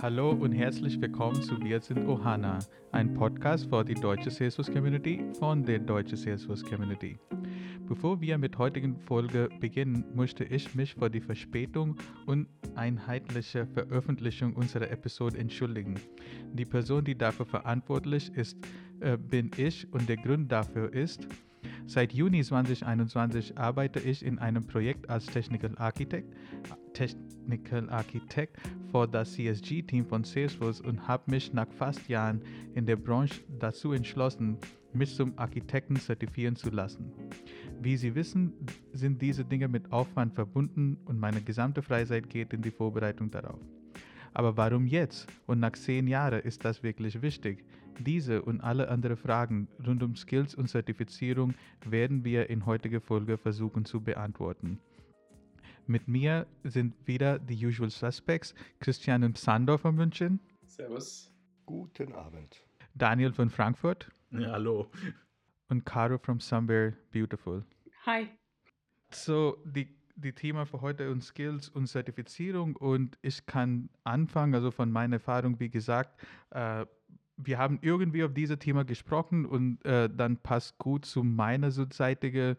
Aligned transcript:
Hallo 0.00 0.30
und 0.30 0.52
herzlich 0.52 1.00
willkommen 1.00 1.42
zu 1.42 1.60
Wir 1.60 1.80
sind 1.80 2.06
Ohana, 2.06 2.60
ein 2.92 3.14
Podcast 3.14 3.68
für 3.68 3.84
die 3.84 3.94
deutsche 3.94 4.30
Salesforce 4.30 4.70
Community 4.70 5.24
von 5.40 5.64
der 5.64 5.80
deutschen 5.80 6.16
Salesforce 6.16 6.62
Community. 6.62 7.18
Bevor 7.88 8.20
wir 8.20 8.38
mit 8.38 8.56
heutigen 8.58 8.96
Folge 8.96 9.48
beginnen, 9.58 10.04
möchte 10.14 10.44
ich 10.44 10.72
mich 10.76 10.94
für 10.94 11.10
die 11.10 11.20
Verspätung 11.20 11.96
und 12.26 12.46
einheitliche 12.76 13.66
Veröffentlichung 13.66 14.54
unserer 14.54 14.88
Episode 14.88 15.36
entschuldigen. 15.36 15.96
Die 16.52 16.64
Person, 16.64 17.04
die 17.04 17.18
dafür 17.18 17.46
verantwortlich 17.46 18.30
ist, 18.36 18.56
äh, 19.00 19.16
bin 19.16 19.50
ich 19.56 19.92
und 19.92 20.08
der 20.08 20.18
Grund 20.18 20.52
dafür 20.52 20.92
ist, 20.92 21.26
Seit 21.86 22.12
Juni 22.12 22.44
2021 22.44 23.56
arbeite 23.56 23.98
ich 23.98 24.22
in 24.22 24.38
einem 24.38 24.66
Projekt 24.66 25.08
als 25.08 25.24
Technical 25.24 25.72
Architect, 25.78 26.30
Technical 26.92 27.88
Architect 27.88 28.58
für 28.90 29.06
das 29.06 29.32
CSG-Team 29.32 30.06
von 30.06 30.24
Salesforce 30.24 30.80
und 30.80 31.06
habe 31.06 31.30
mich 31.30 31.52
nach 31.52 31.68
fast 31.70 32.08
Jahren 32.08 32.42
in 32.74 32.86
der 32.86 32.96
Branche 32.96 33.40
dazu 33.58 33.92
entschlossen, 33.92 34.56
mich 34.92 35.14
zum 35.14 35.38
Architekten 35.38 35.96
zertifizieren 35.96 36.56
zu 36.56 36.70
lassen. 36.70 37.12
Wie 37.80 37.96
Sie 37.96 38.14
wissen, 38.14 38.52
sind 38.92 39.20
diese 39.20 39.44
Dinge 39.44 39.68
mit 39.68 39.92
Aufwand 39.92 40.34
verbunden 40.34 40.98
und 41.04 41.18
meine 41.18 41.40
gesamte 41.42 41.82
Freizeit 41.82 42.28
geht 42.28 42.52
in 42.52 42.62
die 42.62 42.70
Vorbereitung 42.70 43.30
darauf. 43.30 43.60
Aber 44.34 44.56
warum 44.56 44.86
jetzt 44.86 45.26
und 45.46 45.60
nach 45.60 45.72
zehn 45.72 46.06
Jahren 46.06 46.40
ist 46.40 46.64
das 46.64 46.82
wirklich 46.82 47.22
wichtig? 47.22 47.64
Diese 47.98 48.42
und 48.42 48.60
alle 48.60 48.88
anderen 48.88 49.16
Fragen 49.16 49.68
rund 49.84 50.02
um 50.02 50.14
Skills 50.14 50.54
und 50.54 50.68
Zertifizierung 50.68 51.54
werden 51.84 52.24
wir 52.24 52.48
in 52.48 52.64
heutiger 52.64 53.00
Folge 53.00 53.36
versuchen 53.36 53.84
zu 53.84 54.00
beantworten. 54.00 54.78
Mit 55.88 56.06
mir 56.06 56.46
sind 56.64 56.94
wieder 57.06 57.38
die 57.38 57.64
Usual 57.64 57.88
Suspects, 57.88 58.54
Christian 58.78 59.24
und 59.24 59.38
Sandor 59.38 59.78
von 59.78 59.94
München. 59.94 60.38
Servus. 60.66 61.32
Guten 61.64 62.12
Abend. 62.12 62.62
Daniel 62.94 63.32
von 63.32 63.48
Frankfurt. 63.48 64.10
Ja, 64.30 64.52
hallo. 64.52 64.90
Und 65.70 65.86
Caro 65.86 66.18
from 66.18 66.40
Somewhere 66.40 66.92
Beautiful. 67.10 67.64
Hi. 68.04 68.28
So, 69.10 69.56
die, 69.64 69.88
die 70.14 70.34
Thema 70.34 70.66
für 70.66 70.82
heute 70.82 71.10
und 71.10 71.24
Skills 71.24 71.70
und 71.70 71.86
Zertifizierung 71.86 72.76
und 72.76 73.16
ich 73.22 73.46
kann 73.46 73.88
anfangen, 74.04 74.54
also 74.54 74.70
von 74.70 74.92
meiner 74.92 75.16
Erfahrung, 75.16 75.58
wie 75.58 75.70
gesagt, 75.70 76.20
äh, 76.50 76.84
wir 77.38 77.56
haben 77.56 77.78
irgendwie 77.80 78.24
auf 78.24 78.34
dieses 78.34 78.58
Thema 78.58 78.84
gesprochen 78.84 79.46
und 79.46 79.82
äh, 79.86 80.10
dann 80.14 80.36
passt 80.36 80.76
gut 80.76 81.06
zu 81.06 81.24
meiner 81.24 81.70
sozusagen 81.70 82.56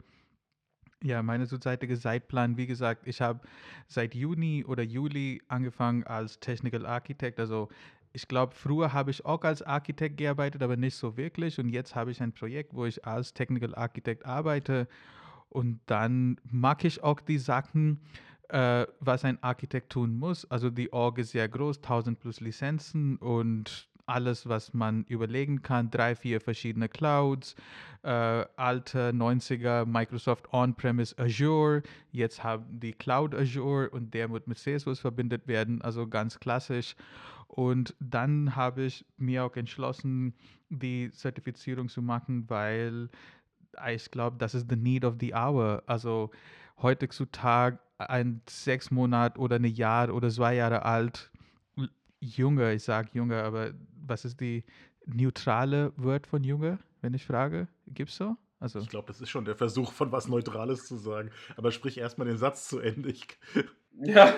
ja, 1.03 1.23
meine 1.23 1.47
zurzeitige 1.47 1.97
Zeitplan, 1.97 2.57
wie 2.57 2.67
gesagt, 2.67 3.07
ich 3.07 3.21
habe 3.21 3.39
seit 3.87 4.15
Juni 4.15 4.65
oder 4.65 4.83
Juli 4.83 5.41
angefangen 5.47 6.03
als 6.03 6.39
Technical 6.39 6.85
Architect. 6.85 7.39
Also 7.39 7.69
ich 8.11 8.27
glaube, 8.27 8.53
früher 8.55 8.91
habe 8.91 9.11
ich 9.11 9.25
auch 9.25 9.43
als 9.43 9.61
Architekt 9.61 10.17
gearbeitet, 10.17 10.61
aber 10.61 10.75
nicht 10.75 10.95
so 10.95 11.15
wirklich. 11.15 11.59
Und 11.59 11.69
jetzt 11.69 11.95
habe 11.95 12.11
ich 12.11 12.21
ein 12.21 12.33
Projekt, 12.33 12.73
wo 12.73 12.85
ich 12.85 13.05
als 13.05 13.33
Technical 13.33 13.75
Architect 13.75 14.25
arbeite. 14.25 14.87
Und 15.49 15.79
dann 15.85 16.37
mag 16.43 16.83
ich 16.83 17.01
auch 17.03 17.19
die 17.21 17.37
Sachen, 17.37 17.99
äh, 18.49 18.85
was 18.99 19.23
ein 19.25 19.41
Architekt 19.41 19.91
tun 19.91 20.17
muss. 20.17 20.49
Also 20.49 20.69
die 20.69 20.91
Org 20.91 21.19
ist 21.19 21.31
sehr 21.31 21.47
groß, 21.47 21.77
1000 21.77 22.19
plus 22.19 22.39
Lizenzen 22.39 23.17
und 23.17 23.87
alles, 24.09 24.49
was 24.49 24.73
man 24.73 25.03
überlegen 25.05 25.61
kann, 25.61 25.91
drei, 25.91 26.15
vier 26.15 26.41
verschiedene 26.41 26.89
Clouds, 26.89 27.55
äh, 28.03 28.09
alte 28.55 29.11
90er 29.11 29.85
Microsoft 29.85 30.51
On-Premise 30.51 31.15
Azure, 31.17 31.83
jetzt 32.11 32.43
haben 32.43 32.79
die 32.79 32.93
Cloud 32.93 33.35
Azure 33.35 33.89
und 33.89 34.13
der 34.13 34.29
wird 34.31 34.47
mit 34.47 34.57
Salesforce 34.57 34.99
verbindet 34.99 35.47
werden, 35.47 35.81
also 35.81 36.07
ganz 36.07 36.39
klassisch. 36.39 36.95
Und 37.47 37.95
dann 37.99 38.55
habe 38.55 38.83
ich 38.83 39.05
mir 39.17 39.43
auch 39.43 39.55
entschlossen, 39.55 40.33
die 40.69 41.11
Zertifizierung 41.11 41.89
zu 41.89 42.01
machen, 42.01 42.49
weil 42.49 43.09
ich 43.91 44.11
glaube, 44.11 44.37
das 44.37 44.55
ist 44.55 44.69
the 44.69 44.75
need 44.75 45.05
of 45.05 45.15
the 45.19 45.33
hour. 45.33 45.83
Also 45.87 46.31
heutzutage 46.81 47.79
ein 47.97 48.41
sechs 48.47 48.91
Monat 48.91 49.37
oder 49.37 49.57
ein 49.57 49.65
Jahr 49.65 50.13
oder 50.13 50.29
zwei 50.29 50.55
Jahre 50.55 50.83
alt 50.85 51.31
Junge, 52.21 52.73
ich 52.73 52.83
sage 52.83 53.09
Junge, 53.13 53.41
aber 53.43 53.71
was 54.09 54.25
ist 54.25 54.39
die 54.39 54.63
neutrale 55.05 55.93
Wort 55.97 56.27
von 56.27 56.43
Junge, 56.43 56.79
wenn 57.01 57.13
ich 57.13 57.25
frage? 57.25 57.67
Gibt 57.87 58.11
es 58.11 58.17
so? 58.17 58.35
Also. 58.59 58.79
Ich 58.79 58.89
glaube, 58.89 59.07
das 59.07 59.21
ist 59.21 59.29
schon 59.29 59.45
der 59.45 59.55
Versuch, 59.55 59.93
von 59.93 60.11
was 60.11 60.27
Neutrales 60.27 60.85
zu 60.85 60.97
sagen. 60.97 61.31
Aber 61.55 61.71
sprich 61.71 61.97
erstmal 61.97 62.27
den 62.27 62.37
Satz 62.37 62.67
zu 62.67 62.79
Ende. 62.79 63.09
Ich 63.09 63.27
ja. 63.93 64.33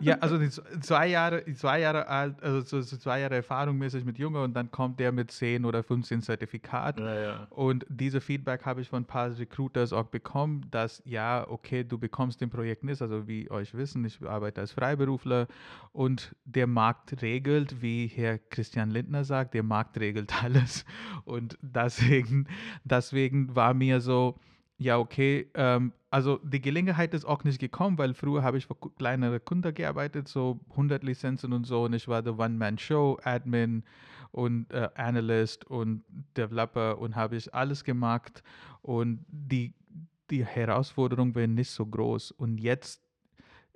Ja, 0.00 0.16
also 0.20 0.38
zwei 0.80 1.08
Jahre, 1.08 1.44
zwei 1.54 1.80
Jahre 1.80 2.06
alt, 2.06 2.42
also 2.42 2.82
so 2.82 2.96
zwei 2.96 3.20
Jahre 3.20 3.36
Erfahrung 3.36 3.78
mäßig 3.78 4.04
mit 4.04 4.18
Junge 4.18 4.42
und 4.42 4.54
dann 4.54 4.70
kommt 4.70 5.00
der 5.00 5.12
mit 5.12 5.30
10 5.30 5.64
oder 5.64 5.82
15 5.82 6.22
Zertifikat. 6.22 7.00
Ja, 7.00 7.20
ja. 7.20 7.46
Und 7.50 7.86
diese 7.88 8.20
Feedback 8.20 8.64
habe 8.64 8.80
ich 8.80 8.88
von 8.88 9.02
ein 9.02 9.06
paar 9.06 9.36
Recruiters 9.38 9.92
auch 9.92 10.06
bekommen, 10.06 10.66
dass 10.70 11.02
ja, 11.04 11.46
okay, 11.48 11.84
du 11.84 11.98
bekommst 11.98 12.40
den 12.40 12.50
Projekt 12.50 12.84
nicht, 12.84 13.00
also 13.02 13.26
wie 13.26 13.50
euch 13.50 13.74
wissen, 13.74 14.04
ich 14.04 14.22
arbeite 14.22 14.60
als 14.60 14.72
Freiberufler 14.72 15.46
und 15.92 16.34
der 16.44 16.66
Markt 16.66 17.22
regelt, 17.22 17.82
wie 17.82 18.06
Herr 18.06 18.38
Christian 18.38 18.90
Lindner 18.90 19.24
sagt, 19.24 19.54
der 19.54 19.62
Markt 19.62 19.98
regelt 19.98 20.32
alles. 20.42 20.84
Und 21.24 21.58
deswegen, 21.60 22.48
deswegen 22.84 23.54
war 23.54 23.74
mir 23.74 24.00
so, 24.00 24.38
ja, 24.78 24.98
okay. 24.98 25.50
Ähm, 25.54 25.92
also 26.16 26.38
die 26.38 26.62
Gelegenheit 26.62 27.12
ist 27.12 27.26
auch 27.26 27.44
nicht 27.44 27.58
gekommen, 27.58 27.98
weil 27.98 28.14
früher 28.14 28.42
habe 28.42 28.56
ich 28.56 28.64
für 28.64 28.74
kleinere 28.74 29.38
Kunden 29.38 29.74
gearbeitet, 29.74 30.28
so 30.28 30.58
100 30.70 31.04
Lizenzen 31.04 31.52
und 31.52 31.66
so. 31.66 31.84
Und 31.84 31.92
ich 31.92 32.08
war 32.08 32.22
der 32.22 32.38
One-Man-Show, 32.38 33.18
Admin 33.22 33.84
und 34.32 34.72
äh, 34.72 34.88
Analyst 34.94 35.66
und 35.66 36.04
Developer 36.34 36.96
und 36.96 37.16
habe 37.16 37.36
ich 37.36 37.52
alles 37.52 37.84
gemacht. 37.84 38.42
Und 38.80 39.26
die, 39.28 39.74
die 40.30 40.42
Herausforderung 40.42 41.34
war 41.34 41.46
nicht 41.46 41.70
so 41.70 41.84
groß. 41.84 42.30
Und 42.30 42.62
jetzt 42.62 43.02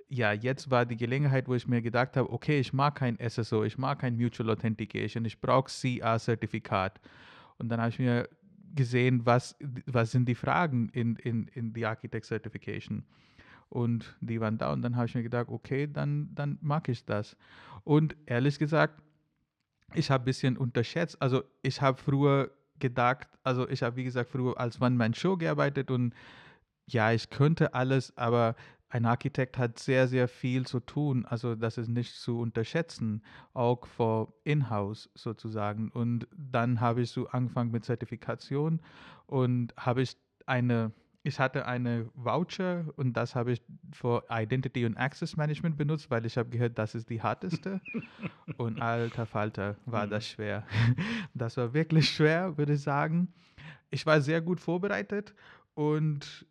ja, 0.09 0.31
jetzt 0.33 0.71
war 0.71 0.87
die 0.87 0.97
Gelegenheit, 0.97 1.47
wo 1.47 1.53
ich 1.53 1.67
mir 1.67 1.83
gedacht 1.83 2.17
habe, 2.17 2.33
okay, 2.33 2.59
ich 2.59 2.73
mag 2.73 2.95
kein 2.95 3.19
SSO, 3.19 3.63
ich 3.63 3.77
mag 3.77 3.99
kein 3.99 4.17
Mutual 4.17 4.49
Authentication, 4.49 5.25
ich 5.25 5.39
brauche 5.39 5.69
CA-Zertifikat. 5.69 6.99
Und 7.59 7.69
dann 7.69 7.79
habe 7.79 7.89
ich 7.91 7.99
mir 7.99 8.27
gesehen, 8.75 9.25
was, 9.25 9.55
was 9.85 10.11
sind 10.11 10.27
die 10.27 10.35
Fragen 10.35 10.89
in, 10.89 11.15
in, 11.17 11.47
in 11.47 11.73
die 11.73 11.85
Architect 11.85 12.25
Certification. 12.25 13.03
Und 13.69 14.17
die 14.19 14.41
waren 14.41 14.57
da 14.57 14.73
und 14.73 14.81
dann 14.81 14.97
habe 14.97 15.05
ich 15.05 15.15
mir 15.15 15.23
gedacht, 15.23 15.47
okay, 15.47 15.87
dann, 15.87 16.29
dann 16.35 16.57
mag 16.61 16.89
ich 16.89 17.05
das. 17.05 17.37
Und 17.83 18.15
ehrlich 18.25 18.59
gesagt, 18.59 19.01
ich 19.93 20.11
habe 20.11 20.23
ein 20.23 20.25
bisschen 20.25 20.57
unterschätzt. 20.57 21.21
Also 21.21 21.43
ich 21.61 21.81
habe 21.81 21.97
früher 21.97 22.51
gedacht, 22.79 23.29
also 23.43 23.69
ich 23.69 23.81
habe 23.83 23.95
wie 23.95 24.03
gesagt 24.03 24.29
früher 24.29 24.59
als 24.59 24.81
One-Man-Show 24.81 25.37
gearbeitet 25.37 25.89
und 25.89 26.13
ja, 26.87 27.13
ich 27.13 27.29
könnte 27.29 27.73
alles, 27.73 28.15
aber 28.17 28.55
ein 28.91 29.05
Architekt 29.05 29.57
hat 29.57 29.79
sehr, 29.79 30.07
sehr 30.07 30.27
viel 30.27 30.65
zu 30.65 30.81
tun. 30.81 31.25
Also 31.25 31.55
das 31.55 31.77
ist 31.77 31.87
nicht 31.87 32.13
zu 32.13 32.39
unterschätzen, 32.39 33.23
auch 33.53 33.85
für 33.87 34.33
In-house 34.43 35.09
sozusagen. 35.15 35.89
Und 35.89 36.27
dann 36.35 36.81
habe 36.81 37.01
ich 37.01 37.11
so 37.11 37.27
angefangen 37.27 37.71
mit 37.71 37.85
Zertifikation 37.85 38.81
und 39.27 39.73
habe 39.77 40.01
ich 40.01 40.17
eine, 40.45 40.91
ich 41.23 41.39
hatte 41.39 41.65
eine 41.67 42.09
Voucher 42.15 42.85
und 42.97 43.13
das 43.13 43.33
habe 43.33 43.53
ich 43.53 43.61
für 43.93 44.25
Identity 44.29 44.85
und 44.85 44.97
Access 44.97 45.37
Management 45.37 45.77
benutzt, 45.77 46.11
weil 46.11 46.25
ich 46.25 46.37
habe 46.37 46.49
gehört, 46.49 46.77
das 46.77 46.93
ist 46.93 47.09
die 47.09 47.21
harteste. 47.21 47.79
und 48.57 48.81
alter 48.81 49.25
Falter, 49.25 49.77
war 49.85 50.05
das 50.05 50.25
mhm. 50.25 50.33
schwer. 50.35 50.67
Das 51.33 51.55
war 51.55 51.73
wirklich 51.73 52.09
schwer, 52.09 52.57
würde 52.57 52.73
ich 52.73 52.81
sagen. 52.81 53.33
Ich 53.89 54.05
war 54.05 54.19
sehr 54.19 54.41
gut 54.41 54.59
vorbereitet 54.59 55.33
und 55.75 56.45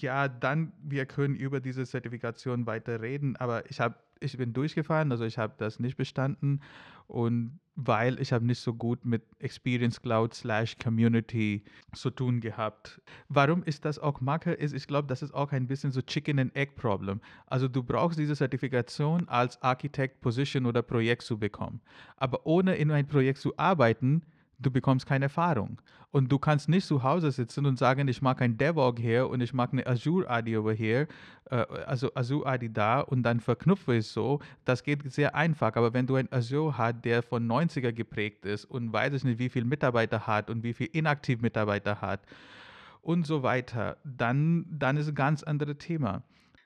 ja, 0.00 0.28
dann, 0.28 0.72
wir 0.82 1.06
können 1.06 1.34
über 1.36 1.60
diese 1.60 1.84
Zertifikation 1.84 2.66
weiter 2.66 3.00
reden, 3.00 3.36
aber 3.36 3.68
ich 3.70 3.80
habe 3.80 3.96
ich 4.20 4.36
bin 4.36 4.52
durchgefahren, 4.52 5.12
also 5.12 5.24
ich 5.24 5.38
habe 5.38 5.54
das 5.58 5.78
nicht 5.78 5.96
bestanden 5.96 6.60
und 7.06 7.58
weil 7.76 8.20
ich 8.20 8.32
habe 8.32 8.46
nicht 8.46 8.60
so 8.60 8.72
gut 8.72 9.04
mit 9.04 9.22
Experience 9.40 10.00
Cloud 10.00 10.32
slash 10.32 10.76
Community 10.78 11.64
zu 11.92 12.10
tun 12.10 12.40
gehabt. 12.40 13.02
Warum 13.28 13.64
ist 13.64 13.84
das 13.84 13.98
auch 13.98 14.20
Macke? 14.20 14.52
Ist, 14.52 14.74
ich 14.74 14.86
glaube, 14.86 15.08
das 15.08 15.22
ist 15.22 15.34
auch 15.34 15.50
ein 15.50 15.66
bisschen 15.66 15.90
so 15.90 16.00
Chicken 16.00 16.38
and 16.38 16.56
Egg 16.56 16.72
Problem. 16.76 17.20
Also 17.46 17.66
du 17.66 17.82
brauchst 17.82 18.18
diese 18.18 18.36
Zertifikation 18.36 19.28
als 19.28 19.60
Architect 19.60 20.20
Position 20.20 20.66
oder 20.66 20.82
Projekt 20.82 21.22
zu 21.22 21.38
bekommen. 21.38 21.80
Aber 22.16 22.46
ohne 22.46 22.76
in 22.76 22.92
ein 22.92 23.08
Projekt 23.08 23.40
zu 23.40 23.56
arbeiten, 23.58 24.22
du 24.58 24.70
bekommst 24.70 25.06
keine 25.06 25.26
Erfahrung. 25.26 25.80
Und 26.10 26.30
du 26.30 26.38
kannst 26.38 26.68
nicht 26.68 26.86
zu 26.86 27.02
Hause 27.02 27.32
sitzen 27.32 27.66
und 27.66 27.76
sagen, 27.76 28.06
ich 28.06 28.22
mag 28.22 28.40
ein 28.40 28.56
DevOg 28.56 29.00
hier 29.00 29.28
und 29.28 29.40
ich 29.40 29.52
mag 29.52 29.72
eine 29.72 29.84
Azure 29.86 30.30
AD 30.30 30.56
over 30.56 30.72
here, 30.72 31.08
äh, 31.50 31.56
also 31.86 32.14
Azure 32.14 32.46
AD 32.46 32.68
da 32.68 33.00
und 33.00 33.24
dann 33.24 33.40
verknüpfe 33.40 33.96
ich 33.96 34.06
so. 34.06 34.38
Das 34.64 34.84
geht 34.84 35.12
sehr 35.12 35.34
einfach. 35.34 35.74
Aber 35.74 35.92
wenn 35.92 36.06
du 36.06 36.14
ein 36.14 36.32
Azure 36.32 36.78
hast, 36.78 37.04
der 37.04 37.22
von 37.22 37.46
90er 37.46 37.92
geprägt 37.92 38.44
ist 38.44 38.64
und 38.64 38.92
weiß 38.92 39.12
ich 39.14 39.24
nicht, 39.24 39.38
wie 39.38 39.48
viele 39.48 39.64
Mitarbeiter 39.64 40.26
hat 40.26 40.50
und 40.50 40.62
wie 40.62 40.72
viele 40.72 40.90
inaktive 40.90 41.42
Mitarbeiter 41.42 42.00
hat 42.00 42.20
und 43.02 43.26
so 43.26 43.42
weiter, 43.42 43.96
dann, 44.04 44.66
dann 44.70 44.96
ist 44.96 45.08
ein 45.08 45.14
ganz 45.14 45.42
anderes 45.42 45.78
Thema. 45.78 46.22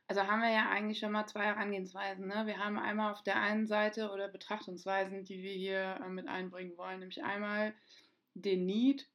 Also 0.08 0.22
haben 0.26 0.40
wir 0.40 0.50
ja 0.50 0.70
eigentlich 0.70 0.98
schon 0.98 1.12
mal 1.12 1.26
zwei 1.26 1.44
Herangehensweisen. 1.44 2.26
Ne? 2.26 2.46
Wir 2.46 2.58
haben 2.58 2.78
einmal 2.78 3.12
auf 3.12 3.22
der 3.22 3.40
einen 3.40 3.66
Seite 3.66 4.10
oder 4.10 4.28
Betrachtungsweisen, 4.28 5.24
die 5.24 5.42
wir 5.42 5.52
hier 5.52 6.00
äh, 6.02 6.08
mit 6.08 6.28
einbringen 6.28 6.76
wollen, 6.78 7.00
nämlich 7.00 7.22
einmal 7.22 7.74
den 8.32 8.64
Need 8.64 9.06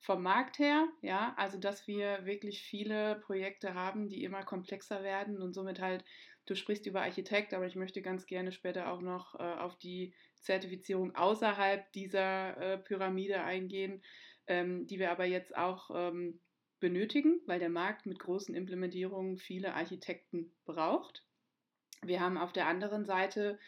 vom 0.00 0.22
Markt 0.22 0.58
her, 0.58 0.88
ja, 1.02 1.34
also 1.36 1.58
dass 1.58 1.86
wir 1.86 2.24
wirklich 2.24 2.62
viele 2.62 3.16
Projekte 3.16 3.74
haben, 3.74 4.08
die 4.08 4.22
immer 4.22 4.44
komplexer 4.44 5.02
werden 5.02 5.42
und 5.42 5.54
somit 5.54 5.80
halt, 5.80 6.04
du 6.46 6.54
sprichst 6.54 6.86
über 6.86 7.02
Architekt, 7.02 7.52
aber 7.52 7.66
ich 7.66 7.74
möchte 7.74 8.00
ganz 8.00 8.24
gerne 8.26 8.52
später 8.52 8.92
auch 8.92 9.00
noch 9.00 9.34
äh, 9.34 9.42
auf 9.42 9.76
die 9.76 10.14
Zertifizierung 10.40 11.14
außerhalb 11.16 11.92
dieser 11.92 12.56
äh, 12.56 12.78
Pyramide 12.78 13.42
eingehen, 13.42 14.02
ähm, 14.46 14.86
die 14.86 14.98
wir 14.98 15.10
aber 15.10 15.24
jetzt 15.24 15.56
auch 15.56 15.90
ähm, 15.92 16.40
benötigen, 16.80 17.40
weil 17.46 17.58
der 17.58 17.70
Markt 17.70 18.06
mit 18.06 18.18
großen 18.18 18.54
Implementierungen 18.54 19.38
viele 19.38 19.74
Architekten 19.74 20.52
braucht. 20.64 21.24
Wir 22.02 22.20
haben 22.20 22.38
auf 22.38 22.52
der 22.52 22.66
anderen 22.66 23.04
Seite 23.04 23.58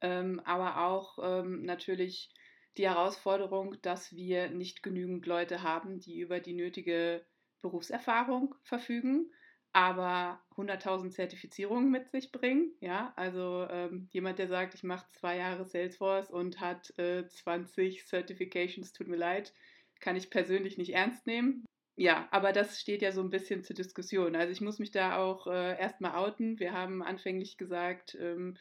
ähm, 0.00 0.40
aber 0.44 0.86
auch 0.86 1.18
ähm, 1.22 1.64
natürlich 1.64 2.30
die 2.76 2.88
Herausforderung, 2.88 3.76
dass 3.82 4.14
wir 4.14 4.50
nicht 4.50 4.82
genügend 4.82 5.26
Leute 5.26 5.62
haben, 5.62 5.98
die 5.98 6.20
über 6.20 6.40
die 6.40 6.54
nötige 6.54 7.24
Berufserfahrung 7.60 8.54
verfügen, 8.62 9.32
aber 9.72 10.40
100.000 10.56 11.10
Zertifizierungen 11.10 11.90
mit 11.90 12.10
sich 12.10 12.30
bringen. 12.30 12.72
Ja, 12.80 13.12
also 13.16 13.66
ähm, 13.68 14.08
jemand, 14.12 14.38
der 14.38 14.48
sagt, 14.48 14.74
ich 14.74 14.84
mache 14.84 15.10
zwei 15.10 15.38
Jahre 15.38 15.64
Salesforce 15.64 16.30
und 16.30 16.60
hat 16.60 16.96
äh, 16.98 17.26
20 17.26 18.06
Certifications, 18.06 18.92
tut 18.92 19.08
mir 19.08 19.16
leid, 19.16 19.52
kann 20.00 20.16
ich 20.16 20.30
persönlich 20.30 20.78
nicht 20.78 20.94
ernst 20.94 21.26
nehmen. 21.26 21.64
Ja, 22.00 22.28
aber 22.30 22.52
das 22.52 22.80
steht 22.80 23.02
ja 23.02 23.10
so 23.10 23.20
ein 23.22 23.28
bisschen 23.30 23.64
zur 23.64 23.74
Diskussion. 23.74 24.36
Also 24.36 24.52
ich 24.52 24.60
muss 24.60 24.78
mich 24.78 24.92
da 24.92 25.16
auch 25.16 25.48
äh, 25.48 25.76
erstmal 25.80 26.14
outen. 26.14 26.60
Wir 26.60 26.72
haben 26.72 27.02
anfänglich 27.02 27.58
gesagt, 27.58 28.16
ähm, 28.20 28.56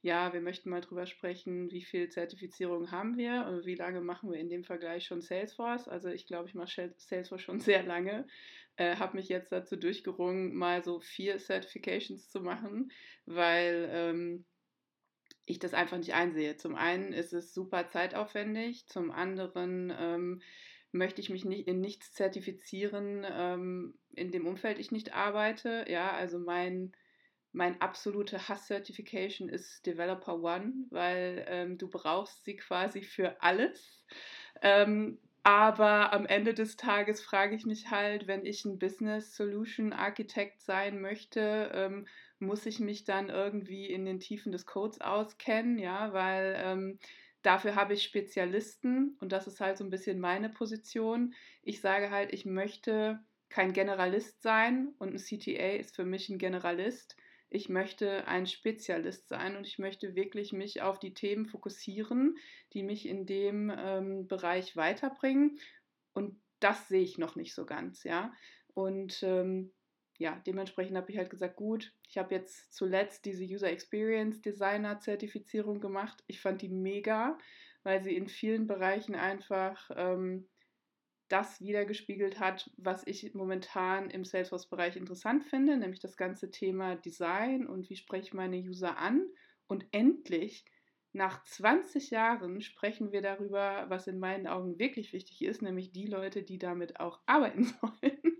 ja, 0.00 0.32
wir 0.32 0.40
möchten 0.40 0.68
mal 0.68 0.80
drüber 0.80 1.06
sprechen, 1.06 1.70
wie 1.70 1.82
viel 1.84 2.08
Zertifizierung 2.08 2.90
haben 2.90 3.16
wir 3.16 3.46
und 3.46 3.66
wie 3.66 3.76
lange 3.76 4.00
machen 4.00 4.32
wir 4.32 4.40
in 4.40 4.48
dem 4.50 4.64
Vergleich 4.64 5.04
schon 5.04 5.22
Salesforce. 5.22 5.86
Also 5.86 6.08
ich 6.08 6.26
glaube, 6.26 6.48
ich 6.48 6.54
mache 6.56 6.92
Salesforce 6.96 7.40
schon 7.42 7.60
sehr 7.60 7.84
lange, 7.84 8.26
äh, 8.74 8.96
habe 8.96 9.16
mich 9.16 9.28
jetzt 9.28 9.52
dazu 9.52 9.76
durchgerungen, 9.76 10.52
mal 10.52 10.82
so 10.82 10.98
vier 10.98 11.38
Certifications 11.38 12.30
zu 12.30 12.40
machen, 12.40 12.90
weil 13.26 13.88
ähm, 13.92 14.44
ich 15.46 15.60
das 15.60 15.72
einfach 15.72 15.98
nicht 15.98 16.14
einsehe. 16.14 16.56
Zum 16.56 16.74
einen 16.74 17.12
ist 17.12 17.32
es 17.32 17.54
super 17.54 17.86
zeitaufwendig, 17.90 18.88
zum 18.88 19.12
anderen 19.12 19.94
ähm, 19.96 20.42
möchte 20.92 21.20
ich 21.20 21.30
mich 21.30 21.44
nicht 21.44 21.66
in 21.66 21.80
nichts 21.80 22.12
zertifizieren, 22.12 23.26
ähm, 23.28 23.94
in 24.14 24.30
dem 24.30 24.46
Umfeld 24.46 24.78
ich 24.78 24.92
nicht 24.92 25.14
arbeite. 25.14 25.86
Ja, 25.88 26.12
also 26.12 26.38
mein 26.38 26.92
mein 27.52 27.80
absolute 27.82 28.48
Hass-Certification 28.48 29.48
ist 29.48 29.84
Developer 29.84 30.40
One, 30.42 30.72
weil 30.90 31.44
ähm, 31.48 31.76
du 31.76 31.88
brauchst 31.88 32.44
sie 32.44 32.56
quasi 32.56 33.02
für 33.02 33.42
alles. 33.42 34.06
Ähm, 34.62 35.18
aber 35.44 36.12
am 36.12 36.24
Ende 36.24 36.54
des 36.54 36.76
Tages 36.76 37.20
frage 37.20 37.56
ich 37.56 37.66
mich 37.66 37.90
halt, 37.90 38.26
wenn 38.26 38.46
ich 38.46 38.64
ein 38.64 38.78
Business 38.78 39.36
Solution 39.36 39.92
Architekt 39.92 40.62
sein 40.62 41.00
möchte, 41.00 41.70
ähm, 41.74 42.06
muss 42.38 42.64
ich 42.64 42.80
mich 42.80 43.04
dann 43.04 43.28
irgendwie 43.28 43.86
in 43.86 44.04
den 44.04 44.20
Tiefen 44.20 44.52
des 44.52 44.66
Codes 44.66 45.00
auskennen, 45.00 45.78
ja, 45.78 46.12
weil 46.12 46.56
ähm, 46.58 46.98
dafür 47.42 47.74
habe 47.74 47.94
ich 47.94 48.02
Spezialisten 48.02 49.16
und 49.20 49.32
das 49.32 49.46
ist 49.46 49.60
halt 49.60 49.78
so 49.78 49.84
ein 49.84 49.90
bisschen 49.90 50.20
meine 50.20 50.48
Position. 50.48 51.34
Ich 51.62 51.80
sage 51.80 52.10
halt, 52.10 52.32
ich 52.32 52.46
möchte 52.46 53.20
kein 53.48 53.72
Generalist 53.72 54.42
sein 54.42 54.94
und 54.98 55.14
ein 55.14 55.18
CTA 55.18 55.76
ist 55.76 55.94
für 55.94 56.04
mich 56.04 56.28
ein 56.28 56.38
Generalist 56.38 57.16
ich 57.54 57.68
möchte 57.68 58.26
ein 58.26 58.46
Spezialist 58.46 59.28
sein 59.28 59.56
und 59.56 59.66
ich 59.66 59.78
möchte 59.78 60.14
wirklich 60.14 60.54
mich 60.54 60.80
auf 60.80 60.98
die 60.98 61.12
Themen 61.12 61.44
fokussieren, 61.44 62.38
die 62.72 62.82
mich 62.82 63.06
in 63.06 63.26
dem 63.26 63.70
ähm, 63.76 64.26
Bereich 64.26 64.74
weiterbringen. 64.74 65.58
Und 66.14 66.40
das 66.60 66.88
sehe 66.88 67.02
ich 67.02 67.18
noch 67.18 67.36
nicht 67.36 67.54
so 67.54 67.66
ganz, 67.66 68.04
ja. 68.04 68.32
Und 68.72 69.22
ähm, 69.22 69.70
ja, 70.22 70.40
dementsprechend 70.46 70.96
habe 70.96 71.10
ich 71.10 71.18
halt 71.18 71.30
gesagt, 71.30 71.56
gut, 71.56 71.92
ich 72.08 72.16
habe 72.16 72.34
jetzt 72.34 72.72
zuletzt 72.72 73.24
diese 73.24 73.44
User 73.44 73.68
Experience 73.68 74.40
Designer 74.40 75.00
Zertifizierung 75.00 75.80
gemacht. 75.80 76.22
Ich 76.28 76.40
fand 76.40 76.62
die 76.62 76.68
mega, 76.68 77.36
weil 77.82 78.02
sie 78.04 78.14
in 78.14 78.28
vielen 78.28 78.68
Bereichen 78.68 79.16
einfach 79.16 79.90
ähm, 79.96 80.48
das 81.28 81.60
wiedergespiegelt 81.60 82.38
hat, 82.38 82.70
was 82.76 83.04
ich 83.04 83.34
momentan 83.34 84.10
im 84.10 84.24
Salesforce-Bereich 84.24 84.96
interessant 84.96 85.44
finde, 85.44 85.76
nämlich 85.76 85.98
das 85.98 86.16
ganze 86.16 86.52
Thema 86.52 86.94
Design 86.94 87.66
und 87.66 87.90
wie 87.90 87.96
spreche 87.96 88.28
ich 88.28 88.34
meine 88.34 88.58
User 88.58 88.98
an. 88.98 89.26
Und 89.66 89.86
endlich, 89.90 90.64
nach 91.12 91.42
20 91.42 92.10
Jahren, 92.10 92.60
sprechen 92.60 93.10
wir 93.10 93.22
darüber, 93.22 93.86
was 93.88 94.06
in 94.06 94.20
meinen 94.20 94.46
Augen 94.46 94.78
wirklich 94.78 95.12
wichtig 95.12 95.42
ist, 95.42 95.62
nämlich 95.62 95.90
die 95.90 96.06
Leute, 96.06 96.44
die 96.44 96.58
damit 96.58 97.00
auch 97.00 97.18
arbeiten 97.26 97.64
sollen. 97.80 98.38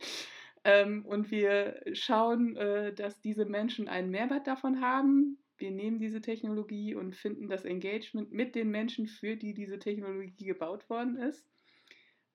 Ähm, 0.65 1.05
und 1.07 1.31
wir 1.31 1.83
schauen, 1.93 2.57
äh, 2.57 2.95
dass 2.95 3.21
diese 3.21 3.45
Menschen 3.45 3.89
einen 3.89 4.11
Mehrwert 4.11 4.47
davon 4.47 4.81
haben. 4.81 5.39
Wir 5.59 5.71
nehmen 5.71 5.99
diese 5.99 6.21
Technologie 6.21 6.95
und 6.95 7.17
finden 7.17 7.49
das 7.49 7.65
Engagement 7.65 8.33
mit 8.33 8.55
den 8.55 8.71
Menschen, 8.71 9.07
für 9.07 9.37
die 9.37 9.55
diese 9.55 9.79
Technologie 9.79 10.45
gebaut 10.45 10.89
worden 10.89 11.17
ist. 11.17 11.49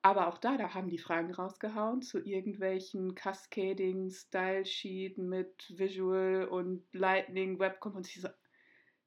Aber 0.02 0.28
auch 0.28 0.38
da, 0.38 0.56
da 0.56 0.74
haben 0.74 0.88
die 0.88 0.98
Fragen 0.98 1.32
rausgehauen 1.32 2.02
zu 2.02 2.18
irgendwelchen 2.24 3.14
Cascading, 3.14 4.10
Style 4.10 4.64
Sheet 4.64 5.18
mit 5.18 5.72
Visual 5.76 6.46
und 6.48 6.84
Lightning, 6.92 7.58
Webcomponents. 7.58 8.14
So, 8.14 8.28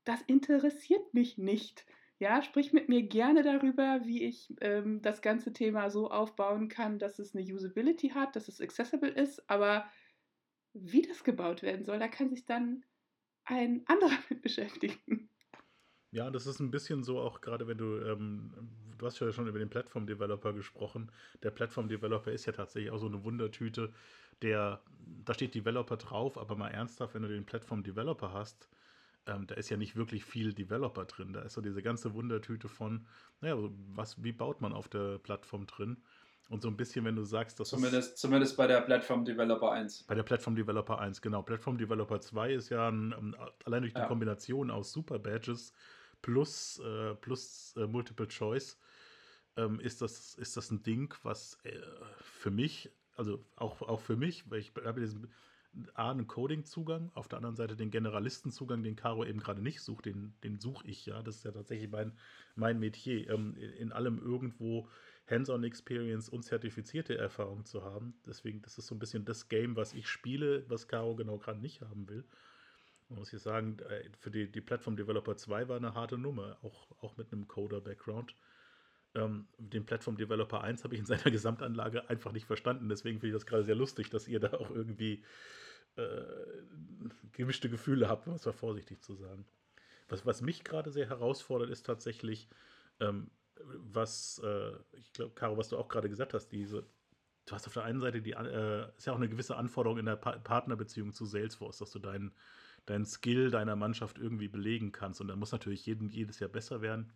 das 0.04 0.22
interessiert 0.24 1.14
mich 1.14 1.38
nicht. 1.38 1.86
Ja, 2.22 2.44
sprich 2.44 2.72
mit 2.72 2.88
mir 2.88 3.02
gerne 3.02 3.42
darüber, 3.42 4.02
wie 4.06 4.24
ich 4.24 4.54
ähm, 4.62 5.02
das 5.02 5.24
ganze 5.24 5.54
Thema 5.54 5.90
so 5.90 6.12
aufbauen 6.12 6.68
kann, 6.70 7.00
dass 7.00 7.18
es 7.18 7.34
eine 7.34 7.44
Usability 7.44 8.10
hat, 8.10 8.36
dass 8.36 8.48
es 8.48 8.62
accessible 8.62 9.10
ist, 9.10 9.50
aber 9.50 9.90
wie 10.74 11.02
das 11.02 11.24
gebaut 11.24 11.64
werden 11.64 11.84
soll, 11.84 11.98
da 11.98 12.08
kann 12.08 12.30
sich 12.30 12.46
dann 12.46 12.86
ein 13.44 13.82
anderer 13.88 14.20
mit 14.30 14.44
beschäftigen. 14.44 15.32
Ja, 16.12 16.30
das 16.30 16.46
ist 16.46 16.60
ein 16.60 16.70
bisschen 16.70 17.04
so 17.04 17.20
auch 17.20 17.42
gerade, 17.42 17.68
wenn 17.68 17.80
du, 17.80 17.98
ähm, 18.06 18.70
du 19.00 19.04
hast 19.04 19.20
ja 19.20 19.32
schon 19.32 19.48
über 19.48 19.58
den 19.58 19.72
Plattform-Developer 19.72 20.54
gesprochen. 20.54 21.12
Der 21.42 21.50
Plattform-Developer 21.50 22.32
ist 22.32 22.46
ja 22.46 22.54
tatsächlich 22.54 22.92
auch 22.92 23.00
so 23.00 23.08
eine 23.08 23.24
Wundertüte, 23.24 23.94
der, 24.44 24.84
da 25.26 25.34
steht 25.34 25.56
Developer 25.56 25.98
drauf, 25.98 26.38
aber 26.38 26.56
mal 26.56 26.70
ernsthaft, 26.70 27.16
wenn 27.16 27.24
du 27.24 27.30
den 27.30 27.48
Plattform-Developer 27.48 28.32
hast, 28.32 28.70
ähm, 29.28 29.48
da 29.48 29.56
ist 29.56 29.70
ja 29.70 29.78
nicht 29.78 29.96
wirklich 29.96 30.26
viel 30.26 30.54
Developer 30.54 31.06
drin. 31.06 31.34
Da 31.34 31.42
ist 31.42 31.54
so 31.54 31.62
diese 31.62 31.82
ganze 31.82 32.14
Wundertüte 32.14 32.68
von, 32.68 33.06
naja, 33.40 33.56
was, 33.94 34.24
wie 34.24 34.32
baut 34.32 34.62
man 34.62 34.74
auf 34.74 34.88
der 34.88 35.20
Plattform 35.20 35.68
drin? 35.68 35.98
Und 36.50 36.62
so 36.62 36.68
ein 36.68 36.76
bisschen, 36.76 37.06
wenn 37.06 37.16
du 37.16 37.24
sagst, 37.24 37.60
dass 37.60 37.70
zumindest, 37.70 38.18
zumindest 38.18 38.58
bei 38.58 38.68
der 38.68 38.82
Plattform 38.82 39.24
Developer 39.24 39.72
1. 39.72 40.04
Bei 40.04 40.16
der 40.16 40.24
Plattform 40.24 40.56
Developer 40.56 41.00
1, 41.00 41.22
genau. 41.22 41.44
Plattform 41.44 41.78
Developer 41.78 42.20
2 42.20 42.54
ist 42.54 42.70
ja 42.70 42.90
ein, 42.90 43.36
allein 43.64 43.84
durch 43.84 43.94
die 43.94 44.02
ja. 44.02 44.08
Kombination 44.08 44.70
aus 44.70 44.92
Super 44.92 45.18
Badges 45.18 45.74
plus, 46.22 46.80
äh, 46.80 47.16
plus 47.16 47.74
äh, 47.78 47.88
Multiple 47.88 48.28
Choice 48.28 48.78
ähm, 49.56 49.80
ist, 49.80 50.02
das, 50.02 50.36
ist 50.36 50.58
das 50.58 50.72
ein 50.72 50.84
Ding, 50.84 51.14
was 51.24 51.58
äh, 51.64 51.72
für 52.20 52.52
mich, 52.52 52.92
also 53.16 53.44
auch, 53.56 53.82
auch 53.82 54.02
für 54.02 54.16
mich, 54.16 54.50
weil 54.50 54.60
ich 54.60 54.74
habe 54.84 55.00
diesen 55.00 55.32
A, 55.94 56.12
einen 56.12 56.28
Coding-Zugang, 56.28 57.12
auf 57.14 57.28
der 57.28 57.38
anderen 57.38 57.56
Seite 57.56 57.76
den 57.76 57.92
Generalistenzugang, 57.92 58.84
den 58.84 58.96
Caro 58.96 59.24
eben 59.24 59.40
gerade 59.40 59.62
nicht 59.62 59.82
sucht, 59.82 60.06
den, 60.06 60.34
den 60.44 60.60
suche 60.60 60.86
ich 60.88 61.06
ja. 61.06 61.22
Das 61.24 61.38
ist 61.38 61.46
ja 61.46 61.52
tatsächlich 61.52 61.90
mein, 61.90 62.14
mein 62.56 62.80
Metier, 62.80 63.30
ähm, 63.30 63.56
in 63.56 63.92
allem 63.92 64.20
irgendwo 64.20 64.88
Hands-on-Experience 65.30 66.30
und 66.30 66.44
zertifizierte 66.44 67.18
Erfahrung 67.18 67.66
zu 67.66 67.84
haben. 67.84 68.14
Deswegen, 68.26 68.62
das 68.62 68.78
ist 68.78 68.88
so 68.88 68.96
ein 68.96 69.00
bisschen 69.00 69.24
das 69.24 69.48
Game, 69.48 69.76
was 69.78 69.94
ich 69.94 70.08
spiele, 70.08 70.66
was 70.68 70.88
Caro 70.88 71.16
genau 71.16 71.38
gerade 71.38 71.60
nicht 71.60 71.82
haben 71.82 72.10
will. 72.10 72.26
Man 73.08 73.20
muss 73.20 73.32
ich 73.32 73.42
sagen, 73.42 73.78
äh, 73.80 74.10
für 74.20 74.32
die, 74.32 74.52
die 74.52 74.62
Plattform 74.62 74.98
Developer 74.98 75.36
2 75.36 75.70
war 75.70 75.78
eine 75.78 75.94
harte 75.94 76.18
Nummer, 76.18 76.58
auch, 76.64 76.88
auch 77.02 77.18
mit 77.18 77.32
einem 77.32 77.48
Coder-Background. 77.48 78.36
Ähm, 79.14 79.48
den 79.58 79.86
Plattform 79.86 80.16
Developer 80.18 80.62
1 80.62 80.84
habe 80.84 80.94
ich 80.96 81.00
in 81.02 81.06
seiner 81.06 81.24
Gesamtanlage 81.32 82.10
einfach 82.10 82.32
nicht 82.32 82.46
verstanden. 82.46 82.90
Deswegen 82.90 83.20
finde 83.20 83.36
ich 83.36 83.42
das 83.42 83.46
gerade 83.46 83.64
sehr 83.64 83.76
lustig, 83.76 84.10
dass 84.10 84.28
ihr 84.28 84.40
da 84.40 84.54
auch 84.54 84.70
irgendwie 84.70 85.24
äh, 85.96 86.22
gemischte 87.34 87.70
Gefühle 87.70 88.08
habt, 88.08 88.28
um 88.28 88.34
es 88.34 88.46
mal 88.46 88.54
vorsichtig 88.54 89.02
zu 89.02 89.16
sagen. 89.16 89.46
Was, 90.08 90.26
was 90.26 90.42
mich 90.42 90.64
gerade 90.64 90.92
sehr 90.92 91.10
herausfordert, 91.10 91.70
ist 91.70 91.86
tatsächlich, 91.86 92.48
ähm, 93.00 93.30
was, 93.60 94.42
äh, 94.44 94.74
ich 94.94 95.14
glaube, 95.14 95.34
Caro, 95.36 95.58
was 95.58 95.70
du 95.70 95.78
auch 95.78 95.90
gerade 95.90 96.10
gesagt 96.10 96.34
hast, 96.34 96.50
diese, 96.50 96.84
du 97.46 97.54
hast 97.54 97.68
auf 97.68 97.74
der 97.74 97.84
einen 97.84 98.00
Seite 98.00 98.22
die, 98.22 98.32
äh, 98.32 98.88
ist 98.98 99.08
ja 99.08 99.14
auch 99.14 99.18
eine 99.18 99.30
gewisse 99.30 99.58
Anforderung 99.58 99.98
in 99.98 100.06
der 100.06 100.16
pa 100.16 100.38
Partnerbeziehung 100.40 101.14
zu 101.14 101.26
Salesforce, 101.26 101.80
dass 101.80 101.92
du 101.92 102.00
deinen 102.00 102.34
deinen 102.86 103.06
Skill 103.06 103.52
deiner 103.52 103.76
Mannschaft 103.76 104.18
irgendwie 104.18 104.48
belegen 104.48 104.92
kannst. 104.92 105.22
Und 105.22 105.28
da 105.28 105.36
muss 105.36 105.52
natürlich 105.52 105.86
jeden, 105.86 106.10
jedes 106.10 106.40
Jahr 106.40 106.50
besser 106.50 106.82
werden. 106.82 107.12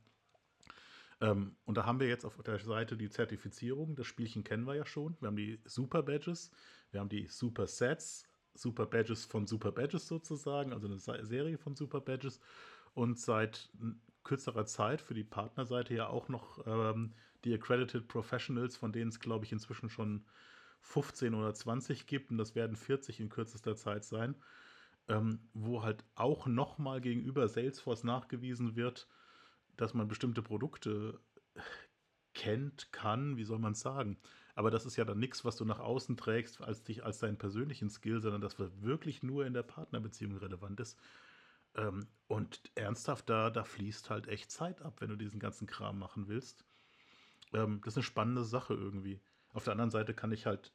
Ähm, 1.21 1.55
und 1.65 1.77
da 1.77 1.85
haben 1.85 1.99
wir 1.99 2.07
jetzt 2.07 2.25
auf 2.25 2.41
der 2.43 2.59
Seite 2.59 2.97
die 2.97 3.09
Zertifizierung. 3.09 3.95
Das 3.95 4.07
Spielchen 4.07 4.43
kennen 4.43 4.65
wir 4.65 4.75
ja 4.75 4.85
schon. 4.85 5.15
Wir 5.19 5.27
haben 5.27 5.37
die 5.37 5.59
Super 5.65 6.03
Badges, 6.03 6.51
wir 6.91 6.99
haben 6.99 7.09
die 7.09 7.27
Super 7.27 7.67
Sets, 7.67 8.27
Super 8.53 8.85
Badges 8.85 9.25
von 9.25 9.47
Super 9.47 9.71
Badges 9.71 10.07
sozusagen, 10.07 10.73
also 10.73 10.87
eine 10.87 10.99
Serie 10.99 11.57
von 11.57 11.75
Super 11.75 12.01
Badges. 12.01 12.39
Und 12.93 13.19
seit 13.19 13.69
kürzerer 14.23 14.65
Zeit 14.65 15.01
für 15.01 15.13
die 15.13 15.23
Partnerseite 15.23 15.93
ja 15.93 16.07
auch 16.07 16.29
noch 16.29 16.65
ähm, 16.65 17.13
die 17.43 17.53
Accredited 17.53 18.07
Professionals, 18.07 18.75
von 18.75 18.91
denen 18.91 19.09
es, 19.09 19.19
glaube 19.19 19.45
ich, 19.45 19.51
inzwischen 19.51 19.89
schon 19.89 20.25
15 20.81 21.33
oder 21.33 21.53
20 21.53 22.07
gibt. 22.07 22.31
Und 22.31 22.37
das 22.37 22.55
werden 22.55 22.75
40 22.75 23.19
in 23.19 23.29
kürzester 23.29 23.75
Zeit 23.75 24.03
sein. 24.03 24.35
Ähm, 25.07 25.39
wo 25.53 25.83
halt 25.83 26.03
auch 26.15 26.47
nochmal 26.47 26.99
gegenüber 26.99 27.47
Salesforce 27.47 28.03
nachgewiesen 28.03 28.75
wird, 28.75 29.07
dass 29.77 29.93
man 29.93 30.07
bestimmte 30.07 30.41
Produkte 30.41 31.19
kennt, 32.33 32.91
kann, 32.91 33.37
wie 33.37 33.43
soll 33.43 33.59
man 33.59 33.73
es 33.73 33.79
sagen. 33.79 34.17
Aber 34.55 34.71
das 34.71 34.85
ist 34.85 34.95
ja 34.95 35.05
dann 35.05 35.19
nichts, 35.19 35.43
was 35.43 35.57
du 35.57 35.65
nach 35.65 35.79
außen 35.79 36.15
trägst 36.15 36.61
als 36.61 36.83
dich 36.83 37.03
als 37.03 37.19
deinen 37.19 37.37
persönlichen 37.37 37.89
Skill, 37.89 38.21
sondern 38.21 38.41
das 38.41 38.57
wirklich 38.59 39.23
nur 39.23 39.45
in 39.45 39.53
der 39.53 39.63
Partnerbeziehung 39.63 40.37
relevant 40.37 40.79
ist. 40.79 40.97
Ähm, 41.75 42.07
und 42.27 42.61
ernsthaft, 42.75 43.29
da, 43.29 43.49
da 43.49 43.63
fließt 43.63 44.09
halt 44.09 44.27
echt 44.27 44.51
Zeit 44.51 44.81
ab, 44.81 45.01
wenn 45.01 45.09
du 45.09 45.17
diesen 45.17 45.39
ganzen 45.39 45.67
Kram 45.67 45.99
machen 45.99 46.27
willst. 46.27 46.65
Ähm, 47.53 47.81
das 47.83 47.93
ist 47.93 47.97
eine 47.97 48.03
spannende 48.03 48.45
Sache 48.45 48.73
irgendwie. 48.73 49.19
Auf 49.51 49.65
der 49.65 49.73
anderen 49.73 49.91
Seite 49.91 50.13
kann 50.13 50.31
ich 50.31 50.45
halt, 50.45 50.73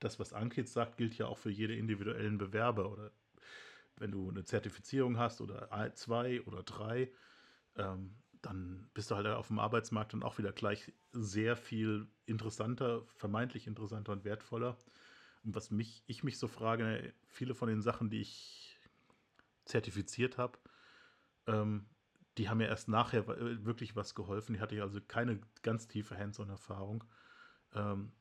das, 0.00 0.18
was 0.18 0.32
Ankit 0.32 0.68
sagt, 0.68 0.96
gilt 0.96 1.16
ja 1.16 1.26
auch 1.26 1.38
für 1.38 1.50
jede 1.50 1.74
individuellen 1.76 2.36
Bewerber. 2.36 2.90
Oder 2.90 3.12
wenn 3.96 4.10
du 4.10 4.28
eine 4.28 4.44
Zertifizierung 4.44 5.18
hast 5.18 5.40
oder 5.40 5.92
zwei 5.94 6.42
oder 6.42 6.62
drei, 6.64 7.12
ähm, 7.76 8.16
dann 8.44 8.88
bist 8.94 9.10
du 9.10 9.16
halt 9.16 9.26
auf 9.26 9.48
dem 9.48 9.58
Arbeitsmarkt 9.58 10.12
dann 10.12 10.22
auch 10.22 10.38
wieder 10.38 10.52
gleich 10.52 10.92
sehr 11.12 11.56
viel 11.56 12.06
interessanter, 12.26 13.02
vermeintlich 13.06 13.66
interessanter 13.66 14.12
und 14.12 14.24
wertvoller. 14.24 14.76
Und 15.44 15.54
was 15.54 15.70
mich, 15.70 16.02
ich 16.06 16.24
mich 16.24 16.38
so 16.38 16.48
frage, 16.48 17.12
viele 17.26 17.54
von 17.54 17.68
den 17.68 17.82
Sachen, 17.82 18.10
die 18.10 18.20
ich 18.20 18.78
zertifiziert 19.64 20.38
habe, 20.38 20.58
ähm, 21.46 21.86
die 22.36 22.48
haben 22.48 22.58
mir 22.58 22.68
erst 22.68 22.88
nachher 22.88 23.26
wirklich 23.64 23.94
was 23.94 24.14
geholfen. 24.14 24.54
Die 24.54 24.60
hatte 24.60 24.74
ich 24.74 24.82
also 24.82 25.00
keine 25.00 25.40
ganz 25.62 25.86
tiefe 25.86 26.18
Hands-on-Erfahrung. 26.18 27.04
Ähm, 27.74 28.12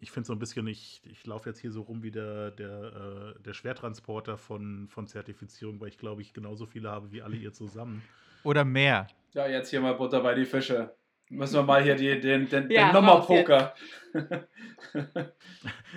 ich 0.00 0.10
finde 0.10 0.26
so 0.26 0.32
ein 0.32 0.38
bisschen, 0.38 0.66
ich, 0.66 1.02
ich 1.04 1.26
laufe 1.26 1.48
jetzt 1.48 1.60
hier 1.60 1.70
so 1.70 1.82
rum 1.82 2.02
wie 2.02 2.10
der, 2.10 2.50
der, 2.50 3.34
äh, 3.36 3.42
der 3.42 3.54
Schwertransporter 3.54 4.36
von, 4.36 4.88
von 4.88 5.06
Zertifizierung, 5.06 5.80
weil 5.80 5.88
ich 5.88 5.98
glaube, 5.98 6.22
ich 6.22 6.32
genauso 6.32 6.66
viele 6.66 6.90
habe 6.90 7.12
wie 7.12 7.22
alle 7.22 7.36
ihr 7.36 7.52
zusammen. 7.52 8.02
Oder 8.42 8.64
mehr. 8.64 9.06
Ja, 9.32 9.46
jetzt 9.46 9.70
hier 9.70 9.80
mal 9.80 9.94
Butter 9.94 10.20
bei 10.20 10.34
die 10.34 10.44
Fische. 10.44 10.94
Müssen 11.30 11.54
wir 11.54 11.62
mal 11.62 11.82
hier 11.82 11.96
die, 11.96 12.20
den, 12.20 12.48
den, 12.48 12.70
ja, 12.70 12.92
den 12.92 12.94
Nummerpoker. 12.94 13.74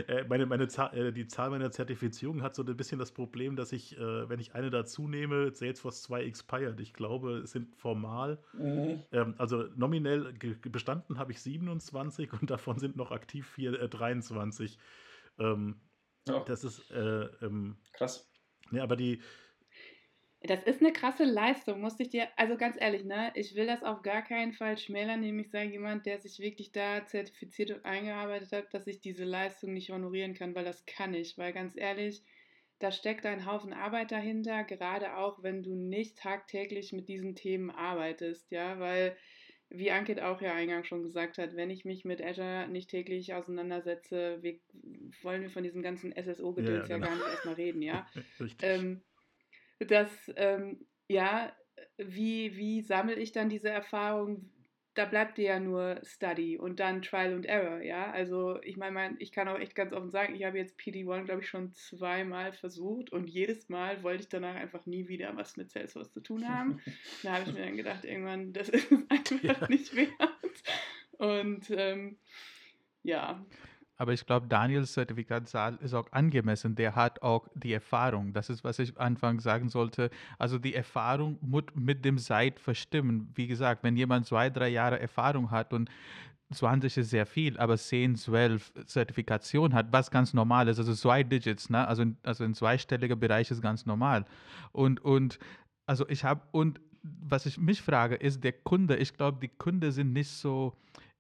äh, 0.07 0.24
meine, 0.27 0.46
meine 0.46 0.67
Zahl, 0.67 0.98
äh, 0.98 1.12
die 1.12 1.27
Zahl 1.27 1.50
meiner 1.50 1.69
Zertifizierung 1.69 2.41
hat 2.41 2.55
so 2.55 2.63
ein 2.63 2.77
bisschen 2.77 2.98
das 2.98 3.12
Problem, 3.12 3.55
dass 3.55 3.72
ich, 3.72 3.98
äh, 3.98 4.29
wenn 4.29 4.39
ich 4.39 4.55
eine 4.55 4.69
dazu 4.69 5.07
nehme, 5.07 5.53
Salesforce 5.53 6.03
2 6.03 6.24
expired. 6.24 6.79
Ich 6.79 6.93
glaube, 6.93 7.39
es 7.39 7.51
sind 7.51 7.75
formal, 7.75 8.39
mhm. 8.53 9.03
ähm, 9.12 9.36
also 9.38 9.65
nominell 9.75 10.34
bestanden 10.62 11.19
habe 11.19 11.34
ich 11.34 11.41
27 11.41 12.31
und 12.34 12.50
davon 12.50 12.79
sind 12.79 12.96
noch 12.96 13.12
aktiv 13.12 13.48
4, 13.50 13.88
23. 13.89 14.77
Äh, 15.38 15.43
ähm, 15.43 15.81
oh. 16.29 16.41
Das 16.46 16.63
ist 16.63 16.89
äh, 16.91 17.25
ähm, 17.41 17.77
krass. 17.93 18.29
Ne, 18.72 18.81
aber 18.81 18.96
die, 18.96 19.22
das 20.44 20.63
ist 20.63 20.82
eine 20.82 20.94
krasse 20.94 21.24
Leistung, 21.24 21.82
musste 21.82 22.03
ich 22.03 22.10
dir, 22.10 22.27
also 22.36 22.58
ganz 22.58 22.77
ehrlich, 22.79 23.03
ne, 23.03 23.32
ich 23.34 23.56
will 23.56 23.65
das 23.65 23.84
auf 23.84 24.03
gar 24.03 24.22
keinen 24.22 24.53
Fall 24.53 24.77
schmälern, 24.77 25.22
nämlich 25.22 25.50
sei 25.50 25.65
jemand, 25.65 26.06
der 26.06 26.20
sich 26.20 26.39
wirklich 26.39 26.72
da 26.72 27.06
zertifiziert 27.06 27.72
und 27.72 27.86
eingearbeitet 27.86 28.51
hat, 28.51 28.74
dass 28.74 28.86
ich 28.86 29.01
diese 29.01 29.24
Leistung 29.24 29.74
nicht 29.74 29.89
honorieren 29.89 30.36
kann, 30.36 30.53
weil 30.53 30.65
das 30.65 30.86
kann 30.86 31.13
ich, 31.15 31.38
weil 31.38 31.53
ganz 31.53 31.75
ehrlich, 31.75 32.24
da 32.79 32.91
steckt 32.91 33.25
ein 33.25 33.48
Haufen 33.48 33.74
Arbeit 33.74 34.12
dahinter, 34.12 34.63
gerade 34.63 35.17
auch, 35.17 35.41
wenn 35.41 35.63
du 35.63 35.74
nicht 35.75 36.20
tagtäglich 36.20 36.94
mit 36.94 37.10
diesen 37.10 37.36
Themen 37.36 37.72
arbeitest, 37.72 38.51
ja, 38.51 38.79
weil, 38.79 39.17
wie 39.70 39.89
Ankit 39.89 40.20
auch 40.20 40.39
ja 40.39 40.53
eingangs 40.53 40.88
schon 40.88 41.01
gesagt 41.01 41.39
hat, 41.39 41.56
wenn 41.56 41.72
ich 41.72 41.84
mich 41.84 42.06
mit 42.06 42.24
Azure 42.24 42.67
nicht 42.67 42.91
täglich 42.91 43.34
auseinandersetze, 43.34 44.38
wir, 44.44 44.60
wollen 45.24 45.41
wir 45.41 45.50
von 45.50 45.63
diesem 45.63 45.82
ganzen 45.82 46.13
SSO-Gedöns 46.13 46.88
ja, 46.88 46.96
ja, 46.96 47.00
genau. 47.00 47.08
ja, 47.08 47.15
gar 47.15 47.15
nicht 47.15 47.27
erstmal 47.27 47.56
reden, 47.56 47.82
ja. 47.82 48.08
Richtig. 48.39 48.60
Ähm, 48.62 49.01
dass, 49.79 50.31
ähm, 50.36 50.86
ja, 51.07 51.51
wie, 51.98 52.55
wie 52.57 52.81
sammle 52.81 53.15
ich 53.15 53.31
dann 53.31 53.50
diese 53.50 53.69
Erfahrung? 53.69 54.50
Da 54.93 55.05
bleibt 55.05 55.38
dir 55.38 55.46
ja 55.46 55.60
nur 55.60 56.01
Study 56.03 56.57
und 56.57 56.79
dann 56.79 57.03
Trial 57.03 57.36
and 57.36 57.46
Error, 57.46 57.81
ja. 57.84 58.10
Also 58.12 58.60
ich 58.63 58.77
meine, 58.77 58.93
mein, 58.93 59.15
ich 59.19 59.31
kann 59.31 59.48
auch 59.48 59.60
echt 59.60 59.75
ganz 59.75 59.93
offen 59.93 60.10
sagen, 60.10 60.34
ich 60.34 60.43
habe 60.43 60.57
jetzt 60.57 60.79
PD1, 60.79 61.25
glaube 61.25 61.41
ich, 61.41 61.48
schon 61.48 61.72
zweimal 61.74 62.51
versucht 62.51 63.12
und 63.12 63.29
jedes 63.29 63.69
Mal 63.69 64.01
wollte 64.01 64.24
ich 64.24 64.29
danach 64.29 64.55
einfach 64.55 64.88
nie 64.88 65.07
wieder 65.07 65.36
was 65.36 65.55
mit 65.55 65.69
Salesforce 65.69 66.12
zu 66.12 66.22
tun 66.22 66.50
haben. 66.50 66.81
da 67.24 67.34
habe 67.34 67.43
ich 67.48 67.53
mir 67.53 67.65
dann 67.65 67.77
gedacht, 67.77 68.05
irgendwann, 68.05 68.53
das 68.53 68.69
ist 68.69 68.91
einfach 69.10 69.43
ja. 69.43 69.67
nicht 69.69 69.96
wert. 69.96 70.12
Und 71.19 71.69
ähm, 71.69 72.17
ja. 73.03 73.46
Aber 73.97 74.13
ich 74.13 74.25
glaube, 74.25 74.47
Daniels 74.47 74.93
Zertifikatzahl 74.93 75.77
ist 75.81 75.93
auch 75.93 76.11
angemessen. 76.11 76.75
Der 76.75 76.95
hat 76.95 77.21
auch 77.23 77.47
die 77.55 77.73
Erfahrung. 77.73 78.31
Das 78.31 78.49
ist, 78.49 78.63
was 78.63 78.79
ich 78.79 78.97
anfangs 78.99 79.43
sagen 79.43 79.69
sollte. 79.69 80.09
Also 80.37 80.59
die 80.59 80.75
Erfahrung 80.75 81.37
muss 81.41 81.63
mit 81.73 82.05
dem 82.05 82.17
Zeit 82.17 82.59
verstimmen. 82.59 83.31
Wie 83.33 83.47
gesagt, 83.47 83.83
wenn 83.83 83.97
jemand 83.97 84.27
zwei, 84.27 84.49
drei 84.49 84.69
Jahre 84.69 84.99
Erfahrung 84.99 85.49
hat 85.49 85.73
und 85.73 85.89
20 86.51 86.97
ist 86.97 87.09
sehr 87.09 87.25
viel, 87.25 87.57
aber 87.57 87.77
10, 87.77 88.15
12 88.15 88.85
Zertifikation 88.85 89.73
hat, 89.73 89.87
was 89.91 90.11
ganz 90.11 90.33
normal 90.33 90.67
ist, 90.69 90.79
also 90.79 90.93
zwei 90.93 91.23
Digits, 91.23 91.69
ne? 91.69 91.85
also, 91.85 92.05
also 92.23 92.43
ein 92.45 92.53
zweistelliger 92.53 93.17
Bereich 93.17 93.51
ist 93.51 93.61
ganz 93.61 93.85
normal. 93.85 94.23
Und, 94.71 95.03
und 95.03 95.39
also 95.85 96.07
ich 96.07 96.23
habe, 96.23 96.41
und 96.51 96.79
was 97.03 97.45
ich 97.45 97.57
mich 97.57 97.81
frage, 97.81 98.15
ist 98.15 98.43
der 98.43 98.53
Kunde, 98.53 98.95
ich 98.95 99.13
glaube, 99.13 99.39
die 99.41 99.49
Kunden 99.49 99.91
sind 99.91 100.13
nicht 100.13 100.29
so, 100.29 100.73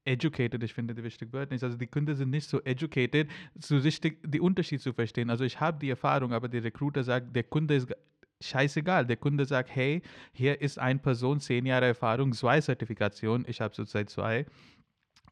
educated, 0.07 0.63
ich 0.63 0.73
finde 0.73 0.95
die 0.95 1.03
wichtige 1.03 1.31
Wörter 1.33 1.53
nicht. 1.53 1.63
Also 1.63 1.77
die 1.77 1.87
Kunden 1.87 2.15
sind 2.15 2.29
nicht 2.29 2.49
so 2.49 2.61
educated, 2.63 3.29
so 3.59 3.77
richtig 3.77 4.19
die 4.25 4.39
Unterschied 4.39 4.81
zu 4.81 4.93
verstehen. 4.93 5.29
Also 5.29 5.43
ich 5.43 5.59
habe 5.59 5.77
die 5.79 5.89
Erfahrung, 5.89 6.33
aber 6.33 6.47
der 6.47 6.63
Recruiter 6.63 7.03
sagt, 7.03 7.35
der 7.35 7.43
Kunde 7.43 7.75
ist 7.75 7.93
scheißegal. 8.41 9.05
Der 9.05 9.17
Kunde 9.17 9.45
sagt, 9.45 9.69
hey, 9.75 10.01
hier 10.31 10.61
ist 10.61 10.79
eine 10.79 10.99
Person, 10.99 11.39
zehn 11.39 11.65
Jahre 11.65 11.87
Erfahrung, 11.87 12.33
zwei 12.33 12.61
Zertifikationen, 12.61 13.45
ich 13.49 13.61
habe 13.61 13.73
zurzeit 13.73 14.09
zwei. 14.09 14.45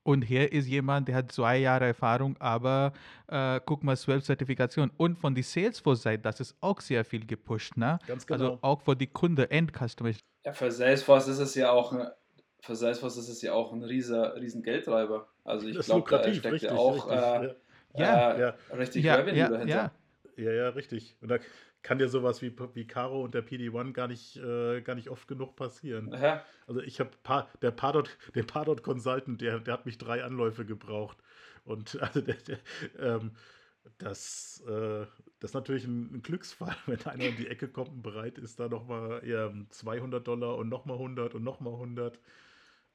Und 0.04 0.22
hier 0.22 0.52
ist 0.52 0.68
jemand, 0.68 1.08
der 1.08 1.16
hat 1.16 1.32
zwei 1.32 1.58
Jahre 1.58 1.86
Erfahrung, 1.86 2.38
aber 2.38 2.94
äh, 3.28 3.60
guck 3.66 3.84
mal, 3.84 3.98
zwölf 3.98 4.24
Zertifikationen. 4.24 4.92
Und 4.98 5.18
von 5.18 5.34
der 5.34 5.44
Salesforce-Seite, 5.44 6.22
das 6.22 6.40
ist 6.40 6.56
auch 6.62 6.80
sehr 6.80 7.04
viel 7.04 7.26
gepusht, 7.26 7.76
ne? 7.76 7.98
Ganz 8.06 8.24
also 8.30 8.44
genau. 8.44 8.52
Also 8.52 8.60
auch 8.62 8.82
für 8.82 8.96
die 8.96 9.08
Kunde, 9.08 9.50
Endcustomer. 9.50 10.12
Ja, 10.46 10.54
für 10.54 10.72
Salesforce 10.72 11.28
ist 11.28 11.40
es 11.40 11.56
ja 11.56 11.72
auch 11.72 11.92
für 12.66 12.76
Salesforce 12.76 13.18
ist 13.18 13.30
es 13.30 13.42
ja 13.42 13.54
auch 13.54 13.72
ein 13.72 13.84
rieser, 13.84 14.36
riesen 14.36 14.64
Geldtreiber. 14.64 15.28
Also 15.44 15.68
ich 15.68 15.80
glaube, 15.80 16.10
da 16.10 16.24
steckt 16.24 16.46
richtig, 16.46 16.72
ja 16.72 16.76
auch 16.76 17.08
richtig, 17.10 17.56
äh, 17.94 18.02
ja. 18.02 18.32
Äh, 18.32 18.40
ja. 18.40 18.56
richtig 18.76 19.04
ja, 19.06 19.16
Revenue 19.16 19.38
ja, 19.38 19.50
dahinter. 19.50 19.92
Ja. 20.38 20.44
ja, 20.44 20.52
ja, 20.52 20.70
richtig. 20.70 21.16
Und 21.22 21.30
da 21.30 21.38
kann 21.84 22.00
dir 22.00 22.10
sowas 22.10 22.42
wie, 22.42 22.52
wie 22.74 22.88
Caro 22.88 23.24
und 23.24 23.36
der 23.36 23.46
PD1 23.46 23.94
gar 23.94 24.08
nicht, 24.08 24.38
äh, 24.38 24.82
gar 24.82 24.96
nicht 24.96 25.10
oft 25.10 25.28
genug 25.28 25.56
passieren. 25.56 26.12
Ja. 26.12 26.44
Also 26.66 26.82
ich 26.82 27.00
habe 27.00 27.12
der 27.62 27.72
Pardot, 27.72 28.18
der 28.34 28.44
Pardot 28.44 28.82
Consultant, 28.82 29.40
der, 29.40 29.60
der 29.60 29.74
hat 29.76 29.86
mich 29.86 30.00
drei 30.00 30.24
Anläufe 30.24 30.66
gebraucht. 30.66 31.18
Und 31.64 31.98
also 32.02 32.22
der, 32.22 32.36
der 32.36 32.58
ähm, 33.00 33.32
das, 34.00 34.64
äh, 34.68 35.06
das 35.40 35.52
ist 35.52 35.54
natürlich 35.54 35.86
ein, 35.86 36.16
ein, 36.16 36.22
Glücksfall, 36.24 36.76
wenn 36.88 37.02
einer 37.06 37.26
in 37.26 37.38
die 37.38 37.48
Ecke 37.48 37.68
kommt 37.68 37.90
und 37.90 38.02
bereit 38.02 38.40
ist, 38.40 38.60
da 38.60 38.68
nochmal 38.68 39.24
eher 39.24 39.54
200 39.70 40.28
Dollar 40.28 40.58
und 40.58 40.70
nochmal 40.70 40.98
100 40.98 41.36
und 41.36 41.44
nochmal 41.44 41.74
100. 41.74 42.20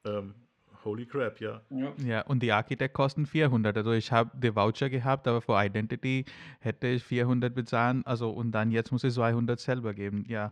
Ähm, 0.05 0.35
holy 0.83 1.05
crap, 1.05 1.39
ja. 1.39 1.61
ja. 1.69 1.93
Ja, 2.05 2.21
und 2.21 2.41
die 2.41 2.51
Architect 2.51 2.93
kosten 2.93 3.25
400. 3.25 3.75
Also 3.77 3.91
ich 3.91 4.11
habe 4.11 4.37
den 4.37 4.55
Voucher 4.55 4.89
gehabt, 4.89 5.27
aber 5.27 5.41
für 5.41 5.61
Identity 5.63 6.25
hätte 6.59 6.87
ich 6.87 7.03
400 7.03 7.53
bezahlen. 7.53 8.03
Also 8.05 8.29
und 8.31 8.51
dann 8.51 8.71
jetzt 8.71 8.91
muss 8.91 9.03
ich 9.03 9.13
200 9.13 9.59
selber 9.59 9.93
geben, 9.93 10.25
ja. 10.27 10.51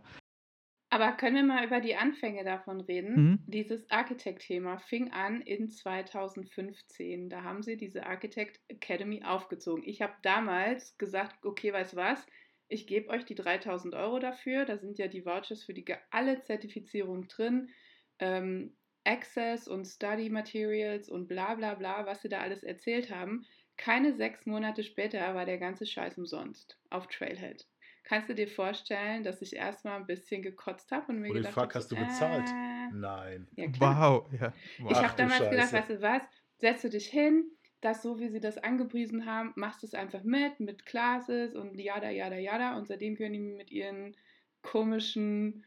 Aber 0.92 1.12
können 1.12 1.36
wir 1.36 1.54
mal 1.54 1.64
über 1.64 1.80
die 1.80 1.94
Anfänge 1.94 2.42
davon 2.42 2.80
reden? 2.80 3.14
Mhm. 3.14 3.38
Dieses 3.46 3.88
Architect-Thema 3.92 4.78
fing 4.78 5.12
an 5.12 5.40
in 5.40 5.70
2015. 5.70 7.30
Da 7.30 7.44
haben 7.44 7.62
sie 7.62 7.76
diese 7.76 8.06
Architect 8.06 8.60
Academy 8.66 9.22
aufgezogen. 9.22 9.84
Ich 9.86 10.02
habe 10.02 10.14
damals 10.22 10.98
gesagt, 10.98 11.44
okay, 11.44 11.72
weißt 11.72 11.92
du 11.92 11.96
was? 11.96 12.26
Ich 12.66 12.88
gebe 12.88 13.08
euch 13.08 13.24
die 13.24 13.36
3000 13.36 13.94
Euro 13.94 14.18
dafür. 14.18 14.64
Da 14.64 14.78
sind 14.78 14.98
ja 14.98 15.06
die 15.06 15.24
Vouchers 15.24 15.62
für 15.62 15.74
die 15.74 15.84
alle 16.10 16.42
Zertifizierungen 16.42 17.28
drin. 17.28 17.70
Ähm, 18.18 18.76
Access 19.04 19.66
und 19.68 19.86
Study 19.86 20.28
Materials 20.28 21.08
und 21.08 21.26
bla 21.26 21.54
bla 21.54 21.74
bla, 21.74 22.06
was 22.06 22.22
sie 22.22 22.28
da 22.28 22.40
alles 22.40 22.62
erzählt 22.62 23.10
haben. 23.10 23.46
Keine 23.76 24.14
sechs 24.14 24.44
Monate 24.46 24.82
später 24.82 25.34
war 25.34 25.46
der 25.46 25.58
ganze 25.58 25.86
Scheiß 25.86 26.18
umsonst 26.18 26.78
auf 26.90 27.06
Trailhead. 27.06 27.66
Kannst 28.04 28.28
du 28.28 28.34
dir 28.34 28.48
vorstellen, 28.48 29.24
dass 29.24 29.40
ich 29.40 29.56
erstmal 29.56 29.96
ein 29.96 30.06
bisschen 30.06 30.42
gekotzt 30.42 30.90
habe 30.90 31.12
und 31.12 31.20
mir 31.20 31.30
Oder 31.30 31.40
gedacht 31.40 31.56
habe, 31.56 31.74
hast 31.74 31.92
du 31.92 31.96
bezahlt? 31.96 32.48
Äh, 32.48 32.92
Nein. 32.92 33.48
Ja, 33.56 33.66
wow, 33.78 34.26
ja. 34.32 34.52
Wow, 34.78 34.90
ich 34.90 34.98
habe 34.98 35.16
damals 35.16 35.38
Scheiße. 35.38 35.50
gedacht, 35.50 35.72
weißt 35.72 35.90
du 35.90 36.02
was, 36.02 36.22
setzt 36.58 36.84
du 36.84 36.90
dich 36.90 37.06
hin, 37.06 37.44
das 37.80 38.02
so, 38.02 38.18
wie 38.18 38.28
sie 38.28 38.40
das 38.40 38.58
angepriesen 38.58 39.26
haben, 39.26 39.52
machst 39.56 39.82
du 39.82 39.86
es 39.86 39.94
einfach 39.94 40.22
mit, 40.22 40.60
mit 40.60 40.84
Classes 40.84 41.54
und 41.54 41.78
yada, 41.78 42.10
yada, 42.10 42.36
yada. 42.36 42.76
Und 42.76 42.86
seitdem 42.86 43.16
können 43.16 43.32
die 43.32 43.38
mit 43.38 43.70
ihren 43.70 44.16
komischen 44.62 45.64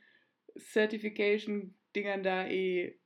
Certification-Dingern 0.58 2.24
da 2.24 2.46
eh. 2.48 3.00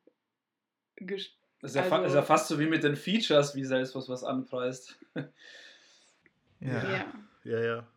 Das 1.61 1.71
ist, 1.71 1.75
ja 1.75 1.83
also, 1.83 2.05
ist 2.05 2.13
ja 2.13 2.21
fast 2.21 2.47
so 2.47 2.59
wie 2.59 2.67
mit 2.67 2.83
den 2.83 2.95
Features, 2.95 3.55
wie 3.55 3.63
Salesforce 3.63 4.09
was 4.09 4.23
anpreist. 4.23 4.99
ja. 5.15 5.29
ja. 6.61 7.05
Ja, 7.43 7.59
ja. 7.59 7.87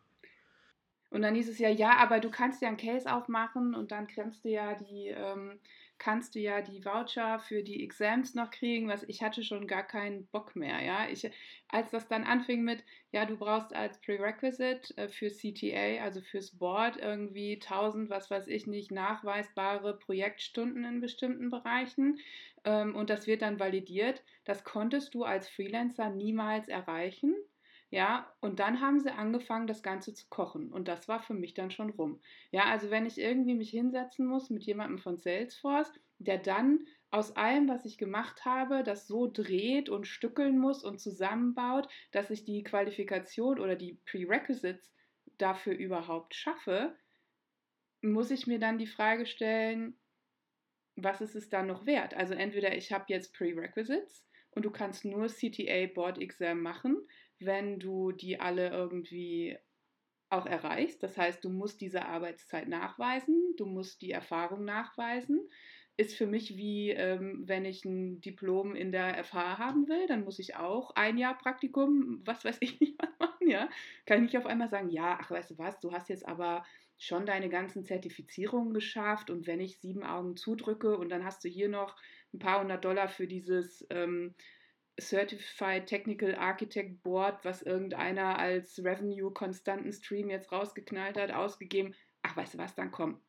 Und 1.09 1.23
dann 1.23 1.35
hieß 1.35 1.49
es 1.49 1.59
ja, 1.59 1.69
ja, 1.69 1.97
aber 1.97 2.21
du 2.21 2.31
kannst 2.31 2.61
ja 2.61 2.69
einen 2.69 2.77
Case 2.77 3.11
aufmachen 3.11 3.75
und 3.75 3.91
dann 3.91 4.07
kannst 4.07 4.45
du 4.45 4.49
ja 4.49 4.75
die, 4.75 5.07
ähm, 5.07 5.59
kannst 6.01 6.33
du 6.33 6.39
ja 6.39 6.61
die 6.61 6.83
Voucher 6.83 7.37
für 7.37 7.61
die 7.61 7.83
Exams 7.83 8.33
noch 8.33 8.49
kriegen, 8.49 8.87
was 8.87 9.03
ich 9.03 9.21
hatte 9.21 9.43
schon 9.43 9.67
gar 9.67 9.83
keinen 9.83 10.25
Bock 10.25 10.55
mehr, 10.55 10.83
ja. 10.83 11.07
Ich, 11.07 11.29
als 11.67 11.91
das 11.91 12.07
dann 12.07 12.23
anfing 12.23 12.63
mit, 12.63 12.83
ja, 13.11 13.25
du 13.27 13.37
brauchst 13.37 13.71
als 13.75 14.01
Prerequisite 14.01 14.97
äh, 14.97 15.09
für 15.09 15.29
CTA, 15.29 16.03
also 16.03 16.21
fürs 16.21 16.57
Board, 16.57 16.97
irgendwie 16.97 17.53
1000, 17.61 18.09
was 18.09 18.31
weiß 18.31 18.47
ich 18.47 18.65
nicht, 18.65 18.89
nachweisbare 18.91 19.95
Projektstunden 19.99 20.83
in 20.85 21.01
bestimmten 21.01 21.51
Bereichen 21.51 22.17
ähm, 22.63 22.95
und 22.95 23.11
das 23.11 23.27
wird 23.27 23.43
dann 23.43 23.59
validiert, 23.59 24.23
das 24.43 24.63
konntest 24.63 25.13
du 25.13 25.23
als 25.23 25.47
Freelancer 25.49 26.09
niemals 26.09 26.67
erreichen 26.67 27.35
ja, 27.91 28.33
und 28.39 28.59
dann 28.59 28.79
haben 28.79 29.01
sie 29.01 29.11
angefangen, 29.11 29.67
das 29.67 29.83
Ganze 29.83 30.13
zu 30.13 30.25
kochen. 30.29 30.71
Und 30.71 30.87
das 30.87 31.09
war 31.09 31.21
für 31.21 31.33
mich 31.33 31.53
dann 31.53 31.71
schon 31.71 31.89
rum. 31.89 32.21
Ja, 32.51 32.63
also 32.65 32.89
wenn 32.89 33.05
ich 33.05 33.17
irgendwie 33.19 33.53
mich 33.53 33.69
hinsetzen 33.69 34.25
muss 34.25 34.49
mit 34.49 34.63
jemandem 34.63 34.97
von 34.97 35.17
Salesforce, 35.17 35.99
der 36.17 36.37
dann 36.37 36.87
aus 37.09 37.35
allem, 37.35 37.67
was 37.67 37.83
ich 37.83 37.97
gemacht 37.97 38.45
habe, 38.45 38.83
das 38.83 39.07
so 39.07 39.29
dreht 39.29 39.89
und 39.89 40.07
stückeln 40.07 40.57
muss 40.57 40.85
und 40.85 40.99
zusammenbaut, 41.01 41.89
dass 42.11 42.29
ich 42.29 42.45
die 42.45 42.63
Qualifikation 42.63 43.59
oder 43.59 43.75
die 43.75 43.99
Prerequisites 44.05 44.93
dafür 45.37 45.73
überhaupt 45.73 46.33
schaffe, 46.33 46.95
muss 48.01 48.31
ich 48.31 48.47
mir 48.47 48.59
dann 48.59 48.77
die 48.77 48.87
Frage 48.87 49.25
stellen, 49.25 49.99
was 50.95 51.19
ist 51.19 51.35
es 51.35 51.49
dann 51.49 51.67
noch 51.67 51.85
wert? 51.85 52.13
Also 52.13 52.35
entweder 52.35 52.73
ich 52.75 52.93
habe 52.93 53.05
jetzt 53.09 53.33
Prerequisites 53.35 54.25
und 54.51 54.63
du 54.63 54.71
kannst 54.71 55.03
nur 55.03 55.27
CTA 55.27 55.87
Board 55.93 56.19
Exam 56.19 56.61
machen, 56.61 57.05
wenn 57.45 57.79
du 57.79 58.11
die 58.11 58.39
alle 58.39 58.69
irgendwie 58.69 59.57
auch 60.29 60.45
erreichst. 60.45 61.03
Das 61.03 61.17
heißt, 61.17 61.43
du 61.43 61.49
musst 61.49 61.81
diese 61.81 62.05
Arbeitszeit 62.05 62.67
nachweisen, 62.67 63.53
du 63.57 63.65
musst 63.65 64.01
die 64.01 64.11
Erfahrung 64.11 64.65
nachweisen. 64.65 65.49
Ist 65.97 66.15
für 66.15 66.25
mich 66.25 66.55
wie, 66.55 66.89
ähm, 66.91 67.43
wenn 67.45 67.65
ich 67.65 67.83
ein 67.85 68.21
Diplom 68.21 68.75
in 68.75 68.91
der 68.91 69.23
FH 69.23 69.57
haben 69.57 69.87
will, 69.89 70.07
dann 70.07 70.23
muss 70.23 70.39
ich 70.39 70.55
auch 70.55 70.95
ein 70.95 71.17
Jahr 71.17 71.37
Praktikum, 71.37 72.21
was 72.25 72.45
weiß 72.45 72.57
ich 72.61 72.79
nicht, 72.79 72.95
was 72.97 73.09
machen, 73.19 73.49
ja. 73.49 73.69
Kann 74.05 74.19
ich 74.19 74.31
nicht 74.31 74.37
auf 74.37 74.45
einmal 74.45 74.69
sagen, 74.69 74.89
ja, 74.89 75.19
ach, 75.21 75.29
weißt 75.29 75.51
du 75.51 75.57
was, 75.57 75.79
du 75.79 75.91
hast 75.91 76.09
jetzt 76.09 76.27
aber 76.27 76.63
schon 76.97 77.25
deine 77.25 77.49
ganzen 77.49 77.83
Zertifizierungen 77.83 78.73
geschafft 78.73 79.29
und 79.31 79.47
wenn 79.47 79.59
ich 79.59 79.79
sieben 79.79 80.03
Augen 80.03 80.37
zudrücke 80.37 80.97
und 80.97 81.09
dann 81.09 81.25
hast 81.25 81.43
du 81.43 81.49
hier 81.49 81.67
noch 81.67 81.97
ein 82.33 82.39
paar 82.39 82.61
hundert 82.61 82.85
Dollar 82.85 83.09
für 83.09 83.27
dieses 83.27 83.85
ähm, 83.89 84.35
Certified 84.99 85.87
Technical 85.87 86.35
Architect 86.35 87.01
Board, 87.03 87.43
was 87.43 87.61
irgendeiner 87.61 88.37
als 88.37 88.79
Revenue-konstanten 88.83 89.91
Stream 89.93 90.29
jetzt 90.29 90.51
rausgeknallt 90.51 91.17
hat, 91.17 91.31
ausgegeben. 91.31 91.93
Ach, 92.23 92.35
weißt 92.35 92.55
du 92.55 92.57
was, 92.57 92.75
dann 92.75 92.91
komm, 92.91 93.19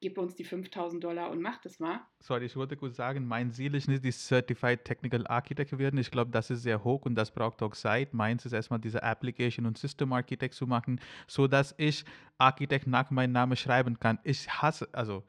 gib 0.00 0.18
uns 0.18 0.34
die 0.34 0.44
5000 0.44 1.02
Dollar 1.02 1.30
und 1.30 1.40
mach 1.40 1.60
das 1.60 1.80
mal. 1.80 2.00
Sorry, 2.20 2.44
ich 2.44 2.56
wollte 2.56 2.76
kurz 2.76 2.96
sagen, 2.96 3.26
mein 3.26 3.50
Ziel 3.50 3.74
ist 3.74 3.88
nicht, 3.88 4.04
die 4.04 4.12
Certified 4.12 4.84
Technical 4.84 5.26
Architect 5.26 5.78
werden. 5.78 5.98
Ich 5.98 6.10
glaube, 6.10 6.30
das 6.30 6.50
ist 6.50 6.62
sehr 6.62 6.84
hoch 6.84 7.02
und 7.06 7.14
das 7.14 7.30
braucht 7.30 7.62
auch 7.62 7.74
Zeit. 7.74 8.12
Meins 8.12 8.44
ist 8.44 8.52
erstmal 8.52 8.78
diese 8.78 9.02
Application 9.02 9.66
und 9.66 9.78
System 9.78 10.12
Architect 10.12 10.54
zu 10.54 10.66
machen, 10.66 11.00
sodass 11.26 11.74
ich 11.78 12.04
Architekt 12.38 12.86
nach 12.86 13.10
meinem 13.10 13.32
Namen 13.32 13.56
schreiben 13.56 13.98
kann. 13.98 14.18
Ich 14.22 14.48
hasse, 14.48 14.88
also 14.92 15.24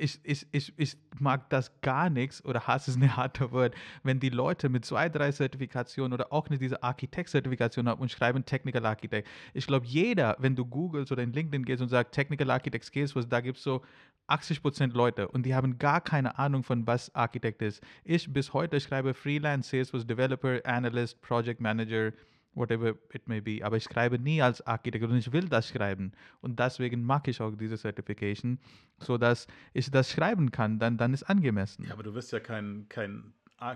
ich, 0.00 0.18
ich, 0.22 0.46
ich, 0.52 0.72
ich 0.76 0.96
mag 1.18 1.48
das 1.50 1.80
gar 1.80 2.10
nichts 2.10 2.44
oder 2.44 2.66
hasse 2.66 2.90
es 2.90 2.96
eine 2.96 3.16
harte 3.16 3.52
Wort, 3.52 3.74
wenn 4.02 4.18
die 4.18 4.30
Leute 4.30 4.68
mit 4.68 4.84
zwei, 4.84 5.08
drei 5.08 5.30
Zertifikationen 5.30 6.12
oder 6.12 6.32
auch 6.32 6.48
nicht 6.48 6.62
diese 6.62 6.82
Architekt-Zertifikation 6.82 7.88
haben 7.88 8.00
und 8.00 8.10
schreiben 8.10 8.44
Technical 8.44 8.86
Architect. 8.86 9.28
Ich 9.54 9.66
glaube, 9.66 9.86
jeder, 9.86 10.36
wenn 10.38 10.56
du 10.56 10.64
googelst 10.64 11.12
oder 11.12 11.22
in 11.22 11.32
LinkedIn 11.32 11.64
gehst 11.64 11.82
und 11.82 11.88
sagst 11.88 12.12
Technical 12.12 12.50
Architect 12.50 12.80
was 13.14 13.28
da 13.28 13.40
gibt 13.40 13.58
es 13.58 13.64
so 13.64 13.82
80% 14.28 14.92
Leute 14.94 15.28
und 15.28 15.44
die 15.44 15.54
haben 15.54 15.78
gar 15.78 16.00
keine 16.00 16.38
Ahnung 16.38 16.62
von 16.62 16.86
was 16.86 17.14
Architekt 17.14 17.62
ist. 17.62 17.82
Ich 18.04 18.32
bis 18.32 18.52
heute 18.52 18.80
schreibe 18.80 19.12
Freelance 19.14 19.70
Salesforce 19.70 20.06
Developer, 20.06 20.60
Analyst, 20.64 21.20
Project 21.20 21.60
Manager, 21.60 22.12
whatever 22.54 22.94
it 23.12 23.26
may 23.28 23.40
be. 23.40 23.64
Aber 23.64 23.76
ich 23.76 23.84
schreibe 23.84 24.18
nie 24.18 24.42
als 24.42 24.60
Architekt 24.66 25.04
und 25.04 25.16
ich 25.16 25.32
will 25.32 25.48
das 25.48 25.68
schreiben. 25.68 26.12
Und 26.40 26.58
deswegen 26.58 27.02
mag 27.02 27.28
ich 27.28 27.40
auch 27.40 27.54
diese 27.54 27.76
Certification, 27.76 28.58
sodass 28.98 29.46
ich 29.72 29.90
das 29.90 30.10
schreiben 30.10 30.50
kann, 30.50 30.78
dann, 30.78 30.96
dann 30.96 31.14
ist 31.14 31.24
angemessen. 31.24 31.84
Ja, 31.86 31.92
aber 31.92 32.02
du 32.02 32.14
wirst 32.14 32.32
ja 32.32 32.40
kein, 32.40 32.86
kein, 32.88 33.32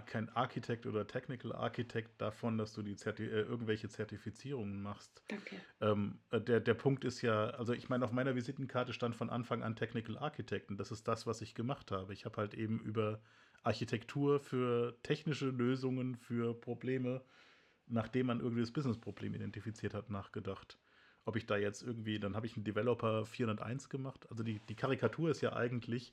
kein 0.06 0.28
Architekt 0.30 0.86
oder 0.86 1.06
Technical 1.06 1.52
Architect 1.52 2.20
davon, 2.20 2.58
dass 2.58 2.72
du 2.72 2.82
die 2.82 2.96
Zerti 2.96 3.24
äh, 3.24 3.42
irgendwelche 3.42 3.88
Zertifizierungen 3.88 4.82
machst. 4.82 5.22
Danke. 5.28 5.56
Ähm, 5.80 6.18
äh, 6.30 6.40
der, 6.40 6.60
der 6.60 6.74
Punkt 6.74 7.04
ist 7.04 7.22
ja, 7.22 7.50
also 7.50 7.72
ich 7.72 7.88
meine, 7.88 8.04
auf 8.04 8.12
meiner 8.12 8.34
Visitenkarte 8.34 8.92
stand 8.92 9.14
von 9.14 9.30
Anfang 9.30 9.62
an 9.62 9.76
Technical 9.76 10.18
Architect 10.18 10.70
und 10.70 10.78
das 10.78 10.90
ist 10.90 11.06
das, 11.06 11.26
was 11.26 11.42
ich 11.42 11.54
gemacht 11.54 11.90
habe. 11.90 12.12
Ich 12.12 12.24
habe 12.24 12.38
halt 12.38 12.54
eben 12.54 12.80
über 12.80 13.20
Architektur 13.62 14.40
für 14.40 14.96
technische 15.02 15.48
Lösungen, 15.48 16.16
für 16.16 16.58
Probleme 16.58 17.22
nachdem 17.86 18.26
man 18.26 18.40
irgendwie 18.40 18.62
das 18.62 18.72
Businessproblem 18.72 19.34
identifiziert 19.34 19.94
hat, 19.94 20.10
nachgedacht. 20.10 20.78
Ob 21.24 21.36
ich 21.36 21.46
da 21.46 21.56
jetzt 21.56 21.82
irgendwie, 21.82 22.18
dann 22.18 22.36
habe 22.36 22.46
ich 22.46 22.56
einen 22.56 22.64
Developer 22.64 23.24
401 23.24 23.88
gemacht. 23.88 24.26
Also 24.30 24.42
die, 24.42 24.60
die 24.68 24.74
Karikatur 24.74 25.30
ist 25.30 25.40
ja 25.40 25.54
eigentlich, 25.54 26.12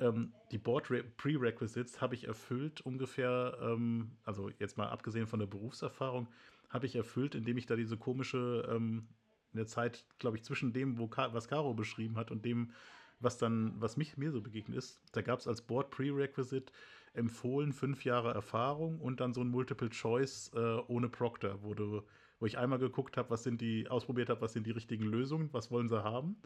ähm, 0.00 0.32
die 0.50 0.58
Board 0.58 0.90
Prerequisites 1.16 2.00
habe 2.00 2.14
ich 2.14 2.26
erfüllt 2.26 2.80
ungefähr, 2.80 3.56
ähm, 3.60 4.12
also 4.24 4.50
jetzt 4.58 4.76
mal 4.76 4.88
abgesehen 4.88 5.26
von 5.26 5.38
der 5.38 5.46
Berufserfahrung, 5.46 6.28
habe 6.68 6.86
ich 6.86 6.96
erfüllt, 6.96 7.34
indem 7.34 7.58
ich 7.58 7.66
da 7.66 7.76
diese 7.76 7.96
komische, 7.96 8.68
ähm, 8.70 9.06
in 9.52 9.58
der 9.58 9.66
Zeit, 9.66 10.04
glaube 10.18 10.36
ich, 10.36 10.44
zwischen 10.44 10.72
dem, 10.72 11.10
Ka 11.10 11.34
was 11.34 11.48
Caro 11.48 11.74
beschrieben 11.74 12.16
hat 12.16 12.30
und 12.30 12.44
dem, 12.44 12.72
was 13.18 13.36
dann, 13.36 13.74
was 13.80 13.96
mich 13.96 14.16
mir 14.16 14.32
so 14.32 14.40
begegnet 14.40 14.78
ist, 14.78 15.00
da 15.12 15.22
gab 15.22 15.40
es 15.40 15.46
als 15.46 15.62
Board 15.62 15.90
Prerequisite 15.90 16.72
empfohlen, 17.12 17.72
fünf 17.72 18.04
Jahre 18.04 18.32
Erfahrung 18.32 19.00
und 19.00 19.20
dann 19.20 19.34
so 19.34 19.40
ein 19.40 19.48
Multiple 19.48 19.90
Choice 19.90 20.52
äh, 20.54 20.78
ohne 20.88 21.08
Proctor, 21.08 21.62
wo, 21.62 21.74
du, 21.74 22.02
wo 22.38 22.46
ich 22.46 22.58
einmal 22.58 22.78
geguckt 22.78 23.16
habe, 23.16 23.30
was 23.30 23.42
sind 23.42 23.60
die, 23.60 23.88
ausprobiert 23.88 24.28
habe, 24.30 24.40
was 24.40 24.52
sind 24.52 24.66
die 24.66 24.70
richtigen 24.70 25.04
Lösungen, 25.04 25.52
was 25.52 25.70
wollen 25.70 25.88
sie 25.88 26.02
haben. 26.02 26.36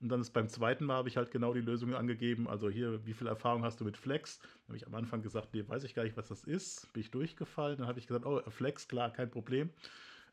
Und 0.00 0.10
dann 0.10 0.20
ist 0.20 0.30
beim 0.30 0.48
zweiten 0.48 0.84
Mal 0.84 0.96
habe 0.96 1.08
ich 1.08 1.16
halt 1.16 1.30
genau 1.30 1.54
die 1.54 1.60
Lösungen 1.60 1.94
angegeben. 1.94 2.48
Also 2.48 2.68
hier, 2.68 3.04
wie 3.06 3.14
viel 3.14 3.26
Erfahrung 3.26 3.64
hast 3.64 3.80
du 3.80 3.84
mit 3.84 3.96
Flex? 3.96 4.40
Habe 4.66 4.76
ich 4.76 4.86
am 4.86 4.94
Anfang 4.94 5.22
gesagt, 5.22 5.54
nee, 5.54 5.66
weiß 5.66 5.84
ich 5.84 5.94
gar 5.94 6.04
nicht, 6.04 6.16
was 6.16 6.28
das 6.28 6.44
ist. 6.44 6.92
Bin 6.92 7.00
ich 7.00 7.10
durchgefallen. 7.10 7.78
Dann 7.78 7.88
habe 7.88 7.98
ich 7.98 8.06
gesagt, 8.06 8.26
oh, 8.26 8.42
Flex, 8.50 8.88
klar, 8.88 9.10
kein 9.10 9.30
Problem. 9.30 9.70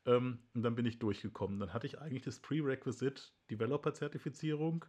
Ähm, 0.06 0.40
und 0.54 0.64
dann 0.64 0.76
bin 0.76 0.86
ich 0.86 1.00
durchgekommen. 1.00 1.60
Dann 1.60 1.74
hatte 1.74 1.88
ich 1.88 2.00
eigentlich 2.00 2.24
das 2.24 2.40
Prerequisite 2.40 3.24
Developer-Zertifizierung 3.50 4.86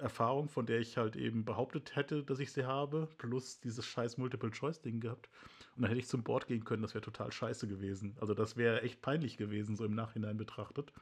Erfahrung, 0.00 0.48
von 0.48 0.66
der 0.66 0.80
ich 0.80 0.96
halt 0.96 1.16
eben 1.16 1.44
behauptet 1.44 1.96
hätte, 1.96 2.22
dass 2.22 2.38
ich 2.38 2.52
sie 2.52 2.66
habe, 2.66 3.08
plus 3.18 3.60
dieses 3.60 3.86
scheiß 3.86 4.18
Multiple-Choice-Ding 4.18 5.00
gehabt. 5.00 5.28
Und 5.76 5.82
dann 5.82 5.88
hätte 5.88 6.00
ich 6.00 6.08
zum 6.08 6.22
Board 6.22 6.46
gehen 6.46 6.64
können, 6.64 6.82
das 6.82 6.94
wäre 6.94 7.04
total 7.04 7.32
scheiße 7.32 7.66
gewesen. 7.66 8.16
Also 8.20 8.34
das 8.34 8.56
wäre 8.56 8.82
echt 8.82 9.02
peinlich 9.02 9.36
gewesen, 9.36 9.76
so 9.76 9.84
im 9.84 9.94
Nachhinein 9.94 10.36
betrachtet. 10.36 10.92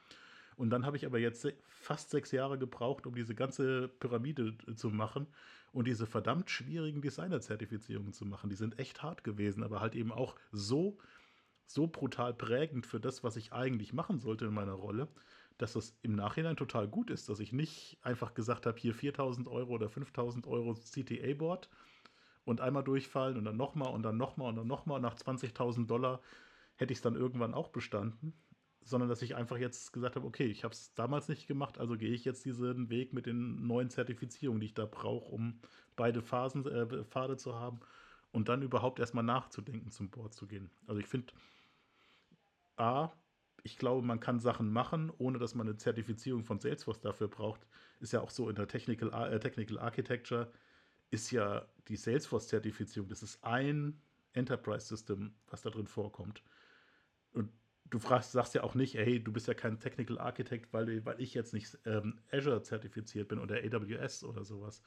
Und 0.56 0.70
dann 0.70 0.84
habe 0.86 0.96
ich 0.96 1.06
aber 1.06 1.18
jetzt 1.18 1.46
fast 1.68 2.10
sechs 2.10 2.30
Jahre 2.30 2.58
gebraucht, 2.58 3.06
um 3.06 3.14
diese 3.14 3.34
ganze 3.34 3.88
Pyramide 3.88 4.54
äh, 4.66 4.74
zu 4.74 4.90
machen 4.90 5.26
und 5.72 5.86
diese 5.86 6.06
verdammt 6.06 6.50
schwierigen 6.50 7.00
Designer-Zertifizierungen 7.00 8.12
zu 8.12 8.26
machen. 8.26 8.50
Die 8.50 8.56
sind 8.56 8.78
echt 8.78 9.02
hart 9.02 9.24
gewesen, 9.24 9.62
aber 9.62 9.80
halt 9.80 9.94
eben 9.94 10.12
auch 10.12 10.36
so, 10.50 10.98
so 11.66 11.86
brutal 11.86 12.34
prägend 12.34 12.86
für 12.86 13.00
das, 13.00 13.24
was 13.24 13.36
ich 13.36 13.52
eigentlich 13.52 13.92
machen 13.92 14.18
sollte 14.18 14.46
in 14.46 14.54
meiner 14.54 14.72
Rolle, 14.72 15.08
dass 15.58 15.74
das 15.74 15.98
im 16.02 16.14
Nachhinein 16.14 16.56
total 16.56 16.88
gut 16.88 17.10
ist, 17.10 17.28
dass 17.28 17.40
ich 17.40 17.52
nicht 17.52 17.98
einfach 18.02 18.34
gesagt 18.34 18.66
habe, 18.66 18.78
hier 18.78 18.94
4000 18.94 19.48
Euro 19.48 19.72
oder 19.74 19.88
5000 19.88 20.46
Euro 20.46 20.74
CTA-Board 20.74 21.68
und 22.44 22.60
einmal 22.60 22.84
durchfallen 22.84 23.36
und 23.36 23.44
dann 23.44 23.56
nochmal 23.56 23.92
und 23.92 24.02
dann 24.02 24.16
nochmal 24.16 24.48
und 24.48 24.56
dann 24.56 24.66
nochmal. 24.66 25.00
Nach 25.00 25.14
20.000 25.14 25.86
Dollar 25.86 26.20
hätte 26.76 26.92
ich 26.92 26.98
es 26.98 27.02
dann 27.02 27.14
irgendwann 27.14 27.54
auch 27.54 27.68
bestanden, 27.68 28.34
sondern 28.82 29.08
dass 29.08 29.22
ich 29.22 29.36
einfach 29.36 29.58
jetzt 29.58 29.92
gesagt 29.92 30.16
habe, 30.16 30.26
okay, 30.26 30.46
ich 30.46 30.64
habe 30.64 30.72
es 30.72 30.94
damals 30.94 31.28
nicht 31.28 31.46
gemacht, 31.46 31.78
also 31.78 31.96
gehe 31.96 32.12
ich 32.12 32.24
jetzt 32.24 32.44
diesen 32.44 32.90
Weg 32.90 33.12
mit 33.12 33.26
den 33.26 33.66
neuen 33.66 33.90
Zertifizierungen, 33.90 34.60
die 34.60 34.66
ich 34.66 34.74
da 34.74 34.86
brauche, 34.86 35.30
um 35.30 35.60
beide 35.96 36.22
Phasen, 36.22 36.66
äh, 36.66 37.04
Pfade 37.04 37.36
zu 37.36 37.54
haben 37.54 37.80
und 38.32 38.48
dann 38.48 38.62
überhaupt 38.62 38.98
erstmal 38.98 39.24
nachzudenken, 39.24 39.90
zum 39.90 40.10
Board 40.10 40.34
zu 40.34 40.46
gehen. 40.46 40.70
Also 40.86 41.00
ich 41.00 41.06
finde, 41.06 41.32
A, 42.76 43.12
ich 43.62 43.78
glaube, 43.78 44.06
man 44.06 44.20
kann 44.20 44.40
Sachen 44.40 44.72
machen, 44.72 45.12
ohne 45.18 45.38
dass 45.38 45.54
man 45.54 45.68
eine 45.68 45.76
Zertifizierung 45.76 46.44
von 46.44 46.58
Salesforce 46.60 47.00
dafür 47.00 47.28
braucht. 47.28 47.66
Ist 48.00 48.12
ja 48.12 48.20
auch 48.20 48.30
so 48.30 48.48
in 48.48 48.56
der 48.56 48.68
Technical, 48.68 49.12
äh, 49.32 49.38
Technical 49.40 49.78
Architecture 49.78 50.52
ist 51.10 51.30
ja 51.30 51.68
die 51.88 51.96
Salesforce-Zertifizierung, 51.96 53.08
das 53.08 53.22
ist 53.22 53.44
ein 53.44 54.00
Enterprise 54.32 54.86
System, 54.86 55.34
was 55.48 55.62
da 55.62 55.70
drin 55.70 55.86
vorkommt. 55.86 56.42
Und 57.32 57.52
du 57.84 57.98
fragst, 57.98 58.32
sagst 58.32 58.54
ja 58.54 58.62
auch 58.64 58.74
nicht, 58.74 58.94
hey, 58.94 59.22
du 59.22 59.32
bist 59.32 59.46
ja 59.48 59.54
kein 59.54 59.78
Technical 59.80 60.18
Architect, 60.18 60.72
weil, 60.72 61.04
weil 61.04 61.20
ich 61.20 61.34
jetzt 61.34 61.52
nicht 61.54 61.78
ähm, 61.84 62.20
Azure 62.30 62.62
zertifiziert 62.62 63.28
bin 63.28 63.38
oder 63.38 63.56
AWS 63.56 64.24
oder 64.24 64.44
sowas. 64.44 64.82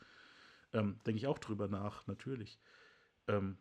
Ähm, 0.73 0.99
Denke 1.05 1.17
ich 1.17 1.27
auch 1.27 1.39
drüber 1.39 1.67
nach, 1.67 2.07
natürlich. 2.07 2.59
Ähm, 3.27 3.57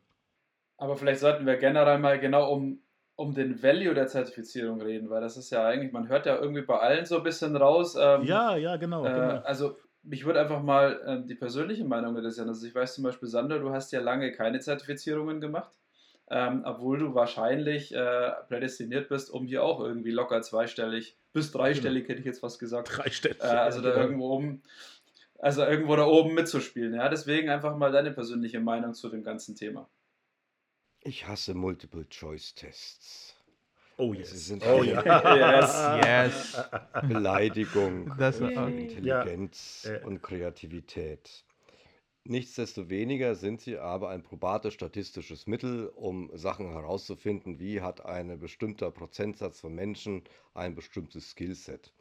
Aber 0.76 0.96
vielleicht 0.96 1.20
sollten 1.20 1.46
wir 1.46 1.56
generell 1.56 1.98
mal 1.98 2.18
genau 2.20 2.52
um, 2.52 2.82
um 3.16 3.34
den 3.34 3.62
Value 3.62 3.94
der 3.94 4.06
Zertifizierung 4.06 4.80
reden, 4.80 5.10
weil 5.10 5.20
das 5.20 5.36
ist 5.36 5.50
ja 5.50 5.66
eigentlich, 5.66 5.92
man 5.92 6.08
hört 6.08 6.26
ja 6.26 6.36
irgendwie 6.36 6.62
bei 6.62 6.78
allen 6.78 7.06
so 7.06 7.18
ein 7.18 7.22
bisschen 7.22 7.56
raus. 7.56 7.96
Ähm, 7.98 8.24
ja, 8.24 8.56
ja, 8.56 8.76
genau. 8.76 9.04
Äh, 9.04 9.12
genau. 9.12 9.40
Also 9.44 9.76
mich 10.02 10.26
würde 10.26 10.40
einfach 10.40 10.62
mal 10.62 11.00
äh, 11.06 11.26
die 11.26 11.34
persönliche 11.34 11.84
Meinung 11.84 12.16
interessieren. 12.16 12.48
Also 12.48 12.66
ich 12.66 12.74
weiß 12.74 12.94
zum 12.94 13.04
Beispiel, 13.04 13.28
Sander, 13.28 13.58
du 13.58 13.70
hast 13.70 13.92
ja 13.92 14.00
lange 14.00 14.32
keine 14.32 14.60
Zertifizierungen 14.60 15.40
gemacht 15.40 15.70
ähm, 16.30 16.62
obwohl 16.64 16.98
du 16.98 17.14
wahrscheinlich 17.14 17.94
äh, 17.94 18.30
prädestiniert 18.48 19.08
bist, 19.08 19.30
um 19.30 19.46
hier 19.46 19.62
auch 19.62 19.80
irgendwie 19.80 20.10
locker 20.10 20.40
zweistellig, 20.42 21.16
bis 21.32 21.52
dreistellig 21.52 22.08
hätte 22.08 22.20
ich 22.20 22.26
jetzt 22.26 22.40
fast 22.40 22.58
gesagt. 22.58 22.96
Dreistellig. 22.96 23.40
Äh, 23.40 23.46
also 23.46 23.82
da 23.82 23.94
irgendwo 23.94 24.30
oben, 24.30 24.62
also 25.38 25.62
irgendwo 25.62 25.96
da 25.96 26.06
oben 26.06 26.34
mitzuspielen. 26.34 26.94
Ja, 26.94 27.08
deswegen 27.08 27.50
einfach 27.50 27.76
mal 27.76 27.92
deine 27.92 28.10
persönliche 28.10 28.60
Meinung 28.60 28.94
zu 28.94 29.08
dem 29.08 29.22
ganzen 29.22 29.54
Thema. 29.54 29.88
Ich 31.06 31.26
hasse 31.26 31.52
Multiple-Choice-Tests. 31.52 33.36
Oh 33.98 34.14
yes. 34.14 34.30
Sie 34.30 34.38
sind 34.38 34.64
oh 34.66 34.82
yes. 34.82 35.02
yes. 36.02 36.64
Beleidigung 37.06 38.10
das, 38.16 38.38
für 38.38 38.50
Intelligenz 38.50 39.86
ja. 39.86 40.02
und 40.06 40.22
Kreativität. 40.22 41.44
Nichtsdestoweniger 42.24 43.34
sind 43.34 43.60
sie 43.60 43.76
aber 43.76 44.08
ein 44.08 44.22
probates 44.22 44.72
statistisches 44.72 45.46
Mittel, 45.46 45.88
um 45.88 46.30
Sachen 46.32 46.70
herauszufinden, 46.70 47.60
wie 47.60 47.82
hat 47.82 48.06
ein 48.06 48.38
bestimmter 48.40 48.90
Prozentsatz 48.90 49.60
von 49.60 49.74
Menschen 49.74 50.22
ein 50.54 50.74
bestimmtes 50.74 51.32
Skillset. 51.32 51.92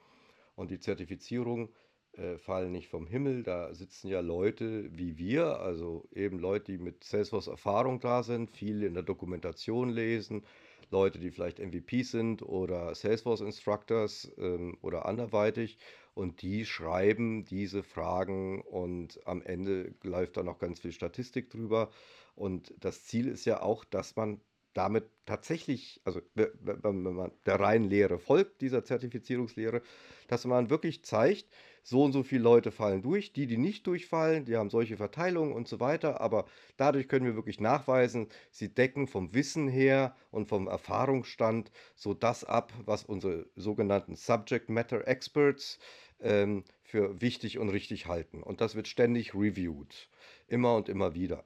Und 0.56 0.72
die 0.72 0.80
Zertifizierung 0.80 1.68
äh, 2.14 2.38
fallen 2.38 2.72
nicht 2.72 2.90
vom 2.90 3.08
Himmel, 3.08 3.44
da 3.44 3.74
sitzen 3.74 4.08
ja 4.08 4.20
Leute 4.20 4.90
wie 4.98 5.18
wir, 5.18 5.60
also 5.60 6.08
eben 6.14 6.40
Leute, 6.40 6.72
die 6.72 6.78
mit 6.78 7.04
Salesforce 7.04 7.48
Erfahrung 7.48 8.00
da 8.00 8.24
sind, 8.24 8.52
viel 8.52 8.84
in 8.84 8.94
der 8.94 9.04
Dokumentation 9.04 9.90
lesen, 9.90 10.44
Leute, 10.92 11.20
die 11.20 11.32
vielleicht 11.32 11.60
MVP 11.60 12.04
sind 12.04 12.44
oder 12.44 12.94
Salesforce 12.94 13.42
Instructors 13.42 14.32
ähm, 14.38 14.78
oder 14.82 15.06
anderweitig 15.08 15.78
und 16.14 16.42
die 16.42 16.66
schreiben 16.66 17.46
diese 17.46 17.82
Fragen 17.82 18.62
und 18.62 19.20
am 19.26 19.42
Ende 19.42 19.96
läuft 20.04 20.38
da 20.38 20.44
noch 20.44 20.60
ganz 20.60 20.80
viel 20.80 20.92
Statistik 20.92 21.50
drüber. 21.50 21.90
Und 22.36 22.74
das 22.80 23.06
Ziel 23.06 23.28
ist 23.28 23.46
ja 23.46 23.62
auch, 23.62 23.84
dass 23.86 24.16
man 24.16 24.40
damit 24.74 25.06
tatsächlich, 25.26 26.02
also 26.04 26.22
wenn 26.36 27.02
man 27.02 27.32
der 27.46 27.60
reinen 27.60 27.90
Lehre 27.90 28.20
folgt, 28.20 28.62
dieser 28.62 28.84
Zertifizierungslehre, 28.84 29.82
dass 30.28 30.46
man 30.46 30.70
wirklich 30.70 31.04
zeigt, 31.04 31.48
so 31.84 32.04
und 32.04 32.14
so 32.14 32.24
viele 32.24 32.44
Leute 32.44 32.72
fallen 32.72 33.02
durch, 33.04 33.34
die, 33.34 33.46
die 33.48 33.58
nicht 33.58 33.86
durchfallen, 33.88 34.46
die 34.46 34.56
haben 34.58 34.70
solche 34.70 34.98
Verteilungen 34.98 35.54
und 35.54 35.68
so 35.68 35.80
weiter, 35.80 36.22
aber 36.22 36.46
dadurch 36.78 37.08
können 37.08 37.26
wir 37.26 37.36
wirklich 37.36 37.60
nachweisen, 37.60 38.28
sie 38.52 38.74
decken 38.74 39.08
vom 39.08 39.34
Wissen 39.34 39.68
her 39.68 40.16
und 40.32 40.48
vom 40.48 40.68
Erfahrungsstand 40.68 41.72
so 41.96 42.14
das 42.14 42.44
ab, 42.44 42.74
was 42.86 43.04
unsere 43.04 43.48
sogenannten 43.56 44.16
Subject 44.16 44.70
Matter 44.70 45.08
Experts 45.08 45.80
ähm, 46.20 46.64
für 46.84 47.22
wichtig 47.22 47.60
und 47.60 47.70
richtig 47.70 48.08
halten. 48.08 48.42
Und 48.44 48.62
das 48.62 48.76
wird 48.76 48.88
ständig 48.88 49.36
reviewed, 49.36 50.10
immer 50.48 50.76
und 50.76 50.90
immer 50.90 51.14
wieder. 51.16 51.46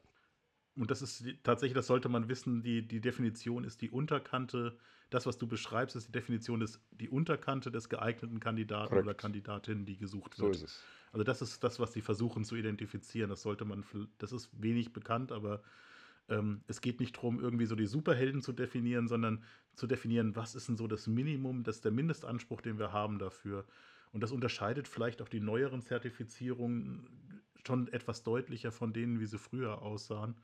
Und 0.76 0.92
das 0.92 1.02
ist 1.02 1.24
tatsächlich, 1.44 1.74
das 1.74 1.88
sollte 1.88 2.08
man 2.10 2.30
wissen, 2.30 2.62
die, 2.62 2.88
die 2.88 3.02
Definition 3.02 3.64
ist 3.64 3.82
die 3.82 3.90
Unterkante, 3.90 4.78
das, 5.10 5.26
was 5.26 5.38
du 5.38 5.48
beschreibst, 5.48 5.96
ist 5.96 6.10
die 6.10 6.12
Definition 6.12 6.60
des, 6.60 6.80
die 6.92 7.10
Unterkante 7.10 7.72
des 7.72 7.90
geeigneten 7.90 8.40
Kandidaten 8.40 8.90
Korrekt. 8.90 9.06
oder 9.06 9.14
Kandidatin, 9.14 9.86
die 9.86 9.98
gesucht 9.98 10.38
wird. 10.38 10.56
So 10.56 10.64
ist 10.64 10.64
es. 10.64 10.84
Also 11.12 11.24
das 11.24 11.42
ist 11.42 11.64
das, 11.64 11.80
was 11.80 11.94
sie 11.94 12.02
versuchen 12.02 12.44
zu 12.44 12.56
identifizieren. 12.56 13.30
Das 13.30 13.42
sollte 13.42 13.66
man, 13.66 13.84
das 14.18 14.32
ist 14.34 14.50
wenig 14.62 14.92
bekannt, 14.92 15.32
aber 15.32 15.62
ähm, 16.30 16.62
es 16.68 16.82
geht 16.82 17.00
nicht 17.00 17.16
darum, 17.16 17.40
irgendwie 17.40 17.66
so 17.66 17.76
die 17.76 17.86
Superhelden 17.86 18.42
zu 18.42 18.52
definieren, 18.52 19.08
sondern 19.08 19.44
zu 19.74 19.88
definieren, 19.88 20.36
was 20.36 20.56
ist 20.56 20.68
denn 20.68 20.76
so 20.76 20.88
das 20.88 21.08
Minimum, 21.08 21.64
das 21.64 21.78
ist 21.78 21.86
der 21.86 21.92
Mindestanspruch, 21.94 22.62
den 22.62 22.78
wir 22.78 22.92
haben 22.92 23.20
dafür. 23.20 23.66
Und 24.12 24.22
das 24.22 24.32
unterscheidet 24.32 24.88
vielleicht 24.88 25.22
auch 25.22 25.30
die 25.30 25.40
neueren 25.40 25.82
Zertifizierungen 25.82 27.08
schon 27.66 27.88
etwas 27.90 28.24
deutlicher 28.24 28.72
von 28.72 28.94
denen, 28.94 29.20
wie 29.20 29.26
sie 29.26 29.38
früher 29.38 29.82
aussahen 29.82 30.36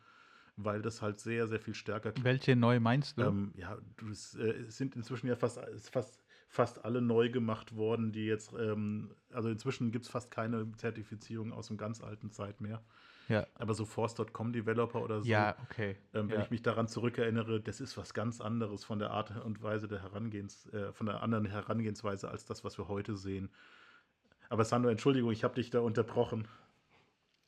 weil 0.55 0.81
das 0.81 1.01
halt 1.01 1.19
sehr, 1.19 1.47
sehr 1.47 1.59
viel 1.59 1.73
stärker. 1.73 2.13
Welche 2.21 2.55
neu 2.55 2.79
meinst 2.79 3.17
du? 3.17 3.23
Ähm, 3.23 3.53
ja, 3.55 3.77
es 4.11 4.35
äh, 4.35 4.65
sind 4.67 4.95
inzwischen 4.95 5.27
ja 5.27 5.35
fast, 5.35 5.59
fast, 5.91 6.23
fast 6.47 6.85
alle 6.85 7.01
neu 7.01 7.29
gemacht 7.29 7.75
worden, 7.75 8.11
die 8.11 8.25
jetzt, 8.25 8.53
ähm, 8.53 9.11
also 9.31 9.49
inzwischen 9.49 9.91
gibt 9.91 10.05
es 10.05 10.11
fast 10.11 10.31
keine 10.31 10.71
Zertifizierung 10.73 11.51
aus 11.51 11.67
dem 11.67 11.77
ganz 11.77 12.01
alten 12.01 12.29
Zeit 12.31 12.61
mehr. 12.61 12.83
Ja. 13.29 13.47
Aber 13.55 13.73
so 13.73 13.85
Force.com 13.85 14.51
Developer 14.51 15.01
oder 15.01 15.21
so, 15.21 15.29
ja, 15.29 15.55
okay. 15.63 15.95
Ähm, 16.13 16.29
wenn 16.29 16.39
ja. 16.39 16.43
ich 16.43 16.51
mich 16.51 16.61
daran 16.61 16.87
zurückerinnere, 16.87 17.61
das 17.61 17.79
ist 17.79 17.97
was 17.97 18.13
ganz 18.13 18.41
anderes 18.41 18.83
von 18.83 18.99
der 18.99 19.11
Art 19.11 19.33
und 19.43 19.63
Weise 19.63 19.87
der 19.87 20.03
Herangehens, 20.03 20.67
äh, 20.73 20.91
von 20.91 21.07
der 21.07 21.23
anderen 21.23 21.45
Herangehensweise 21.45 22.29
als 22.29 22.45
das, 22.45 22.63
was 22.63 22.77
wir 22.77 22.87
heute 22.87 23.15
sehen. 23.15 23.49
Aber 24.49 24.65
Sandro, 24.65 24.91
Entschuldigung, 24.91 25.31
ich 25.31 25.43
habe 25.43 25.55
dich 25.55 25.69
da 25.69 25.79
unterbrochen 25.79 26.47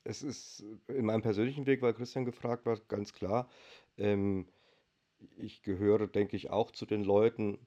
es 0.06 0.22
ist 0.22 0.64
in 0.88 1.06
meinem 1.06 1.22
persönlichen 1.22 1.66
Weg, 1.66 1.82
weil 1.82 1.94
Christian 1.94 2.24
gefragt 2.24 2.66
war, 2.66 2.78
ganz 2.88 3.12
klar. 3.12 3.48
Ähm, 3.96 4.46
ich 5.36 5.62
gehöre, 5.62 6.06
denke 6.06 6.36
ich, 6.36 6.50
auch 6.50 6.70
zu 6.70 6.86
den 6.86 7.04
Leuten, 7.04 7.58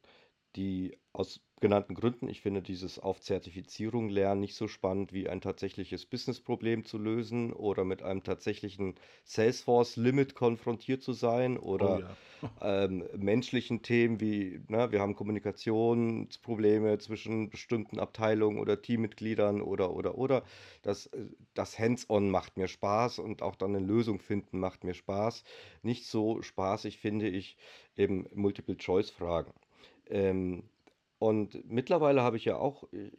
die 0.56 0.98
aus 1.14 1.42
genannten 1.60 1.96
Gründen, 1.96 2.30
ich 2.30 2.42
finde 2.42 2.62
dieses 2.62 3.00
auf 3.00 3.20
Zertifizierung 3.20 4.10
lernen 4.10 4.40
nicht 4.42 4.56
so 4.56 4.68
spannend 4.68 5.12
wie 5.12 5.28
ein 5.28 5.42
tatsächliches 5.42 6.06
Businessproblem 6.06 6.86
zu 6.86 6.98
lösen 6.98 7.52
oder 7.52 7.84
mit 7.84 8.02
einem 8.02 8.24
tatsächlichen 8.24 8.96
Salesforce-Limit 9.26 10.36
konfrontiert 10.36 11.04
zu 11.04 11.12
sein 11.14 11.58
oder 11.58 11.98
oh 11.98 12.00
ja. 12.00 12.18
ähm, 12.86 13.04
menschlichen 13.18 13.82
Themen 13.82 14.22
wie, 14.22 14.62
na, 14.70 14.86
ne, 14.86 14.92
wir 14.94 15.02
haben 15.02 15.16
Kommunikationsprobleme 15.16 16.98
zwischen 17.00 17.50
bestimmten 17.50 18.00
Abteilungen 18.00 18.60
oder 18.60 18.82
Teammitgliedern 18.82 19.62
oder, 19.62 19.94
oder, 19.94 20.18
oder. 20.18 20.44
Das, 20.82 21.08
äh, 21.08 21.26
das 21.54 21.78
Hands-on 21.78 22.30
macht 22.30 22.56
mir 22.56 22.70
Spaß 22.70 23.20
und 23.20 23.42
auch 23.42 23.56
dann 23.56 23.76
eine 23.76 23.86
Lösung 23.86 24.20
finden 24.20 24.60
macht 24.60 24.86
mir 24.86 24.94
Spaß. 24.94 25.44
Nicht 25.84 26.06
so 26.06 26.42
spaßig 26.42 26.98
finde 27.00 27.28
ich 27.28 27.58
eben 27.98 28.28
Multiple-Choice-Fragen. 28.34 29.52
Ähm, 30.10 30.64
und 31.20 31.70
mittlerweile 31.70 32.22
habe 32.22 32.38
ich 32.38 32.46
ja 32.46 32.58
auch 32.58 32.92
äh, 32.94 33.12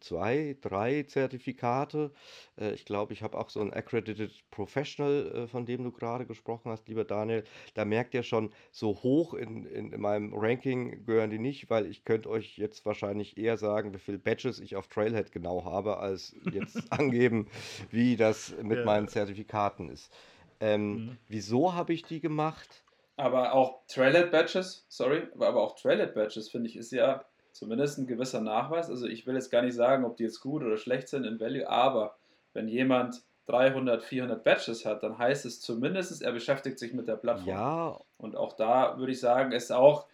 zwei, 0.00 0.56
drei 0.60 1.02
Zertifikate. 1.04 2.12
Äh, 2.58 2.72
ich 2.72 2.84
glaube, 2.84 3.12
ich 3.12 3.22
habe 3.22 3.38
auch 3.38 3.48
so 3.50 3.60
ein 3.60 3.72
Accredited 3.72 4.32
Professional, 4.50 5.32
äh, 5.34 5.46
von 5.46 5.64
dem 5.64 5.84
du 5.84 5.90
gerade 5.90 6.26
gesprochen 6.26 6.70
hast, 6.70 6.88
lieber 6.88 7.04
Daniel. 7.04 7.44
Da 7.74 7.84
merkt 7.84 8.14
ihr 8.14 8.22
schon, 8.22 8.52
so 8.70 9.02
hoch 9.02 9.34
in, 9.34 9.64
in, 9.64 9.92
in 9.92 10.00
meinem 10.00 10.34
Ranking 10.34 11.04
gehören 11.04 11.30
die 11.30 11.38
nicht, 11.38 11.70
weil 11.70 11.86
ich 11.86 12.04
könnte 12.04 12.28
euch 12.28 12.58
jetzt 12.58 12.84
wahrscheinlich 12.84 13.38
eher 13.38 13.56
sagen, 13.56 13.94
wie 13.94 13.98
viele 13.98 14.18
Badges 14.18 14.60
ich 14.60 14.76
auf 14.76 14.88
Trailhead 14.88 15.32
genau 15.32 15.64
habe, 15.64 15.98
als 15.98 16.36
jetzt 16.52 16.76
angeben, 16.92 17.48
wie 17.90 18.16
das 18.16 18.54
mit 18.62 18.78
ja. 18.78 18.84
meinen 18.84 19.08
Zertifikaten 19.08 19.88
ist. 19.88 20.12
Ähm, 20.60 20.92
mhm. 20.92 21.16
Wieso 21.28 21.74
habe 21.74 21.94
ich 21.94 22.02
die 22.02 22.20
gemacht? 22.20 22.84
Aber 23.20 23.52
auch 23.52 23.80
Trailhead-Badges, 23.88 24.86
sorry, 24.88 25.24
aber 25.34 25.60
auch 25.60 25.76
Trailhead-Badges, 25.76 26.48
finde 26.48 26.70
ich, 26.70 26.76
ist 26.76 26.90
ja 26.90 27.22
zumindest 27.52 27.98
ein 27.98 28.06
gewisser 28.06 28.40
Nachweis. 28.40 28.88
Also 28.88 29.06
ich 29.06 29.26
will 29.26 29.34
jetzt 29.34 29.50
gar 29.50 29.60
nicht 29.60 29.74
sagen, 29.74 30.06
ob 30.06 30.16
die 30.16 30.22
jetzt 30.22 30.40
gut 30.40 30.62
oder 30.62 30.78
schlecht 30.78 31.08
sind 31.08 31.24
in 31.24 31.38
Value, 31.38 31.68
aber 31.68 32.16
wenn 32.54 32.66
jemand 32.66 33.22
300, 33.44 34.02
400 34.02 34.42
Badges 34.42 34.86
hat, 34.86 35.02
dann 35.02 35.18
heißt 35.18 35.44
es 35.44 35.60
zumindest, 35.60 36.22
er 36.22 36.32
beschäftigt 36.32 36.78
sich 36.78 36.94
mit 36.94 37.08
der 37.08 37.16
Plattform. 37.16 37.48
Ja. 37.48 38.00
Und 38.16 38.36
auch 38.36 38.54
da 38.54 38.96
würde 38.98 39.12
ich 39.12 39.20
sagen, 39.20 39.52
ist 39.52 39.70
auch 39.70 40.06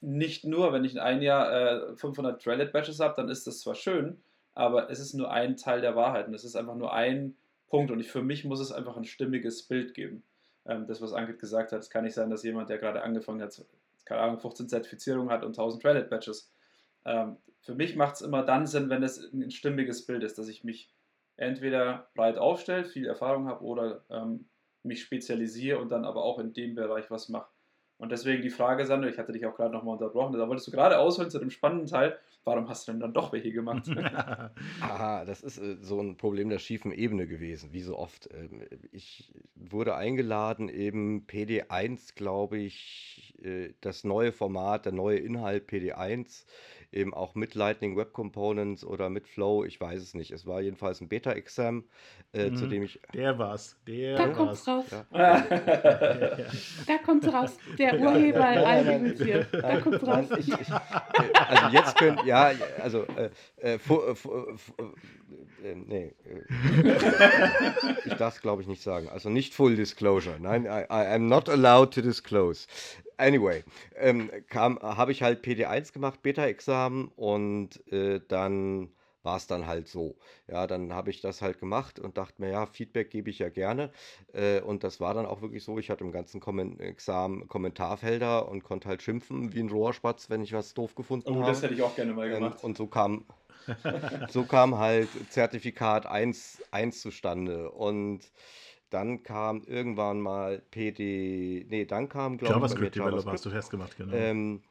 nicht 0.00 0.44
nur, 0.44 0.72
wenn 0.72 0.84
ich 0.84 1.00
ein 1.00 1.22
Jahr 1.22 1.92
äh, 1.92 1.96
500 1.96 2.42
Trailhead 2.42 2.72
Badges 2.72 2.98
habe, 2.98 3.14
dann 3.16 3.28
ist 3.28 3.46
das 3.46 3.60
zwar 3.60 3.76
schön, 3.76 4.20
aber 4.54 4.90
es 4.90 4.98
ist 4.98 5.14
nur 5.14 5.30
ein 5.30 5.56
Teil 5.56 5.80
der 5.80 5.94
Wahrheit 5.94 6.26
und 6.26 6.34
es 6.34 6.42
ist 6.42 6.56
einfach 6.56 6.74
nur 6.74 6.92
ein 6.92 7.36
Punkt 7.68 7.92
und 7.92 8.00
ich, 8.00 8.10
für 8.10 8.22
mich 8.22 8.44
muss 8.44 8.58
es 8.58 8.72
einfach 8.72 8.96
ein 8.96 9.04
stimmiges 9.04 9.62
Bild 9.62 9.94
geben 9.94 10.24
ähm, 10.68 10.86
das, 10.86 11.00
was 11.00 11.12
Angit 11.12 11.40
gesagt 11.40 11.72
hat, 11.72 11.80
es 11.80 11.90
kann 11.90 12.04
nicht 12.04 12.14
sein, 12.14 12.30
dass 12.30 12.44
jemand, 12.44 12.70
der 12.70 12.78
gerade 12.78 13.02
angefangen 13.02 13.42
hat, 13.42 13.64
keine 14.04 14.20
Ahnung, 14.20 14.38
15 14.38 14.68
Zertifizierungen 14.68 15.30
hat 15.30 15.42
und 15.42 15.50
1000 15.50 15.84
Reddit-Badges. 15.84 16.52
Ähm, 17.04 17.36
für 17.60 17.74
mich 17.74 17.96
macht 17.96 18.16
es 18.16 18.20
immer 18.20 18.44
dann 18.44 18.66
Sinn, 18.66 18.90
wenn 18.90 19.02
es 19.02 19.32
ein 19.32 19.50
stimmiges 19.50 20.06
Bild 20.06 20.22
ist, 20.22 20.38
dass 20.38 20.48
ich 20.48 20.64
mich 20.64 20.94
entweder 21.36 22.08
breit 22.14 22.38
aufstelle, 22.38 22.84
viel 22.84 23.06
Erfahrung 23.06 23.48
habe 23.48 23.64
oder 23.64 24.04
ähm, 24.10 24.48
mich 24.82 25.02
spezialisiere 25.02 25.78
und 25.78 25.90
dann 25.90 26.04
aber 26.04 26.22
auch 26.22 26.38
in 26.38 26.52
dem 26.52 26.74
Bereich 26.74 27.10
was 27.10 27.28
mache. 27.28 27.50
Und 27.98 28.12
deswegen 28.12 28.42
die 28.42 28.50
Frage, 28.50 28.86
Sandro, 28.86 29.10
ich 29.10 29.18
hatte 29.18 29.32
dich 29.32 29.44
auch 29.44 29.56
gerade 29.56 29.72
nochmal 29.72 29.94
unterbrochen, 29.94 30.32
da 30.32 30.48
wolltest 30.48 30.68
du 30.68 30.70
gerade 30.70 30.98
ausholen 30.98 31.30
zu 31.30 31.40
dem 31.40 31.50
spannenden 31.50 31.88
Teil, 31.88 32.16
warum 32.44 32.68
hast 32.68 32.86
du 32.86 32.92
denn 32.92 33.00
dann 33.00 33.12
doch 33.12 33.32
welche 33.32 33.50
gemacht? 33.50 33.88
Aha, 34.80 35.24
das 35.24 35.42
ist 35.42 35.58
äh, 35.58 35.76
so 35.80 36.00
ein 36.00 36.16
Problem 36.16 36.48
der 36.48 36.60
schiefen 36.60 36.92
Ebene 36.92 37.26
gewesen, 37.26 37.72
wie 37.72 37.82
so 37.82 37.98
oft. 37.98 38.28
Ähm, 38.32 38.62
ich 38.92 39.32
wurde 39.56 39.96
eingeladen, 39.96 40.68
eben 40.68 41.26
PD1, 41.26 42.14
glaube 42.14 42.58
ich, 42.58 43.34
äh, 43.42 43.70
das 43.80 44.04
neue 44.04 44.30
Format, 44.30 44.86
der 44.86 44.92
neue 44.92 45.18
Inhalt 45.18 45.68
PD1 45.68 46.46
eben 46.92 47.12
auch 47.12 47.34
mit 47.34 47.54
Lightning 47.54 47.96
Web 47.96 48.12
Components 48.12 48.84
oder 48.84 49.10
mit 49.10 49.28
Flow, 49.28 49.64
ich 49.64 49.80
weiß 49.80 50.00
es 50.00 50.14
nicht. 50.14 50.30
Es 50.30 50.46
war 50.46 50.60
jedenfalls 50.60 51.00
ein 51.00 51.08
Beta-Exam, 51.08 51.84
äh, 52.32 52.50
mhm. 52.50 52.56
zu 52.56 52.66
dem 52.66 52.82
ich. 52.82 53.00
Der 53.12 53.38
war's. 53.38 53.76
Der 53.86 54.16
da 54.16 54.28
kommt's 54.28 54.66
raus. 54.66 54.86
Ja. 55.12 55.40
da 56.86 56.98
kommt's 57.04 57.32
raus. 57.32 57.56
Der 57.78 58.00
Urheber 58.00 58.44
all 58.44 59.14
hier. 59.16 59.44
Da 59.44 59.80
kommt's 59.80 60.06
raus. 60.06 60.26
Ich, 60.38 60.48
ich, 60.48 60.72
also 60.72 61.66
jetzt 61.72 61.98
könnt, 61.98 62.24
ja, 62.24 62.52
also 62.80 63.04
äh, 63.04 63.30
äh, 63.56 63.74
äh, 63.74 63.78
nee. 65.74 66.14
ich 68.04 68.14
darf 68.14 68.36
es 68.36 68.40
glaube 68.40 68.62
ich 68.62 68.68
nicht 68.68 68.82
sagen. 68.82 69.08
Also 69.08 69.28
nicht 69.28 69.54
Full 69.54 69.76
Disclosure. 69.76 70.36
Nein, 70.40 70.64
I, 70.64 70.84
I 70.90 71.14
am 71.14 71.26
not 71.26 71.48
allowed 71.48 71.92
to 71.94 72.00
disclose. 72.00 72.66
Anyway, 73.18 73.64
ähm, 73.96 74.30
habe 74.54 75.12
ich 75.12 75.22
halt 75.22 75.44
PD1 75.44 75.92
gemacht, 75.92 76.22
Beta-Examen 76.22 77.08
und 77.16 77.86
äh, 77.92 78.20
dann 78.26 78.90
war 79.22 79.36
es 79.36 79.46
dann 79.46 79.66
halt 79.66 79.88
so. 79.88 80.16
Ja, 80.46 80.66
dann 80.66 80.94
habe 80.94 81.10
ich 81.10 81.20
das 81.20 81.42
halt 81.42 81.58
gemacht 81.58 81.98
und 81.98 82.16
dachte 82.16 82.40
mir, 82.40 82.50
ja, 82.50 82.66
Feedback 82.66 83.10
gebe 83.10 83.28
ich 83.28 83.40
ja 83.40 83.48
gerne. 83.48 83.90
Äh, 84.32 84.60
und 84.60 84.84
das 84.84 85.00
war 85.00 85.14
dann 85.14 85.26
auch 85.26 85.42
wirklich 85.42 85.64
so. 85.64 85.78
Ich 85.78 85.90
hatte 85.90 86.04
im 86.04 86.12
ganzen 86.12 86.40
Kommen 86.40 86.78
Examen 86.80 87.48
Kommentarfelder 87.48 88.48
und 88.48 88.62
konnte 88.62 88.88
halt 88.88 89.02
schimpfen 89.02 89.52
wie 89.52 89.60
ein 89.60 89.68
Rohrspatz, 89.68 90.30
wenn 90.30 90.42
ich 90.42 90.52
was 90.52 90.72
doof 90.74 90.94
gefunden 90.94 91.30
oh, 91.30 91.40
habe. 91.40 91.48
das 91.48 91.62
hätte 91.62 91.74
ich 91.74 91.82
auch 91.82 91.94
gerne 91.96 92.14
mal 92.14 92.30
gemacht. 92.30 92.60
Ähm, 92.60 92.64
und 92.64 92.78
so 92.78 92.86
kam, 92.86 93.26
so 94.30 94.44
kam 94.44 94.78
halt 94.78 95.08
Zertifikat 95.30 96.06
1, 96.06 96.62
1 96.70 97.00
zustande. 97.00 97.70
Und 97.70 98.20
dann 98.90 99.22
kam 99.22 99.62
irgendwann 99.64 100.20
mal 100.20 100.62
PD, 100.70 101.66
nee, 101.68 101.84
dann 101.84 102.08
kam, 102.08 102.38
glaube 102.38 102.54
ich, 102.54 102.60
JavaScript 102.60 102.96
Developer 102.96 103.32
hast 103.32 103.46
du 103.46 103.50
festgemacht, 103.50 103.96
genau. 103.96 104.14
Ähm, 104.14 104.62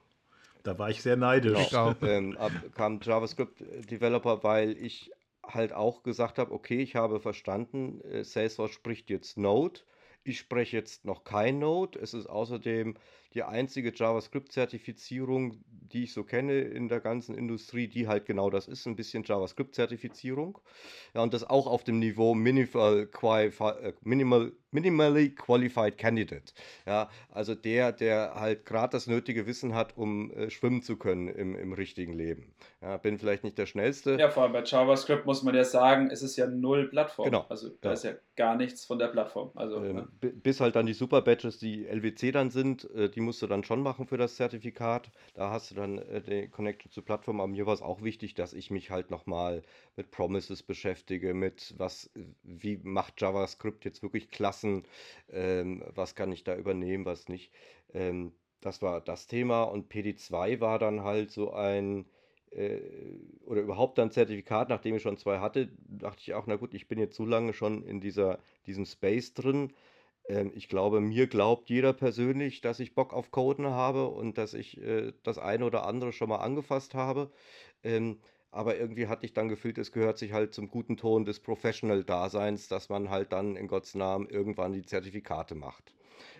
da 0.63 0.77
war 0.77 0.89
ich 0.89 1.01
sehr 1.01 1.15
neidisch. 1.15 1.69
Genau, 1.69 1.93
ähm, 2.01 2.35
ab, 2.37 2.51
kam 2.75 2.99
JavaScript 3.01 3.63
Developer, 3.89 4.43
weil 4.43 4.71
ich 4.71 5.11
halt 5.43 5.71
auch 5.73 6.03
gesagt 6.03 6.39
habe, 6.39 6.51
okay, 6.51 6.81
ich 6.81 6.95
habe 6.95 7.19
verstanden, 7.19 8.01
äh, 8.01 8.23
Salesforce 8.23 8.71
spricht 8.71 9.09
jetzt 9.09 9.37
Node. 9.37 9.81
Ich 10.23 10.39
spreche 10.39 10.75
jetzt 10.75 11.05
noch 11.05 11.23
kein 11.23 11.59
Node. 11.59 11.97
Es 11.99 12.13
ist 12.13 12.27
außerdem 12.27 12.97
die 13.33 13.43
einzige 13.43 13.93
JavaScript-Zertifizierung, 13.93 15.63
die 15.67 16.03
ich 16.03 16.13
so 16.13 16.23
kenne 16.23 16.61
in 16.61 16.87
der 16.87 16.99
ganzen 16.99 17.35
Industrie, 17.35 17.87
die 17.87 18.07
halt 18.07 18.25
genau 18.25 18.49
das 18.49 18.67
ist, 18.67 18.85
ein 18.87 18.95
bisschen 18.95 19.23
JavaScript-Zertifizierung. 19.23 20.59
Ja, 21.13 21.21
und 21.23 21.33
das 21.33 21.43
auch 21.43 21.67
auf 21.67 21.83
dem 21.83 21.99
Niveau 21.99 22.33
Minimal, 22.33 23.09
äh, 23.21 23.93
Minimal 24.01 24.53
Minimally 24.71 25.29
Qualified 25.33 25.97
Candidate. 25.97 26.53
Ja, 26.85 27.09
also 27.31 27.55
der, 27.55 27.91
der 27.91 28.33
halt 28.35 28.65
gerade 28.65 28.91
das 28.91 29.07
nötige 29.07 29.47
Wissen 29.47 29.73
hat, 29.73 29.97
um 29.97 30.31
äh, 30.31 30.49
schwimmen 30.49 30.81
zu 30.81 30.97
können 30.97 31.27
im, 31.29 31.55
im 31.55 31.73
richtigen 31.73 32.13
Leben. 32.13 32.53
Ja, 32.81 32.97
bin 32.97 33.17
vielleicht 33.17 33.43
nicht 33.43 33.57
der 33.57 33.65
Schnellste. 33.65 34.17
Ja, 34.19 34.29
vor 34.29 34.43
allem 34.43 34.53
bei 34.53 34.63
JavaScript 34.63 35.25
muss 35.25 35.43
man 35.43 35.55
ja 35.55 35.63
sagen, 35.63 36.09
es 36.11 36.21
ist 36.21 36.35
ja 36.35 36.47
null 36.47 36.89
Plattform. 36.89 37.25
Genau. 37.25 37.45
Also 37.49 37.69
da 37.81 37.89
ja. 37.89 37.93
ist 37.93 38.03
ja 38.03 38.11
gar 38.35 38.55
nichts 38.55 38.85
von 38.85 38.99
der 38.99 39.07
Plattform. 39.07 39.51
Also, 39.55 39.83
ähm, 39.83 39.95
ne? 40.21 40.31
Bis 40.31 40.59
halt 40.59 40.75
dann 40.75 40.85
die 40.85 40.93
Super 40.93 41.21
Badges, 41.21 41.57
die 41.59 41.85
LWC 41.85 42.31
dann 42.31 42.51
sind, 42.51 42.89
äh, 42.91 43.09
die 43.09 43.21
musst 43.21 43.41
du 43.41 43.47
dann 43.47 43.63
schon 43.63 43.81
machen 43.81 44.05
für 44.05 44.17
das 44.17 44.35
Zertifikat. 44.35 45.11
Da 45.33 45.49
hast 45.49 45.71
du 45.71 45.75
dann 45.75 45.97
äh, 45.97 46.21
die 46.21 46.47
Connection 46.49 46.91
zur 46.91 47.05
Plattform. 47.05 47.39
Aber 47.39 47.47
mir 47.47 47.65
war 47.65 47.73
es 47.73 47.81
auch 47.81 48.01
wichtig, 48.03 48.35
dass 48.35 48.53
ich 48.53 48.69
mich 48.69 48.91
halt 48.91 49.11
nochmal 49.11 49.63
mit 49.95 50.11
Promises 50.11 50.61
beschäftige, 50.61 51.33
mit 51.33 51.73
was, 51.77 52.11
wie 52.43 52.79
macht 52.83 53.21
JavaScript 53.21 53.85
jetzt 53.85 54.03
wirklich 54.03 54.29
Klassen, 54.57 54.83
ähm, 55.29 55.83
was 55.93 56.15
kann 56.15 56.31
ich 56.31 56.43
da 56.43 56.55
übernehmen, 56.55 57.05
was 57.05 57.29
nicht. 57.29 57.51
Ähm, 57.93 58.33
das 58.61 58.81
war 58.81 59.01
das 59.01 59.27
Thema 59.27 59.63
und 59.63 59.89
PD2 59.89 60.59
war 60.59 60.79
dann 60.79 61.03
halt 61.03 61.31
so 61.31 61.51
ein, 61.53 62.05
äh, 62.51 62.79
oder 63.45 63.61
überhaupt 63.61 63.99
ein 63.99 64.09
Zertifikat, 64.11 64.69
nachdem 64.69 64.95
ich 64.95 65.03
schon 65.03 65.17
zwei 65.17 65.39
hatte, 65.39 65.69
dachte 65.87 66.21
ich 66.21 66.33
auch, 66.33 66.47
na 66.47 66.55
gut, 66.55 66.73
ich 66.73 66.87
bin 66.87 66.97
jetzt 66.99 67.15
so 67.15 67.25
lange 67.25 67.53
schon 67.53 67.83
in 67.83 68.01
dieser, 68.01 68.39
diesem 68.65 68.85
Space 68.85 69.33
drin. 69.35 69.73
Ähm, 70.27 70.51
ich 70.55 70.69
glaube, 70.69 71.01
mir 71.01 71.27
glaubt 71.27 71.69
jeder 71.69 71.93
persönlich, 71.93 72.61
dass 72.61 72.79
ich 72.79 72.95
Bock 72.95 73.13
auf 73.13 73.29
Coden 73.31 73.67
habe 73.67 74.07
und 74.07 74.37
dass 74.39 74.53
ich 74.55 74.81
äh, 74.81 75.13
das 75.23 75.37
eine 75.37 75.65
oder 75.65 75.85
andere 75.85 76.13
schon 76.13 76.29
mal 76.29 76.37
angefasst 76.37 76.95
habe. 76.95 77.31
Ähm, 77.83 78.19
aber 78.51 78.77
irgendwie 78.77 79.07
hatte 79.07 79.25
ich 79.25 79.33
dann 79.33 79.49
gefühlt, 79.49 79.77
es 79.77 79.91
gehört 79.91 80.17
sich 80.17 80.31
halt 80.33 80.53
zum 80.53 80.69
guten 80.69 80.97
Ton 80.97 81.25
des 81.25 81.39
Professional-Daseins, 81.41 82.67
dass 82.69 82.89
man 82.89 83.09
halt 83.09 83.33
dann 83.33 83.55
in 83.55 83.67
Gottes 83.67 83.95
Namen 83.95 84.29
irgendwann 84.29 84.73
die 84.73 84.85
Zertifikate 84.85 85.55
macht. 85.55 85.96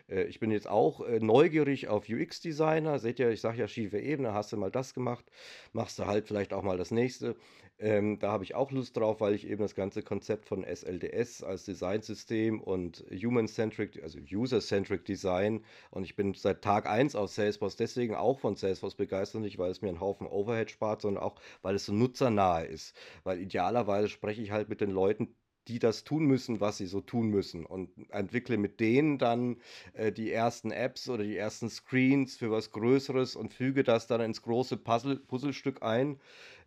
Äh, 0.09 0.23
ich 0.23 0.39
bin 0.39 0.51
jetzt 0.51 0.67
auch 0.67 1.01
äh, 1.01 1.19
neugierig 1.19 1.87
auf 1.87 2.07
UX-Designer. 2.09 2.99
Seht 2.99 3.19
ihr, 3.19 3.29
ich 3.29 3.41
sage 3.41 3.59
ja 3.59 3.67
schiefe 3.67 3.99
Ebene, 3.99 4.33
hast 4.33 4.51
du 4.51 4.57
mal 4.57 4.71
das 4.71 4.93
gemacht, 4.93 5.25
machst 5.73 5.99
du 5.99 6.05
halt 6.05 6.27
vielleicht 6.27 6.53
auch 6.53 6.63
mal 6.63 6.77
das 6.77 6.91
nächste. 6.91 7.35
Ähm, 7.79 8.17
da 8.19 8.31
habe 8.31 8.43
ich 8.43 8.55
auch 8.55 8.71
Lust 8.71 8.97
drauf, 8.97 9.21
weil 9.21 9.35
ich 9.35 9.47
eben 9.47 9.61
das 9.61 9.75
ganze 9.75 10.01
Konzept 10.01 10.45
von 10.47 10.63
SLDS 10.63 11.43
als 11.43 11.63
Designsystem 11.65 12.59
und 12.59 13.05
Human-Centric, 13.11 14.01
also 14.01 14.17
User-Centric 14.19 15.05
Design 15.05 15.63
und 15.91 16.03
ich 16.03 16.15
bin 16.15 16.33
seit 16.33 16.63
Tag 16.63 16.87
1 16.89 17.15
aus 17.15 17.35
Salesforce 17.35 17.75
deswegen 17.75 18.15
auch 18.15 18.39
von 18.39 18.55
Salesforce 18.55 18.95
begeistert, 18.95 19.41
nicht 19.41 19.59
weil 19.59 19.69
es 19.69 19.81
mir 19.83 19.89
einen 19.89 19.99
Haufen 19.99 20.25
Overhead 20.25 20.71
spart, 20.71 21.01
sondern 21.03 21.23
auch, 21.23 21.35
weil 21.61 21.75
es 21.75 21.85
so 21.85 21.93
nutzernahe 21.93 22.65
ist. 22.65 22.95
Weil 23.23 23.39
idealerweise 23.39 24.09
spreche 24.09 24.41
ich 24.41 24.49
halt 24.51 24.69
mit 24.69 24.81
den 24.81 24.91
Leuten, 24.91 25.35
die 25.67 25.79
das 25.79 26.03
tun 26.03 26.25
müssen, 26.25 26.59
was 26.59 26.77
sie 26.77 26.87
so 26.87 27.01
tun 27.01 27.29
müssen 27.29 27.65
und 27.65 27.89
entwickle 28.09 28.57
mit 28.57 28.79
denen 28.79 29.17
dann 29.17 29.57
äh, 29.93 30.11
die 30.11 30.31
ersten 30.31 30.71
Apps 30.71 31.09
oder 31.09 31.23
die 31.23 31.37
ersten 31.37 31.69
Screens 31.69 32.37
für 32.37 32.51
was 32.51 32.71
Größeres 32.71 33.35
und 33.35 33.53
füge 33.53 33.83
das 33.83 34.07
dann 34.07 34.21
ins 34.21 34.41
große 34.41 34.77
Puzzle, 34.77 35.17
Puzzlestück 35.17 35.83
ein, 35.83 36.19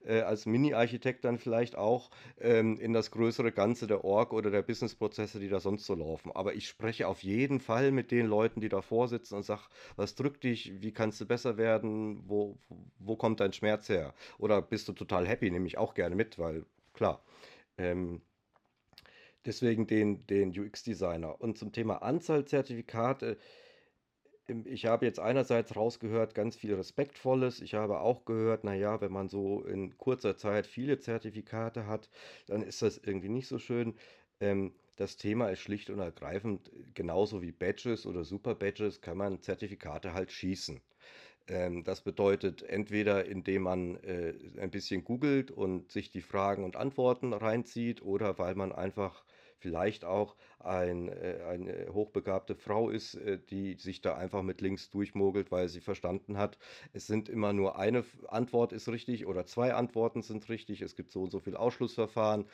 äh, 0.04 0.20
als 0.20 0.46
Mini-Architekt 0.46 1.24
dann 1.24 1.38
vielleicht 1.38 1.76
auch 1.76 2.10
ähm, 2.40 2.78
in 2.78 2.92
das 2.92 3.10
größere 3.10 3.52
Ganze 3.52 3.86
der 3.86 4.04
Org 4.04 4.32
oder 4.32 4.50
der 4.50 4.62
Businessprozesse, 4.62 5.40
die 5.40 5.48
da 5.48 5.60
sonst 5.60 5.86
so 5.86 5.94
laufen. 5.94 6.32
Aber 6.32 6.54
ich 6.54 6.68
spreche 6.68 7.08
auf 7.08 7.22
jeden 7.22 7.60
Fall 7.60 7.92
mit 7.92 8.10
den 8.10 8.26
Leuten, 8.26 8.60
die 8.60 8.68
davor 8.68 9.08
sitzen 9.08 9.34
und 9.34 9.44
sage, 9.44 9.62
was 9.96 10.14
drückt 10.14 10.44
dich, 10.44 10.80
wie 10.80 10.92
kannst 10.92 11.20
du 11.20 11.26
besser 11.26 11.56
werden, 11.56 12.22
wo, 12.26 12.58
wo 12.98 13.16
kommt 13.16 13.40
dein 13.40 13.52
Schmerz 13.52 13.88
her? 13.88 14.14
Oder 14.38 14.62
bist 14.62 14.88
du 14.88 14.92
total 14.92 15.26
happy, 15.26 15.50
nehme 15.50 15.66
ich 15.66 15.78
auch 15.78 15.94
gerne 15.94 16.16
mit, 16.16 16.38
weil 16.38 16.64
klar. 16.94 17.22
Ähm, 17.78 18.20
Deswegen 19.46 19.86
den, 19.86 20.26
den 20.26 20.50
UX-Designer. 20.58 21.40
Und 21.40 21.58
zum 21.58 21.72
Thema 21.72 22.02
Anzahl 22.02 22.44
Zertifikate, 22.44 23.38
ähm, 24.48 24.64
ich 24.66 24.86
habe 24.86 25.06
jetzt 25.06 25.18
einerseits 25.20 25.76
rausgehört, 25.76 26.34
ganz 26.34 26.56
viel 26.56 26.74
Respektvolles. 26.74 27.60
Ich 27.60 27.74
habe 27.74 28.00
auch 28.00 28.24
gehört, 28.24 28.64
naja, 28.64 29.00
wenn 29.00 29.12
man 29.12 29.28
so 29.28 29.62
in 29.64 29.96
kurzer 29.98 30.36
Zeit 30.36 30.66
viele 30.66 30.98
Zertifikate 30.98 31.86
hat, 31.86 32.10
dann 32.46 32.62
ist 32.62 32.82
das 32.82 32.98
irgendwie 32.98 33.28
nicht 33.28 33.48
so 33.48 33.58
schön. 33.58 33.94
Ähm, 34.40 34.74
das 34.96 35.16
Thema 35.16 35.48
ist 35.48 35.60
schlicht 35.60 35.88
und 35.90 35.98
ergreifend, 36.00 36.70
genauso 36.94 37.40
wie 37.42 37.52
Badges 37.52 38.06
oder 38.06 38.24
Super 38.24 38.54
Badges, 38.54 39.00
kann 39.00 39.16
man 39.16 39.40
Zertifikate 39.40 40.12
halt 40.14 40.30
schießen. 40.32 40.82
Ähm, 41.48 41.84
das 41.84 42.02
bedeutet 42.02 42.62
entweder, 42.62 43.26
indem 43.26 43.62
man 43.62 43.96
äh, 44.04 44.34
ein 44.60 44.70
bisschen 44.70 45.04
googelt 45.04 45.50
und 45.50 45.92
sich 45.92 46.10
die 46.10 46.22
Fragen 46.22 46.64
und 46.64 46.76
Antworten 46.76 47.32
reinzieht 47.32 48.02
oder 48.02 48.38
weil 48.38 48.54
man 48.54 48.72
einfach 48.72 49.24
vielleicht 49.60 50.04
auch 50.04 50.34
ein, 50.64 51.08
äh, 51.08 51.38
eine 51.48 51.92
hochbegabte 51.92 52.54
Frau 52.54 52.90
ist, 52.90 53.14
äh, 53.14 53.38
die 53.38 53.74
sich 53.74 54.00
da 54.00 54.16
einfach 54.16 54.42
mit 54.42 54.60
links 54.60 54.90
durchmogelt, 54.90 55.50
weil 55.50 55.68
sie 55.68 55.80
verstanden 55.80 56.38
hat, 56.38 56.58
es 56.92 57.06
sind 57.06 57.28
immer 57.28 57.52
nur 57.52 57.78
eine 57.78 58.04
Antwort 58.28 58.72
ist 58.72 58.88
richtig 58.88 59.26
oder 59.26 59.46
zwei 59.46 59.74
Antworten 59.74 60.22
sind 60.22 60.48
richtig, 60.48 60.82
es 60.82 60.96
gibt 60.96 61.12
so 61.12 61.22
und 61.22 61.30
so 61.30 61.40
viel 61.40 61.56
Ausschlussverfahren. 61.56 62.46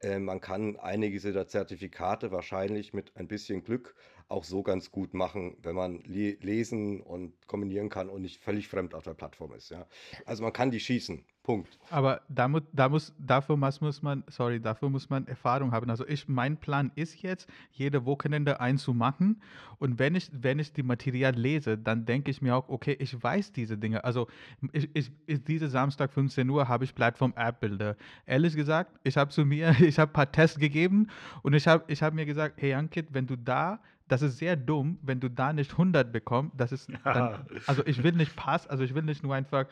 Äh, 0.00 0.18
man 0.18 0.40
kann 0.40 0.76
einige 0.76 1.18
dieser 1.18 1.46
Zertifikate 1.46 2.32
wahrscheinlich 2.32 2.92
mit 2.92 3.16
ein 3.16 3.28
bisschen 3.28 3.62
Glück 3.64 3.94
auch 4.28 4.44
so 4.44 4.62
ganz 4.62 4.90
gut 4.90 5.14
machen, 5.14 5.56
wenn 5.62 5.74
man 5.74 6.00
le 6.04 6.32
lesen 6.40 7.00
und 7.02 7.46
kombinieren 7.46 7.90
kann 7.90 8.08
und 8.08 8.22
nicht 8.22 8.40
völlig 8.40 8.68
fremd 8.68 8.94
auf 8.94 9.04
der 9.04 9.14
Plattform 9.14 9.52
ist. 9.52 9.70
Ja. 9.70 9.86
Also 10.24 10.42
man 10.42 10.52
kann 10.52 10.70
die 10.70 10.80
schießen. 10.80 11.24
Punkt. 11.42 11.78
Aber 11.90 12.20
da, 12.28 12.48
da 12.72 12.88
muss, 12.88 13.12
dafür 13.18 13.56
muss 13.56 14.00
man, 14.00 14.22
sorry, 14.28 14.60
dafür 14.60 14.90
muss 14.90 15.10
man 15.10 15.26
Erfahrung 15.26 15.72
haben. 15.72 15.90
Also 15.90 16.06
ich, 16.06 16.28
mein 16.28 16.56
Plan 16.56 16.92
ist 16.94 17.20
jetzt, 17.20 17.48
jede 17.72 18.04
Wochenende 18.04 18.60
einzumachen. 18.60 19.42
Und 19.78 19.98
wenn 19.98 20.14
ich, 20.14 20.30
wenn 20.32 20.58
ich 20.58 20.72
die 20.72 20.82
Material 20.82 21.34
lese, 21.34 21.78
dann 21.78 22.04
denke 22.04 22.30
ich 22.30 22.42
mir 22.42 22.56
auch, 22.56 22.68
okay, 22.68 22.96
ich 22.98 23.20
weiß 23.20 23.52
diese 23.52 23.78
Dinge. 23.78 24.04
Also 24.04 24.28
ich, 24.72 24.88
ich, 24.94 25.10
ich 25.26 25.42
diese 25.44 25.68
Samstag 25.68 26.12
15 26.12 26.48
Uhr 26.48 26.68
habe 26.68 26.84
ich 26.84 26.94
Plattform 26.94 27.32
App 27.36 27.60
Builder. 27.60 27.96
Ehrlich 28.26 28.54
gesagt, 28.54 28.98
ich 29.04 29.16
habe 29.16 29.30
zu 29.30 29.44
mir, 29.44 29.74
ich 29.80 29.98
habe 29.98 30.10
ein 30.10 30.14
paar 30.14 30.30
Tests 30.30 30.58
gegeben 30.58 31.08
und 31.42 31.54
ich 31.54 31.66
habe 31.66 31.84
ich 31.88 32.02
hab 32.02 32.14
mir 32.14 32.26
gesagt, 32.26 32.60
hey 32.60 32.74
Ankit, 32.74 33.08
wenn 33.12 33.26
du 33.26 33.36
da 33.36 33.80
das 34.12 34.20
ist 34.20 34.36
sehr 34.36 34.56
dumm, 34.56 34.98
wenn 35.00 35.20
du 35.20 35.30
da 35.30 35.54
nicht 35.54 35.72
100 35.72 36.12
bekommst. 36.12 36.52
Das 36.58 36.70
ist, 36.70 36.90
dann, 37.02 37.46
also 37.66 37.82
ich 37.86 38.02
will 38.02 38.12
nicht 38.12 38.36
Pass, 38.36 38.66
also 38.66 38.84
ich 38.84 38.94
will 38.94 39.02
nicht 39.02 39.22
nur 39.22 39.34
einfach 39.34 39.66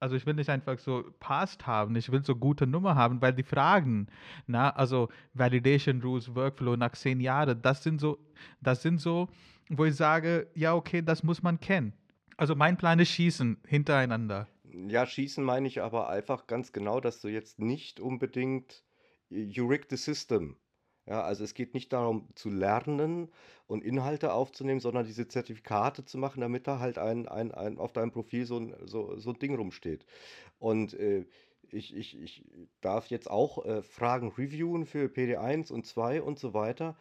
also 0.00 0.16
ich 0.16 0.26
will 0.26 0.34
nicht 0.34 0.50
einfach 0.50 0.78
so 0.78 1.04
Past 1.20 1.66
haben, 1.66 1.96
ich 1.96 2.10
will 2.10 2.24
so 2.24 2.34
gute 2.36 2.66
Nummer 2.66 2.94
haben, 2.94 3.20
weil 3.20 3.32
die 3.32 3.42
Fragen, 3.42 4.06
na, 4.46 4.70
also 4.70 5.08
Validation 5.34 6.00
Rules, 6.00 6.34
Workflow 6.34 6.76
nach 6.76 6.92
zehn 6.92 7.20
Jahren, 7.20 7.60
das 7.62 7.82
sind 7.82 8.00
so, 8.00 8.18
das 8.60 8.82
sind 8.82 9.00
so, 9.00 9.28
wo 9.68 9.84
ich 9.84 9.96
sage, 9.96 10.48
ja, 10.54 10.74
okay, 10.74 11.02
das 11.02 11.22
muss 11.22 11.42
man 11.42 11.60
kennen. 11.60 11.92
Also 12.36 12.54
mein 12.54 12.76
Plan 12.76 12.98
ist 12.98 13.10
Schießen 13.10 13.58
hintereinander. 13.66 14.46
Ja, 14.64 15.06
Schießen 15.06 15.42
meine 15.42 15.66
ich 15.66 15.82
aber 15.82 16.08
einfach 16.08 16.46
ganz 16.46 16.72
genau, 16.72 17.00
dass 17.00 17.20
du 17.20 17.28
jetzt 17.28 17.58
nicht 17.58 18.00
unbedingt 18.00 18.84
you 19.28 19.66
rig 19.66 19.86
the 19.90 19.96
system 19.96 20.56
ja, 21.08 21.22
also 21.22 21.42
es 21.42 21.54
geht 21.54 21.72
nicht 21.72 21.92
darum 21.94 22.28
zu 22.34 22.50
lernen 22.50 23.30
und 23.66 23.82
Inhalte 23.82 24.34
aufzunehmen, 24.34 24.80
sondern 24.80 25.06
diese 25.06 25.26
Zertifikate 25.26 26.04
zu 26.04 26.18
machen, 26.18 26.42
damit 26.42 26.66
da 26.66 26.80
halt 26.80 26.98
ein, 26.98 27.26
ein, 27.26 27.50
ein 27.50 27.78
auf 27.78 27.94
deinem 27.94 28.10
Profil 28.10 28.44
so 28.44 28.58
ein, 28.58 28.74
so, 28.84 29.16
so 29.16 29.30
ein 29.30 29.38
Ding 29.38 29.54
rumsteht. 29.56 30.04
Und 30.58 30.92
äh, 30.92 31.24
ich, 31.70 31.96
ich, 31.96 32.20
ich 32.20 32.44
darf 32.82 33.06
jetzt 33.06 33.30
auch 33.30 33.64
äh, 33.64 33.82
Fragen 33.82 34.28
reviewen 34.36 34.84
für 34.84 35.06
PD1 35.06 35.72
und 35.72 35.86
2 35.86 36.20
und 36.20 36.38
so 36.38 36.52
weiter. 36.52 36.94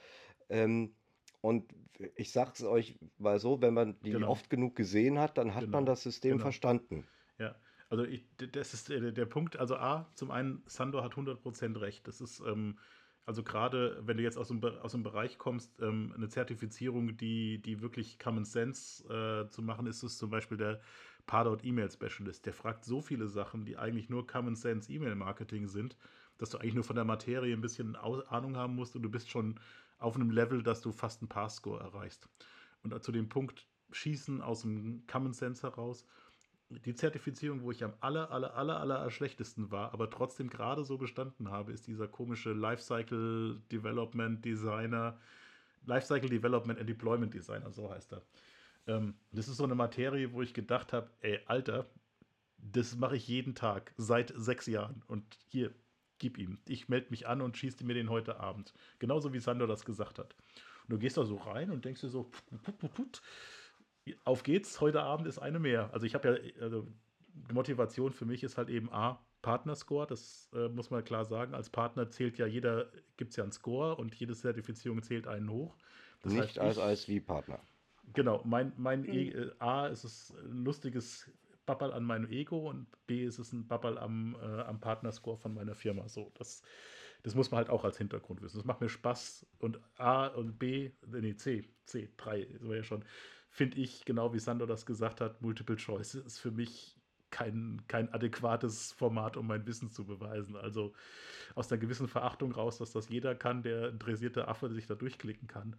Ähm, 0.48 0.96
und 1.41 1.74
ich 2.15 2.32
sage 2.32 2.52
es 2.54 2.63
euch 2.63 2.98
mal 3.17 3.39
so, 3.39 3.62
wenn 3.62 3.74
man 3.74 4.00
die 4.00 4.12
genau. 4.12 4.30
oft 4.30 4.50
genug 4.50 4.78
gesehen 4.78 5.20
hat, 5.20 5.38
dann 5.38 5.54
hat 5.54 5.65
genau. 5.65 5.78
man 5.78 5.86
das 5.86 6.04
System 6.04 6.34
genau. 6.34 6.43
verstanden. 6.43 7.06
Ja, 7.39 7.56
also 7.89 8.06
ich, 8.06 8.26
das 8.38 8.74
ist 8.74 8.88
der, 8.88 9.12
der 9.12 9.26
Punkt. 9.26 9.58
Also 9.58 9.76
A, 9.76 10.10
zum 10.13 10.32
einen, 10.32 10.63
Sandor 10.65 11.04
hat 11.04 11.15
100% 11.15 11.82
recht. 11.82 12.08
Das 12.08 12.22
ist... 12.22 12.39
Ähm, 12.39 12.80
also 13.28 13.44
gerade 13.44 14.02
wenn 14.06 14.16
du 14.16 14.24
jetzt 14.24 14.38
aus 14.38 14.48
dem, 14.48 14.63
aus 14.63 14.94
dem 14.94 15.04
Bereich 15.04 15.38
kommst, 15.38 15.82
ähm, 15.82 16.13
eine 16.16 16.30
Zertifizierung, 16.30 17.18
die, 17.18 17.62
die 17.62 17.82
wirklich 17.82 18.20
Common 18.20 18.46
Sense 18.46 19.04
äh, 19.13 19.50
zu 19.50 19.62
machen, 19.62 19.86
ist 19.86 20.02
es 20.02 20.18
zum 20.18 20.30
Beispiel 20.30 20.58
der 20.58 20.80
Pardot 21.26 21.66
E-Mail 21.66 21.92
Specialist. 21.92 22.46
Der 22.46 22.54
fragt 22.54 22.86
so 22.86 23.02
viele 23.02 23.28
Sachen, 23.28 23.66
die 23.66 23.78
eigentlich 23.78 24.10
nur 24.10 24.26
Common 24.26 24.56
Sense 24.56 24.90
E-Mail 24.90 25.16
Marketing 25.16 25.68
sind, 25.68 25.98
dass 26.38 26.52
du 26.52 26.58
eigentlich 26.58 26.76
nur 26.76 26.86
von 26.86 26.96
der 26.96 27.04
Materie 27.04 27.54
ein 27.54 27.60
bisschen 27.60 27.98
Ahnung 27.98 28.56
haben 28.56 28.76
musst 28.76 28.96
und 28.96 29.02
du 29.02 29.10
bist 29.10 29.30
schon 29.30 29.60
auf 30.00 30.16
einem 30.16 30.32
Level, 30.32 30.63
dass 30.63 30.80
du 30.80 30.94
fast 30.94 31.22
einen 31.22 31.28
Pass-Score 31.28 31.82
erreichst. 31.82 32.30
Und 32.82 33.04
zu 33.04 33.12
dem 33.12 33.28
Punkt 33.28 33.68
Schießen 33.92 34.42
aus 34.42 34.62
dem 34.62 35.06
Common 35.06 35.34
Sense 35.34 35.63
heraus 35.63 36.06
die 36.69 36.95
Zertifizierung, 36.95 37.62
wo 37.62 37.71
ich 37.71 37.84
am 37.84 37.93
aller, 38.01 38.30
aller, 38.32 38.56
aller, 38.56 38.80
aller 38.80 39.10
schlechtesten 39.10 39.71
war, 39.71 39.93
aber 39.93 40.10
trotzdem 40.10 40.49
gerade 40.49 40.84
so 40.84 40.97
bestanden 40.97 41.49
habe, 41.49 41.71
ist 41.71 41.88
dieser 41.88 42.08
komische 42.08 42.51
Lifecycle 42.53 43.62
Development 43.71 44.43
Designer, 44.43 45.17
Lifecycle 45.86 46.30
Development 46.30 46.80
and 46.80 46.89
Deployment 46.89 47.34
Designer, 47.34 47.71
so 47.71 47.89
heißt 47.89 48.13
er. 48.13 48.21
Ähm, 48.88 49.15
das 49.32 49.47
ist 49.47 49.58
so 49.58 49.63
eine 49.63 49.75
Materie, 49.75 50.34
wo 50.34 50.41
ich 50.41 50.53
gedacht 50.53 50.91
habe, 50.91 51.10
ey, 51.21 51.39
Alter, 51.45 51.89
das 52.58 52.95
mache 52.97 53.15
ich 53.15 53.27
jeden 53.27 53.56
Tag 53.56 53.93
seit 53.97 54.34
sechs 54.36 54.65
Jahren 54.65 55.03
und 55.08 55.38
hier, 55.47 55.73
gib 56.17 56.38
ihm. 56.38 56.58
Ich 56.67 56.89
melde 56.89 57.12
mich 57.12 57.27
an 57.27 57.41
und 57.41 57.56
schieße 57.58 57.86
mir 57.86 57.93
den 57.93 58.10
heute 58.10 58.39
Abend. 58.39 58.73
Genauso 58.99 59.32
wie 59.34 59.39
Sandro 59.39 59.67
das 59.67 59.86
gesagt 59.86 60.19
hat. 60.19 60.36
Und 60.84 60.93
du 60.93 60.97
gehst 60.97 61.17
da 61.17 61.23
so 61.23 61.36
rein 61.36 61.69
und 61.69 61.86
denkst 61.86 62.01
dir 62.01 62.10
so, 62.10 62.23
put, 62.23 62.80
put, 62.80 62.93
put, 62.93 63.21
auf 64.24 64.43
geht's, 64.43 64.82
heute 64.82 65.02
Abend 65.02 65.28
ist 65.28 65.39
eine 65.39 65.60
mehr. 65.60 65.89
Also 65.93 66.06
ich 66.06 66.15
habe 66.15 66.41
ja, 66.58 66.62
also 66.63 66.88
die 67.34 67.54
Motivation 67.54 68.12
für 68.12 68.26
mich 68.26 68.43
ist 68.43 68.58
halt 68.58 68.70
eben 68.70 68.91
A, 68.91 69.20
Partnerscore, 69.41 70.08
das 70.08 70.50
äh, 70.54 70.67
muss 70.70 70.89
man 70.89 71.04
klar 71.04 71.26
sagen. 71.26 71.54
Als 71.54 71.70
Partner 71.70 72.10
zählt 72.10 72.38
ja 72.38 72.48
jeder, 72.48 72.91
gibt 73.17 73.32
es 73.32 73.38
ja 73.38 73.43
einen 73.43 73.52
Score 73.52 73.96
und 73.96 74.13
jede 74.15 74.36
Zertifizierung 74.36 75.02
zählt 75.04 75.28
einen 75.28 75.50
hoch. 75.50 75.78
Das 76.22 76.34
Nicht 76.34 76.60
heißt, 76.60 76.80
als 76.80 77.08
ISV-Partner. 77.08 77.60
Genau, 78.13 78.41
mein, 78.46 78.74
mein 78.78 79.02
mhm. 79.02 79.10
e, 79.10 79.30
äh, 79.30 79.52
A 79.60 79.88
ist 79.88 80.04
es 80.04 80.34
ein 80.43 80.63
lustiges 80.63 81.30
Babbel 81.65 81.91
an 81.93 82.04
meinem 82.04 82.30
Ego 82.30 82.70
und 82.70 82.88
B 83.06 83.26
ist 83.26 83.39
es 83.39 83.54
ein 83.54 83.67
Babbel 83.67 83.98
am, 83.98 84.36
äh, 84.41 84.62
am 84.62 84.80
Partnerscore 84.80 85.38
von 85.38 85.54
meiner 85.54 85.76
Firma. 85.76 86.08
So, 86.08 86.32
das, 86.36 86.62
das 87.24 87.36
muss 87.36 87.52
man 87.52 87.60
halt 87.60 87.70
auch 87.70 87.84
als 87.84 87.98
Hintergrund 87.98 88.41
wissen. 88.41 88.58
Das 88.58 88.65
macht 88.65 88.82
mir 88.82 88.89
Spaß 88.89 89.46
und 89.60 89.80
A 89.98 90.28
und 90.28 90.58
B, 90.58 90.91
nee, 91.06 91.36
C, 91.36 91.65
C, 91.86 92.10
3, 92.17 92.48
so 92.60 92.74
ja 92.74 92.84
schon 92.84 93.04
finde 93.58 93.80
ich, 93.80 94.06
genau 94.06 94.34
wie 94.36 94.39
Sandro 94.39 94.67
das 94.67 94.86
gesagt 94.86 95.20
hat, 95.20 95.41
Multiple 95.41 95.78
Choice 95.78 96.13
ist 96.13 96.38
für 96.38 96.52
mich 96.52 96.96
kein, 97.32 97.82
kein 97.88 98.13
adäquates 98.13 98.91
Format, 98.91 99.36
um 99.36 99.48
mein 99.48 99.65
Wissen 99.65 99.89
zu 99.89 100.06
beweisen. 100.06 100.56
Also 100.56 100.93
aus 101.56 101.72
einer 101.72 101.82
gewissen 101.82 102.08
Verachtung 102.08 102.52
raus, 102.52 102.78
dass 102.78 102.91
das 102.91 103.10
jeder 103.10 103.34
kann, 103.34 103.63
der 103.63 103.89
interessierte 103.89 104.48
Affe 104.48 104.70
sich 104.70 104.86
da 104.86 104.93
durchklicken 104.93 105.48
kann, 105.48 105.76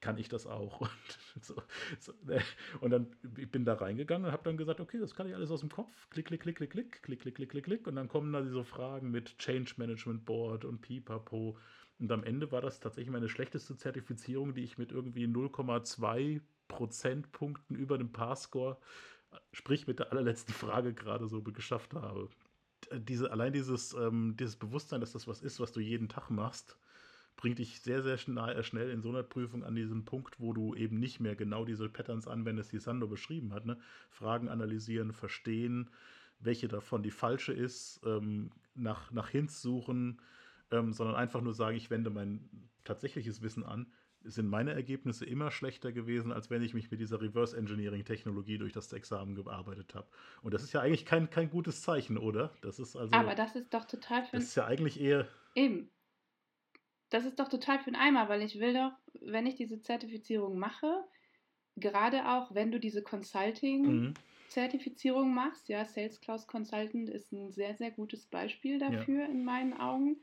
kann 0.00 0.16
ich 0.16 0.28
das 0.28 0.46
auch. 0.46 0.80
Und, 1.34 1.44
so, 1.44 1.60
so, 1.98 2.12
ne. 2.22 2.40
und 2.80 2.90
dann 2.90 3.08
ich 3.36 3.50
bin 3.50 3.64
da 3.64 3.74
reingegangen 3.74 4.26
und 4.26 4.32
habe 4.32 4.44
dann 4.44 4.56
gesagt, 4.56 4.80
okay, 4.80 4.98
das 4.98 5.14
kann 5.14 5.26
ich 5.26 5.34
alles 5.34 5.50
aus 5.50 5.60
dem 5.60 5.70
Kopf. 5.70 6.08
Klick, 6.10 6.26
klick, 6.26 6.42
klick, 6.42 6.56
klick, 6.56 6.70
klick, 6.70 7.02
klick, 7.02 7.20
klick, 7.20 7.34
klick, 7.34 7.50
klick, 7.50 7.64
klick. 7.64 7.86
Und 7.86 7.96
dann 7.96 8.08
kommen 8.08 8.32
da 8.32 8.42
diese 8.42 8.62
Fragen 8.62 9.10
mit 9.10 9.38
Change 9.38 9.72
Management 9.76 10.24
Board 10.24 10.64
und 10.64 10.82
Pipapo. 10.82 11.58
Und 11.98 12.12
am 12.12 12.22
Ende 12.22 12.52
war 12.52 12.60
das 12.60 12.78
tatsächlich 12.78 13.10
meine 13.10 13.28
schlechteste 13.28 13.76
Zertifizierung, 13.76 14.54
die 14.54 14.62
ich 14.62 14.78
mit 14.78 14.92
irgendwie 14.92 15.24
0,2 15.24 16.40
Prozentpunkten 16.76 17.76
über 17.76 17.98
dem 17.98 18.12
Parscore, 18.12 18.78
sprich 19.52 19.86
mit 19.86 19.98
der 19.98 20.10
allerletzten 20.10 20.54
Frage 20.54 20.94
gerade 20.94 21.26
so 21.26 21.42
geschafft 21.42 21.94
habe. 21.94 22.28
Diese, 22.92 23.30
allein 23.30 23.52
dieses, 23.52 23.94
ähm, 23.94 24.36
dieses 24.38 24.56
Bewusstsein, 24.56 25.00
dass 25.00 25.12
das 25.12 25.26
was 25.26 25.40
ist, 25.40 25.60
was 25.60 25.72
du 25.72 25.80
jeden 25.80 26.08
Tag 26.08 26.30
machst, 26.30 26.76
bringt 27.36 27.58
dich 27.58 27.80
sehr, 27.80 28.02
sehr 28.02 28.18
schnell, 28.18 28.90
äh, 28.90 28.92
in 28.92 29.02
so 29.02 29.08
einer 29.08 29.22
Prüfung 29.22 29.64
an 29.64 29.74
diesen 29.74 30.04
Punkt, 30.04 30.38
wo 30.40 30.52
du 30.52 30.74
eben 30.74 30.98
nicht 30.98 31.20
mehr 31.20 31.36
genau 31.36 31.64
diese 31.64 31.88
Patterns 31.88 32.26
anwendest, 32.26 32.72
die 32.72 32.78
Sando 32.78 33.06
beschrieben 33.06 33.52
hat. 33.54 33.64
Ne? 33.64 33.78
Fragen 34.10 34.48
analysieren, 34.48 35.12
verstehen, 35.12 35.90
welche 36.40 36.68
davon 36.68 37.02
die 37.02 37.10
falsche 37.10 37.52
ist, 37.52 38.00
ähm, 38.04 38.50
nach, 38.74 39.10
nach 39.12 39.28
Hints 39.28 39.62
suchen, 39.62 40.20
ähm, 40.70 40.92
sondern 40.92 41.16
einfach 41.16 41.40
nur 41.40 41.54
sagen, 41.54 41.76
ich 41.76 41.90
wende 41.90 42.10
mein 42.10 42.48
tatsächliches 42.84 43.42
Wissen 43.42 43.64
an 43.64 43.86
sind 44.24 44.48
meine 44.48 44.72
Ergebnisse 44.72 45.24
immer 45.24 45.50
schlechter 45.50 45.90
gewesen, 45.92 46.30
als 46.32 46.50
wenn 46.50 46.62
ich 46.62 46.74
mich 46.74 46.90
mit 46.90 47.00
dieser 47.00 47.18
Reverse 47.20 47.56
Engineering 47.56 48.04
Technologie 48.04 48.58
durch 48.58 48.72
das 48.72 48.92
Examen 48.92 49.34
gearbeitet 49.34 49.94
habe. 49.94 50.06
Und 50.42 50.52
das 50.54 50.62
ist 50.62 50.72
ja 50.72 50.80
eigentlich 50.80 51.04
kein, 51.04 51.28
kein 51.30 51.50
gutes 51.50 51.82
Zeichen, 51.82 52.16
oder? 52.18 52.52
Das 52.62 52.78
ist 52.78 52.94
also. 52.96 53.12
Aber 53.14 53.34
das 53.34 53.56
ist 53.56 53.74
doch 53.74 53.84
total 53.84 54.24
für. 54.24 54.36
Das 54.36 54.44
ist 54.44 54.54
ja 54.54 54.66
eigentlich 54.66 55.00
eher. 55.00 55.26
Eben. 55.54 55.90
Das 57.10 57.26
ist 57.26 57.38
doch 57.38 57.48
total 57.48 57.78
für 57.78 57.90
den 57.90 57.96
Eimer, 57.96 58.30
weil 58.30 58.40
ich 58.42 58.58
will 58.58 58.72
doch, 58.72 58.92
wenn 59.20 59.46
ich 59.46 59.56
diese 59.56 59.82
Zertifizierung 59.82 60.58
mache, 60.58 61.04
gerade 61.76 62.26
auch 62.28 62.54
wenn 62.54 62.72
du 62.72 62.80
diese 62.80 63.02
Consulting-Zertifizierung 63.02 65.28
mhm. 65.28 65.34
machst, 65.34 65.68
ja, 65.68 65.84
Sales 65.84 66.22
Cloud 66.22 66.46
Consultant 66.46 67.10
ist 67.10 67.30
ein 67.32 67.50
sehr, 67.50 67.74
sehr 67.74 67.90
gutes 67.90 68.24
Beispiel 68.24 68.78
dafür 68.78 69.24
ja. 69.24 69.26
in 69.26 69.44
meinen 69.44 69.74
Augen. 69.74 70.16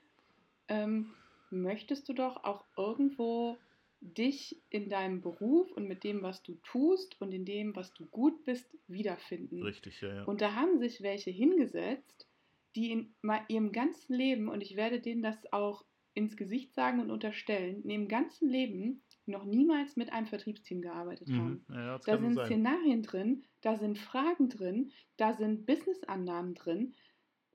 Ähm, 0.67 1.13
möchtest 1.51 2.09
du 2.09 2.13
doch 2.13 2.43
auch 2.43 2.65
irgendwo 2.75 3.59
dich 4.01 4.61
in 4.69 4.89
deinem 4.89 5.21
Beruf 5.21 5.71
und 5.71 5.87
mit 5.87 6.03
dem, 6.03 6.21
was 6.21 6.41
du 6.43 6.55
tust 6.63 7.19
und 7.21 7.33
in 7.33 7.45
dem, 7.45 7.75
was 7.75 7.93
du 7.93 8.05
gut 8.07 8.45
bist, 8.45 8.77
wiederfinden. 8.87 9.61
Richtig, 9.63 10.01
ja, 10.01 10.13
ja. 10.13 10.23
Und 10.23 10.41
da 10.41 10.53
haben 10.55 10.79
sich 10.79 11.01
welche 11.01 11.31
hingesetzt, 11.31 12.27
die 12.75 12.91
in 12.91 13.15
ihrem 13.47 13.71
ganzen 13.71 14.13
Leben, 14.13 14.47
und 14.47 14.61
ich 14.61 14.75
werde 14.75 14.99
denen 15.01 15.21
das 15.21 15.51
auch 15.51 15.85
ins 16.13 16.37
Gesicht 16.37 16.73
sagen 16.73 16.99
und 16.99 17.11
unterstellen, 17.11 17.83
in 17.83 17.89
ihrem 17.89 18.07
ganzen 18.07 18.49
Leben 18.49 19.03
noch 19.25 19.45
niemals 19.45 19.95
mit 19.95 20.11
einem 20.11 20.27
Vertriebsteam 20.27 20.81
gearbeitet 20.81 21.27
mhm. 21.27 21.37
haben. 21.37 21.65
Ja, 21.69 21.99
da 21.99 22.17
sind 22.17 22.35
sein. 22.35 22.45
Szenarien 22.45 23.03
drin, 23.03 23.43
da 23.61 23.77
sind 23.77 23.97
Fragen 23.97 24.49
drin, 24.49 24.91
da 25.17 25.33
sind 25.33 25.65
Businessannahmen 25.65 26.55
drin, 26.55 26.95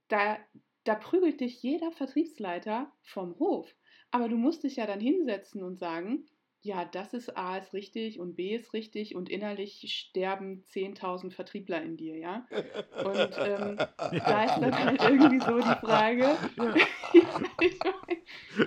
da, 0.07 0.37
da 0.83 0.95
prügelt 0.95 1.41
dich 1.41 1.61
jeder 1.61 1.91
Vertriebsleiter 1.91 2.91
vom 3.01 3.37
Hof. 3.39 3.73
Aber 4.11 4.29
du 4.29 4.37
musst 4.37 4.63
dich 4.63 4.77
ja 4.77 4.85
dann 4.85 4.99
hinsetzen 4.99 5.61
und 5.63 5.77
sagen, 5.77 6.25
ja, 6.65 6.83
das 6.83 7.13
ist 7.13 7.37
A 7.37 7.57
ist 7.57 7.73
richtig 7.73 8.19
und 8.19 8.35
B 8.35 8.55
ist 8.55 8.73
richtig 8.73 9.15
und 9.15 9.29
innerlich 9.29 9.85
sterben 9.87 10.63
10.000 10.71 11.31
Vertriebler 11.31 11.79
in 11.83 11.95
dir, 11.95 12.17
ja. 12.17 12.47
Und 13.03 13.37
ähm, 13.37 13.77
da 13.99 14.45
ist 14.45 14.57
dann 14.57 14.75
halt 14.75 14.99
irgendwie 14.99 15.39
so 15.39 15.59
die 15.59 15.85
Frage, 15.85 16.35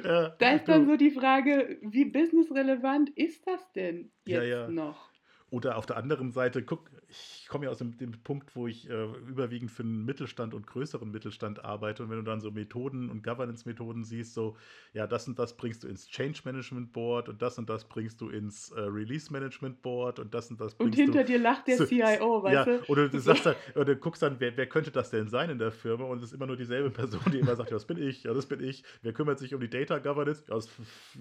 da 0.39 0.51
ist 0.53 0.69
dann 0.69 0.87
so 0.87 0.97
die 0.97 1.11
Frage, 1.11 1.81
wie 1.83 2.05
businessrelevant 2.05 3.11
ist 3.11 3.45
das 3.49 3.73
denn 3.73 4.13
jetzt 4.25 4.45
ja, 4.45 4.45
ja. 4.45 4.69
noch? 4.69 5.11
Oder 5.51 5.79
auf 5.79 5.87
der 5.87 5.97
anderen 5.97 6.31
Seite, 6.31 6.63
guck, 6.63 6.91
ich 7.09 7.47
komme 7.49 7.65
ja 7.65 7.71
aus 7.71 7.79
dem, 7.79 7.97
dem 7.97 8.13
Punkt, 8.23 8.55
wo 8.55 8.67
ich 8.67 8.89
äh, 8.91 9.05
überwiegend 9.27 9.71
für 9.71 9.83
einen 9.83 10.05
Mittelstand 10.05 10.53
und 10.53 10.67
größeren 10.67 11.11
Mittelstand 11.11 11.65
arbeite. 11.65 12.03
Und 12.03 12.11
wenn 12.11 12.19
du 12.19 12.23
dann 12.23 12.43
so 12.43 12.51
Methoden 12.51 13.09
und 13.09 13.23
Governance-Methoden 13.23 14.05
siehst, 14.05 14.35
so, 14.35 14.57
ja, 14.93 15.07
das 15.07 15.27
und 15.27 15.39
das 15.39 15.57
bringst 15.57 15.85
du 15.85 15.89
ins 15.89 16.07
Change 16.09 16.43
Management 16.45 16.93
Board 16.93 17.31
und 17.31 17.41
das 17.41 17.57
und 17.57 17.71
das 17.71 17.85
bringst 17.85 18.21
du 18.21 18.29
ins 18.29 18.71
äh, 18.73 18.81
Release 18.81 19.33
Management 19.33 19.81
Board 19.81 20.19
und 20.19 20.35
das 20.35 20.51
und 20.51 20.61
das 20.61 20.75
bringst 20.75 20.99
Und 20.99 21.03
hinter 21.03 21.21
du, 21.21 21.33
dir 21.33 21.39
lacht 21.39 21.67
der 21.67 21.79
CIO, 21.79 22.43
weißt 22.43 22.55
ja, 22.55 22.65
du? 22.65 22.85
Oder 22.89 23.09
du 23.09 23.19
sagst 23.19 23.47
dann, 23.47 23.57
oder 23.75 23.87
du 23.87 23.97
guckst 23.97 24.23
dann, 24.23 24.39
wer, 24.41 24.55
wer 24.55 24.67
könnte 24.67 24.91
das 24.91 25.09
denn 25.09 25.29
sein 25.29 25.49
in 25.49 25.59
der 25.59 25.73
Firma? 25.73 26.05
Und 26.05 26.19
es 26.19 26.25
ist 26.25 26.33
immer 26.35 26.47
nur 26.47 26.57
dieselbe 26.57 26.91
Person, 26.91 27.21
die 27.33 27.39
immer 27.39 27.57
sagt, 27.57 27.71
ja, 27.71 27.77
das 27.77 27.87
bin 27.87 27.97
ich, 27.97 28.25
ja, 28.25 28.35
das 28.35 28.45
bin 28.45 28.63
ich. 28.63 28.85
Wer 29.01 29.15
kümmert 29.15 29.39
sich 29.39 29.55
um 29.55 29.61
die 29.61 29.71
Data 29.71 29.99
Governance? 29.99 30.45
Ja, 30.47 30.57
das, 30.57 30.69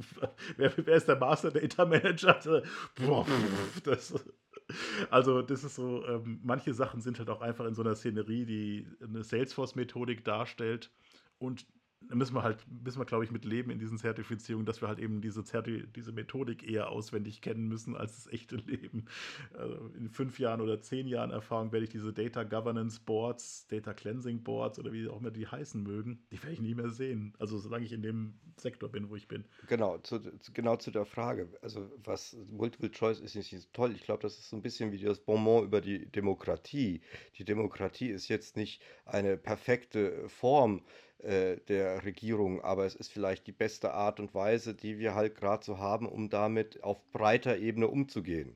wer, 0.58 0.74
wer 0.76 0.96
ist 0.96 1.08
der 1.08 1.18
Master 1.18 1.52
Data 1.52 1.86
Manager? 1.86 2.38
Boah, 2.96 3.26
das, 3.86 4.14
also, 5.10 5.42
das 5.42 5.64
ist 5.64 5.76
so, 5.76 6.06
ähm, 6.06 6.40
manche 6.44 6.74
Sachen 6.74 7.02
sind 7.02 7.20
halt 7.20 7.30
auch 7.30 7.42
einfach 7.42 7.66
in 7.66 7.74
so 7.76 7.82
einer 7.82 7.96
Szenerie, 7.96 8.46
die 8.46 8.88
eine 9.02 9.24
Salesforce-Methodik 9.24 10.24
darstellt. 10.26 10.92
Und 11.38 11.68
müssen 12.14 12.36
wir 12.36 12.44
halt, 12.44 12.66
müssen 12.84 13.00
wir, 13.00 13.06
glaube 13.06 13.24
ich, 13.24 13.32
mit 13.32 13.46
leben 13.46 13.72
in 13.72 13.80
diesen 13.80 13.98
Zertifizierungen, 13.98 14.66
dass 14.66 14.82
wir 14.82 14.88
halt 14.88 15.00
eben 15.00 15.22
diese, 15.22 15.44
Zerti 15.44 15.86
diese 15.96 16.12
Methodik 16.12 16.68
eher 16.68 16.90
auswendig 16.90 17.42
kennen 17.42 17.68
müssen 17.68 17.96
als 17.96 18.16
das 18.16 18.34
echte 18.34 18.56
Leben. 18.68 19.06
Also 19.54 19.90
in 19.98 20.10
fünf 20.10 20.40
Jahren 20.40 20.62
oder 20.62 20.82
zehn 20.82 21.08
Jahren 21.08 21.32
Erfahrung 21.32 21.72
werde 21.72 21.86
ich 21.86 21.90
diese 21.90 22.14
Data 22.14 22.44
Governance 22.44 23.00
Boards, 23.04 23.68
Data 23.68 23.94
Cleansing 23.94 24.44
Boards 24.44 24.80
oder 24.80 24.92
wie 24.92 25.08
auch 25.08 25.20
immer 25.20 25.32
die 25.32 25.48
heißen 25.48 25.82
mögen, 25.82 26.24
die 26.32 26.42
werde 26.42 26.54
ich 26.54 26.62
nie 26.62 26.76
mehr 26.76 26.90
sehen. 26.90 27.34
Also 27.40 27.58
solange 27.58 27.86
ich 27.86 27.94
in 27.94 28.02
dem 28.02 28.36
Sektor 28.58 28.90
bin, 28.90 29.10
wo 29.10 29.16
ich 29.16 29.28
bin. 29.28 29.46
Genau, 29.68 29.98
zu, 30.00 30.22
genau 30.54 30.78
zu 30.78 30.92
der 30.92 31.06
Frage. 31.06 31.50
Also 31.62 31.92
was 32.04 32.36
Multiple 32.50 32.92
Choice 32.92 33.20
ist 33.20 33.36
nicht 33.36 33.74
toll. 33.74 33.92
Ich 33.94 34.04
glaube, 34.04 34.22
das 34.22 34.38
ist 34.38 34.50
so 34.50 34.56
ein 34.56 34.62
bisschen 34.62 34.92
wie 34.92 35.00
das 35.00 35.20
Bonbon 35.20 35.66
über 35.66 35.82
die 35.82 36.10
Demokratie. 36.10 37.02
Die 37.38 37.46
Demokratie 37.46 38.10
ist 38.10 38.28
jetzt 38.28 38.56
nicht 38.56 38.82
eine 39.06 39.38
perfekte 39.38 40.28
Form, 40.30 40.84
äh, 41.20 41.58
der 41.68 42.06
Regierung, 42.06 42.62
aber 42.62 42.86
es 42.86 42.96
ist 42.96 43.12
vielleicht 43.12 43.48
die 43.48 43.52
beste 43.52 43.94
Art 43.94 44.20
und 44.20 44.34
Weise, 44.36 44.76
die 44.76 45.00
wir 45.00 45.16
halt 45.16 45.36
gerade 45.36 45.66
so 45.66 45.80
haben, 45.80 46.08
um 46.08 46.30
damit 46.30 46.84
auf 46.84 47.04
breiter 47.12 47.58
Ebene 47.58 47.88
umzugehen. 47.88 48.56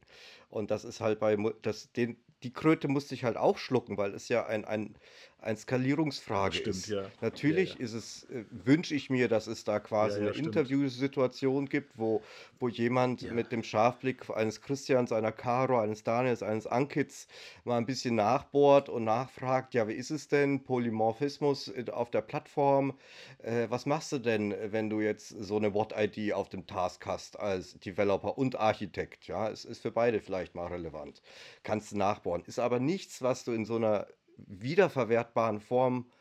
Und 0.50 0.70
das 0.72 0.86
ist 0.86 1.02
halt 1.02 1.20
bei, 1.20 1.38
das, 1.62 1.92
den, 1.94 2.18
die 2.44 2.54
Kröte 2.54 2.88
musste 2.88 3.16
ich 3.16 3.24
halt 3.24 3.38
auch 3.38 3.58
schlucken, 3.58 3.98
weil 3.98 4.14
es 4.14 4.28
ja 4.28 4.46
ein, 4.46 4.66
ein, 4.66 4.96
ein 5.42 5.58
Skalierungsfrage 5.58 6.58
stimmt, 6.58 6.76
ist. 6.76 6.88
Ja. 6.88 7.04
Natürlich 7.20 7.74
ja, 7.74 7.80
ja. 7.80 7.86
ist 7.86 7.94
es, 7.94 8.24
äh, 8.26 8.46
wünsche 8.52 8.94
ich 8.94 9.10
mir, 9.10 9.28
dass 9.28 9.48
es 9.48 9.64
da 9.64 9.80
quasi 9.80 10.20
eine 10.20 10.34
stimmt. 10.34 10.48
Interviewsituation 10.48 11.68
gibt, 11.68 11.98
wo, 11.98 12.22
wo 12.60 12.68
jemand 12.68 13.32
mit 13.32 13.52
dem 13.52 13.64
Scharfblick 13.64 14.30
eines 14.30 14.62
Christians, 14.62 15.12
einer 15.12 15.32
Caro, 15.32 15.80
eines 15.80 16.04
Daniels, 16.04 16.44
eines 16.44 16.68
Ankits 16.68 17.28
mal 17.64 17.78
ein 17.78 17.88
bisschen 17.88 18.16
nachbohrt 18.16 18.88
und 18.88 19.04
nachfragt, 19.04 19.74
ja, 19.74 19.88
wie 19.88 19.94
ist 19.94 20.12
es 20.12 20.28
denn, 20.28 20.64
Polymorphismus 20.64 21.72
auf 21.92 22.12
der 22.12 22.22
Plattform, 22.22 22.94
äh, 23.40 23.66
was 23.70 23.88
machst 23.88 24.12
du 24.12 24.20
denn, 24.20 24.54
wenn 24.72 24.90
du 24.92 25.02
jetzt 25.02 25.30
so 25.30 25.58
eine 25.58 25.74
What-ID 25.74 26.34
auf 26.34 26.50
dem 26.50 26.68
Task 26.68 27.06
hast 27.08 27.40
als 27.40 27.80
Developer 27.80 28.38
und 28.38 28.60
Architekt, 28.60 29.28
ja, 29.28 29.50
es 29.50 29.66
ist 29.66 29.82
für 29.82 29.92
beide 29.92 30.20
vielleicht 30.20 30.54
mal 30.54 30.68
relevant, 30.68 31.24
kannst 31.64 31.92
du 31.92 31.98
nachbohren, 31.98 32.44
ist 32.46 32.60
aber 32.60 32.80
nichts, 32.80 33.24
was 33.24 33.44
du 33.44 33.54
in 33.54 33.66
so 33.66 33.78
einer 33.78 34.06
wiederverwertbaren 34.38 35.60
Form 35.60 36.12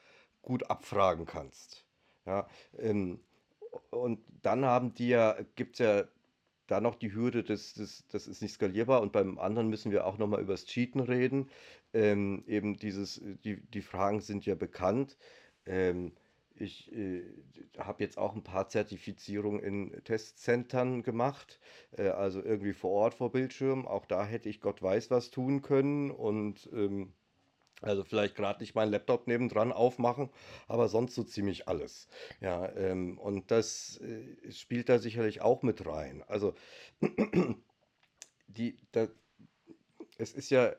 gut 0.43 0.71
abfragen 0.71 1.27
kannst. 1.27 1.85
Ja, 2.27 2.49
ähm, 2.79 3.21
und 3.91 4.21
dann 4.43 4.65
haben 4.65 4.95
die 4.95 5.09
ja, 5.09 5.37
gibt 5.55 5.75
es 5.75 5.79
ja 5.81 6.05
da 6.67 6.81
noch 6.81 6.95
die 6.95 7.13
Hürde, 7.13 7.43
das, 7.43 7.75
das, 7.75 8.05
das 8.09 8.29
ist 8.29 8.43
nicht 8.43 8.55
skalierbar. 8.55 9.03
Und 9.03 9.13
beim 9.13 9.39
anderen 9.39 9.69
müssen 9.69 9.91
wir 9.91 10.07
auch 10.07 10.19
nochmal 10.19 10.41
über 10.41 10.53
das 10.53 10.67
Cheaten 10.67 11.01
reden. 11.01 11.51
Ähm, 11.93 12.45
eben 12.47 12.77
dieses, 12.77 13.21
die, 13.45 13.61
die 13.61 13.83
Fragen 13.83 14.21
sind 14.21 14.47
ja 14.47 14.55
bekannt. 14.55 15.17
Ähm, 15.67 16.13
ich 16.55 16.93
äh, 16.93 17.25
habe 17.79 18.05
jetzt 18.05 18.19
auch 18.19 18.35
ein 18.37 18.45
paar 18.45 18.69
Zertifizierungen 18.69 19.61
in 19.61 20.05
Testzentren 20.05 21.03
gemacht, 21.03 21.59
äh, 21.97 22.09
also 22.09 22.43
irgendwie 22.43 22.75
vor 22.75 22.91
Ort 22.91 23.15
vor 23.15 23.33
Bildschirm. 23.33 23.87
Auch 23.87 24.07
da 24.07 24.25
hätte 24.25 24.49
ich 24.49 24.61
Gott 24.61 24.81
weiß 24.83 25.11
was 25.11 25.31
tun 25.31 25.63
können 25.63 26.11
und 26.11 26.69
ähm, 26.73 27.15
also 27.81 28.05
vielleicht 28.05 28.35
gerade 28.35 28.61
nicht 28.61 28.75
meinen 28.75 28.93
Laptop 28.93 29.27
nebendran 29.27 29.73
aufmachen, 29.73 30.31
aber 30.69 30.89
sonst 30.89 31.15
so 31.15 31.23
ziemlich 31.23 31.69
alles. 31.69 32.09
Ja, 32.41 32.69
ähm, 32.77 33.19
und 33.19 33.51
das 33.51 33.99
äh, 34.01 34.51
spielt 34.53 34.89
da 34.89 34.99
sicherlich 34.99 35.41
auch 35.43 35.63
mit 35.63 35.87
rein. 35.87 36.23
Also 36.27 36.55
die, 38.49 38.77
da, 38.93 39.09
es 40.19 40.33
ist 40.33 40.51
ja 40.51 40.75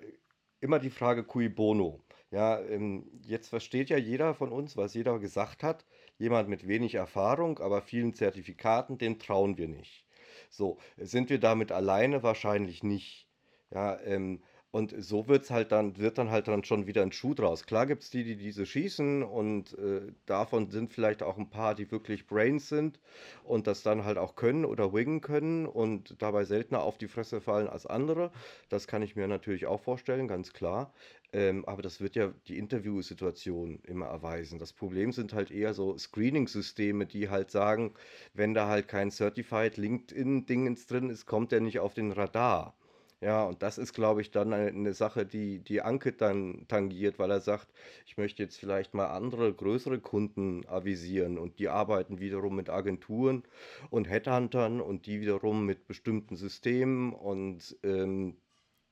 immer 0.60 0.80
die 0.80 0.89
Frage 0.89 1.24
cui 1.24 1.49
bono. 1.49 2.02
Ja, 2.32 2.62
ähm, 2.62 3.12
jetzt 3.24 3.49
versteht 3.49 3.89
ja 3.89 3.97
jeder 3.97 4.34
von 4.34 4.52
uns, 4.52 4.78
was 4.78 4.93
jeder 4.93 5.20
gesagt 5.20 5.64
hat. 5.64 5.86
Jemand 6.18 6.47
mit 6.47 6.68
wenig 6.68 6.95
Erfahrung, 6.95 7.60
aber 7.60 7.82
vielen 7.82 8.14
Zertifikaten, 8.14 8.97
dem 8.97 9.20
trauen 9.20 9.58
wir 9.58 9.68
nicht. 9.68 10.06
So, 10.49 10.78
sind 10.97 11.30
wir 11.30 11.39
damit 11.39 11.72
alleine? 11.72 12.24
Wahrscheinlich 12.24 12.84
nicht. 12.84 13.28
Ja, 13.72 13.99
ähm, 14.02 14.43
und 14.72 14.93
so 14.97 15.28
wird's 15.28 15.51
halt 15.51 15.72
dann, 15.72 15.97
wird 15.97 16.17
dann 16.17 16.30
halt 16.32 16.47
dann 16.47 16.63
schon 16.63 16.88
wieder 16.88 17.01
ein 17.01 17.11
Schuh 17.11 17.34
draus. 17.34 17.65
Klar 17.65 17.86
gibt 17.86 18.03
es 18.03 18.09
die, 18.09 18.24
die 18.24 18.38
diese 18.38 18.65
schießen 18.65 19.22
und 19.24 19.78
äh, 19.78 20.13
davon 20.26 20.69
sind 20.72 20.93
vielleicht 20.93 21.24
auch 21.24 21.38
ein 21.38 21.49
paar, 21.49 21.76
die 21.76 21.91
wirklich 21.91 22.26
Brains 22.26 22.69
sind 22.69 22.99
und 23.43 23.67
das 23.67 23.84
dann 23.84 24.05
halt 24.05 24.17
auch 24.17 24.36
können 24.36 24.63
oder 24.65 24.93
wingen 24.93 25.22
können 25.22 25.65
und 25.65 26.22
dabei 26.22 26.45
seltener 26.45 26.84
auf 26.84 26.97
die 26.97 27.07
Fresse 27.09 27.41
fallen 27.41 27.67
als 27.67 27.86
andere. 27.86 28.32
Das 28.69 28.88
kann 28.88 29.01
ich 29.01 29.15
mir 29.15 29.28
natürlich 29.28 29.65
auch 29.65 29.82
vorstellen, 29.82 30.28
ganz 30.28 30.53
klar. 30.53 30.93
Ähm, 31.34 31.65
aber 31.65 31.82
das 31.82 32.01
wird 32.01 32.15
ja 32.15 32.34
die 32.47 32.57
Interviewsituation 32.57 33.80
immer 33.84 34.07
erweisen. 34.07 34.59
Das 34.59 34.74
Problem 34.74 35.11
sind 35.11 35.34
halt 35.34 35.51
eher 35.51 35.74
so 35.74 35.97
Screening-Systeme, 35.97 37.05
die 37.05 37.30
halt 37.30 37.51
sagen, 37.51 37.93
wenn 38.34 38.53
da 38.53 38.67
halt 38.67 38.88
kein 38.88 39.11
Certified 39.11 39.78
LinkedIn-Dingens 39.78 40.88
drin 40.88 41.09
ist, 41.09 41.26
kommt 41.26 41.51
der 41.51 41.61
nicht 41.61 41.80
auf 41.80 41.93
den 41.93 42.11
Radar. 42.11 42.76
Ja, 43.24 43.43
und 43.45 43.61
das 43.61 43.78
ist, 43.78 43.93
glaube 43.93 44.22
ich, 44.22 44.32
dann 44.32 44.51
eine, 44.51 44.93
Sache, 44.95 45.26
die, 45.28 45.59
die 45.59 45.82
Anke 45.84 46.11
dann 46.13 46.65
tangiert, 46.67 47.19
weil 47.19 47.30
er 47.30 47.39
sagt, 47.39 47.67
ich 48.07 48.17
möchte 48.17 48.41
jetzt 48.41 48.57
vielleicht 48.57 48.95
mal 48.95 49.07
andere, 49.07 49.53
größere 49.53 49.99
Kunden 49.99 50.65
avisieren 50.67 51.38
und 51.38 51.59
die 51.59 51.69
arbeiten 51.69 52.19
wiederum 52.19 52.55
mit 52.55 52.69
Agenturen 52.69 53.43
und 53.91 54.09
Headhuntern 54.09 54.82
und 54.82 55.05
die 55.05 55.22
wiederum 55.22 55.65
mit 55.67 55.86
bestimmten 55.88 56.36
Systemen 56.36 57.13
und 57.13 57.78
ähm, 57.84 58.38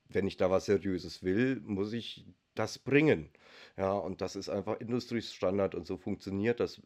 wenn 0.08 0.26
ich 0.26 0.36
da 0.36 0.50
was 0.50 0.66
Seriöses 0.66 1.22
will, 1.22 1.60
muss 1.64 1.92
ich 1.92 2.26
das 2.54 2.78
bringen. 2.78 3.30
Ja, 3.76 3.92
und 3.94 4.20
das 4.20 4.36
ist 4.36 4.48
einfach 4.48 4.80
Industriestandard 4.80 5.74
und 5.74 5.86
so 5.86 5.96
funktioniert 5.96 6.60
das, 6.60 6.82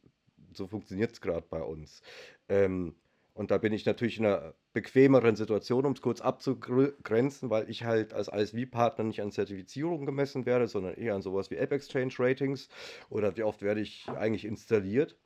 so 0.53 0.67
funktioniert 0.67 1.13
es 1.13 1.21
gerade 1.21 1.47
bei 1.49 1.63
uns. 1.63 2.03
Ähm, 2.49 2.97
und 3.35 3.51
da 3.51 3.59
bin 3.59 3.73
ich 3.73 3.85
natürlich 3.87 4.19
in 4.19 4.27
einer 4.27 4.55
bequemeren 4.75 5.37
Situation, 5.37 5.87
um 5.87 5.93
es 5.93 6.03
kurz 6.03 6.21
abzugrenzen, 6.21 7.49
weil 7.49 7.71
ich 7.71 7.85
halt 7.85 8.13
als 8.13 8.29
ISV-Partner 8.29 9.05
nicht 9.05 9.23
an 9.23 9.31
Zertifizierung 9.31 10.05
gemessen 10.05 10.45
werde, 10.45 10.69
sondern 10.69 10.95
eher 10.95 11.15
an 11.15 11.23
sowas 11.23 11.51
wie 11.51 11.57
App 11.57 11.73
Exchange 11.73 12.13
Ratings 12.19 12.69
oder 13.09 13.37
wie 13.37 13.45
oft 13.45 13.63
werde 13.63 13.81
ich 13.81 14.07
eigentlich 14.09 14.45
installiert. 14.45 15.17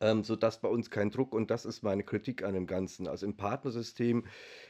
Ähm, 0.00 0.22
sodass 0.22 0.60
bei 0.60 0.68
uns 0.68 0.90
kein 0.90 1.10
Druck 1.10 1.34
und 1.34 1.50
das 1.50 1.64
ist 1.64 1.82
meine 1.82 2.04
Kritik 2.04 2.44
an 2.44 2.54
dem 2.54 2.68
Ganzen. 2.68 3.08
Also 3.08 3.26
im 3.26 3.36
Partnersystem 3.36 4.26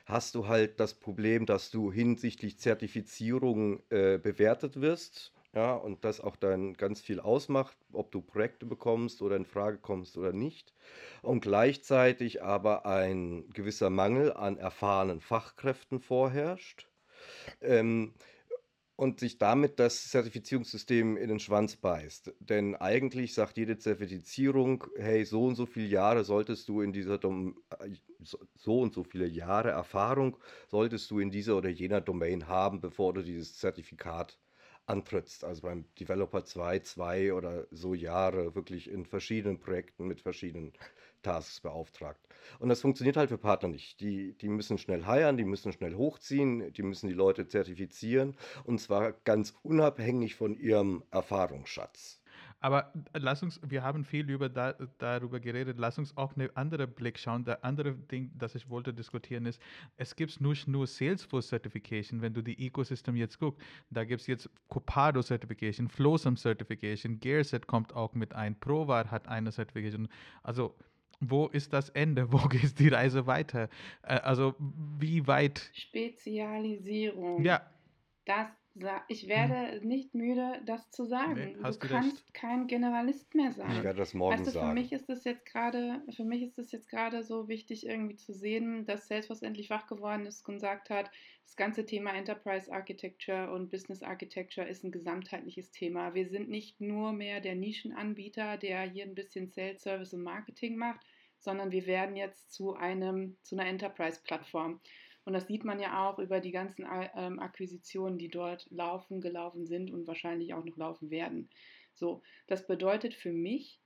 hast 0.06 0.34
du 0.34 0.46
halt 0.48 0.80
das 0.80 0.94
Problem, 0.94 1.44
dass 1.44 1.70
du 1.70 1.92
hinsichtlich 1.92 2.58
Zertifizierung 2.58 3.82
äh, 3.90 4.16
bewertet 4.16 4.80
wirst 4.80 5.34
ja, 5.54 5.74
und 5.74 6.04
das 6.04 6.20
auch 6.20 6.36
dann 6.36 6.74
ganz 6.74 7.00
viel 7.00 7.20
ausmacht, 7.20 7.76
ob 7.92 8.10
du 8.12 8.20
Projekte 8.20 8.66
bekommst 8.66 9.22
oder 9.22 9.36
in 9.36 9.46
Frage 9.46 9.78
kommst 9.78 10.16
oder 10.18 10.32
nicht. 10.32 10.74
Und 11.22 11.40
gleichzeitig 11.40 12.42
aber 12.42 12.84
ein 12.86 13.48
gewisser 13.50 13.90
Mangel 13.90 14.32
an 14.32 14.58
erfahrenen 14.58 15.20
Fachkräften 15.20 16.00
vorherrscht. 16.00 16.88
Ähm, 17.60 18.14
und 18.98 19.20
sich 19.20 19.38
damit 19.38 19.78
das 19.78 20.08
Zertifizierungssystem 20.08 21.16
in 21.16 21.28
den 21.28 21.38
Schwanz 21.38 21.76
beißt. 21.76 22.34
Denn 22.40 22.74
eigentlich 22.74 23.32
sagt 23.32 23.56
jede 23.56 23.78
Zertifizierung, 23.78 24.84
hey, 24.96 25.24
so 25.24 25.44
und 25.44 25.54
so 25.54 25.66
viele 25.66 25.86
Jahre 25.86 26.24
solltest 26.24 26.68
du 26.68 26.80
in 26.80 26.92
dieser 26.92 27.16
Dom 27.16 27.62
so 28.56 28.80
und 28.80 28.92
so 28.92 29.04
viele 29.04 29.28
Jahre 29.28 29.70
Erfahrung 29.70 30.36
solltest 30.66 31.12
du 31.12 31.20
in 31.20 31.30
dieser 31.30 31.56
oder 31.56 31.68
jener 31.68 32.00
Domain 32.00 32.48
haben, 32.48 32.80
bevor 32.80 33.14
du 33.14 33.22
dieses 33.22 33.56
Zertifikat 33.56 34.36
antrittst. 34.88 35.44
Also 35.44 35.62
beim 35.62 35.84
Developer 35.98 36.44
2, 36.44 36.80
2 36.80 37.34
oder 37.34 37.66
so 37.70 37.94
Jahre 37.94 38.54
wirklich 38.54 38.90
in 38.90 39.04
verschiedenen 39.04 39.58
Projekten 39.60 40.06
mit 40.06 40.20
verschiedenen 40.20 40.72
Tasks 41.22 41.60
beauftragt. 41.60 42.20
Und 42.58 42.68
das 42.68 42.80
funktioniert 42.80 43.16
halt 43.16 43.28
für 43.28 43.38
Partner 43.38 43.68
nicht. 43.68 44.00
Die, 44.00 44.34
die 44.34 44.48
müssen 44.48 44.78
schnell 44.78 45.04
heiern, 45.04 45.36
die 45.36 45.44
müssen 45.44 45.72
schnell 45.72 45.94
hochziehen, 45.94 46.72
die 46.72 46.82
müssen 46.82 47.08
die 47.08 47.14
Leute 47.14 47.46
zertifizieren 47.48 48.36
und 48.64 48.80
zwar 48.80 49.12
ganz 49.24 49.54
unabhängig 49.62 50.34
von 50.36 50.56
ihrem 50.56 51.02
Erfahrungsschatz. 51.10 52.20
Aber 52.60 52.92
lass 53.14 53.42
uns, 53.42 53.60
wir 53.64 53.82
haben 53.82 54.04
viel 54.04 54.28
über 54.30 54.48
da, 54.48 54.72
darüber 54.98 55.38
geredet, 55.38 55.78
lass 55.78 55.98
uns 55.98 56.16
auch 56.16 56.34
eine 56.34 56.54
andere 56.56 56.86
Blick 56.86 57.18
schauen. 57.18 57.44
Der 57.44 57.64
andere 57.64 57.94
Ding, 57.94 58.32
das 58.36 58.54
ich 58.54 58.68
wollte 58.68 58.92
diskutieren, 58.92 59.46
ist, 59.46 59.62
es 59.96 60.16
gibt 60.16 60.40
nicht 60.40 60.66
nur 60.66 60.86
Salesforce 60.86 61.48
Certification, 61.48 62.20
wenn 62.20 62.34
du 62.34 62.42
die 62.42 62.66
Ecosystem 62.66 63.14
jetzt 63.16 63.38
guckst, 63.38 63.64
da 63.90 64.04
gibt 64.04 64.22
es 64.22 64.26
jetzt 64.26 64.50
Copado 64.68 65.22
Certification, 65.22 65.88
Flowsum 65.88 66.36
Certification, 66.36 67.20
Gearset 67.20 67.66
kommt 67.66 67.94
auch 67.94 68.14
mit 68.14 68.34
ein, 68.34 68.58
Provar 68.58 69.10
hat 69.10 69.28
eine 69.28 69.52
Certification. 69.52 70.08
Also 70.42 70.74
wo 71.20 71.46
ist 71.46 71.72
das 71.72 71.88
Ende? 71.90 72.32
Wo 72.32 72.38
geht 72.48 72.78
die 72.78 72.88
Reise 72.88 73.26
weiter? 73.26 73.68
Äh, 74.02 74.20
also 74.20 74.54
wie 74.58 75.26
weit? 75.26 75.70
Spezialisierung. 75.74 77.44
Ja. 77.44 77.62
Das 78.24 78.48
ich 79.08 79.22
hm. 79.22 79.28
werde 79.28 79.86
nicht 79.86 80.14
müde, 80.14 80.60
das 80.64 80.90
zu 80.90 81.04
sagen. 81.04 81.34
Nee, 81.34 81.52
du, 81.54 81.62
du 81.62 81.78
kannst 81.88 82.16
recht. 82.18 82.34
kein 82.34 82.66
Generalist 82.66 83.34
mehr 83.34 83.52
sein. 83.52 83.70
Ich 83.72 83.82
werde 83.82 83.98
das 83.98 84.14
morgen 84.14 84.38
weißt 84.38 84.46
du, 84.46 84.50
sagen. 84.52 84.68
Für 84.68 84.74
mich 84.74 84.92
ist 84.92 85.10
es 85.10 85.24
jetzt 85.24 85.46
gerade, 85.46 86.02
für 86.14 86.24
mich 86.24 86.42
ist 86.42 86.58
es 86.58 86.72
jetzt 86.72 86.88
gerade 86.88 87.22
so 87.22 87.48
wichtig, 87.48 87.86
irgendwie 87.86 88.16
zu 88.16 88.32
sehen, 88.32 88.86
dass 88.86 89.08
Salesforce 89.08 89.42
endlich 89.42 89.70
wach 89.70 89.86
geworden 89.86 90.26
ist 90.26 90.46
und 90.46 90.54
gesagt 90.54 90.90
hat, 90.90 91.10
das 91.44 91.56
ganze 91.56 91.86
Thema 91.86 92.12
Enterprise 92.12 92.70
Architecture 92.70 93.50
und 93.50 93.70
Business 93.70 94.02
Architecture 94.02 94.68
ist 94.68 94.84
ein 94.84 94.92
gesamtheitliches 94.92 95.70
Thema. 95.70 96.14
Wir 96.14 96.28
sind 96.28 96.50
nicht 96.50 96.80
nur 96.80 97.12
mehr 97.12 97.40
der 97.40 97.54
Nischenanbieter, 97.54 98.58
der 98.58 98.82
hier 98.82 99.04
ein 99.04 99.14
bisschen 99.14 99.48
Sales, 99.48 99.82
Service 99.82 100.12
und 100.12 100.22
Marketing 100.22 100.76
macht, 100.76 101.00
sondern 101.38 101.70
wir 101.70 101.86
werden 101.86 102.16
jetzt 102.16 102.52
zu 102.52 102.74
einem, 102.74 103.36
zu 103.42 103.56
einer 103.56 103.68
Enterprise-Plattform. 103.68 104.80
Und 105.28 105.34
das 105.34 105.46
sieht 105.46 105.62
man 105.62 105.78
ja 105.78 106.08
auch 106.08 106.18
über 106.18 106.40
die 106.40 106.52
ganzen 106.52 106.86
ähm, 107.14 107.38
Akquisitionen, 107.38 108.16
die 108.16 108.28
dort 108.28 108.66
laufen, 108.70 109.20
gelaufen 109.20 109.66
sind 109.66 109.90
und 109.90 110.06
wahrscheinlich 110.06 110.54
auch 110.54 110.64
noch 110.64 110.78
laufen 110.78 111.10
werden. 111.10 111.50
So, 111.92 112.22
das 112.46 112.66
bedeutet 112.66 113.12
für 113.12 113.30
mich 113.30 113.78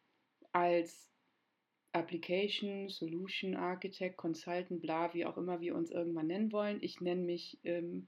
als 0.53 1.11
Application, 1.91 2.89
Solution 2.89 3.57
Architect, 3.57 4.19
Consultant, 4.19 4.81
bla, 4.81 5.13
wie 5.15 5.27
auch 5.27 5.37
immer 5.37 5.61
wir 5.61 5.75
uns 5.75 5.91
irgendwann 5.91 6.29
nennen 6.29 6.53
wollen. 6.53 6.79
Ich 6.81 7.01
nenne 7.01 7.23
mich 7.23 7.59
ähm, 7.65 8.07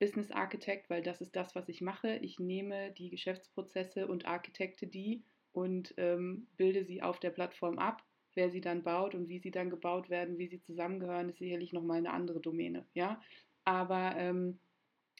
Business 0.00 0.32
Architect, 0.32 0.90
weil 0.90 1.04
das 1.04 1.20
ist 1.20 1.36
das, 1.36 1.54
was 1.54 1.68
ich 1.68 1.80
mache. 1.80 2.16
Ich 2.22 2.40
nehme 2.40 2.90
die 2.90 3.08
Geschäftsprozesse 3.08 4.08
und 4.08 4.26
architekte 4.26 4.88
die 4.88 5.22
und 5.52 5.94
ähm, 5.96 6.48
bilde 6.56 6.84
sie 6.84 7.02
auf 7.02 7.20
der 7.20 7.30
Plattform 7.30 7.78
ab 7.78 8.02
wer 8.38 8.50
sie 8.50 8.60
dann 8.60 8.84
baut 8.84 9.16
und 9.16 9.28
wie 9.28 9.40
sie 9.40 9.50
dann 9.50 9.68
gebaut 9.68 10.10
werden, 10.10 10.38
wie 10.38 10.46
sie 10.46 10.60
zusammengehören, 10.60 11.28
ist 11.28 11.38
sicherlich 11.38 11.72
nochmal 11.72 11.98
eine 11.98 12.12
andere 12.12 12.38
Domäne. 12.38 12.86
Ja? 12.94 13.20
Aber 13.64 14.14
ähm, 14.16 14.60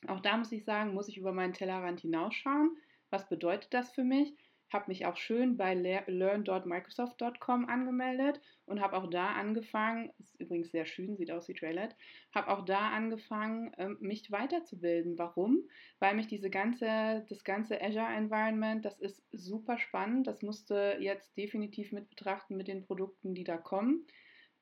auch 0.07 0.21
da 0.21 0.37
muss 0.37 0.53
ich 0.53 0.65
sagen, 0.65 0.95
muss 0.95 1.09
ich 1.09 1.19
über 1.19 1.33
meinen 1.33 1.53
Tellerrand 1.53 1.99
hinausschauen. 1.99 2.77
Was 3.11 3.29
bedeutet 3.29 3.75
das 3.75 3.91
für 3.91 4.05
mich? 4.05 4.37
Habe 4.71 4.85
mich 4.89 5.07
auch 5.07 5.17
schön 5.17 5.57
bei 5.57 5.75
learn.microsoft.com 5.75 7.67
angemeldet 7.67 8.41
und 8.67 8.81
habe 8.81 8.97
auch 8.97 9.09
da 9.09 9.29
angefangen, 9.33 10.11
ist 10.19 10.39
übrigens 10.41 10.71
sehr 10.71 10.85
schön, 10.85 11.17
sieht 11.17 11.31
aus 11.31 11.49
wie 11.49 11.55
Trailet, 11.55 11.97
habe 12.35 12.49
auch 12.49 12.65
da 12.65 12.91
angefangen, 12.91 13.73
ähm, 13.79 13.97
mich 14.01 14.31
weiterzubilden. 14.31 15.17
Warum? 15.19 15.67
Weil 15.99 16.15
mich 16.15 16.27
diese 16.27 16.51
ganze, 16.51 17.25
das 17.29 17.45
ganze 17.45 17.81
Azure 17.81 18.15
Environment, 18.15 18.85
das 18.85 18.99
ist 18.99 19.25
super 19.33 19.79
spannend. 19.79 20.27
Das 20.27 20.43
musste 20.43 20.99
jetzt 21.01 21.37
definitiv 21.37 21.93
mit 21.93 22.11
betrachten 22.11 22.57
mit 22.57 22.69
den 22.69 22.83
Produkten, 22.83 23.35
die 23.35 23.45
da 23.45 23.57
kommen. 23.57 24.07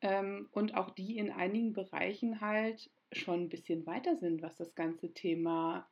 Ähm, 0.02 0.48
und 0.52 0.74
auch 0.74 0.90
die 0.90 1.16
in 1.16 1.32
einigen 1.32 1.72
Bereichen 1.72 2.40
halt 2.40 2.90
schon 3.12 3.44
ein 3.44 3.48
bisschen 3.48 3.86
weiter 3.86 4.16
sind, 4.16 4.42
was 4.42 4.56
das 4.56 4.74
ganze 4.74 5.12
Thema 5.12 5.88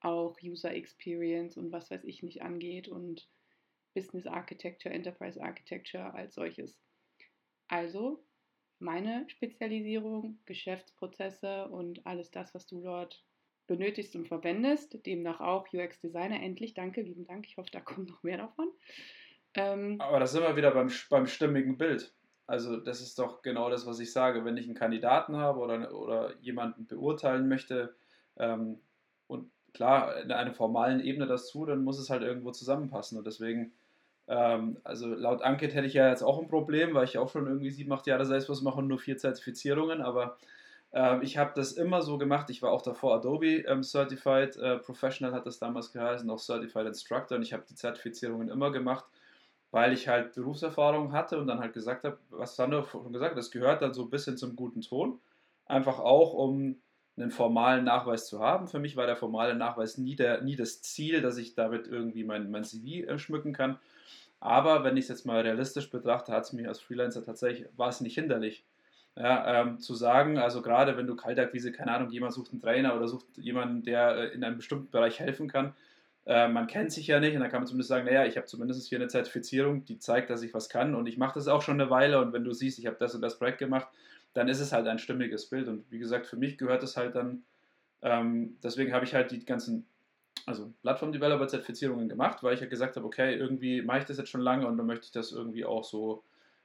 auch 0.00 0.36
User 0.42 0.74
Experience 0.74 1.56
und 1.56 1.72
was 1.72 1.90
weiß 1.90 2.04
ich 2.04 2.22
nicht 2.22 2.42
angeht 2.42 2.88
und 2.88 3.28
Business 3.98 4.26
Architecture, 4.28 4.94
Enterprise 4.94 5.42
Architecture 5.42 6.14
als 6.14 6.34
solches. 6.34 6.78
Also 7.66 8.24
meine 8.78 9.28
Spezialisierung, 9.28 10.38
Geschäftsprozesse 10.46 11.66
und 11.68 12.06
alles 12.06 12.30
das, 12.30 12.54
was 12.54 12.66
du 12.68 12.80
dort 12.80 13.24
benötigst 13.66 14.14
und 14.14 14.28
verwendest, 14.28 15.04
demnach 15.04 15.40
auch 15.40 15.66
UX 15.72 15.98
Designer. 15.98 16.40
Endlich, 16.40 16.74
danke, 16.74 17.02
lieben 17.02 17.26
Dank. 17.26 17.46
Ich 17.48 17.56
hoffe, 17.56 17.70
da 17.72 17.80
kommt 17.80 18.08
noch 18.08 18.22
mehr 18.22 18.38
davon. 18.38 18.68
Ähm, 19.54 20.00
Aber 20.00 20.20
da 20.20 20.26
sind 20.26 20.42
wir 20.42 20.54
wieder 20.54 20.70
beim, 20.70 20.92
beim 21.10 21.26
stimmigen 21.26 21.76
Bild. 21.76 22.14
Also 22.46 22.76
das 22.76 23.00
ist 23.00 23.18
doch 23.18 23.42
genau 23.42 23.68
das, 23.68 23.84
was 23.84 23.98
ich 23.98 24.12
sage. 24.12 24.44
Wenn 24.44 24.56
ich 24.56 24.66
einen 24.66 24.76
Kandidaten 24.76 25.36
habe 25.36 25.58
oder, 25.58 25.92
oder 25.92 26.36
jemanden 26.38 26.86
beurteilen 26.86 27.48
möchte 27.48 27.96
ähm, 28.36 28.80
und 29.26 29.50
klar 29.74 30.22
in 30.22 30.30
einer 30.30 30.54
formalen 30.54 31.00
Ebene 31.00 31.26
das 31.26 31.48
zu, 31.48 31.66
dann 31.66 31.84
muss 31.84 31.98
es 31.98 32.10
halt 32.10 32.22
irgendwo 32.22 32.52
zusammenpassen. 32.52 33.18
Und 33.18 33.26
deswegen 33.26 33.72
ähm, 34.28 34.76
also 34.84 35.08
laut 35.08 35.42
Ankit 35.42 35.74
hätte 35.74 35.86
ich 35.86 35.94
ja 35.94 36.08
jetzt 36.08 36.22
auch 36.22 36.38
ein 36.38 36.48
Problem, 36.48 36.94
weil 36.94 37.04
ich 37.04 37.18
auch 37.18 37.30
schon 37.30 37.46
irgendwie 37.46 37.70
sieben, 37.70 37.92
acht 37.92 38.06
Jahre 38.06 38.26
Salesforce 38.26 38.62
mache 38.62 38.78
und 38.78 38.88
nur 38.88 38.98
vier 38.98 39.16
Zertifizierungen, 39.16 40.02
aber 40.02 40.36
äh, 40.92 41.22
ich 41.24 41.38
habe 41.38 41.52
das 41.54 41.72
immer 41.72 42.02
so 42.02 42.18
gemacht. 42.18 42.50
Ich 42.50 42.62
war 42.62 42.70
auch 42.70 42.82
davor 42.82 43.14
Adobe 43.14 43.62
ähm, 43.66 43.82
Certified 43.82 44.56
äh, 44.56 44.78
Professional, 44.78 45.32
hat 45.32 45.46
das 45.46 45.58
damals 45.58 45.92
geheißen, 45.92 46.28
auch 46.30 46.38
Certified 46.38 46.86
Instructor 46.86 47.36
und 47.36 47.42
ich 47.42 47.52
habe 47.52 47.64
die 47.68 47.74
Zertifizierungen 47.74 48.48
immer 48.48 48.70
gemacht, 48.70 49.06
weil 49.70 49.92
ich 49.92 50.08
halt 50.08 50.34
Berufserfahrung 50.34 51.12
hatte 51.12 51.38
und 51.38 51.46
dann 51.46 51.60
halt 51.60 51.72
gesagt 51.72 52.04
habe, 52.04 52.18
was 52.30 52.56
Sandro 52.56 52.84
schon 52.84 53.12
gesagt 53.12 53.32
hat, 53.32 53.38
das 53.38 53.50
gehört 53.50 53.82
dann 53.82 53.94
so 53.94 54.02
ein 54.02 54.10
bisschen 54.10 54.36
zum 54.36 54.56
guten 54.56 54.82
Ton. 54.82 55.18
Einfach 55.66 55.98
auch, 55.98 56.34
um 56.34 56.76
einen 57.16 57.30
formalen 57.30 57.84
Nachweis 57.84 58.26
zu 58.26 58.40
haben. 58.40 58.68
Für 58.68 58.78
mich 58.78 58.96
war 58.96 59.06
der 59.06 59.16
formale 59.16 59.54
Nachweis 59.54 59.98
nie, 59.98 60.16
der, 60.16 60.42
nie 60.42 60.56
das 60.56 60.82
Ziel, 60.82 61.20
dass 61.20 61.36
ich 61.36 61.54
damit 61.54 61.86
irgendwie 61.86 62.24
mein, 62.24 62.50
mein 62.50 62.64
CV 62.64 63.08
äh, 63.08 63.18
schmücken 63.18 63.52
kann, 63.52 63.78
aber 64.40 64.84
wenn 64.84 64.96
ich 64.96 65.04
es 65.04 65.08
jetzt 65.08 65.26
mal 65.26 65.40
realistisch 65.40 65.90
betrachte, 65.90 66.32
hat 66.32 66.44
es 66.44 66.52
mich 66.52 66.68
als 66.68 66.80
Freelancer 66.80 67.24
tatsächlich, 67.24 67.68
war 67.76 67.88
es 67.88 68.00
nicht 68.00 68.14
hinderlich. 68.14 68.64
Ja, 69.16 69.62
ähm, 69.62 69.80
zu 69.80 69.94
sagen, 69.94 70.38
also 70.38 70.62
gerade 70.62 70.96
wenn 70.96 71.08
du 71.08 71.16
Kaltakquise, 71.16 71.72
keine 71.72 71.90
Ahnung, 71.90 72.10
jemand 72.10 72.34
sucht 72.34 72.52
einen 72.52 72.60
Trainer 72.60 72.94
oder 72.94 73.08
sucht 73.08 73.26
jemanden, 73.36 73.82
der 73.82 74.16
äh, 74.16 74.26
in 74.28 74.44
einem 74.44 74.58
bestimmten 74.58 74.90
Bereich 74.92 75.18
helfen 75.18 75.48
kann, 75.48 75.74
äh, 76.24 76.46
man 76.46 76.68
kennt 76.68 76.92
sich 76.92 77.08
ja 77.08 77.18
nicht 77.18 77.34
und 77.34 77.40
dann 77.40 77.50
kann 77.50 77.60
man 77.60 77.66
zumindest 77.66 77.88
sagen, 77.88 78.04
naja, 78.04 78.26
ich 78.26 78.36
habe 78.36 78.46
zumindest 78.46 78.86
hier 78.88 78.98
eine 78.98 79.08
Zertifizierung, 79.08 79.84
die 79.86 79.98
zeigt, 79.98 80.30
dass 80.30 80.42
ich 80.42 80.54
was 80.54 80.68
kann 80.68 80.94
und 80.94 81.08
ich 81.08 81.18
mache 81.18 81.34
das 81.34 81.48
auch 81.48 81.62
schon 81.62 81.80
eine 81.80 81.90
Weile 81.90 82.20
und 82.20 82.32
wenn 82.32 82.44
du 82.44 82.52
siehst, 82.52 82.78
ich 82.78 82.86
habe 82.86 82.96
das 83.00 83.14
und 83.14 83.22
das 83.22 83.38
Projekt 83.38 83.58
gemacht, 83.58 83.88
dann 84.34 84.48
ist 84.48 84.60
es 84.60 84.72
halt 84.72 84.86
ein 84.86 84.98
stimmiges 85.00 85.46
Bild 85.46 85.66
und 85.66 85.90
wie 85.90 85.98
gesagt, 85.98 86.26
für 86.26 86.36
mich 86.36 86.56
gehört 86.56 86.84
es 86.84 86.96
halt 86.96 87.16
dann, 87.16 87.42
ähm, 88.02 88.56
deswegen 88.62 88.92
habe 88.92 89.04
ich 89.04 89.14
halt 89.14 89.32
die 89.32 89.44
ganzen 89.44 89.86
also 90.46 90.72
Plattform-Developer-Zertifizierungen 90.82 92.08
gemacht, 92.08 92.42
weil 92.42 92.54
ich 92.54 92.60
ja 92.60 92.66
gesagt 92.66 92.96
habe, 92.96 93.06
okay, 93.06 93.34
irgendwie 93.34 93.82
mache 93.82 93.98
ich 93.98 94.04
das 94.04 94.18
jetzt 94.18 94.30
schon 94.30 94.40
lange 94.40 94.66
und 94.66 94.76
dann 94.76 94.86
möchte 94.86 95.06
ich 95.06 95.12
das 95.12 95.32
irgendwie 95.32 95.64
auch 95.64 95.84
so 95.84 96.22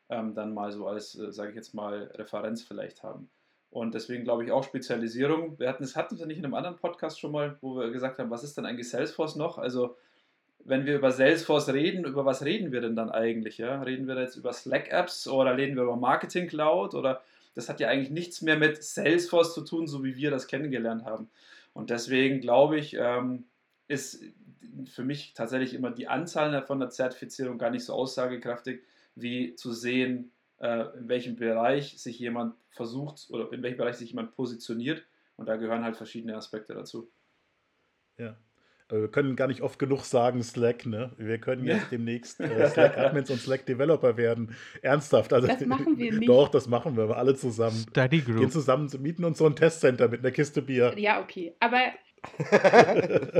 ähm, 0.09 0.33
dann 0.35 0.53
mal 0.53 0.71
so 0.71 0.87
als, 0.87 1.17
äh, 1.17 1.31
sage 1.31 1.49
ich 1.49 1.55
jetzt 1.55 1.73
mal, 1.73 2.11
Referenz 2.15 2.63
vielleicht 2.63 3.03
haben. 3.03 3.29
Und 3.69 3.95
deswegen 3.95 4.23
glaube 4.23 4.43
ich 4.45 4.51
auch 4.51 4.63
Spezialisierung. 4.63 5.57
Wir 5.57 5.67
hatten 5.67 5.83
es 5.83 5.95
hatten 5.95 6.19
wir 6.19 6.27
nicht 6.27 6.37
in 6.37 6.45
einem 6.45 6.53
anderen 6.53 6.77
Podcast 6.77 7.19
schon 7.19 7.31
mal, 7.31 7.57
wo 7.61 7.75
wir 7.77 7.89
gesagt 7.91 8.19
haben, 8.19 8.29
was 8.29 8.43
ist 8.43 8.55
denn 8.55 8.65
eigentlich 8.65 8.89
Salesforce 8.89 9.35
noch? 9.35 9.57
Also 9.57 9.97
wenn 10.65 10.85
wir 10.85 10.95
über 10.95 11.11
Salesforce 11.11 11.69
reden, 11.69 12.05
über 12.05 12.25
was 12.25 12.45
reden 12.45 12.71
wir 12.71 12.81
denn 12.81 12.95
dann 12.95 13.09
eigentlich? 13.09 13.57
Ja? 13.57 13.81
Reden 13.81 14.07
wir 14.07 14.19
jetzt 14.19 14.35
über 14.35 14.53
Slack-Apps 14.53 15.27
oder 15.27 15.57
reden 15.57 15.75
wir 15.75 15.83
über 15.83 15.95
Marketing 15.95 16.47
Cloud 16.47 16.93
oder 16.93 17.21
das 17.55 17.67
hat 17.67 17.79
ja 17.79 17.89
eigentlich 17.89 18.11
nichts 18.11 18.41
mehr 18.41 18.57
mit 18.57 18.83
Salesforce 18.83 19.53
zu 19.53 19.61
tun, 19.61 19.87
so 19.87 20.03
wie 20.03 20.15
wir 20.15 20.31
das 20.31 20.47
kennengelernt 20.47 21.05
haben. 21.05 21.29
Und 21.73 21.89
deswegen 21.89 22.41
glaube 22.41 22.77
ich, 22.77 22.95
ähm, 22.99 23.45
ist 23.87 24.23
für 24.85 25.03
mich 25.03 25.33
tatsächlich 25.33 25.73
immer 25.73 25.91
die 25.91 26.07
Anzahl 26.07 26.65
von 26.65 26.79
der 26.79 26.89
Zertifizierung 26.89 27.57
gar 27.57 27.69
nicht 27.69 27.85
so 27.85 27.93
aussagekräftig, 27.93 28.81
wie 29.15 29.55
zu 29.55 29.71
sehen, 29.71 30.31
äh, 30.59 30.97
in 30.97 31.07
welchem 31.07 31.35
Bereich 31.35 31.99
sich 31.99 32.19
jemand 32.19 32.55
versucht 32.71 33.27
oder 33.29 33.51
in 33.51 33.61
welchem 33.61 33.77
Bereich 33.77 33.97
sich 33.97 34.09
jemand 34.09 34.35
positioniert. 34.35 35.03
Und 35.35 35.47
da 35.47 35.57
gehören 35.57 35.83
halt 35.83 35.97
verschiedene 35.97 36.35
Aspekte 36.35 36.73
dazu. 36.73 37.11
Ja. 38.17 38.37
wir 38.89 39.09
können 39.09 39.35
gar 39.35 39.47
nicht 39.47 39.61
oft 39.61 39.79
genug 39.79 40.03
sagen 40.05 40.43
Slack, 40.43 40.85
ne? 40.85 41.11
Wir 41.17 41.39
können 41.39 41.65
jetzt 41.65 41.83
ja. 41.83 41.87
demnächst 41.91 42.39
äh, 42.39 42.69
Slack-Admins 42.69 43.31
und 43.31 43.39
Slack-Developer 43.39 44.17
werden. 44.17 44.55
Ernsthaft. 44.83 45.33
Also, 45.33 45.47
das 45.47 45.65
machen 45.65 45.97
wir 45.97 46.13
nicht. 46.13 46.29
Doch, 46.29 46.49
das 46.49 46.67
machen 46.67 46.95
wir, 46.95 47.17
alle 47.17 47.35
zusammen. 47.35 47.85
Study 47.89 48.21
Group. 48.21 48.37
Gehen 48.37 48.51
zusammen, 48.51 48.89
mieten 48.99 49.25
uns 49.25 49.39
so 49.39 49.47
ein 49.47 49.55
Testcenter 49.55 50.07
mit 50.07 50.19
einer 50.19 50.31
Kiste 50.31 50.61
Bier. 50.61 50.93
Ja, 50.97 51.21
okay. 51.21 51.55
Aber 51.59 51.79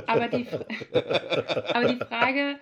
aber, 0.08 0.28
die, 0.28 0.48
aber 0.94 1.94
die 1.94 2.06
Frage, 2.06 2.60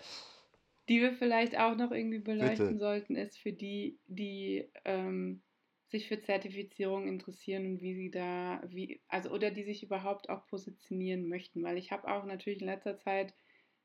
die 0.89 1.01
wir 1.01 1.13
vielleicht 1.13 1.57
auch 1.57 1.75
noch 1.75 1.91
irgendwie 1.91 2.19
beleuchten 2.19 2.67
Bitte. 2.67 2.79
sollten, 2.79 3.15
ist 3.15 3.37
für 3.37 3.53
die, 3.53 3.99
die 4.07 4.69
ähm, 4.85 5.41
sich 5.87 6.07
für 6.07 6.19
Zertifizierung 6.21 7.07
interessieren 7.07 7.65
und 7.65 7.81
wie 7.81 7.95
sie 7.95 8.11
da, 8.11 8.61
wie, 8.67 9.01
also 9.07 9.29
oder 9.31 9.51
die 9.51 9.63
sich 9.63 9.83
überhaupt 9.83 10.29
auch 10.29 10.47
positionieren 10.47 11.27
möchten. 11.27 11.63
Weil 11.63 11.77
ich 11.77 11.91
habe 11.91 12.07
auch 12.07 12.25
natürlich 12.25 12.61
in 12.61 12.67
letzter 12.67 12.97
Zeit 12.97 13.33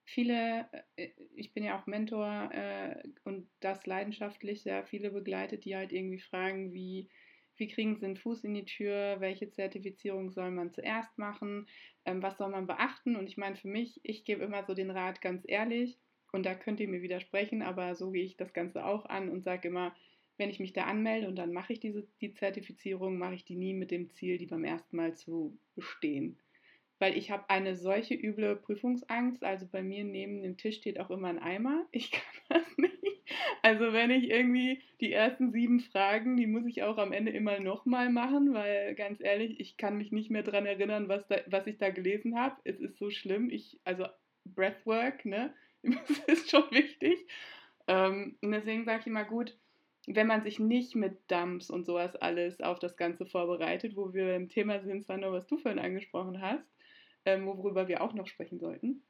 viele, 0.04 0.68
äh, 0.96 1.08
ich 1.34 1.52
bin 1.52 1.64
ja 1.64 1.78
auch 1.78 1.86
Mentor 1.86 2.50
äh, 2.52 3.02
und 3.24 3.48
das 3.60 3.86
leidenschaftlich 3.86 4.62
sehr 4.62 4.84
viele 4.84 5.10
begleitet, 5.10 5.64
die 5.64 5.76
halt 5.76 5.92
irgendwie 5.92 6.20
fragen, 6.20 6.72
wie 6.72 7.08
wie 7.58 7.68
kriegen 7.68 7.96
sie 7.96 8.06
einen 8.06 8.16
Fuß 8.16 8.44
in 8.44 8.54
die 8.54 8.64
Tür, 8.64 9.16
welche 9.20 9.50
Zertifizierung 9.50 10.30
soll 10.30 10.50
man 10.50 10.72
zuerst 10.72 11.18
machen, 11.18 11.66
ähm, 12.04 12.22
was 12.22 12.38
soll 12.38 12.50
man 12.50 12.66
beachten. 12.66 13.16
Und 13.16 13.28
ich 13.28 13.36
meine, 13.36 13.56
für 13.56 13.68
mich, 13.68 14.00
ich 14.02 14.24
gebe 14.24 14.44
immer 14.44 14.64
so 14.64 14.74
den 14.74 14.90
Rat 14.90 15.20
ganz 15.20 15.44
ehrlich 15.46 15.98
Und 16.32 16.44
da 16.44 16.54
könnt 16.54 16.80
ihr 16.80 16.88
mir 16.88 17.02
widersprechen, 17.02 17.62
aber 17.62 17.94
so 17.94 18.10
gehe 18.10 18.24
ich 18.24 18.36
das 18.36 18.52
Ganze 18.52 18.84
auch 18.84 19.06
an 19.06 19.28
und 19.30 19.42
sage 19.42 19.68
immer, 19.68 19.94
wenn 20.38 20.50
ich 20.50 20.60
mich 20.60 20.72
da 20.72 20.84
anmelde 20.84 21.28
und 21.28 21.36
dann 21.36 21.52
mache 21.52 21.72
ich 21.72 21.80
diese, 21.80 22.06
die 22.20 22.34
Zertifizierung, 22.34 23.16
mache 23.18 23.34
ich 23.34 23.44
die 23.44 23.56
nie 23.56 23.74
mit 23.74 23.90
dem 23.90 24.10
Ziel, 24.10 24.38
die 24.38 24.46
beim 24.46 24.64
ersten 24.64 24.96
Mal 24.96 25.14
zu 25.16 25.58
bestehen. 25.74 26.38
Weil 26.98 27.16
ich 27.16 27.30
habe 27.30 27.48
eine 27.50 27.76
solche 27.76 28.14
üble 28.14 28.56
Prüfungsangst. 28.56 29.44
Also 29.44 29.66
bei 29.66 29.82
mir 29.82 30.04
neben 30.04 30.42
dem 30.42 30.56
Tisch 30.56 30.76
steht 30.76 30.98
auch 30.98 31.10
immer 31.10 31.28
ein 31.28 31.38
Eimer. 31.38 31.86
Ich 31.92 32.10
kann 32.10 32.22
das 32.48 32.78
nicht. 32.78 32.96
Also 33.62 33.92
wenn 33.92 34.10
ich 34.10 34.30
irgendwie 34.30 34.80
die 35.00 35.12
ersten 35.12 35.50
sieben 35.50 35.80
Fragen, 35.80 36.36
die 36.36 36.46
muss 36.46 36.66
ich 36.66 36.82
auch 36.82 36.98
am 36.98 37.12
Ende 37.12 37.32
immer 37.32 37.58
nochmal 37.58 38.10
machen, 38.10 38.54
weil 38.54 38.94
ganz 38.94 39.20
ehrlich, 39.20 39.58
ich 39.58 39.76
kann 39.76 39.98
mich 39.98 40.12
nicht 40.12 40.30
mehr 40.30 40.44
daran 40.44 40.66
erinnern, 40.66 41.08
was, 41.08 41.26
da, 41.26 41.40
was 41.46 41.66
ich 41.66 41.76
da 41.78 41.90
gelesen 41.90 42.38
habe. 42.38 42.56
Es 42.64 42.78
ist 42.78 42.96
so 42.98 43.10
schlimm. 43.10 43.50
Ich, 43.50 43.80
also 43.84 44.06
Breathwork, 44.44 45.24
ne? 45.24 45.52
Das 45.82 46.18
ist 46.26 46.50
schon 46.50 46.70
wichtig. 46.70 47.26
Ähm, 47.86 48.36
und 48.42 48.52
deswegen 48.52 48.84
sage 48.84 49.00
ich 49.00 49.06
immer 49.06 49.24
gut, 49.24 49.56
wenn 50.06 50.26
man 50.26 50.42
sich 50.42 50.58
nicht 50.58 50.94
mit 50.94 51.30
Dumps 51.30 51.70
und 51.70 51.84
sowas 51.84 52.14
alles 52.16 52.60
auf 52.60 52.78
das 52.78 52.96
Ganze 52.96 53.26
vorbereitet, 53.26 53.96
wo 53.96 54.14
wir 54.14 54.34
im 54.36 54.48
Thema 54.48 54.80
sind, 54.80 55.04
Sandra, 55.04 55.32
was 55.32 55.46
du 55.46 55.58
vorhin 55.58 55.80
angesprochen 55.80 56.40
hast, 56.40 56.64
ähm, 57.26 57.46
worüber 57.46 57.88
wir 57.88 58.02
auch 58.02 58.14
noch 58.14 58.26
sprechen 58.26 58.58
sollten, 58.58 59.02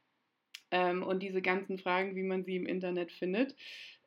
ähm, 0.71 1.03
und 1.03 1.23
diese 1.23 1.41
ganzen 1.41 1.77
Fragen, 1.77 2.15
wie 2.15 2.23
man 2.23 2.43
sie 2.43 2.55
im 2.55 2.65
Internet 2.65 3.11
findet, 3.11 3.55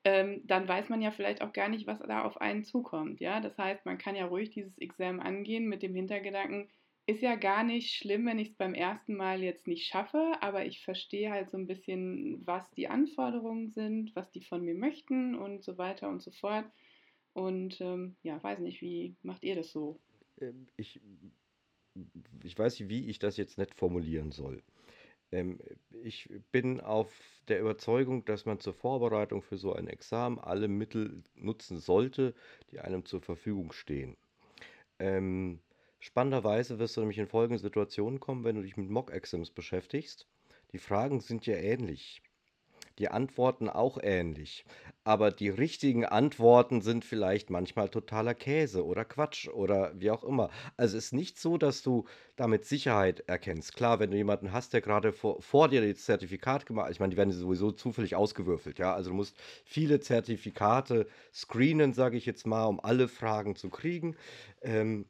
ähm, 0.05 0.41
dann 0.45 0.67
weiß 0.67 0.89
man 0.89 1.03
ja 1.03 1.11
vielleicht 1.11 1.43
auch 1.43 1.53
gar 1.53 1.69
nicht, 1.69 1.87
was 1.87 2.01
da 2.01 2.25
auf 2.25 2.41
einen 2.41 2.65
zukommt. 2.65 3.21
Ja? 3.21 3.41
Das 3.41 3.57
heißt, 3.59 3.85
man 3.87 3.99
kann 3.99 4.17
ja 4.17 4.27
ruhig 4.27 4.51
dieses 4.51 4.77
Examen 4.79 5.21
angehen 5.21 5.69
mit 5.69 5.83
dem 5.83 5.95
Hintergedanken, 5.95 6.69
ist 7.07 7.23
ja 7.23 7.35
gar 7.35 7.65
nicht 7.65 7.95
schlimm, 7.95 8.27
wenn 8.27 8.39
ich 8.39 8.51
es 8.51 8.55
beim 8.55 8.75
ersten 8.75 9.17
Mal 9.17 9.43
jetzt 9.43 9.67
nicht 9.67 9.87
schaffe, 9.87 10.33
aber 10.41 10.65
ich 10.67 10.85
verstehe 10.85 11.31
halt 11.31 11.51
so 11.51 11.57
ein 11.57 11.67
bisschen, 11.67 12.47
was 12.47 12.63
die 12.77 12.89
Anforderungen 12.89 13.71
sind, 13.71 14.15
was 14.15 14.31
die 14.31 14.43
von 14.43 14.65
mir 14.65 14.75
möchten 14.75 15.35
und 15.35 15.65
so 15.65 15.77
weiter 15.77 16.09
und 16.09 16.23
so 16.23 16.31
fort. 16.31 16.67
Und 17.33 17.81
ähm, 17.81 18.17
ja, 18.23 18.43
weiß 18.43 18.61
nicht, 18.61 18.81
wie 18.81 19.17
macht 19.23 19.43
ihr 19.45 19.57
das 19.57 19.73
so? 19.73 19.99
Ähm, 20.41 20.69
ich, 20.77 21.01
ich 22.43 22.59
weiß 22.59 22.80
nicht, 22.80 22.88
wie 22.88 23.09
ich 23.09 23.18
das 23.18 23.36
jetzt 23.36 23.59
nicht 23.59 23.74
formulieren 23.74 24.32
soll. 24.32 24.62
Ähm, 25.32 25.61
ich 26.03 26.28
bin 26.53 26.80
auf 26.80 27.12
der 27.49 27.61
Überzeugung, 27.61 28.24
dass 28.24 28.47
man 28.47 28.61
zur 28.61 28.74
Vorbereitung 28.74 29.43
für 29.43 29.59
so 29.59 29.72
ein 29.74 29.88
Examen 29.88 30.38
alle 30.38 30.68
Mittel 30.68 31.22
nutzen 31.34 31.78
sollte, 31.78 32.34
die 32.70 32.80
einem 32.80 33.05
zur 33.05 33.20
Verfügung 33.20 33.72
stehen. 33.72 34.16
Ähm, 34.99 35.61
Spannenderweise 36.03 36.78
wirst 36.78 36.97
du 36.97 37.01
nämlich 37.03 37.18
in 37.18 37.26
folgende 37.26 37.59
Situationen 37.61 38.20
kommen, 38.20 38.43
wenn 38.43 38.57
du 38.57 38.62
dich 38.62 38.78
mit 38.78 38.88
Mock-Exams 38.88 39.51
beschäftigst. 39.51 40.26
Die 40.72 40.78
Fragen 40.78 41.20
sind 41.20 41.45
ja 41.47 41.57
ähnlich. 41.57 42.22
Die 43.01 43.09
Antworten 43.09 43.69
auch 43.69 43.99
ähnlich. 44.03 44.65
Aber 45.05 45.31
die 45.33 45.49
richtigen 45.49 46.05
Antworten 46.05 46.83
sind 46.83 47.05
vielleicht 47.05 47.49
manchmal 47.51 47.89
totaler 47.89 48.35
Käse 48.35 48.85
oder 48.85 49.05
Quatsch 49.07 49.49
oder 49.49 49.99
wie 49.99 50.11
auch 50.11 50.23
immer. 50.23 50.51
Also 50.77 50.99
es 50.99 51.07
ist 51.07 51.13
nicht 51.15 51.39
so, 51.39 51.57
dass 51.57 51.83
du 51.83 52.05
damit 52.37 52.67
Sicherheit 52.67 53.21
erkennst. 53.27 53.75
Klar, 53.75 53.99
wenn 54.01 54.11
du 54.11 54.19
jemanden 54.19 54.53
hast, 54.53 54.75
der 54.75 54.83
gerade 54.83 55.13
vor, 55.15 55.41
vor 55.41 55.69
dir 55.69 55.81
das 55.81 56.05
Zertifikat 56.05 56.67
gemacht 56.67 56.87
hat, 56.87 56.93
ich 56.93 57.01
meine, 57.01 57.11
die 57.11 57.17
werden 57.17 57.33
sowieso 57.33 57.73
zufällig 57.73 58.15
ausgewürfelt, 58.17 58.79
ja. 58.79 58.95
Also 58.95 59.11
du 59.11 59.17
musst 59.17 59.37
viele 59.65 60.01
Zertifikate 60.01 61.09
screenen, 61.33 61.95
sage 61.95 62.19
ich 62.19 62.27
jetzt 62.27 62.47
mal, 62.47 62.67
um 62.67 62.81
alle 62.81 63.09
Fragen 63.09 63.57
zu 63.57 63.71
kriegen. 63.71 64.17
Ähm, 64.61 65.07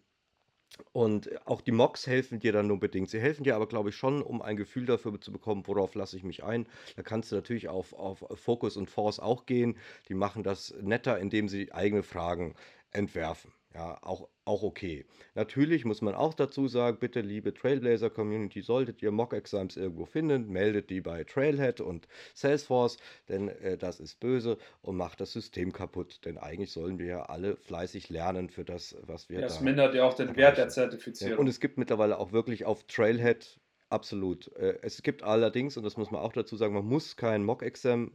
und 0.92 1.46
auch 1.46 1.60
die 1.60 1.72
Mocks 1.72 2.06
helfen 2.06 2.40
dir 2.40 2.52
dann 2.52 2.66
nur 2.66 2.80
bedingt. 2.80 3.10
Sie 3.10 3.20
helfen 3.20 3.44
dir 3.44 3.56
aber, 3.56 3.66
glaube 3.68 3.90
ich, 3.90 3.96
schon, 3.96 4.22
um 4.22 4.42
ein 4.42 4.56
Gefühl 4.56 4.86
dafür 4.86 5.20
zu 5.20 5.32
bekommen, 5.32 5.66
worauf 5.66 5.94
lasse 5.94 6.16
ich 6.16 6.24
mich 6.24 6.44
ein. 6.44 6.66
Da 6.96 7.02
kannst 7.02 7.30
du 7.32 7.36
natürlich 7.36 7.68
auf, 7.68 7.92
auf 7.92 8.24
Focus 8.34 8.76
und 8.76 8.90
Force 8.90 9.20
auch 9.20 9.46
gehen. 9.46 9.76
Die 10.08 10.14
machen 10.14 10.42
das 10.42 10.74
netter, 10.80 11.18
indem 11.18 11.48
sie 11.48 11.72
eigene 11.72 12.02
Fragen 12.02 12.54
entwerfen. 12.92 13.52
Ja, 13.72 13.98
auch, 14.02 14.28
auch 14.44 14.64
okay. 14.64 15.06
Natürlich 15.34 15.84
muss 15.84 16.02
man 16.02 16.16
auch 16.16 16.34
dazu 16.34 16.66
sagen, 16.66 16.98
bitte 16.98 17.20
liebe 17.20 17.54
Trailblazer-Community, 17.54 18.62
solltet 18.62 19.00
ihr 19.00 19.12
Mock-Exams 19.12 19.76
irgendwo 19.76 20.06
finden, 20.06 20.48
meldet 20.48 20.90
die 20.90 21.00
bei 21.00 21.22
Trailhead 21.22 21.80
und 21.80 22.08
Salesforce, 22.34 22.96
denn 23.28 23.48
äh, 23.48 23.78
das 23.78 24.00
ist 24.00 24.18
böse 24.18 24.58
und 24.82 24.96
macht 24.96 25.20
das 25.20 25.32
System 25.32 25.72
kaputt. 25.72 26.24
Denn 26.24 26.36
eigentlich 26.36 26.72
sollen 26.72 26.98
wir 26.98 27.06
ja 27.06 27.22
alle 27.22 27.56
fleißig 27.56 28.08
lernen 28.08 28.50
für 28.50 28.64
das, 28.64 28.96
was 29.02 29.28
wir 29.28 29.36
ja, 29.36 29.42
da. 29.42 29.46
Das 29.46 29.60
mindert 29.60 29.94
ja 29.94 30.04
auch 30.04 30.14
den 30.14 30.34
Wert 30.34 30.58
der 30.58 30.68
Zertifizierung. 30.68 31.34
Ja, 31.34 31.38
und 31.38 31.46
es 31.46 31.60
gibt 31.60 31.78
mittlerweile 31.78 32.18
auch 32.18 32.32
wirklich 32.32 32.64
auf 32.64 32.82
Trailhead 32.88 33.59
Absolut. 33.90 34.46
Äh, 34.56 34.78
es 34.82 35.02
gibt 35.02 35.24
allerdings, 35.24 35.76
und 35.76 35.82
das 35.82 35.96
muss 35.96 36.12
man 36.12 36.20
auch 36.20 36.32
dazu 36.32 36.56
sagen, 36.56 36.74
man 36.74 36.86
muss 36.86 37.16
kein 37.16 37.44
Mock-Exam 37.44 38.12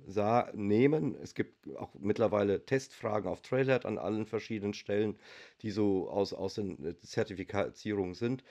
nehmen. 0.54 1.16
Es 1.22 1.36
gibt 1.36 1.68
auch 1.76 1.94
mittlerweile 2.00 2.66
Testfragen 2.66 3.30
auf 3.30 3.42
Trailhead 3.42 3.86
an 3.86 3.98
allen 3.98 4.26
verschiedenen 4.26 4.74
Stellen, 4.74 5.20
die 5.62 5.72
so 5.72 6.10
aus, 6.10 6.34
aus 6.34 6.56
den 6.56 6.84
äh, 6.86 6.98
Zertifizierungen 6.98 8.14
sind. 8.16 8.44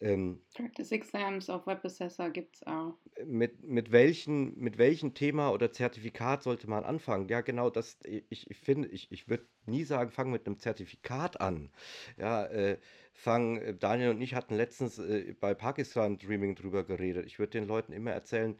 Ähm, 0.00 0.42
Practice 0.54 0.90
Exams 0.92 1.48
auf 1.48 1.66
WebAssessor 1.66 2.30
gibt 2.30 2.56
es 2.56 2.66
auch. 2.66 2.98
Mit, 3.24 3.62
mit, 3.62 3.92
welchen, 3.92 4.58
mit 4.58 4.76
welchem 4.76 5.14
Thema 5.14 5.52
oder 5.52 5.72
Zertifikat 5.72 6.42
sollte 6.42 6.68
man 6.68 6.84
anfangen? 6.84 7.28
Ja, 7.28 7.40
genau, 7.40 7.70
das, 7.70 7.98
ich, 8.04 8.50
ich 8.50 8.58
finde, 8.58 8.88
ich, 8.88 9.10
ich 9.10 9.28
würde 9.28 9.46
nie 9.64 9.84
sagen, 9.84 10.10
fang 10.10 10.30
mit 10.30 10.46
einem 10.46 10.58
Zertifikat 10.58 11.40
an. 11.40 11.70
Ja, 12.18 12.44
äh, 12.44 12.78
fang, 13.16 13.56
äh, 13.58 13.74
Daniel 13.74 14.10
und 14.10 14.20
ich 14.20 14.34
hatten 14.34 14.54
letztens 14.54 14.98
äh, 14.98 15.34
bei 15.40 15.54
Pakistan 15.54 16.18
Dreaming 16.18 16.54
drüber 16.54 16.84
geredet. 16.84 17.26
Ich 17.26 17.38
würde 17.38 17.50
den 17.58 17.66
Leuten 17.66 17.92
immer 17.92 18.12
erzählen, 18.12 18.58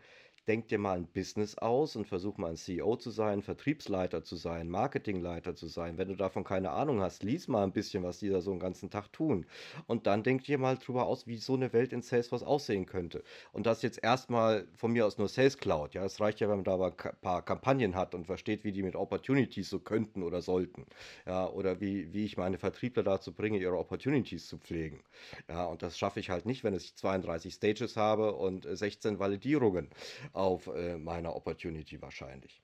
denk 0.49 0.68
dir 0.68 0.78
mal 0.78 0.97
ein 0.97 1.07
Business 1.07 1.59
aus 1.59 1.97
und 1.97 2.07
versuch 2.07 2.36
mal 2.38 2.51
ein 2.51 2.57
CEO 2.57 2.97
zu 2.97 3.11
sein, 3.11 3.42
Vertriebsleiter 3.42 4.22
zu 4.22 4.36
sein, 4.36 4.68
Marketingleiter 4.68 5.55
zu 5.55 5.66
sein. 5.66 5.99
Wenn 5.99 6.09
du 6.09 6.16
davon 6.16 6.44
keine 6.44 6.70
Ahnung 6.70 7.01
hast, 7.01 7.22
lies 7.22 7.49
mal 7.49 7.64
ein 7.64 7.72
bisschen, 7.72 8.05
was 8.05 8.18
die 8.18 8.28
da 8.28 8.40
so 8.40 8.51
einen 8.53 8.61
ganzen 8.61 8.90
Tag 8.90 9.12
tun. 9.12 9.47
Und 9.86 10.07
dann 10.07 10.22
denk 10.22 10.44
dir 10.44 10.59
mal 10.59 10.76
drüber 10.76 11.07
aus, 11.07 11.26
wie 11.26 11.36
so 11.36 11.55
eine 11.55 11.72
Welt 11.72 11.92
in 11.92 12.03
Salesforce 12.03 12.42
aussehen 12.42 12.86
könnte. 12.86 13.22
Und 13.53 13.66
das 13.66 13.82
jetzt 13.82 14.03
erstmal 14.03 14.68
von 14.76 14.92
mir 14.92 15.07
aus 15.07 15.18
nur 15.18 15.28
Sales 15.28 15.59
Cloud. 15.59 15.94
Ja, 15.94 16.05
es 16.05 16.20
reicht 16.20 16.40
ja, 16.40 16.49
wenn 16.49 16.57
man 16.57 16.64
da 16.64 16.74
aber 16.74 16.86
ein 16.86 17.20
paar 17.20 17.44
Kampagnen 17.44 17.94
hat 17.97 18.14
und 18.14 18.26
versteht, 18.26 18.64
wie 18.64 18.72
die 18.72 18.82
mit 18.82 18.97
Opportunities 18.97 19.68
so 19.68 19.80
könnten 19.80 20.22
oder 20.22 20.42
sollten. 20.42 20.86
Ja, 21.26 21.49
oder 21.49 21.80
wie, 21.80 22.12
wie 22.12 22.24
ich 22.24 22.36
meine 22.36 22.59
Vertriebler 22.59 23.03
dazu 23.03 23.32
bringe, 23.32 23.59
ihre 23.59 23.76
Opportunities 23.78 24.47
zu 24.47 24.59
pflegen. 24.59 25.03
Ja, 25.49 25.66
und 25.66 25.82
das 25.82 25.99
schaffe 25.99 26.20
ich 26.20 26.30
halt 26.30 26.47
nicht, 26.47 26.64
wenn 26.64 26.74
ich 26.74 26.94
32 26.97 27.55
Stages 27.55 27.97
habe 27.97 28.34
und 28.34 28.66
16 28.70 29.18
Validierungen 29.18 29.90
auf 30.37 30.66
äh, 30.68 30.99
meiner 30.99 31.34
Opportunity 31.34 32.01
wahrscheinlich. 32.01 32.62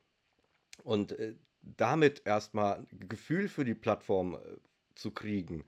Und 0.84 1.12
äh, 1.12 1.34
damit 1.62 2.22
erstmal 2.24 2.86
Gefühl 2.92 3.48
für 3.48 3.64
die 3.64 3.74
Plattform 3.74 4.34
äh, 4.34 4.38
zu 4.94 5.10
kriegen 5.10 5.64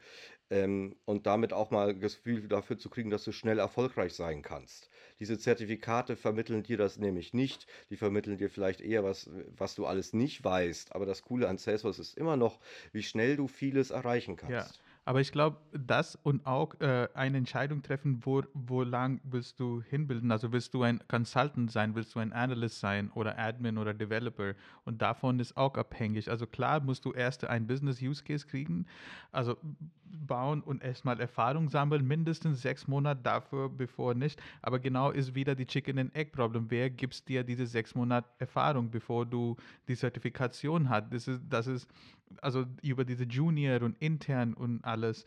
ähm, 0.50 0.96
und 1.04 1.26
damit 1.26 1.52
auch 1.52 1.70
mal 1.70 1.98
Gefühl 1.98 2.46
dafür 2.48 2.78
zu 2.78 2.90
kriegen, 2.90 3.10
dass 3.10 3.24
du 3.24 3.32
schnell 3.32 3.58
erfolgreich 3.58 4.14
sein 4.14 4.42
kannst. 4.42 4.90
Diese 5.18 5.38
Zertifikate 5.38 6.16
vermitteln 6.16 6.62
dir 6.62 6.76
das 6.76 6.98
nämlich 6.98 7.32
nicht. 7.32 7.66
Die 7.90 7.96
vermitteln 7.96 8.36
dir 8.36 8.50
vielleicht 8.50 8.80
eher 8.80 9.02
was, 9.04 9.30
was 9.56 9.74
du 9.74 9.86
alles 9.86 10.12
nicht 10.12 10.44
weißt. 10.44 10.94
Aber 10.94 11.06
das 11.06 11.22
Coole 11.22 11.48
an 11.48 11.56
Salesforce 11.56 11.98
ist 11.98 12.18
immer 12.18 12.36
noch, 12.36 12.60
wie 12.92 13.02
schnell 13.02 13.36
du 13.36 13.48
vieles 13.48 13.90
erreichen 13.90 14.36
kannst. 14.36 14.76
Ja. 14.76 14.84
Aber 15.06 15.20
ich 15.20 15.32
glaube, 15.32 15.58
das 15.72 16.16
und 16.16 16.46
auch 16.46 16.80
äh, 16.80 17.08
eine 17.14 17.36
Entscheidung 17.36 17.82
treffen, 17.82 18.20
wo, 18.24 18.42
wo 18.54 18.82
lang 18.82 19.20
willst 19.24 19.60
du 19.60 19.82
hinbilden. 19.82 20.32
Also 20.32 20.50
willst 20.52 20.72
du 20.72 20.82
ein 20.82 21.00
Consultant 21.08 21.70
sein, 21.70 21.94
willst 21.94 22.14
du 22.14 22.20
ein 22.20 22.32
Analyst 22.32 22.80
sein 22.80 23.10
oder 23.10 23.38
Admin 23.38 23.76
oder 23.76 23.92
Developer. 23.92 24.54
Und 24.84 25.02
davon 25.02 25.40
ist 25.40 25.56
auch 25.56 25.74
abhängig. 25.74 26.30
Also 26.30 26.46
klar 26.46 26.80
musst 26.80 27.04
du 27.04 27.12
erst 27.12 27.44
ein 27.44 27.66
Business 27.66 28.00
Use 28.00 28.24
Case 28.24 28.46
kriegen, 28.46 28.86
also 29.30 29.58
bauen 30.04 30.62
und 30.62 30.82
erstmal 30.82 31.20
Erfahrung 31.20 31.68
sammeln, 31.68 32.06
mindestens 32.06 32.62
sechs 32.62 32.86
Monate 32.88 33.20
dafür, 33.22 33.68
bevor 33.68 34.14
nicht. 34.14 34.40
Aber 34.62 34.78
genau 34.78 35.10
ist 35.10 35.34
wieder 35.34 35.54
die 35.54 35.66
Chicken 35.66 35.98
and 35.98 36.14
Egg 36.14 36.30
Problem. 36.32 36.66
Wer 36.70 36.88
gibt 36.88 37.28
dir 37.28 37.44
diese 37.44 37.66
sechs 37.66 37.94
Monate 37.94 38.28
Erfahrung, 38.38 38.90
bevor 38.90 39.26
du 39.26 39.56
die 39.88 39.96
Zertifikation 39.96 40.88
hast? 40.88 41.12
Das 41.12 41.28
ist, 41.28 41.42
das 41.48 41.66
ist 41.66 41.88
also 42.40 42.64
über 42.82 43.04
diese 43.04 43.24
Junior 43.24 43.82
und 43.82 43.96
intern 44.00 44.54
und 44.54 44.84
alles. 44.84 45.24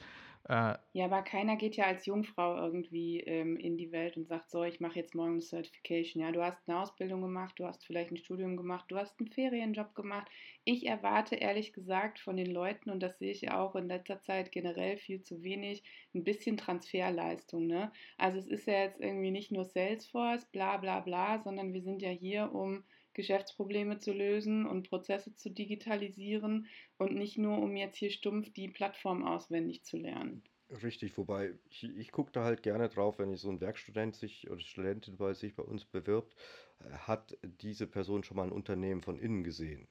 Äh, 0.49 0.77
ja, 0.93 1.05
aber 1.05 1.23
keiner 1.23 1.57
geht 1.57 1.75
ja 1.75 1.85
als 1.85 2.05
Jungfrau 2.05 2.55
irgendwie 2.55 3.19
ähm, 3.19 3.57
in 3.57 3.77
die 3.77 3.91
Welt 3.91 4.15
und 4.15 4.29
sagt, 4.29 4.49
so, 4.49 4.63
ich 4.63 4.79
mache 4.79 4.97
jetzt 4.97 5.13
morgen 5.13 5.33
eine 5.33 5.41
Certification. 5.41 6.23
Ja, 6.23 6.31
du 6.31 6.41
hast 6.41 6.57
eine 6.67 6.79
Ausbildung 6.79 7.21
gemacht, 7.21 7.55
du 7.57 7.65
hast 7.65 7.85
vielleicht 7.85 8.11
ein 8.11 8.17
Studium 8.17 8.55
gemacht, 8.55 8.85
du 8.87 8.95
hast 8.95 9.19
einen 9.19 9.27
Ferienjob 9.27 9.93
gemacht. 9.93 10.27
Ich 10.63 10.87
erwarte 10.87 11.35
ehrlich 11.35 11.73
gesagt 11.73 12.19
von 12.19 12.37
den 12.37 12.49
Leuten, 12.49 12.89
und 12.89 13.01
das 13.03 13.19
sehe 13.19 13.31
ich 13.31 13.51
auch 13.51 13.75
in 13.75 13.89
letzter 13.89 14.21
Zeit 14.21 14.53
generell 14.53 14.95
viel 14.97 15.21
zu 15.21 15.43
wenig, 15.43 15.83
ein 16.15 16.23
bisschen 16.23 16.55
Transferleistung. 16.55 17.67
Ne? 17.67 17.91
Also 18.17 18.39
es 18.39 18.47
ist 18.47 18.67
ja 18.67 18.83
jetzt 18.83 19.01
irgendwie 19.01 19.31
nicht 19.31 19.51
nur 19.51 19.65
Salesforce, 19.65 20.45
bla 20.45 20.77
bla 20.77 21.01
bla, 21.01 21.39
sondern 21.39 21.73
wir 21.73 21.81
sind 21.81 22.01
ja 22.01 22.09
hier, 22.09 22.53
um 22.53 22.85
Geschäftsprobleme 23.17 23.99
zu 23.99 24.13
lösen 24.13 24.65
und 24.65 24.89
Prozesse 24.89 25.35
zu 25.35 25.49
digitalisieren 25.49 26.67
und 26.97 27.15
nicht 27.15 27.37
nur, 27.37 27.57
um 27.57 27.75
jetzt 27.75 27.97
hier 27.97 28.11
stumpf 28.11 28.53
die 28.53 28.69
Plattform 28.69 29.25
auswendig 29.25 29.83
zu 29.83 29.97
lernen. 29.97 30.43
Richtig, 30.69 31.17
wobei 31.17 31.57
ich, 31.69 31.83
ich 31.83 32.11
gucke 32.11 32.31
da 32.31 32.43
halt 32.43 32.61
gerne 32.61 32.89
drauf, 32.89 33.19
wenn 33.19 33.31
ich 33.31 33.39
so 33.39 33.49
ein 33.49 33.61
Werkstudent 33.61 34.15
sich 34.15 34.49
oder 34.49 34.59
Studentin 34.59 35.17
bei 35.17 35.33
sich 35.33 35.55
bei 35.55 35.63
uns 35.63 35.85
bewirbt, 35.85 36.35
äh, 36.79 36.89
hat 36.91 37.37
diese 37.43 37.87
Person 37.87 38.23
schon 38.23 38.37
mal 38.37 38.43
ein 38.43 38.51
Unternehmen 38.51 39.01
von 39.01 39.17
innen 39.17 39.43
gesehen. 39.43 39.87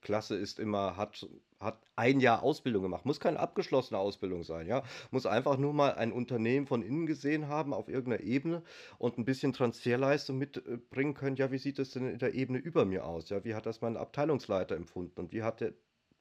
Klasse 0.00 0.36
ist 0.36 0.58
immer, 0.58 0.96
hat, 0.96 1.26
hat 1.60 1.82
ein 1.96 2.20
Jahr 2.20 2.42
Ausbildung 2.42 2.82
gemacht. 2.82 3.04
Muss 3.04 3.20
keine 3.20 3.38
abgeschlossene 3.38 3.98
Ausbildung 3.98 4.42
sein, 4.42 4.66
ja. 4.66 4.82
Muss 5.10 5.26
einfach 5.26 5.58
nur 5.58 5.74
mal 5.74 5.94
ein 5.94 6.12
Unternehmen 6.12 6.66
von 6.66 6.82
innen 6.82 7.06
gesehen 7.06 7.48
haben 7.48 7.74
auf 7.74 7.88
irgendeiner 7.88 8.22
Ebene 8.22 8.62
und 8.98 9.18
ein 9.18 9.24
bisschen 9.24 9.52
Transferleistung 9.52 10.38
mitbringen 10.38 11.14
können. 11.14 11.36
Ja, 11.36 11.50
wie 11.52 11.58
sieht 11.58 11.78
es 11.78 11.90
denn 11.90 12.08
in 12.08 12.18
der 12.18 12.34
Ebene 12.34 12.58
über 12.58 12.84
mir 12.84 13.04
aus? 13.06 13.28
Ja, 13.28 13.44
wie 13.44 13.54
hat 13.54 13.66
das 13.66 13.80
mein 13.80 13.96
Abteilungsleiter 13.96 14.76
empfunden 14.76 15.20
und 15.20 15.32
wie 15.32 15.42
hat 15.42 15.60
der, 15.60 15.74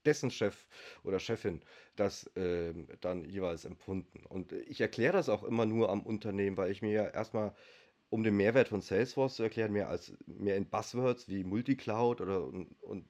dessen 0.05 0.31
Chef 0.31 0.67
oder 1.03 1.19
Chefin 1.19 1.61
das 1.95 2.27
äh, 2.35 2.73
dann 3.01 3.23
jeweils 3.23 3.65
empfunden? 3.65 4.25
Und 4.25 4.51
ich 4.51 4.81
erkläre 4.81 5.13
das 5.13 5.29
auch 5.29 5.43
immer 5.43 5.65
nur 5.65 5.89
am 5.89 6.01
Unternehmen, 6.01 6.57
weil 6.57 6.71
ich 6.71 6.81
mir 6.81 6.91
ja 6.91 7.07
erstmal 7.07 7.53
um 8.09 8.23
den 8.23 8.37
Mehrwert 8.37 8.69
von 8.69 8.81
Salesforce 8.81 9.35
zu 9.35 9.43
erklären, 9.43 9.71
mehr 9.73 9.89
als 9.89 10.13
mehr 10.25 10.57
in 10.57 10.69
Buzzwords 10.69 11.27
wie 11.27 11.43
Multicloud 11.43 12.21
oder 12.21 12.45
und, 12.45 12.71
und 12.83 13.09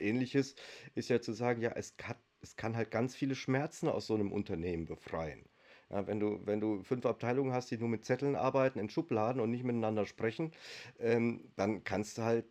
ähnliches, 0.00 0.54
ist 0.94 1.10
ja 1.10 1.20
zu 1.20 1.32
sagen, 1.32 1.60
ja, 1.62 1.72
es 1.74 1.96
kann, 1.96 2.16
es 2.40 2.56
kann 2.56 2.76
halt 2.76 2.90
ganz 2.90 3.14
viele 3.16 3.34
Schmerzen 3.34 3.88
aus 3.88 4.06
so 4.06 4.14
einem 4.14 4.32
Unternehmen 4.32 4.86
befreien. 4.86 5.44
Ja, 5.90 6.06
wenn, 6.06 6.20
du, 6.20 6.40
wenn 6.44 6.60
du 6.60 6.82
fünf 6.82 7.06
Abteilungen 7.06 7.52
hast, 7.52 7.70
die 7.70 7.78
nur 7.78 7.88
mit 7.88 8.04
Zetteln 8.04 8.36
arbeiten, 8.36 8.78
in 8.78 8.90
Schubladen 8.90 9.40
und 9.40 9.50
nicht 9.50 9.64
miteinander 9.64 10.04
sprechen, 10.06 10.52
ähm, 10.98 11.50
dann 11.56 11.84
kannst 11.84 12.18
du 12.18 12.22
halt 12.22 12.46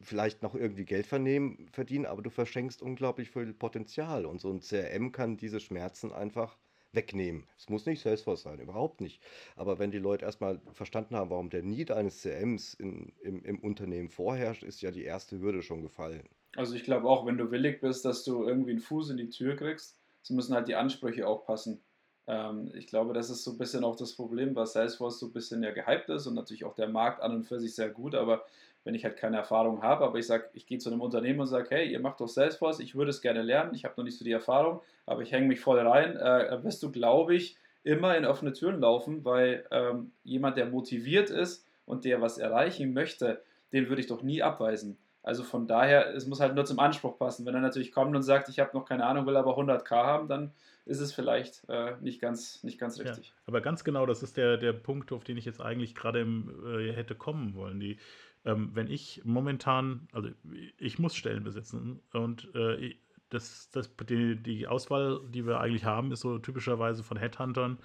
vielleicht 0.00 0.42
noch 0.42 0.54
irgendwie 0.54 0.84
Geld 0.84 1.06
vernehmen, 1.06 1.68
verdienen, 1.72 2.06
aber 2.06 2.22
du 2.22 2.30
verschenkst 2.30 2.82
unglaublich 2.82 3.30
viel 3.30 3.54
Potenzial. 3.54 4.26
Und 4.26 4.40
so 4.40 4.50
ein 4.50 4.60
CRM 4.60 5.12
kann 5.12 5.36
diese 5.36 5.60
Schmerzen 5.60 6.12
einfach 6.12 6.58
wegnehmen. 6.92 7.46
Es 7.56 7.68
muss 7.68 7.86
nicht 7.86 8.02
Salesforce 8.02 8.42
sein, 8.42 8.60
überhaupt 8.60 9.00
nicht. 9.00 9.22
Aber 9.56 9.78
wenn 9.78 9.90
die 9.90 9.98
Leute 9.98 10.24
erstmal 10.26 10.60
verstanden 10.72 11.16
haben, 11.16 11.30
warum 11.30 11.50
der 11.50 11.62
Need 11.62 11.90
eines 11.90 12.20
CRMs 12.22 12.74
in, 12.74 13.12
im, 13.22 13.44
im 13.44 13.58
Unternehmen 13.60 14.10
vorherrscht, 14.10 14.62
ist 14.62 14.82
ja 14.82 14.90
die 14.90 15.04
erste 15.04 15.40
Hürde 15.40 15.62
schon 15.62 15.82
gefallen. 15.82 16.28
Also 16.56 16.74
ich 16.74 16.84
glaube 16.84 17.08
auch, 17.08 17.26
wenn 17.26 17.38
du 17.38 17.50
willig 17.50 17.80
bist, 17.80 18.04
dass 18.04 18.24
du 18.24 18.44
irgendwie 18.44 18.72
einen 18.72 18.80
Fuß 18.80 19.10
in 19.10 19.16
die 19.16 19.30
Tür 19.30 19.56
kriegst, 19.56 19.98
so 20.22 20.34
müssen 20.34 20.54
halt 20.54 20.68
die 20.68 20.74
Ansprüche 20.74 21.26
auch 21.26 21.44
passen. 21.44 21.82
Ähm, 22.26 22.70
ich 22.74 22.86
glaube, 22.86 23.14
das 23.14 23.30
ist 23.30 23.44
so 23.44 23.52
ein 23.52 23.58
bisschen 23.58 23.84
auch 23.84 23.96
das 23.96 24.14
Problem, 24.14 24.54
was 24.54 24.74
Salesforce 24.74 25.18
so 25.18 25.26
ein 25.26 25.32
bisschen 25.32 25.62
ja 25.62 25.70
gehypt 25.72 26.08
ist 26.10 26.26
und 26.26 26.34
natürlich 26.34 26.64
auch 26.64 26.74
der 26.74 26.88
Markt 26.88 27.22
an 27.22 27.34
und 27.34 27.44
für 27.44 27.58
sich 27.58 27.74
sehr 27.74 27.88
gut, 27.88 28.14
aber 28.14 28.44
wenn 28.84 28.94
ich 28.94 29.04
halt 29.04 29.16
keine 29.16 29.36
Erfahrung 29.36 29.82
habe, 29.82 30.04
aber 30.04 30.18
ich 30.18 30.26
sage, 30.26 30.50
ich 30.54 30.66
gehe 30.66 30.78
zu 30.78 30.90
einem 30.90 31.00
Unternehmen 31.00 31.40
und 31.40 31.46
sage, 31.46 31.68
hey, 31.70 31.90
ihr 31.90 32.00
macht 32.00 32.20
doch 32.20 32.28
Salesforce, 32.28 32.80
ich 32.80 32.94
würde 32.94 33.10
es 33.10 33.22
gerne 33.22 33.42
lernen, 33.42 33.74
ich 33.74 33.84
habe 33.84 33.94
noch 33.96 34.04
nicht 34.04 34.18
so 34.18 34.24
die 34.24 34.32
Erfahrung, 34.32 34.80
aber 35.06 35.22
ich 35.22 35.32
hänge 35.32 35.46
mich 35.46 35.60
voll 35.60 35.78
rein, 35.80 36.16
äh, 36.16 36.62
wirst 36.62 36.82
du, 36.82 36.90
glaube 36.90 37.34
ich, 37.34 37.56
immer 37.84 38.16
in 38.16 38.24
offene 38.24 38.52
Türen 38.52 38.80
laufen, 38.80 39.24
weil 39.24 39.66
ähm, 39.70 40.12
jemand, 40.24 40.56
der 40.56 40.66
motiviert 40.66 41.30
ist 41.30 41.66
und 41.84 42.04
der 42.04 42.20
was 42.20 42.38
erreichen 42.38 42.92
möchte, 42.92 43.42
den 43.72 43.88
würde 43.88 44.00
ich 44.00 44.08
doch 44.08 44.22
nie 44.22 44.42
abweisen. 44.42 44.98
Also 45.22 45.44
von 45.44 45.68
daher, 45.68 46.14
es 46.14 46.26
muss 46.26 46.40
halt 46.40 46.54
nur 46.54 46.64
zum 46.64 46.80
Anspruch 46.80 47.18
passen. 47.18 47.46
Wenn 47.46 47.54
er 47.54 47.60
natürlich 47.60 47.92
kommt 47.92 48.14
und 48.16 48.22
sagt, 48.22 48.48
ich 48.48 48.58
habe 48.58 48.76
noch 48.76 48.84
keine 48.84 49.06
Ahnung, 49.06 49.26
will 49.26 49.36
aber 49.36 49.56
100k 49.56 49.90
haben, 49.90 50.28
dann 50.28 50.52
ist 50.84 50.98
es 50.98 51.12
vielleicht 51.12 51.62
äh, 51.68 51.94
nicht, 52.00 52.20
ganz, 52.20 52.64
nicht 52.64 52.78
ganz 52.78 52.98
richtig. 52.98 53.28
Ja, 53.28 53.34
aber 53.46 53.60
ganz 53.60 53.84
genau, 53.84 54.04
das 54.04 54.22
ist 54.22 54.36
der, 54.36 54.56
der 54.56 54.72
Punkt, 54.72 55.12
auf 55.12 55.22
den 55.22 55.36
ich 55.36 55.44
jetzt 55.44 55.60
eigentlich 55.60 55.94
gerade 55.94 56.20
äh, 56.20 56.92
hätte 56.92 57.14
kommen 57.14 57.54
wollen. 57.54 57.78
Die, 57.78 57.98
ähm, 58.44 58.70
wenn 58.74 58.90
ich 58.90 59.22
momentan, 59.24 60.08
also 60.12 60.30
ich 60.78 60.98
muss 60.98 61.14
Stellen 61.14 61.44
besetzen 61.44 62.00
und 62.12 62.52
äh, 62.56 62.96
das, 63.30 63.70
das, 63.70 63.90
die, 64.08 64.36
die 64.36 64.66
Auswahl, 64.66 65.20
die 65.28 65.46
wir 65.46 65.60
eigentlich 65.60 65.84
haben, 65.84 66.10
ist 66.10 66.20
so 66.20 66.38
typischerweise 66.38 67.02
von 67.02 67.16
Headhuntern 67.16 67.78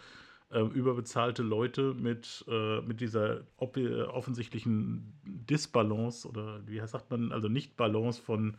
äh, 0.50 0.62
überbezahlte 0.62 1.44
Leute 1.44 1.94
mit, 1.94 2.46
äh, 2.48 2.82
mit 2.82 3.02
dieser 3.02 3.42
offensichtlichen 3.58 5.14
Disbalance 5.26 6.28
oder 6.28 6.62
wie 6.66 6.80
sagt 6.86 7.12
man, 7.12 7.32
also 7.32 7.48
Nicht-Balance 7.48 8.22
von 8.22 8.58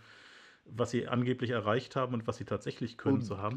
was 0.71 0.91
sie 0.91 1.09
angeblich 1.09 1.51
erreicht 1.51 1.97
haben 1.97 2.15
und 2.15 2.27
was 2.27 2.37
sie 2.37 2.45
tatsächlich 2.45 2.99
können 2.99 3.23
zu 3.23 3.39
haben. 3.39 3.57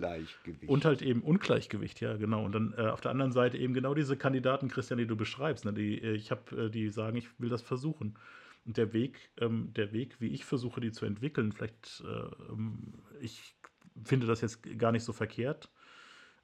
Und 0.70 0.86
halt 0.86 1.02
eben 1.02 1.22
Ungleichgewicht, 1.22 2.00
ja, 2.02 2.16
genau. 2.16 2.46
Und 2.46 2.54
dann 2.54 2.74
äh, 2.78 2.88
auf 2.88 3.02
der 3.02 3.12
anderen 3.12 3.32
Seite 3.32 3.58
eben 3.58 3.74
genau 3.74 3.94
diese 3.94 4.18
Kandidaten, 4.18 4.70
Christian, 4.70 4.98
die 4.98 5.08
du 5.08 5.16
beschreibst, 5.16 5.66
ne, 5.66 5.74
die, 5.74 6.02
äh, 6.02 6.14
ich 6.14 6.32
habe, 6.32 6.66
äh, 6.66 6.70
die 6.70 6.90
sagen, 6.90 7.18
ich 7.18 7.28
will 7.40 7.50
das 7.50 7.62
versuchen. 7.62 8.18
Und 8.66 8.78
der 8.78 8.94
Weg, 8.94 9.32
ähm, 9.40 9.74
der 9.76 9.92
Weg, 9.92 10.18
wie 10.20 10.28
ich 10.28 10.46
versuche, 10.46 10.82
die 10.82 10.92
zu 10.92 11.06
entwickeln, 11.06 11.52
vielleicht, 11.52 12.04
äh, 12.06 12.52
ähm, 12.52 12.94
ich 13.20 13.56
finde 14.04 14.28
das 14.28 14.42
jetzt 14.42 14.64
gar 14.78 14.92
nicht 14.92 15.04
so 15.04 15.14
verkehrt, 15.14 15.70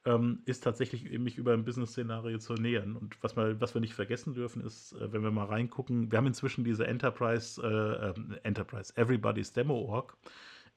ähm, 0.07 0.39
ist 0.45 0.63
tatsächlich 0.63 1.11
mich 1.19 1.37
über 1.37 1.53
ein 1.53 1.65
Business-Szenario 1.65 2.37
zu 2.37 2.53
nähern. 2.53 2.95
Und 2.95 3.21
was, 3.21 3.35
mal, 3.35 3.59
was 3.59 3.73
wir 3.73 3.81
nicht 3.81 3.93
vergessen 3.93 4.33
dürfen, 4.33 4.63
ist, 4.63 4.93
äh, 4.93 5.11
wenn 5.11 5.21
wir 5.21 5.31
mal 5.31 5.45
reingucken, 5.45 6.09
wir 6.11 6.17
haben 6.17 6.27
inzwischen 6.27 6.63
diese 6.63 6.87
Enterprise, 6.87 7.61
äh, 7.61 8.09
äh, 8.09 8.39
Enterprise, 8.43 8.93
Everybody's 8.95 9.51
Demo 9.51 9.75
Org, 9.75 10.15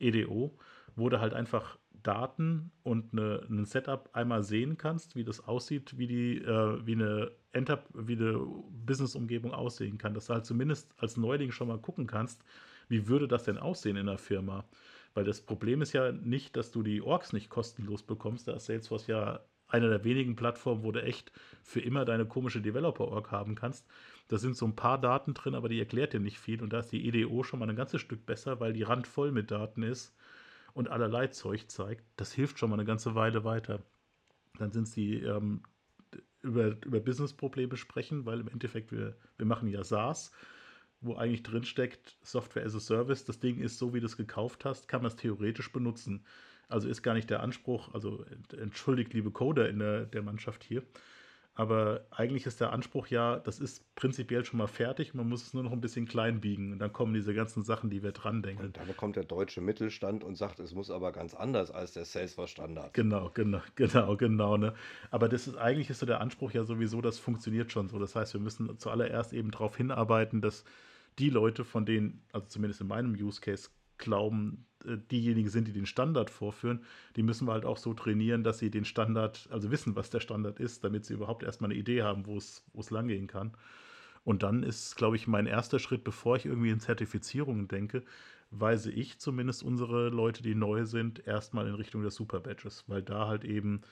EDO, 0.01 0.59
wo 0.97 1.09
du 1.09 1.20
halt 1.20 1.33
einfach 1.33 1.78
Daten 2.03 2.72
und 2.83 3.12
eine, 3.12 3.47
ein 3.49 3.64
Setup 3.66 4.09
einmal 4.14 4.43
sehen 4.43 4.76
kannst, 4.76 5.14
wie 5.14 5.22
das 5.22 5.47
aussieht, 5.47 5.97
wie 5.97 6.09
die, 6.09 6.39
äh, 6.39 6.85
wie 6.85 6.95
eine 6.95 7.31
Enter 7.53 7.85
wie 7.95 8.14
eine 8.16 8.39
Business-Umgebung 8.87 9.53
aussehen 9.53 9.99
kann, 9.99 10.14
dass 10.14 10.26
du 10.26 10.35
halt 10.35 10.47
zumindest 10.47 10.93
als 10.99 11.16
Neuling 11.16 11.53
schon 11.53 11.68
mal 11.68 11.78
gucken 11.78 12.07
kannst, 12.07 12.43
wie 12.89 13.07
würde 13.07 13.28
das 13.28 13.45
denn 13.45 13.59
aussehen 13.59 13.97
in 13.97 14.07
der 14.07 14.18
Firma. 14.18 14.64
Weil 15.15 15.25
das 15.25 15.41
Problem 15.41 15.83
ist 15.83 15.93
ja 15.93 16.13
nicht, 16.13 16.57
dass 16.57 16.71
du 16.71 16.83
die 16.83 17.03
Orks 17.03 17.33
nicht 17.33 17.51
kostenlos 17.51 18.03
bekommst. 18.03 18.47
Da 18.47 18.53
ist 18.53 18.67
Salesforce 18.67 19.09
ja 19.09 19.41
eine 19.69 19.89
der 19.89 20.05
wenigen 20.05 20.37
Plattformen, 20.37 20.83
wo 20.83 20.93
du 20.93 21.03
echt 21.03 21.33
für 21.63 21.81
immer 21.81 22.05
deine 22.05 22.27
komische 22.27 22.61
Developer-Org 22.61 23.31
haben 23.31 23.55
kannst. 23.55 23.87
Da 24.29 24.39
sind 24.39 24.57
so 24.57 24.67
ein 24.67 24.77
paar 24.77 25.01
Daten 25.01 25.35
drin, 25.35 25.55
aber 25.55 25.69
die 25.69 25.79
erklärt 25.79 26.13
dir 26.13 26.21
nicht 26.21 26.39
viel. 26.39 26.63
Und 26.63 26.73
da 26.73 26.81
ist 26.81 26.93
die 26.93 27.07
EDO 27.07 27.43
schon 27.43 27.61
mal 27.61 27.69
ein 27.69 27.77
ganzes 27.77 28.01
Stück 28.01 28.27
besser, 28.27 28.61
weil 28.61 28.73
die 28.73 28.83
randvoll 28.83 29.33
mit 29.33 29.51
Daten 29.51 29.83
ist 29.83 30.15
und 30.75 30.89
allerlei 30.89 31.29
Zeug 31.29 31.71
zeigt. 31.71 32.05
Das 32.17 32.33
hilft 32.33 32.59
schon 32.59 32.71
mal 32.71 32.77
eine 32.77 32.85
ganze 32.85 33.15
Weile 33.15 33.45
weiter. 33.45 33.83
Dann 34.59 34.73
sind 34.73 34.85
es 34.85 34.93
die 34.93 35.17
ähm, 35.23 35.63
über, 36.43 36.77
über 36.85 37.01
Business-Probleme 37.01 37.77
sprechen, 37.77 38.27
weil 38.27 38.41
im 38.41 38.49
Endeffekt 38.49 38.93
wir, 38.93 39.17
wir 39.37 39.47
machen 39.47 39.69
ja 39.69 39.85
SaaS 39.85 40.33
wo 41.01 41.16
eigentlich 41.16 41.42
drin 41.42 41.64
steckt, 41.64 42.16
Software 42.22 42.64
as 42.64 42.74
a 42.74 42.80
Service, 42.80 43.24
das 43.24 43.40
Ding 43.40 43.59
ist 43.61 43.78
so, 43.78 43.94
wie 43.94 44.01
du 44.01 44.07
es 44.07 44.16
gekauft 44.16 44.64
hast, 44.64 44.88
kann 44.88 45.03
man 45.03 45.11
es 45.11 45.16
theoretisch 45.16 45.72
benutzen. 45.72 46.24
Also 46.68 46.88
ist 46.88 47.03
gar 47.03 47.14
nicht 47.14 47.30
der 47.30 47.42
Anspruch, 47.42 47.92
also 47.94 48.24
entschuldigt 48.57 49.12
liebe 49.12 49.30
Coder 49.30 49.68
in 49.68 49.80
der, 49.80 50.05
der 50.07 50.22
Mannschaft 50.22 50.62
hier, 50.62 50.82
aber 51.61 52.07
eigentlich 52.11 52.46
ist 52.46 52.61
der 52.61 52.72
Anspruch 52.72 53.09
ja, 53.09 53.38
das 53.38 53.61
ist 53.61 53.94
prinzipiell 53.94 54.44
schon 54.44 54.59
mal 54.59 54.66
fertig, 54.66 55.12
man 55.12 55.28
muss 55.28 55.42
es 55.42 55.53
nur 55.53 55.62
noch 55.62 55.72
ein 55.72 55.80
bisschen 55.82 56.07
klein 56.07 56.40
biegen 56.40 56.72
und 56.72 56.78
dann 56.78 56.90
kommen 56.90 57.12
diese 57.12 57.34
ganzen 57.34 57.64
Sachen, 57.64 57.90
die 57.90 58.03
wir 58.03 58.12
dran 58.12 58.42
denken. 58.42 58.64
Und 58.64 58.76
dann 58.78 58.96
kommt 58.96 59.16
der 59.16 59.24
deutsche 59.24 59.61
Mittelstand 59.61 60.24
und 60.24 60.36
sagt, 60.36 60.61
es 60.61 60.74
muss 60.74 60.90
aber 60.90 61.12
ganz 61.12 61.34
anders 61.34 61.70
als 61.70 61.92
der 61.92 62.05
Salesforce-Standard. 62.07 62.94
Genau, 62.94 63.30
genau, 63.34 63.61
genau, 63.74 64.16
genau. 64.16 64.57
Ne? 64.57 64.74
Aber 65.11 65.28
das 65.28 65.48
ist 65.48 65.57
eigentlich 65.57 65.90
ist 65.90 65.98
so 65.98 66.07
der 66.07 66.20
Anspruch 66.20 66.53
ja 66.53 66.64
sowieso, 66.64 67.03
das 67.03 67.18
funktioniert 67.18 67.72
schon 67.72 67.88
so. 67.88 67.98
Das 67.98 68.14
heißt, 68.14 68.32
wir 68.32 68.40
müssen 68.40 68.78
zuallererst 68.78 69.32
eben 69.32 69.51
darauf 69.51 69.76
hinarbeiten, 69.76 70.40
dass 70.40 70.64
die 71.21 71.31
Leute, 71.31 71.64
von 71.64 71.87
denen, 71.87 72.23
also 72.33 72.47
zumindest 72.49 72.81
in 72.81 72.89
meinem 72.89 73.12
Use 73.12 73.41
Case, 73.41 73.68
glauben, 73.99 74.66
äh, 74.85 74.97
diejenigen 75.11 75.49
sind, 75.49 75.68
die 75.68 75.73
den 75.73 75.87
Standard 75.87 76.31
vorführen, 76.31 76.81
die 77.16 77.23
müssen 77.23 77.47
wir 77.47 77.53
halt 77.53 77.64
auch 77.64 77.77
so 77.77 77.95
trainieren, 77.95 78.43
dass 78.43 78.59
sie 78.59 78.71
den 78.71 78.85
Standard, 78.85 79.49
also 79.51 79.71
wissen, 79.71 79.95
was 79.95 80.11
der 80.11 80.21
Standard 80.21 80.59
ist, 80.59 80.83
damit 80.83 81.05
sie 81.05 81.14
überhaupt 81.14 81.43
erstmal 81.43 81.71
eine 81.71 81.79
Idee 81.79 82.03
haben, 82.03 82.27
wo 82.27 82.39
es, 82.39 82.64
langgehen 82.91 83.27
kann. 83.27 83.53
Und 84.25 84.43
dann 84.43 84.62
ist, 84.62 84.97
glaube 84.97 85.16
ich, 85.16 85.27
mein 85.27 85.47
erster 85.47 85.79
Schritt, 85.79 86.05
bevor 86.05 86.37
ich 86.37 86.47
irgendwie 86.47 86.71
in 86.71 86.81
Zertifizierungen 86.81 87.68
denke, 87.68 88.03
weise 88.51 88.91
ich 88.91 89.18
zumindest 89.18 89.62
unsere 89.62 90.09
Leute, 90.09 90.43
die 90.43 90.55
neu 90.55 90.85
sind, 90.85 91.27
erstmal 91.27 91.68
in 91.68 91.75
Richtung 91.75 92.03
des 92.03 92.16
Super 92.16 92.41
Badges, 92.41 92.85
weil 92.89 93.03
da 93.03 93.29
halt 93.29 93.45
eben 93.45 93.83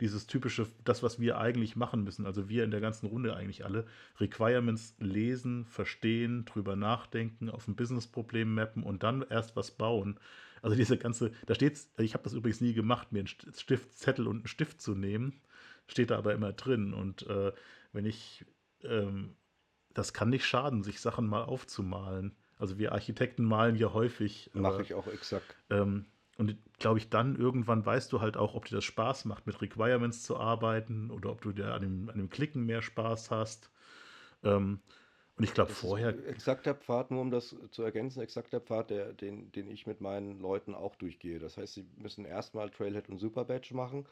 dieses 0.00 0.26
typische, 0.26 0.66
das, 0.84 1.02
was 1.02 1.20
wir 1.20 1.38
eigentlich 1.38 1.76
machen 1.76 2.02
müssen, 2.02 2.26
also 2.26 2.48
wir 2.48 2.64
in 2.64 2.70
der 2.70 2.80
ganzen 2.80 3.06
Runde 3.06 3.36
eigentlich 3.36 3.64
alle, 3.64 3.86
Requirements 4.18 4.94
lesen, 4.98 5.64
verstehen, 5.66 6.44
drüber 6.44 6.76
nachdenken, 6.76 7.50
auf 7.50 7.68
ein 7.68 7.76
Businessproblem 7.76 8.54
mappen 8.54 8.82
und 8.82 9.02
dann 9.02 9.22
erst 9.28 9.56
was 9.56 9.70
bauen. 9.70 10.18
Also 10.62 10.76
diese 10.76 10.98
ganze, 10.98 11.32
da 11.46 11.54
steht, 11.54 11.80
ich 11.98 12.14
habe 12.14 12.24
das 12.24 12.32
übrigens 12.32 12.60
nie 12.60 12.74
gemacht, 12.74 13.12
mir 13.12 13.20
einen 13.20 13.28
Stiftzettel 13.28 14.26
und 14.26 14.38
einen 14.38 14.46
Stift 14.46 14.80
zu 14.80 14.94
nehmen, 14.94 15.40
steht 15.86 16.10
da 16.10 16.18
aber 16.18 16.34
immer 16.34 16.52
drin. 16.52 16.92
Und 16.92 17.26
äh, 17.26 17.52
wenn 17.92 18.04
ich, 18.04 18.44
ähm, 18.82 19.36
das 19.94 20.12
kann 20.12 20.30
nicht 20.30 20.44
schaden, 20.44 20.82
sich 20.82 21.00
Sachen 21.00 21.26
mal 21.26 21.44
aufzumalen. 21.44 22.36
Also 22.58 22.78
wir 22.78 22.92
Architekten 22.92 23.44
malen 23.44 23.76
ja 23.76 23.92
häufig. 23.92 24.50
Mache 24.52 24.82
ich 24.82 24.94
auch 24.94 25.06
exakt. 25.06 25.56
Ähm, 25.70 26.04
und 26.40 26.56
glaube 26.78 26.98
ich, 26.98 27.10
dann 27.10 27.36
irgendwann 27.36 27.84
weißt 27.84 28.10
du 28.12 28.22
halt 28.22 28.38
auch, 28.38 28.54
ob 28.54 28.64
dir 28.64 28.76
das 28.76 28.84
Spaß 28.84 29.26
macht, 29.26 29.46
mit 29.46 29.60
Requirements 29.60 30.22
zu 30.22 30.38
arbeiten 30.38 31.10
oder 31.10 31.30
ob 31.30 31.42
du 31.42 31.52
dir 31.52 31.74
an 31.74 31.82
dem, 31.82 32.08
an 32.08 32.16
dem 32.16 32.30
Klicken 32.30 32.64
mehr 32.64 32.80
Spaß 32.80 33.30
hast. 33.30 33.70
Ähm, 34.42 34.80
und 35.36 35.44
ich 35.44 35.52
glaube 35.52 35.70
vorher. 35.70 36.08
Exakter 36.26 36.74
Pfad, 36.74 37.10
nur 37.10 37.20
um 37.20 37.30
das 37.30 37.54
zu 37.70 37.82
ergänzen, 37.82 38.22
exakter 38.22 38.60
Pfad, 38.60 38.88
der, 38.88 39.12
den, 39.12 39.52
den 39.52 39.68
ich 39.68 39.86
mit 39.86 40.00
meinen 40.00 40.40
Leuten 40.40 40.74
auch 40.74 40.96
durchgehe. 40.96 41.38
Das 41.38 41.58
heißt, 41.58 41.74
sie 41.74 41.84
müssen 41.98 42.24
erstmal 42.24 42.70
Trailhead 42.70 43.10
und 43.10 43.18
Super 43.18 43.44
Badge 43.44 43.74
machen. 43.74 44.06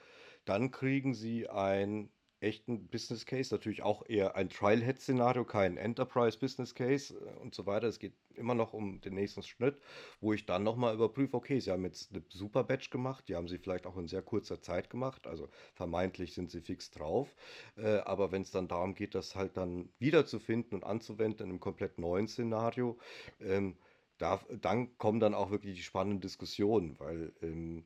dann 0.45 0.71
kriegen 0.71 1.15
sie 1.15 1.49
ein 1.49 2.11
echten 2.41 2.89
Business 2.89 3.27
Case, 3.27 3.53
natürlich 3.55 3.83
auch 3.83 4.09
eher 4.09 4.37
ein 4.37 4.49
Trial-Head-Szenario, 4.49 5.45
kein 5.45 5.77
Enterprise-Business 5.77 6.75
Case 6.75 7.15
äh, 7.15 7.41
und 7.41 7.55
so 7.55 7.67
weiter. 7.67 7.89
Es 7.89 7.99
geht 7.99 8.15
immer 8.35 8.55
noch 8.55 8.73
um 8.73 9.01
den 9.01 9.15
nächsten 9.15 9.43
Schritt, 9.43 9.81
wo 10.21 10.33
ich 10.33 10.47
dann 10.47 10.63
nochmal 10.63 10.95
überprüfe, 10.95 11.37
okay, 11.37 11.59
Sie 11.59 11.71
haben 11.71 11.85
jetzt 11.85 12.13
eine 12.13 12.23
super 12.29 12.65
Batch 12.65 12.91
gemacht, 12.91 13.29
die 13.29 13.35
haben 13.35 13.49
Sie 13.49 13.59
vielleicht 13.59 13.87
auch 13.87 13.97
in 13.97 14.07
sehr 14.07 14.23
kurzer 14.23 14.61
Zeit 14.61 14.91
gemacht, 14.91 15.27
also 15.27 15.49
vermeintlich 15.75 16.35
sind 16.35 16.51
Sie 16.51 16.61
fix 16.61 16.91
drauf, 16.91 17.35
äh, 17.77 17.99
aber 17.99 18.31
wenn 18.31 18.43
es 18.43 18.51
dann 18.51 18.69
darum 18.69 18.95
geht, 18.95 19.15
das 19.15 19.35
halt 19.35 19.57
dann 19.57 19.89
wiederzufinden 19.99 20.75
und 20.75 20.85
anzuwenden 20.85 21.45
in 21.47 21.51
einem 21.51 21.61
komplett 21.61 21.99
neuen 21.99 22.29
Szenario, 22.29 22.99
ähm, 23.41 23.77
da, 24.19 24.41
dann 24.61 24.97
kommen 24.99 25.21
dann 25.21 25.35
auch 25.35 25.51
wirklich 25.51 25.77
die 25.77 25.83
spannenden 25.83 26.21
Diskussionen, 26.21 26.99
weil 26.99 27.33
ähm, 27.43 27.85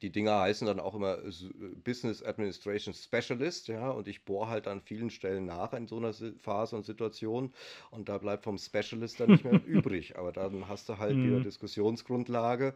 die 0.00 0.10
Dinger 0.10 0.40
heißen 0.40 0.66
dann 0.66 0.80
auch 0.80 0.94
immer 0.94 1.18
Business 1.84 2.22
Administration 2.22 2.94
Specialist, 2.94 3.68
ja, 3.68 3.90
und 3.90 4.08
ich 4.08 4.24
bohre 4.24 4.48
halt 4.48 4.68
an 4.68 4.80
vielen 4.80 5.10
Stellen 5.10 5.46
nach 5.46 5.72
in 5.72 5.86
so 5.86 5.96
einer 5.96 6.12
Phase 6.40 6.76
und 6.76 6.84
Situation 6.84 7.52
und 7.90 8.08
da 8.08 8.18
bleibt 8.18 8.44
vom 8.44 8.58
Specialist 8.58 9.20
dann 9.20 9.30
nicht 9.30 9.44
mehr 9.44 9.60
übrig. 9.66 10.18
Aber 10.18 10.32
dann 10.32 10.68
hast 10.68 10.88
du 10.88 10.98
halt 10.98 11.16
mhm. 11.16 11.26
wieder 11.26 11.40
Diskussionsgrundlage, 11.40 12.74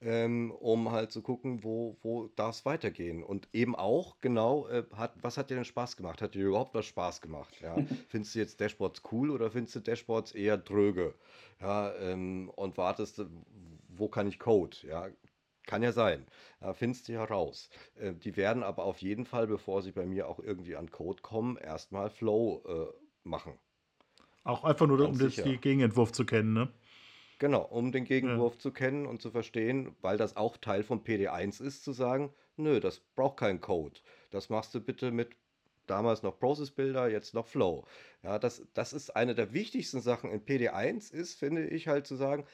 ähm, 0.00 0.50
um 0.50 0.90
halt 0.90 1.12
zu 1.12 1.22
gucken, 1.22 1.64
wo, 1.64 1.96
wo 2.02 2.28
darf 2.36 2.56
es 2.56 2.64
weitergehen. 2.64 3.22
Und 3.22 3.48
eben 3.52 3.74
auch 3.76 4.16
genau, 4.20 4.66
äh, 4.68 4.84
hat, 4.94 5.14
was 5.22 5.36
hat 5.36 5.50
dir 5.50 5.54
denn 5.54 5.64
Spaß 5.64 5.96
gemacht? 5.96 6.22
Hat 6.22 6.34
dir 6.34 6.46
überhaupt 6.46 6.74
was 6.74 6.86
Spaß 6.86 7.20
gemacht? 7.20 7.54
Ja? 7.62 7.76
findest 8.08 8.34
du 8.34 8.38
jetzt 8.38 8.60
Dashboards 8.60 9.02
cool 9.12 9.30
oder 9.30 9.50
findest 9.50 9.76
du 9.76 9.80
Dashboards 9.80 10.32
eher 10.32 10.56
dröge? 10.56 11.14
Ja, 11.60 11.92
ähm, 11.96 12.50
und 12.54 12.76
wartest, 12.76 13.20
wo 13.88 14.08
kann 14.08 14.28
ich 14.28 14.38
Code? 14.38 14.76
Ja, 14.86 15.08
kann 15.68 15.84
ja 15.84 15.92
sein. 15.92 16.26
Äh, 16.60 16.72
findest 16.72 17.08
du 17.08 17.12
heraus. 17.12 17.70
Äh, 17.94 18.14
die 18.14 18.36
werden 18.36 18.64
aber 18.64 18.84
auf 18.84 18.98
jeden 18.98 19.24
Fall, 19.24 19.46
bevor 19.46 19.82
sie 19.82 19.92
bei 19.92 20.06
mir 20.06 20.26
auch 20.26 20.40
irgendwie 20.40 20.74
an 20.74 20.90
Code 20.90 21.22
kommen, 21.22 21.56
erstmal 21.56 22.10
Flow 22.10 22.64
äh, 22.66 23.28
machen. 23.28 23.52
Auch 24.42 24.64
einfach 24.64 24.86
nur, 24.86 24.98
Ganz 24.98 25.20
um 25.20 25.26
das, 25.26 25.36
den 25.36 25.60
Gegenentwurf 25.60 26.10
zu 26.10 26.24
kennen, 26.24 26.54
ne? 26.54 26.72
Genau, 27.38 27.62
um 27.62 27.92
den 27.92 28.04
Gegenwurf 28.04 28.54
ja. 28.54 28.58
zu 28.58 28.72
kennen 28.72 29.06
und 29.06 29.22
zu 29.22 29.30
verstehen, 29.30 29.94
weil 30.00 30.16
das 30.16 30.36
auch 30.36 30.56
Teil 30.56 30.82
von 30.82 31.04
PD1 31.04 31.62
ist, 31.62 31.84
zu 31.84 31.92
sagen, 31.92 32.32
nö, 32.56 32.80
das 32.80 32.98
braucht 33.14 33.36
keinen 33.36 33.60
Code. 33.60 34.00
Das 34.30 34.48
machst 34.48 34.74
du 34.74 34.80
bitte 34.80 35.12
mit 35.12 35.36
damals 35.86 36.22
noch 36.22 36.38
Process 36.38 36.70
Builder, 36.70 37.08
jetzt 37.08 37.34
noch 37.34 37.46
Flow. 37.46 37.84
Ja, 38.22 38.38
das, 38.38 38.62
das 38.74 38.92
ist 38.92 39.14
eine 39.14 39.34
der 39.34 39.52
wichtigsten 39.52 40.00
Sachen 40.00 40.30
in 40.30 40.44
PD1 40.44 41.12
ist, 41.12 41.38
finde 41.38 41.66
ich 41.66 41.88
halt 41.88 42.06
zu 42.06 42.16
sagen, 42.16 42.44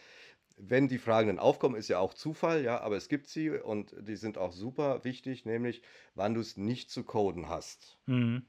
wenn 0.57 0.89
die 0.89 0.99
Fragen 0.99 1.29
dann 1.29 1.39
aufkommen, 1.39 1.77
ist 1.77 1.89
ja 1.89 1.99
auch 1.99 2.15
Zufall, 2.15 2.63
ja, 2.63 2.81
aber 2.81 2.97
es 2.97 3.09
gibt 3.09 3.27
sie 3.29 3.51
und 3.51 3.95
die 4.01 4.17
sind 4.17 4.39
auch 4.39 4.53
super 4.53 5.05
wichtig, 5.05 5.45
nämlich 5.45 5.83
wann 6.15 6.35
du 6.35 6.41
es 6.41 6.57
nicht 6.57 6.91
zu 6.91 7.05
coden 7.05 7.49
hast. 7.49 7.99
Mhm. 8.07 8.47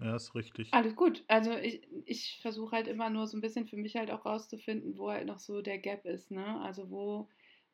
Ja, 0.00 0.16
ist 0.16 0.34
richtig. 0.34 0.70
Alles 0.70 0.96
gut. 0.96 1.24
Also 1.28 1.52
ich, 1.56 1.88
ich 2.04 2.40
versuche 2.42 2.76
halt 2.76 2.88
immer 2.88 3.08
nur 3.10 3.26
so 3.26 3.36
ein 3.36 3.40
bisschen 3.40 3.66
für 3.66 3.76
mich 3.78 3.96
halt 3.96 4.10
auch 4.10 4.26
rauszufinden, 4.26 4.98
wo 4.98 5.10
halt 5.10 5.26
noch 5.26 5.38
so 5.38 5.62
der 5.62 5.78
Gap 5.78 6.04
ist, 6.04 6.30
ne? 6.30 6.60
Also 6.60 6.90
wo 6.90 7.28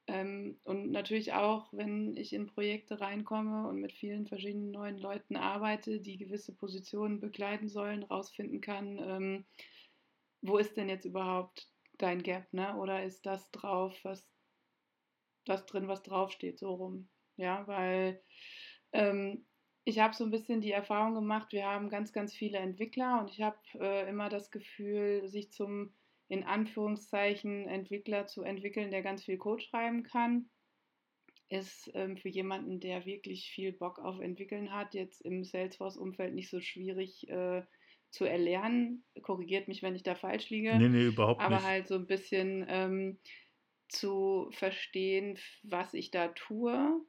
ähm, 0.06 0.60
und 0.64 0.90
natürlich 0.92 1.32
auch, 1.32 1.72
wenn 1.72 2.16
ich 2.16 2.32
in 2.34 2.46
Projekte 2.46 3.00
reinkomme 3.00 3.66
und 3.68 3.80
mit 3.80 3.92
vielen 3.92 4.26
verschiedenen 4.26 4.70
neuen 4.70 4.98
Leuten 4.98 5.34
arbeite, 5.36 6.00
die 6.00 6.18
gewisse 6.18 6.54
Positionen 6.54 7.20
begleiten 7.20 7.68
sollen, 7.68 8.02
rausfinden 8.04 8.60
kann, 8.60 8.98
ähm, 9.00 9.46
wo 10.42 10.58
ist 10.58 10.76
denn 10.76 10.88
jetzt 10.88 11.04
überhaupt 11.06 11.70
dein 11.98 12.22
Gap, 12.22 12.52
ne? 12.52 12.76
Oder 12.76 13.04
ist 13.04 13.26
das 13.26 13.50
drauf, 13.50 13.96
was 14.02 14.28
das 15.44 15.66
drin, 15.66 15.88
was 15.88 16.02
draufsteht, 16.02 16.58
so 16.58 16.74
rum. 16.74 17.08
Ja, 17.36 17.66
weil 17.66 18.22
ähm, 18.92 19.46
ich 19.84 19.98
habe 19.98 20.14
so 20.14 20.24
ein 20.24 20.30
bisschen 20.30 20.60
die 20.60 20.72
Erfahrung 20.72 21.14
gemacht, 21.14 21.52
wir 21.52 21.66
haben 21.66 21.90
ganz, 21.90 22.12
ganz 22.12 22.34
viele 22.34 22.58
Entwickler 22.58 23.20
und 23.20 23.30
ich 23.30 23.42
habe 23.42 23.58
äh, 23.74 24.08
immer 24.08 24.28
das 24.28 24.50
Gefühl, 24.50 25.28
sich 25.28 25.52
zum 25.52 25.94
in 26.28 26.42
Anführungszeichen 26.44 27.68
Entwickler 27.68 28.26
zu 28.26 28.42
entwickeln, 28.42 28.90
der 28.90 29.02
ganz 29.02 29.24
viel 29.24 29.36
Code 29.36 29.62
schreiben 29.62 30.04
kann, 30.04 30.48
ist 31.48 31.90
ähm, 31.94 32.16
für 32.16 32.30
jemanden, 32.30 32.80
der 32.80 33.04
wirklich 33.04 33.50
viel 33.50 33.72
Bock 33.72 33.98
auf 33.98 34.20
Entwickeln 34.20 34.72
hat, 34.72 34.94
jetzt 34.94 35.20
im 35.20 35.44
Salesforce-Umfeld 35.44 36.34
nicht 36.34 36.48
so 36.48 36.60
schwierig 36.60 37.28
äh, 37.28 37.62
zu 38.14 38.24
erlernen. 38.24 39.04
Korrigiert 39.22 39.68
mich, 39.68 39.82
wenn 39.82 39.94
ich 39.94 40.02
da 40.02 40.14
falsch 40.14 40.50
liege. 40.50 40.70
Nee, 40.70 40.88
nee, 40.88 41.06
überhaupt 41.06 41.40
aber 41.40 41.54
nicht. 41.56 41.64
Aber 41.64 41.68
halt 41.68 41.88
so 41.88 41.94
ein 41.96 42.06
bisschen 42.06 42.64
ähm, 42.68 43.18
zu 43.88 44.48
verstehen, 44.52 45.38
was 45.62 45.94
ich 45.94 46.10
da 46.10 46.28
tue 46.28 47.00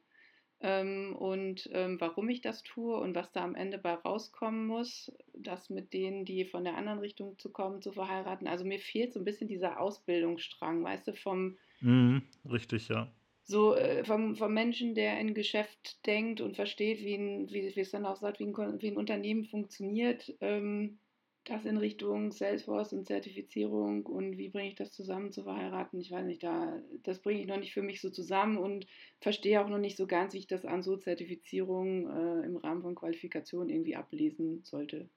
ähm, 0.60 1.14
und 1.16 1.68
ähm, 1.72 2.00
warum 2.00 2.28
ich 2.28 2.40
das 2.40 2.62
tue 2.62 2.96
und 2.98 3.14
was 3.14 3.32
da 3.32 3.44
am 3.44 3.54
Ende 3.54 3.78
bei 3.78 3.94
rauskommen 3.94 4.66
muss, 4.66 5.12
das 5.34 5.70
mit 5.70 5.92
denen, 5.92 6.24
die 6.24 6.44
von 6.44 6.64
der 6.64 6.76
anderen 6.76 7.00
Richtung 7.00 7.38
zu 7.38 7.52
kommen, 7.52 7.82
zu 7.82 7.92
verheiraten. 7.92 8.46
Also 8.48 8.64
mir 8.64 8.80
fehlt 8.80 9.12
so 9.12 9.20
ein 9.20 9.24
bisschen 9.24 9.48
dieser 9.48 9.80
Ausbildungsstrang, 9.80 10.82
weißt 10.84 11.08
du, 11.08 11.14
vom. 11.14 11.58
Mhm, 11.80 12.28
richtig, 12.44 12.88
ja 12.88 13.15
so 13.46 13.76
äh, 13.76 14.04
vom, 14.04 14.34
vom 14.36 14.52
Menschen, 14.52 14.94
der 14.94 15.18
in 15.20 15.32
Geschäft 15.32 16.04
denkt 16.04 16.40
und 16.40 16.56
versteht, 16.56 16.98
wie, 17.00 17.14
ein, 17.14 17.48
wie, 17.50 17.74
wie 17.74 17.80
es 17.80 17.92
dann 17.92 18.04
auch 18.04 18.16
sagt, 18.16 18.40
wie 18.40 18.44
ein, 18.44 18.82
wie 18.82 18.88
ein 18.88 18.96
Unternehmen 18.96 19.44
funktioniert, 19.44 20.34
ähm, 20.40 20.98
das 21.44 21.64
in 21.64 21.76
Richtung 21.76 22.32
Salesforce 22.32 22.92
und 22.92 23.06
Zertifizierung 23.06 24.04
und 24.04 24.36
wie 24.36 24.48
bringe 24.48 24.68
ich 24.68 24.74
das 24.74 24.90
zusammen 24.90 25.30
zu 25.30 25.44
verheiraten, 25.44 26.00
ich 26.00 26.10
weiß 26.10 26.26
nicht, 26.26 26.42
da, 26.42 26.82
das 27.04 27.20
bringe 27.20 27.40
ich 27.40 27.46
noch 27.46 27.58
nicht 27.58 27.72
für 27.72 27.82
mich 27.82 28.00
so 28.00 28.10
zusammen 28.10 28.58
und 28.58 28.88
verstehe 29.20 29.64
auch 29.64 29.68
noch 29.68 29.78
nicht 29.78 29.96
so 29.96 30.08
ganz, 30.08 30.34
wie 30.34 30.38
ich 30.38 30.48
das 30.48 30.64
an 30.64 30.82
so 30.82 30.96
Zertifizierung 30.96 32.10
äh, 32.10 32.44
im 32.44 32.56
Rahmen 32.56 32.82
von 32.82 32.96
Qualifikation 32.96 33.68
irgendwie 33.68 33.94
ablesen 33.94 34.64
sollte. 34.64 35.08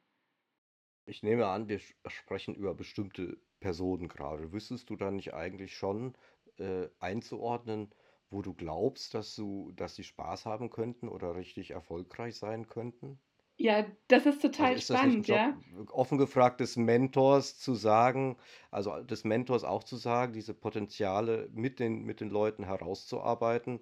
Ich 1.08 1.24
nehme 1.24 1.48
an, 1.48 1.68
wir 1.68 1.80
sprechen 1.80 2.54
über 2.54 2.76
bestimmte 2.76 3.40
Personen 3.60 4.08
gerade. 4.08 4.54
Wüsstest 4.54 4.92
du 4.92 4.96
dann 4.96 5.16
nicht 5.16 5.34
eigentlich 5.34 5.74
schon 5.74 6.14
äh, 6.58 6.90
einzuordnen, 7.00 7.90
wo 8.30 8.42
du 8.42 8.54
glaubst, 8.54 9.14
dass 9.14 9.36
du, 9.36 9.72
dass 9.74 9.96
sie 9.96 10.04
Spaß 10.04 10.46
haben 10.46 10.70
könnten 10.70 11.08
oder 11.10 11.36
richtig 11.36 11.72
erfolgreich 11.72 12.38
sein 12.38 12.68
könnten? 12.68 13.22
Ja, 13.58 13.86
das 14.08 14.26
ist 14.26 14.42
total 14.42 14.72
also 14.72 14.80
ist 14.80 14.88
spannend, 14.88 15.28
ja. 15.28 15.62
Offen 15.92 16.18
gefragt 16.18 16.60
des 16.60 16.76
Mentors 16.78 17.58
zu 17.60 17.76
sagen, 17.76 18.38
also 18.72 19.02
des 19.04 19.24
Mentors 19.24 19.64
auch 19.64 19.84
zu 19.84 19.96
sagen, 19.98 20.34
diese 20.34 20.54
Potenziale 20.54 21.50
mit 21.54 21.80
den, 21.80 22.04
mit 22.04 22.20
den 22.22 22.30
Leuten 22.30 22.64
herauszuarbeiten 22.64 23.82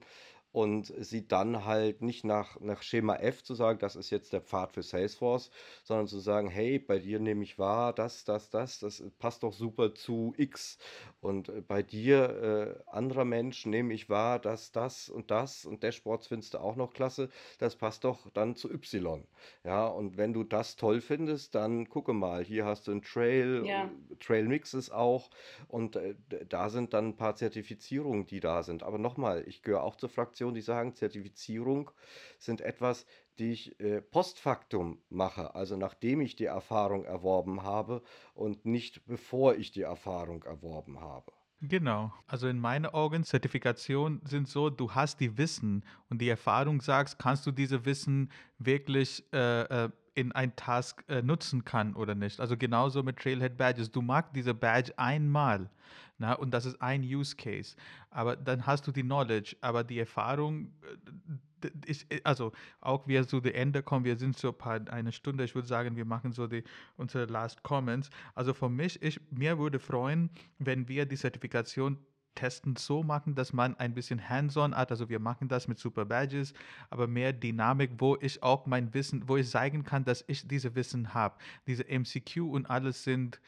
und 0.57 0.91
sie 0.97 1.27
dann 1.27 1.65
halt 1.65 2.01
nicht 2.01 2.25
nach, 2.25 2.59
nach 2.59 2.81
Schema 2.81 3.17
F 3.17 3.43
zu 3.43 3.53
sagen, 3.53 3.77
das 3.77 3.95
ist 3.95 4.09
jetzt 4.09 4.33
der 4.33 4.41
Pfad 4.41 4.73
für 4.73 4.81
Salesforce, 4.81 5.51
sondern 5.83 6.07
zu 6.07 6.17
sagen, 6.17 6.49
hey, 6.49 6.79
bei 6.79 6.97
dir 6.97 7.19
nehme 7.19 7.43
ich 7.43 7.59
wahr, 7.59 7.93
das, 7.93 8.23
das, 8.25 8.49
das, 8.49 8.79
das 8.79 9.03
passt 9.19 9.43
doch 9.43 9.53
super 9.53 9.93
zu 9.93 10.33
X. 10.35 10.79
Und 11.19 11.49
äh, 11.49 11.61
bei 11.61 11.83
dir, 11.83 12.81
äh, 12.87 12.89
anderer 12.89 13.23
Mensch, 13.23 13.67
nehme 13.67 13.93
ich 13.93 14.09
wahr, 14.09 14.39
dass 14.39 14.71
das 14.71 15.09
und 15.09 15.29
das 15.29 15.63
und 15.63 15.83
Dashboards 15.83 16.25
findest 16.25 16.55
du 16.55 16.57
auch 16.57 16.75
noch 16.75 16.91
klasse, 16.91 17.29
das 17.59 17.75
passt 17.75 18.03
doch 18.03 18.27
dann 18.31 18.55
zu 18.55 18.71
Y. 18.71 19.27
Ja, 19.63 19.85
und 19.85 20.17
wenn 20.17 20.33
du 20.33 20.43
das 20.43 20.75
toll 20.75 21.01
findest, 21.01 21.53
dann 21.53 21.87
gucke 21.87 22.13
mal, 22.13 22.43
hier 22.43 22.65
hast 22.65 22.87
du 22.87 22.91
einen 22.93 23.03
Trail, 23.03 23.63
ja. 23.63 23.91
Trail 24.19 24.47
Mixes 24.47 24.89
auch 24.89 25.29
und 25.67 25.97
äh, 25.97 26.15
da 26.49 26.69
sind 26.69 26.95
dann 26.95 27.09
ein 27.09 27.17
paar 27.17 27.35
Zertifizierungen, 27.35 28.25
die 28.25 28.39
da 28.39 28.63
sind. 28.63 28.81
Aber 28.81 28.97
nochmal, 28.97 29.43
ich 29.47 29.61
gehöre 29.61 29.83
auch 29.83 29.95
zur 29.97 30.09
Fraktion, 30.09 30.46
Organisationen, 30.47 30.55
die 30.55 30.61
sagen, 30.61 30.95
Zertifizierung 30.95 31.91
sind 32.39 32.61
etwas, 32.61 33.05
die 33.39 33.51
ich 33.51 33.79
äh, 33.79 34.01
postfaktum 34.01 35.01
mache, 35.09 35.53
also 35.53 35.77
nachdem 35.77 36.21
ich 36.21 36.35
die 36.35 36.45
Erfahrung 36.45 37.05
erworben 37.05 37.63
habe 37.63 38.01
und 38.33 38.65
nicht 38.65 39.05
bevor 39.05 39.55
ich 39.55 39.71
die 39.71 39.83
Erfahrung 39.83 40.43
erworben 40.43 40.99
habe. 40.99 41.31
Genau. 41.61 42.13
Also 42.27 42.47
in 42.47 42.59
meinen 42.59 42.85
Augen, 42.85 43.23
Zertifikation 43.23 44.21
sind 44.23 44.47
so, 44.47 44.69
du 44.69 44.91
hast 44.91 45.19
die 45.19 45.37
Wissen 45.37 45.83
und 46.09 46.21
die 46.21 46.29
Erfahrung 46.29 46.81
sagst, 46.81 47.17
kannst 47.17 47.47
du 47.47 47.51
diese 47.51 47.83
Wissen 47.85 48.31
wirklich 48.59 49.23
äh, 49.33 49.85
äh, 49.85 49.89
in 50.13 50.31
ein 50.31 50.55
Task 50.55 51.03
äh, 51.07 51.21
nutzen 51.23 51.63
kann 51.63 51.95
oder 51.95 52.13
nicht. 52.15 52.39
Also 52.39 52.57
genauso 52.57 53.01
mit 53.01 53.17
Trailhead 53.17 53.57
Badges. 53.57 53.91
Du 53.91 54.01
magst 54.01 54.35
diese 54.35 54.53
Badge 54.53 54.93
einmal 54.97 55.69
na, 56.17 56.33
und 56.33 56.51
das 56.51 56.65
ist 56.65 56.81
ein 56.81 57.01
Use 57.03 57.35
Case. 57.35 57.75
Aber 58.09 58.35
dann 58.35 58.65
hast 58.65 58.87
du 58.87 58.91
die 58.91 59.03
Knowledge, 59.03 59.55
aber 59.61 59.83
die 59.83 59.99
Erfahrung, 59.99 60.73
äh, 61.63 61.69
ist, 61.85 62.11
äh, 62.11 62.21
also 62.23 62.51
auch 62.81 63.07
wir 63.07 63.27
zu 63.27 63.39
dem 63.39 63.53
Ende 63.53 63.83
kommen, 63.83 64.05
wir 64.05 64.17
sind 64.17 64.37
so 64.37 64.55
ein 64.59 64.87
eine 64.89 65.11
Stunde, 65.11 65.43
ich 65.43 65.55
würde 65.55 65.67
sagen, 65.67 65.95
wir 65.95 66.05
machen 66.05 66.31
so 66.31 66.47
die, 66.47 66.63
unsere 66.95 67.25
Last 67.25 67.63
Comments. 67.63 68.09
Also 68.35 68.53
für 68.53 68.69
mich, 68.69 69.01
ich, 69.01 69.19
mir 69.31 69.57
würde 69.59 69.79
freuen, 69.79 70.29
wenn 70.59 70.87
wir 70.87 71.05
die 71.05 71.17
Zertifikation 71.17 71.97
Testen 72.37 72.75
so 72.75 73.01
machen, 73.01 73.33
dass 73.33 73.51
man 73.51 73.75
ein 73.77 73.95
bisschen 73.95 74.29
hands-on 74.29 74.75
hat. 74.75 74.91
Also 74.91 75.09
wir 75.09 75.19
machen 75.19 75.47
das 75.47 75.67
mit 75.67 75.79
Super 75.79 76.05
Badges, 76.05 76.53
aber 76.91 77.07
mehr 77.07 77.33
Dynamik, 77.33 77.91
wo 77.97 78.15
ich 78.21 78.41
auch 78.43 78.67
mein 78.67 78.93
Wissen, 78.93 79.27
wo 79.27 79.37
ich 79.37 79.49
zeigen 79.49 79.83
kann, 79.83 80.05
dass 80.05 80.23
ich 80.27 80.47
diese 80.47 80.75
Wissen 80.75 81.15
habe. 81.15 81.35
Diese 81.65 81.83
MCQ 81.83 82.37
und 82.41 82.69
alles 82.69 83.03
sind, 83.03 83.41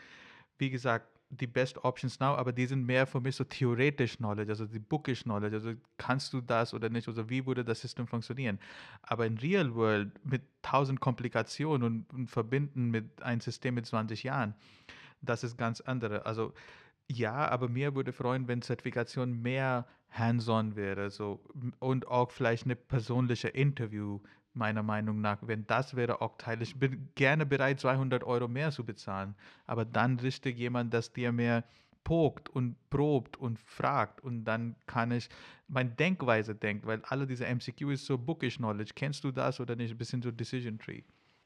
wie 0.58 0.72
gesagt, 0.72 1.19
die 1.30 1.48
best 1.48 1.84
options 1.84 2.20
now, 2.20 2.36
aber 2.36 2.52
die 2.52 2.66
sind 2.66 2.86
mehr 2.86 3.06
für 3.06 3.22
mich 3.22 3.36
so 3.36 3.44
theoretisch 3.44 4.18
Knowledge, 4.18 4.52
also 4.52 4.66
die 4.66 4.80
bookish 4.80 5.24
Knowledge. 5.24 5.56
Also 5.56 5.74
kannst 5.98 6.34
du 6.34 6.42
das 6.42 6.74
oder 6.74 6.90
nicht? 6.90 7.08
Also 7.08 7.30
wie 7.30 7.46
würde 7.46 7.64
das 7.64 7.82
System 7.82 8.08
funktionieren? 8.08 8.60
Aber 9.04 9.26
in 9.26 9.38
Real 9.38 9.76
World 9.76 10.26
mit 10.26 10.42
tausend 10.62 11.00
Komplikationen 11.00 11.84
und, 11.84 12.14
und 12.14 12.28
verbinden 12.28 12.90
mit 12.90 13.22
einem 13.22 13.42
System 13.42 13.76
mit 13.76 13.86
20 13.86 14.24
Jahren, 14.24 14.56
das 15.22 15.44
ist 15.44 15.58
ganz 15.58 15.82
andere. 15.82 16.26
Also 16.26 16.54
ja, 17.12 17.48
aber 17.48 17.70
mir 17.70 17.96
würde 17.96 18.12
freuen, 18.12 18.48
wenn 18.48 18.62
Zertifikation 18.62 19.42
mehr 19.42 19.88
hands-on 20.12 20.76
wäre 20.76 21.12
so, 21.12 21.44
und 21.80 22.08
auch 22.08 22.32
vielleicht 22.32 22.66
eine 22.66 22.76
persönliche 22.76 23.50
Interview, 23.50 24.20
meiner 24.54 24.84
Meinung 24.84 25.22
nach. 25.22 25.38
Wenn 25.42 25.66
das 25.68 25.96
wäre 25.96 26.18
Teil, 26.38 26.62
ich 26.62 26.78
bin 26.78 27.10
gerne 27.16 27.46
bereit, 27.46 27.80
200 27.80 28.24
Euro 28.24 28.48
mehr 28.48 28.72
zu 28.72 28.86
bezahlen, 28.86 29.36
aber 29.66 29.86
dann 29.86 30.20
richtig 30.20 30.58
jemand, 30.58 30.94
das 30.94 31.14
dir 31.14 31.32
mehr 31.32 31.64
pokt 32.04 32.50
und 32.50 32.76
probt 32.90 33.38
und 33.38 33.60
fragt 33.60 34.24
und 34.24 34.44
dann 34.46 34.76
kann 34.88 35.12
ich 35.12 35.30
meine 35.68 35.92
Denkweise 35.92 36.56
denken, 36.56 36.88
weil 36.88 37.02
alle 37.04 37.28
diese 37.28 37.46
MCQ 37.46 37.92
ist 37.92 38.06
so 38.06 38.18
Bookish 38.18 38.58
Knowledge. 38.58 38.94
Kennst 38.96 39.24
du 39.24 39.32
das 39.32 39.60
oder 39.60 39.76
nicht? 39.76 39.92
Ein 39.92 39.98
bisschen 39.98 40.22
so 40.22 40.32
Decision 40.32 40.80
Tree. 40.80 41.04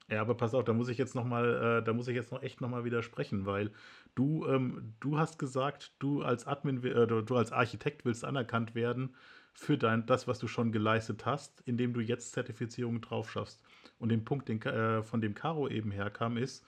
Ja, 0.10 0.22
aber 0.22 0.36
pass 0.36 0.54
auf, 0.54 0.64
da 0.64 0.74
muss 0.74 0.90
ich 0.90 0.98
jetzt 0.98 1.16
noch 1.16 1.26
mal, 1.26 1.80
äh, 1.80 1.84
da 1.84 1.94
muss 1.94 2.08
ich 2.08 2.16
jetzt 2.16 2.32
noch 2.32 2.42
echt 2.42 2.62
noch 2.62 2.70
mal 2.70 2.84
widersprechen, 2.84 3.46
weil 3.46 3.72
du, 4.16 4.46
ähm, 4.48 4.94
du 5.00 5.18
hast 5.18 5.40
gesagt, 5.40 5.94
du 6.00 6.22
als 6.22 6.46
Admin, 6.46 6.84
äh, 6.84 7.08
du 7.08 7.36
als 7.36 7.52
Architekt 7.52 8.06
willst 8.06 8.26
anerkannt 8.26 8.76
werden 8.76 9.16
für 9.54 9.78
dein, 9.78 10.06
das, 10.06 10.28
was 10.28 10.40
du 10.40 10.48
schon 10.48 10.72
geleistet 10.72 11.26
hast, 11.26 11.62
indem 11.66 11.94
du 11.94 12.02
jetzt 12.02 12.34
Zertifizierungen 12.34 13.02
drauf 13.02 13.32
schaffst. 13.32 13.62
Und 14.00 14.10
den 14.10 14.26
Punkt, 14.26 14.50
den, 14.50 14.62
äh, 14.64 15.04
von 15.04 15.22
dem 15.22 15.36
Caro 15.36 15.68
eben 15.68 15.92
herkam, 15.92 16.38
ist, 16.38 16.66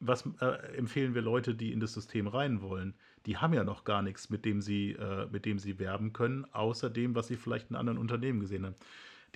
was 0.00 0.24
äh, 0.40 0.76
empfehlen 0.76 1.14
wir 1.14 1.22
Leute, 1.22 1.54
die 1.54 1.72
in 1.72 1.80
das 1.80 1.92
System 1.92 2.26
rein 2.26 2.60
wollen? 2.60 2.94
Die 3.26 3.36
haben 3.36 3.54
ja 3.54 3.64
noch 3.64 3.84
gar 3.84 4.02
nichts, 4.02 4.30
mit 4.30 4.44
dem 4.44 4.60
sie, 4.60 4.92
äh, 4.92 5.26
mit 5.30 5.44
dem 5.44 5.58
sie 5.58 5.78
werben 5.78 6.12
können, 6.12 6.44
außer 6.52 6.90
dem, 6.90 7.14
was 7.14 7.28
sie 7.28 7.36
vielleicht 7.36 7.70
in 7.70 7.76
anderen 7.76 7.98
Unternehmen 7.98 8.40
gesehen 8.40 8.66
haben. 8.66 8.74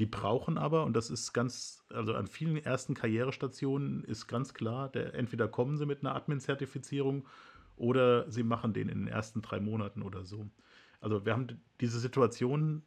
Die 0.01 0.07
brauchen 0.07 0.59
aber, 0.59 0.85
und 0.85 0.95
das 0.95 1.09
ist 1.11 1.33
ganz, 1.33 1.85
also 1.91 2.15
an 2.15 2.27
vielen 2.27 2.57
ersten 2.57 2.95
Karrierestationen 2.95 4.03
ist 4.05 4.27
ganz 4.27 4.53
klar, 4.53 4.89
der, 4.89 5.15
entweder 5.15 5.47
kommen 5.47 5.77
sie 5.77 5.87
mit 5.87 6.01
einer 6.01 6.17
Admin-Zertifizierung 6.17 7.27
oder 7.77 8.29
sie 8.31 8.43
machen 8.43 8.73
den 8.73 8.89
in 8.89 9.01
den 9.01 9.09
ersten 9.09 9.41
drei 9.41 9.61
Monaten 9.61 10.03
oder 10.03 10.25
so. 10.25 10.51
Also 11.05 11.27
wir 11.27 11.35
haben 11.35 11.61
diese 11.83 12.01
Situation, 12.01 12.83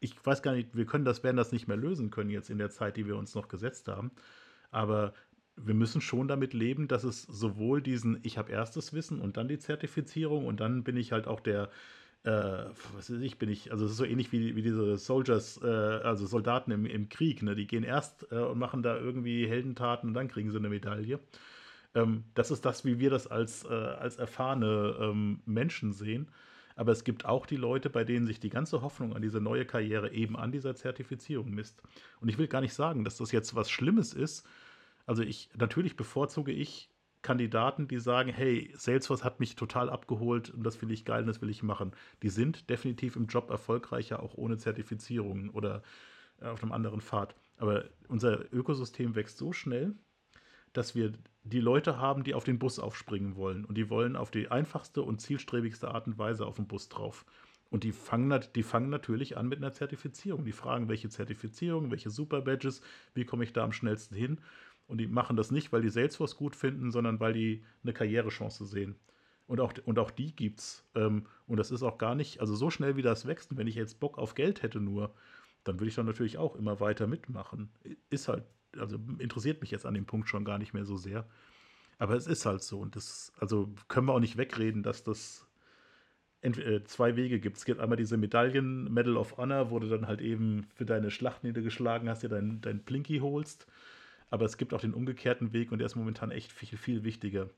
ich 0.00 0.14
weiß 0.26 0.42
gar 0.42 0.52
nicht, 0.52 0.76
wir 0.76 0.84
können 0.84 1.04
das, 1.04 1.22
werden 1.22 1.36
das 1.36 1.52
nicht 1.52 1.68
mehr 1.68 1.76
lösen 1.76 2.10
können 2.10 2.28
jetzt 2.28 2.50
in 2.50 2.58
der 2.58 2.70
Zeit, 2.70 2.96
die 2.96 3.06
wir 3.06 3.16
uns 3.16 3.36
noch 3.36 3.46
gesetzt 3.46 3.86
haben. 3.86 4.10
Aber 4.72 5.14
wir 5.56 5.74
müssen 5.74 6.00
schon 6.00 6.26
damit 6.26 6.54
leben, 6.54 6.88
dass 6.88 7.04
es 7.04 7.22
sowohl 7.22 7.80
diesen, 7.80 8.18
ich 8.24 8.36
habe 8.36 8.50
erstes 8.50 8.92
Wissen 8.94 9.20
und 9.20 9.36
dann 9.36 9.46
die 9.46 9.60
Zertifizierung 9.60 10.46
und 10.46 10.58
dann 10.58 10.82
bin 10.82 10.96
ich 10.96 11.12
halt 11.12 11.28
auch 11.28 11.38
der, 11.38 11.70
äh, 12.24 12.30
was 12.96 13.12
weiß 13.12 13.20
ich, 13.20 13.38
bin 13.38 13.48
ich, 13.48 13.70
also 13.70 13.84
es 13.84 13.92
ist 13.92 13.98
so 13.98 14.04
ähnlich 14.04 14.32
wie, 14.32 14.56
wie 14.56 14.62
diese 14.62 14.96
Soldiers, 14.96 15.60
äh, 15.62 15.66
also 15.66 16.26
Soldaten 16.26 16.72
im, 16.72 16.84
im 16.84 17.08
Krieg, 17.10 17.44
ne? 17.44 17.54
die 17.54 17.68
gehen 17.68 17.84
erst 17.84 18.26
äh, 18.32 18.38
und 18.38 18.58
machen 18.58 18.82
da 18.82 18.96
irgendwie 18.96 19.46
Heldentaten 19.46 20.08
und 20.08 20.14
dann 20.14 20.26
kriegen 20.26 20.50
sie 20.50 20.58
eine 20.58 20.68
Medaille. 20.68 21.20
Ähm, 21.94 22.24
das 22.34 22.50
ist 22.50 22.64
das, 22.64 22.84
wie 22.84 22.98
wir 22.98 23.10
das 23.10 23.28
als, 23.28 23.64
äh, 23.64 23.68
als 23.68 24.16
erfahrene 24.16 24.96
ähm, 24.98 25.42
Menschen 25.46 25.92
sehen. 25.92 26.28
Aber 26.76 26.92
es 26.92 27.04
gibt 27.04 27.24
auch 27.24 27.46
die 27.46 27.56
Leute, 27.56 27.90
bei 27.90 28.04
denen 28.04 28.26
sich 28.26 28.40
die 28.40 28.50
ganze 28.50 28.82
Hoffnung 28.82 29.14
an 29.14 29.22
diese 29.22 29.40
neue 29.40 29.64
Karriere 29.64 30.12
eben 30.12 30.36
an 30.36 30.52
dieser 30.52 30.74
Zertifizierung 30.74 31.50
misst. 31.50 31.82
Und 32.20 32.28
ich 32.28 32.38
will 32.38 32.48
gar 32.48 32.60
nicht 32.60 32.74
sagen, 32.74 33.04
dass 33.04 33.16
das 33.16 33.32
jetzt 33.32 33.54
was 33.54 33.70
Schlimmes 33.70 34.14
ist. 34.14 34.46
Also 35.06 35.22
ich, 35.22 35.50
natürlich 35.56 35.96
bevorzuge 35.96 36.52
ich 36.52 36.88
Kandidaten, 37.22 37.86
die 37.86 38.00
sagen, 38.00 38.30
hey, 38.30 38.72
Salesforce 38.76 39.24
hat 39.24 39.40
mich 39.40 39.54
total 39.54 39.88
abgeholt 39.88 40.50
und 40.50 40.64
das 40.64 40.76
finde 40.76 40.94
ich 40.94 41.04
geil 41.04 41.22
und 41.22 41.28
das 41.28 41.40
will 41.40 41.50
ich 41.50 41.62
machen. 41.62 41.92
Die 42.22 42.28
sind 42.28 42.68
definitiv 42.68 43.16
im 43.16 43.26
Job 43.26 43.48
erfolgreicher, 43.48 44.22
auch 44.22 44.34
ohne 44.34 44.58
Zertifizierungen 44.58 45.50
oder 45.50 45.82
äh, 46.40 46.46
auf 46.46 46.62
einem 46.62 46.72
anderen 46.72 47.00
Pfad. 47.00 47.36
Aber 47.58 47.84
unser 48.08 48.52
Ökosystem 48.52 49.14
wächst 49.14 49.38
so 49.38 49.52
schnell, 49.52 49.94
dass 50.72 50.94
wir 50.96 51.12
die 51.44 51.60
Leute 51.60 51.98
haben, 51.98 52.24
die 52.24 52.34
auf 52.34 52.44
den 52.44 52.58
Bus 52.58 52.78
aufspringen 52.78 53.36
wollen. 53.36 53.64
Und 53.64 53.76
die 53.76 53.90
wollen 53.90 54.16
auf 54.16 54.30
die 54.30 54.50
einfachste 54.50 55.02
und 55.02 55.20
zielstrebigste 55.20 55.88
Art 55.88 56.06
und 56.06 56.18
Weise 56.18 56.46
auf 56.46 56.56
den 56.56 56.68
Bus 56.68 56.88
drauf. 56.88 57.24
Und 57.70 57.84
die 57.84 57.92
fangen, 57.92 58.44
die 58.54 58.62
fangen 58.62 58.90
natürlich 58.90 59.36
an 59.36 59.48
mit 59.48 59.58
einer 59.58 59.72
Zertifizierung. 59.72 60.44
Die 60.44 60.52
fragen, 60.52 60.88
welche 60.88 61.08
Zertifizierung, 61.08 61.90
welche 61.90 62.10
Super-Badges, 62.10 62.82
wie 63.14 63.24
komme 63.24 63.44
ich 63.44 63.52
da 63.52 63.64
am 63.64 63.72
schnellsten 63.72 64.14
hin? 64.14 64.40
Und 64.86 64.98
die 64.98 65.06
machen 65.06 65.36
das 65.36 65.50
nicht, 65.50 65.72
weil 65.72 65.82
die 65.82 65.88
Salesforce 65.88 66.36
gut 66.36 66.54
finden, 66.54 66.90
sondern 66.90 67.18
weil 67.18 67.32
die 67.32 67.64
eine 67.82 67.94
Karrierechance 67.94 68.66
sehen. 68.66 68.96
Und 69.46 69.60
auch, 69.60 69.72
und 69.84 69.98
auch 69.98 70.10
die 70.10 70.36
gibt's. 70.36 70.86
Ähm, 70.94 71.26
und 71.46 71.56
das 71.56 71.70
ist 71.70 71.82
auch 71.82 71.98
gar 71.98 72.14
nicht, 72.14 72.40
also 72.40 72.54
so 72.54 72.70
schnell 72.70 72.96
wie 72.96 73.02
das 73.02 73.26
wächst, 73.26 73.56
wenn 73.56 73.66
ich 73.66 73.74
jetzt 73.74 74.00
Bock 74.00 74.18
auf 74.18 74.34
Geld 74.34 74.62
hätte 74.62 74.80
nur, 74.80 75.14
dann 75.64 75.80
würde 75.80 75.88
ich 75.88 75.94
dann 75.94 76.06
natürlich 76.06 76.38
auch 76.38 76.56
immer 76.56 76.80
weiter 76.80 77.06
mitmachen. 77.06 77.70
Ist 78.10 78.28
halt 78.28 78.44
also 78.78 78.98
interessiert 79.18 79.60
mich 79.60 79.70
jetzt 79.70 79.86
an 79.86 79.94
dem 79.94 80.06
Punkt 80.06 80.28
schon 80.28 80.44
gar 80.44 80.58
nicht 80.58 80.74
mehr 80.74 80.84
so 80.84 80.96
sehr. 80.96 81.26
Aber 81.98 82.14
es 82.14 82.26
ist 82.26 82.46
halt 82.46 82.62
so. 82.62 82.80
Und 82.80 82.96
das, 82.96 83.32
also 83.38 83.72
können 83.88 84.06
wir 84.06 84.14
auch 84.14 84.20
nicht 84.20 84.36
wegreden, 84.36 84.82
dass 84.82 85.02
das 85.04 85.46
äh, 86.42 86.82
zwei 86.84 87.16
Wege 87.16 87.38
gibt. 87.38 87.56
Es 87.56 87.64
gibt 87.64 87.80
einmal 87.80 87.96
diese 87.96 88.16
Medaillen, 88.16 88.92
Medal 88.92 89.16
of 89.16 89.36
Honor, 89.36 89.70
wo 89.70 89.78
du 89.78 89.88
dann 89.88 90.08
halt 90.08 90.20
eben 90.20 90.66
für 90.74 90.84
deine 90.84 91.10
Schlachten, 91.10 91.46
die 91.46 91.52
du 91.52 91.62
geschlagen 91.62 92.08
hast, 92.08 92.22
dir 92.22 92.28
dein, 92.28 92.60
dein 92.60 92.84
Plinky 92.84 93.18
holst. 93.18 93.66
Aber 94.30 94.44
es 94.46 94.56
gibt 94.56 94.74
auch 94.74 94.80
den 94.80 94.94
umgekehrten 94.94 95.52
Weg 95.52 95.70
und 95.70 95.78
der 95.78 95.86
ist 95.86 95.94
momentan 95.94 96.30
echt 96.30 96.50
viel, 96.50 96.76
viel 96.78 97.04
wichtiger. 97.04 97.48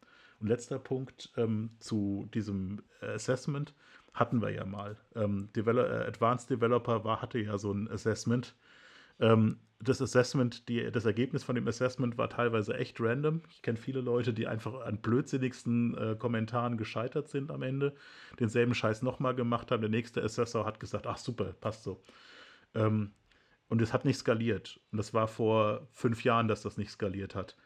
Und 0.41 0.49
letzter 0.49 0.79
Punkt 0.79 1.33
ähm, 1.37 1.71
zu 1.79 2.29
diesem 2.35 2.83
Assessment 3.01 3.73
hatten 4.13 4.43
wir 4.43 4.51
ja 4.51 4.65
mal. 4.67 4.97
Ähm, 5.15 5.49
Develop 5.55 5.87
äh, 5.87 6.07
Advanced 6.07 6.51
Developer 6.51 7.05
war, 7.05 7.23
hatte 7.23 7.39
ja 7.39 7.57
so 7.59 7.73
ein 7.73 7.91
Assessment. 7.91 8.55
Ähm, 9.21 9.59
das 9.81 10.01
Assessment, 10.01 10.69
die, 10.69 10.91
das 10.91 11.05
Ergebnis 11.05 11.45
von 11.45 11.55
dem 11.55 11.69
Assessment 11.69 12.17
war 12.17 12.31
teilweise 12.31 12.75
echt 12.75 13.01
random. 13.01 13.43
Ich 13.51 13.63
kenne 13.63 13.77
viele 13.77 14.01
Leute, 14.01 14.33
die 14.33 14.47
einfach 14.47 14.81
an 14.81 14.99
blödsinnigsten 15.01 15.97
äh, 15.97 16.17
Kommentaren 16.19 16.77
gescheitert 16.77 17.29
sind 17.29 17.51
am 17.51 17.63
Ende, 17.63 17.95
denselben 18.41 18.75
Scheiß 18.75 19.03
nochmal 19.03 19.35
gemacht 19.35 19.71
haben. 19.71 19.83
Der 19.83 19.91
nächste 19.91 20.23
Assessor 20.23 20.65
hat 20.65 20.81
gesagt, 20.81 21.07
ach 21.07 21.19
super, 21.19 21.55
passt 21.61 21.83
so. 21.83 22.03
Ähm, 22.75 23.13
und 23.69 23.83
es 23.83 23.93
hat 23.93 24.05
nicht 24.05 24.19
skaliert. 24.19 24.81
Und 24.93 24.99
das 24.99 25.15
war 25.15 25.29
vor 25.29 25.89
fünf 25.93 26.25
Jahren, 26.25 26.49
dass 26.49 26.63
das 26.63 26.77
nicht 26.77 26.91
skaliert 26.91 27.35
hat. 27.35 27.57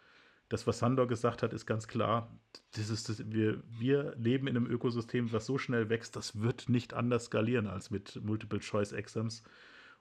Das, 0.49 0.67
was 0.67 0.79
Sandor 0.79 1.07
gesagt 1.07 1.43
hat, 1.43 1.53
ist 1.53 1.67
ganz 1.67 1.89
klar. 1.89 2.35
Das 2.73 2.89
ist 2.89 3.09
das, 3.09 3.31
wir, 3.31 3.63
wir 3.69 4.15
leben 4.17 4.47
in 4.47 4.57
einem 4.57 4.67
Ökosystem, 4.67 5.31
was 5.33 5.45
so 5.47 5.59
schnell 5.59 5.91
wächst, 5.91 6.17
das 6.17 6.41
wird 6.41 6.69
nicht 6.69 6.95
anders 6.95 7.27
skalieren 7.27 7.67
als 7.67 7.91
mit 7.91 8.19
Multiple-Choice-Exams. 8.25 9.43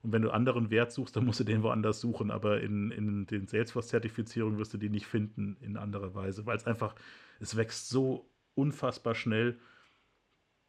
Und 0.08 0.14
wenn 0.14 0.22
du 0.22 0.32
anderen 0.32 0.70
Wert 0.70 0.94
suchst, 0.94 1.18
dann 1.18 1.26
musst 1.26 1.42
du 1.42 1.44
den 1.44 1.64
woanders 1.64 2.00
suchen. 2.00 2.32
Aber 2.32 2.62
in, 2.62 2.92
in 2.92 3.26
den 3.26 3.46
Salesforce-Zertifizierungen 3.46 4.58
wirst 4.58 4.74
du 4.74 4.78
die 4.78 4.88
nicht 4.88 5.06
finden 5.06 5.58
in 5.60 5.76
anderer 5.76 6.16
Weise, 6.16 6.46
weil 6.46 6.56
es 6.56 6.66
einfach, 6.66 6.96
es 7.42 7.58
wächst 7.58 7.90
so 7.90 8.32
unfassbar 8.56 9.16
schnell, 9.16 9.60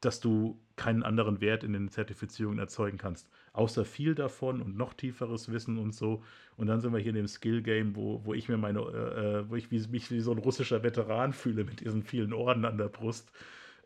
dass 0.01 0.19
du 0.19 0.61
keinen 0.75 1.05
anderen 1.05 1.41
Wert 1.41 1.63
in 1.63 1.73
den 1.73 1.89
Zertifizierungen 1.89 2.59
erzeugen 2.59 2.99
kannst. 2.99 3.31
Außer 3.53 3.85
viel 3.85 4.17
davon 4.17 4.61
und 4.61 4.77
noch 4.77 4.93
tieferes 4.93 5.53
Wissen 5.53 5.79
und 5.79 5.95
so. 5.95 6.25
Und 6.57 6.67
dann 6.67 6.81
sind 6.81 6.93
wir 6.93 6.99
hier 6.99 7.11
in 7.11 7.15
dem 7.15 7.29
Skill-Game, 7.29 7.95
wo, 7.95 8.25
wo 8.25 8.35
ich 8.35 8.49
mir 8.49 8.57
meine, 8.57 8.81
äh, 8.81 9.39
äh 9.39 9.49
wo 9.49 9.55
ich 9.55 9.71
mich 9.71 10.11
wie 10.11 10.19
so 10.19 10.33
ein 10.33 10.39
russischer 10.39 10.83
Veteran 10.83 11.33
fühle 11.33 11.63
mit 11.63 11.79
diesen 11.79 12.03
vielen 12.03 12.33
Orden 12.33 12.65
an 12.65 12.77
der 12.77 12.89
Brust. 12.89 13.31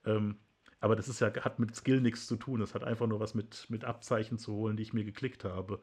Ähm, 0.06 0.36
aber 0.82 0.96
das 0.96 1.08
ist 1.08 1.20
ja, 1.20 1.32
hat 1.32 1.60
mit 1.60 1.74
Skill 1.76 2.00
nichts 2.00 2.26
zu 2.26 2.34
tun. 2.34 2.58
Das 2.58 2.74
hat 2.74 2.82
einfach 2.82 3.06
nur 3.06 3.20
was 3.20 3.34
mit, 3.34 3.66
mit 3.70 3.84
Abzeichen 3.84 4.36
zu 4.36 4.52
holen, 4.52 4.76
die 4.76 4.82
ich 4.82 4.92
mir 4.92 5.04
geklickt 5.04 5.44
habe. 5.44 5.80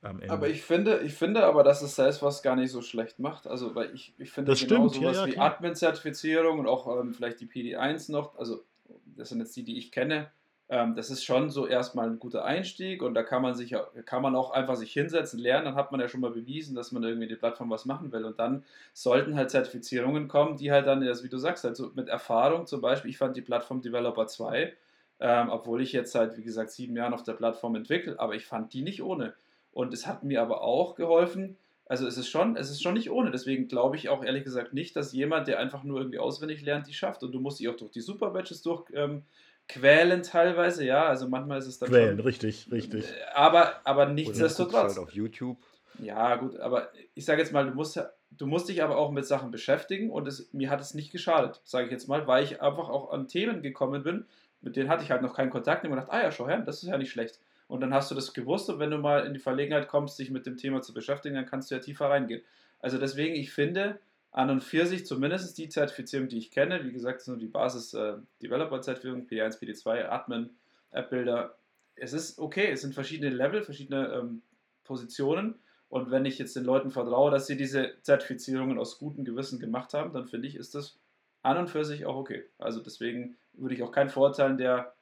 Aber 0.00 0.48
ich 0.48 0.62
finde, 0.62 1.00
ich 1.00 1.14
finde 1.14 1.44
aber, 1.44 1.62
dass 1.62 1.82
es 1.82 1.94
Salesforce 1.94 2.42
gar 2.42 2.56
nicht 2.56 2.72
so 2.72 2.80
schlecht 2.80 3.18
macht. 3.18 3.46
Also, 3.46 3.74
weil 3.74 3.94
ich, 3.94 4.14
ich 4.18 4.30
finde 4.30 4.50
das 4.50 4.60
genau 4.60 4.88
stimmt, 4.88 5.04
sowas 5.04 5.16
ja, 5.16 5.26
ja, 5.26 5.32
wie 5.32 5.38
Admin-Zertifizierung 5.38 6.60
und 6.60 6.66
auch 6.66 6.98
ähm, 6.98 7.12
vielleicht 7.12 7.40
die 7.40 7.46
PD1 7.46 8.10
noch, 8.10 8.36
also 8.36 8.64
das 9.04 9.28
sind 9.28 9.40
jetzt 9.40 9.54
die, 9.54 9.64
die 9.64 9.76
ich 9.76 9.92
kenne, 9.92 10.30
ähm, 10.72 10.94
das 10.94 11.10
ist 11.10 11.22
schon 11.22 11.50
so 11.50 11.66
erstmal 11.66 12.08
ein 12.08 12.18
guter 12.18 12.46
Einstieg 12.46 13.02
und 13.02 13.12
da 13.12 13.22
kann 13.22 13.42
man 13.42 13.54
sich 13.54 13.76
kann 14.06 14.22
man 14.22 14.34
auch 14.34 14.52
einfach 14.52 14.74
sich 14.74 14.90
hinsetzen, 14.90 15.38
lernen, 15.38 15.66
dann 15.66 15.74
hat 15.74 15.92
man 15.92 16.00
ja 16.00 16.08
schon 16.08 16.22
mal 16.22 16.30
bewiesen, 16.30 16.74
dass 16.74 16.92
man 16.92 17.02
irgendwie 17.02 17.28
die 17.28 17.36
Plattform 17.36 17.68
was 17.68 17.84
machen 17.84 18.10
will 18.10 18.24
und 18.24 18.38
dann 18.38 18.64
sollten 18.94 19.36
halt 19.36 19.50
Zertifizierungen 19.50 20.28
kommen, 20.28 20.56
die 20.56 20.72
halt 20.72 20.86
dann, 20.86 21.02
wie 21.02 21.28
du 21.28 21.36
sagst, 21.36 21.64
halt 21.64 21.76
so 21.76 21.90
mit 21.94 22.08
Erfahrung 22.08 22.66
zum 22.66 22.80
Beispiel, 22.80 23.10
ich 23.10 23.18
fand 23.18 23.36
die 23.36 23.42
Plattform 23.42 23.82
Developer 23.82 24.26
2, 24.26 24.72
ähm, 25.20 25.50
obwohl 25.50 25.82
ich 25.82 25.92
jetzt 25.92 26.12
seit, 26.12 26.38
wie 26.38 26.42
gesagt, 26.42 26.70
sieben 26.70 26.96
Jahren 26.96 27.12
auf 27.12 27.22
der 27.22 27.34
Plattform 27.34 27.74
entwickle, 27.74 28.18
aber 28.18 28.34
ich 28.34 28.46
fand 28.46 28.72
die 28.72 28.80
nicht 28.80 29.02
ohne. 29.02 29.34
Und 29.72 29.92
es 29.92 30.06
hat 30.06 30.22
mir 30.24 30.40
aber 30.40 30.62
auch 30.62 30.94
geholfen, 30.94 31.58
also 31.84 32.06
es 32.06 32.16
ist 32.16 32.28
schon, 32.28 32.56
es 32.56 32.70
ist 32.70 32.82
schon 32.82 32.94
nicht 32.94 33.10
ohne. 33.10 33.30
Deswegen 33.30 33.68
glaube 33.68 33.96
ich 33.96 34.08
auch 34.08 34.24
ehrlich 34.24 34.44
gesagt 34.44 34.72
nicht, 34.72 34.96
dass 34.96 35.12
jemand, 35.12 35.48
der 35.48 35.58
einfach 35.58 35.84
nur 35.84 35.98
irgendwie 35.98 36.18
auswendig 36.18 36.62
lernt, 36.62 36.86
die 36.86 36.94
schafft. 36.94 37.22
Und 37.22 37.32
du 37.32 37.40
musst 37.40 37.60
dich 37.60 37.68
auch 37.68 37.76
durch 37.76 37.90
die 37.90 38.00
Super 38.00 38.30
Badges 38.30 38.62
durch, 38.62 38.84
ähm, 38.94 39.24
quälen 39.68 40.22
teilweise, 40.22 40.84
ja. 40.84 41.04
Also 41.06 41.28
manchmal 41.28 41.58
ist 41.58 41.66
es 41.66 41.78
dann. 41.78 41.88
Quälen, 41.88 42.16
schon, 42.16 42.26
richtig, 42.26 42.68
richtig. 42.70 43.04
Aber, 43.34 43.80
aber 43.84 44.06
nichtsdestotrotz. 44.06 44.96
Halt 44.96 44.98
auf 44.98 45.12
YouTube. 45.12 45.58
Ja, 45.98 46.36
gut, 46.36 46.58
aber 46.58 46.88
ich 47.14 47.24
sage 47.24 47.40
jetzt 47.40 47.52
mal, 47.52 47.66
du 47.66 47.74
musst 47.74 48.00
du 48.38 48.46
musst 48.46 48.68
dich 48.68 48.82
aber 48.82 48.96
auch 48.96 49.10
mit 49.10 49.26
Sachen 49.26 49.50
beschäftigen 49.50 50.10
und 50.10 50.26
es, 50.26 50.52
mir 50.52 50.70
hat 50.70 50.80
es 50.80 50.94
nicht 50.94 51.12
geschadet, 51.12 51.60
sage 51.64 51.86
ich 51.86 51.92
jetzt 51.92 52.08
mal, 52.08 52.26
weil 52.26 52.44
ich 52.44 52.62
einfach 52.62 52.88
auch 52.88 53.12
an 53.12 53.28
Themen 53.28 53.62
gekommen 53.62 54.02
bin, 54.02 54.24
mit 54.60 54.76
denen 54.76 54.88
hatte 54.88 55.04
ich 55.04 55.10
halt 55.10 55.22
noch 55.22 55.34
keinen 55.34 55.50
Kontakt 55.50 55.84
und 55.84 55.90
gedacht, 55.90 56.08
ah 56.10 56.22
ja, 56.22 56.30
schau 56.30 56.48
her, 56.48 56.60
das 56.60 56.82
ist 56.82 56.88
ja 56.88 56.98
nicht 56.98 57.10
schlecht. 57.10 57.40
Und 57.68 57.80
dann 57.80 57.94
hast 57.94 58.10
du 58.10 58.14
das 58.14 58.32
gewusst 58.32 58.68
und 58.68 58.78
wenn 58.78 58.90
du 58.90 58.98
mal 58.98 59.26
in 59.26 59.34
die 59.34 59.40
Verlegenheit 59.40 59.88
kommst, 59.88 60.18
dich 60.18 60.30
mit 60.30 60.46
dem 60.46 60.56
Thema 60.56 60.82
zu 60.82 60.92
beschäftigen, 60.92 61.34
dann 61.34 61.46
kannst 61.46 61.70
du 61.70 61.74
ja 61.74 61.80
tiefer 61.80 62.10
reingehen. 62.10 62.42
Also 62.80 62.98
deswegen, 62.98 63.34
ich 63.34 63.52
finde, 63.52 63.98
an 64.32 64.48
und 64.48 64.64
für 64.64 64.86
sich 64.86 65.06
zumindest 65.06 65.56
die 65.58 65.68
Zertifizierung, 65.68 66.28
die 66.28 66.38
ich 66.38 66.50
kenne, 66.50 66.84
wie 66.84 66.92
gesagt, 66.92 67.20
sind 67.20 67.40
die 67.40 67.46
Basis 67.46 67.92
äh, 67.92 68.14
Developer-Zertifizierung, 68.42 69.26
PD1, 69.26 69.60
PD2, 69.60 70.08
Admin, 70.08 70.50
App-Builder. 70.90 71.54
Es 71.94 72.14
ist 72.14 72.38
okay, 72.38 72.70
es 72.70 72.80
sind 72.80 72.94
verschiedene 72.94 73.34
Level, 73.34 73.62
verschiedene 73.62 74.10
ähm, 74.14 74.42
Positionen. 74.84 75.56
Und 75.90 76.10
wenn 76.10 76.24
ich 76.24 76.38
jetzt 76.38 76.56
den 76.56 76.64
Leuten 76.64 76.90
vertraue, 76.90 77.30
dass 77.30 77.46
sie 77.46 77.58
diese 77.58 77.92
Zertifizierungen 78.00 78.78
aus 78.78 78.98
gutem 78.98 79.26
Gewissen 79.26 79.60
gemacht 79.60 79.92
haben, 79.92 80.14
dann 80.14 80.26
finde 80.26 80.48
ich, 80.48 80.56
ist 80.56 80.74
das 80.74 80.98
an 81.42 81.58
und 81.58 81.68
für 81.68 81.84
sich 81.84 82.06
auch 82.06 82.16
okay. 82.16 82.44
Also 82.58 82.80
deswegen 82.80 83.36
würde 83.52 83.74
ich 83.74 83.82
auch 83.82 83.92
keinen 83.92 84.08
verurteilen, 84.08 84.56
der 84.56 84.94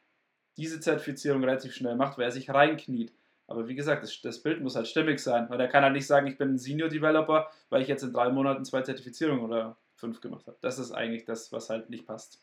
diese 0.57 0.81
Zertifizierung 0.81 1.45
relativ 1.45 1.73
schnell 1.73 1.95
macht, 1.95 2.19
weil 2.19 2.25
er 2.25 2.33
sich 2.33 2.51
reinkniet. 2.51 3.13
Aber 3.51 3.67
wie 3.67 3.75
gesagt, 3.75 4.05
das, 4.05 4.21
das, 4.23 4.43
Bild 4.45 4.63
muss 4.63 4.77
halt 4.77 4.87
stimmig 4.87 5.19
sein. 5.19 5.51
Weil 5.51 5.61
er 5.61 5.67
kann 5.67 5.83
halt 5.83 5.93
nicht 5.93 6.07
sagen, 6.07 6.29
ich 6.29 6.39
bin 6.39 6.51
ein 6.51 6.59
Senior-Developer, 6.59 7.51
weil 7.69 7.83
ich 7.83 7.89
jetzt 7.89 8.05
in 8.05 8.13
drei 8.13 8.31
Monaten 8.31 8.65
zwei 8.65 8.83
Zertifizierungen 8.83 9.45
oder 9.45 9.77
fünf 9.97 10.21
gemacht 10.21 10.47
habe. 10.47 10.57
Das 10.61 10.79
ist 10.79 10.93
eigentlich 10.93 11.25
das, 11.25 11.51
was 11.51 11.69
halt 11.69 11.91
nicht 11.91 12.07
passt. 12.07 12.41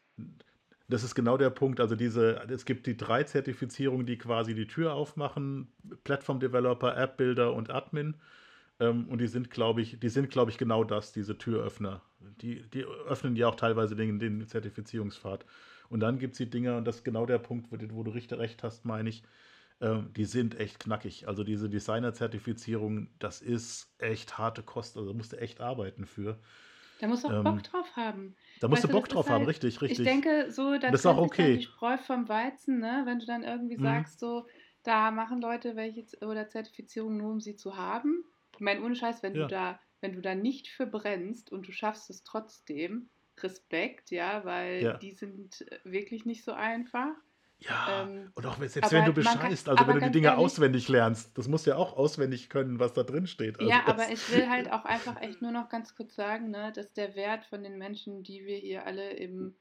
Das 0.89 1.03
ist 1.03 1.15
genau 1.15 1.37
der 1.37 1.49
Punkt. 1.49 1.79
Also 1.79 1.95
diese, 1.95 2.41
es 2.49 2.65
gibt 2.65 2.87
die 2.87 2.97
drei 2.97 3.23
Zertifizierungen, 3.23 4.05
die 4.05 4.17
quasi 4.17 4.53
die 4.53 4.67
Tür 4.67 4.95
aufmachen: 4.95 5.69
Platform 6.03 6.41
Developer, 6.41 6.97
App 6.97 7.15
Builder 7.15 7.53
und 7.53 7.71
Admin. 7.71 8.15
Ähm, 8.81 9.07
und 9.07 9.19
die 9.19 9.27
sind, 9.27 9.49
glaube 9.49 9.81
ich, 9.81 10.01
die 10.01 10.09
sind, 10.09 10.29
glaube 10.29 10.51
ich, 10.51 10.57
genau 10.57 10.83
das, 10.83 11.13
diese 11.13 11.37
Türöffner. 11.37 12.01
Die, 12.41 12.63
die 12.69 12.83
öffnen 12.83 13.37
ja 13.37 13.47
auch 13.47 13.55
teilweise 13.55 13.95
den, 13.95 14.19
den 14.19 14.45
Zertifizierungspfad. 14.45 15.45
Und 15.87 16.01
dann 16.01 16.19
gibt 16.19 16.33
es 16.33 16.37
die 16.37 16.49
Dinger, 16.49 16.75
und 16.75 16.85
das 16.85 16.97
ist 16.97 17.03
genau 17.05 17.25
der 17.25 17.37
Punkt, 17.37 17.71
wo, 17.71 17.77
wo 17.95 18.03
du 18.03 18.11
richtig 18.11 18.37
recht 18.37 18.61
hast, 18.61 18.83
meine 18.83 19.07
ich, 19.07 19.23
ähm, 19.79 20.11
die 20.15 20.25
sind 20.25 20.59
echt 20.59 20.79
knackig. 20.79 21.27
Also 21.27 21.43
diese 21.43 21.69
Designer-Zertifizierung, 21.69 23.09
das 23.19 23.41
ist 23.41 23.93
echt 23.99 24.37
harte 24.37 24.63
Kost. 24.63 24.97
Also 24.97 25.11
da 25.11 25.17
musst 25.17 25.33
du 25.33 25.37
echt 25.37 25.61
arbeiten 25.61 26.05
für. 26.05 26.39
Da 26.99 27.07
musst 27.07 27.23
du 27.23 27.27
auch 27.27 27.33
ähm, 27.33 27.43
Bock 27.43 27.63
drauf 27.63 27.95
haben. 27.95 28.35
Da 28.59 28.67
musst 28.67 28.83
weißt 28.83 28.91
du 28.91 28.97
Bock 28.97 29.07
drauf 29.07 29.29
haben, 29.29 29.45
halt, 29.45 29.49
richtig, 29.49 29.81
richtig. 29.81 29.99
Ich 29.99 30.05
denke, 30.05 30.51
so, 30.51 30.77
da 30.77 30.89
das 30.89 31.01
ist 31.01 31.05
auch 31.05 31.17
okay. 31.17 31.57
die 31.57 31.63
Spreu 31.63 31.97
vom 31.97 32.27
Weizen, 32.27 32.79
ne? 32.79 33.03
wenn 33.05 33.19
du 33.19 33.25
dann 33.25 33.43
irgendwie 33.43 33.77
mhm. 33.77 33.83
sagst, 33.83 34.19
so, 34.19 34.47
da 34.83 35.11
machen 35.11 35.41
Leute 35.41 35.75
welche 35.75 36.05
oder 36.25 36.47
Zertifizierung 36.47 37.17
nur, 37.17 37.31
um 37.31 37.39
sie 37.39 37.55
zu 37.55 37.77
haben. 37.77 38.23
Ich 38.53 38.61
meine, 38.61 38.81
ohne 38.81 38.95
Scheiß, 38.95 39.21
wenn 39.21 39.35
ja. 39.35 39.43
du 39.43 39.47
da, 39.47 39.79
wenn 40.01 40.13
du 40.13 40.21
da 40.21 40.33
nicht 40.33 40.69
für 40.69 40.87
brennst 40.87 41.51
und 41.51 41.67
du 41.67 41.71
schaffst 41.71 42.09
es 42.09 42.23
trotzdem, 42.23 43.09
Respekt, 43.39 44.09
ja, 44.09 44.43
weil 44.45 44.83
ja. 44.83 44.97
die 44.97 45.11
sind 45.11 45.65
wirklich 45.83 46.25
nicht 46.25 46.43
so 46.43 46.53
einfach. 46.53 47.13
Ja, 47.59 48.03
ähm, 48.03 48.31
und 48.35 48.45
auch 48.45 48.57
selbst 48.57 48.91
wenn 48.91 49.05
du 49.05 49.13
bescheißt, 49.13 49.65
kann, 49.65 49.77
also 49.77 49.87
wenn 49.87 49.95
du 49.95 50.05
die 50.05 50.11
Dinge 50.11 50.27
ehrlich, 50.27 50.45
auswendig 50.45 50.87
lernst, 50.89 51.35
das 51.37 51.47
musst 51.47 51.65
du 51.65 51.71
ja 51.71 51.77
auch 51.77 51.97
auswendig 51.97 52.49
können, 52.49 52.79
was 52.79 52.93
da 52.93 53.03
drin 53.03 53.25
steht. 53.25 53.59
Also 53.59 53.69
ja, 53.69 53.87
aber 53.87 54.11
ich 54.11 54.31
will 54.31 54.47
halt 54.47 54.71
auch 54.71 54.85
einfach 54.85 55.19
echt 55.21 55.41
nur 55.41 55.51
noch 55.51 55.67
ganz 55.69 55.95
kurz 55.95 56.15
sagen, 56.15 56.51
ne, 56.51 56.71
dass 56.71 56.93
der 56.93 57.15
Wert 57.15 57.45
von 57.45 57.63
den 57.63 57.77
Menschen, 57.79 58.21
die 58.21 58.45
wir 58.45 58.57
hier 58.57 58.85
alle 58.85 59.11
im 59.13 59.55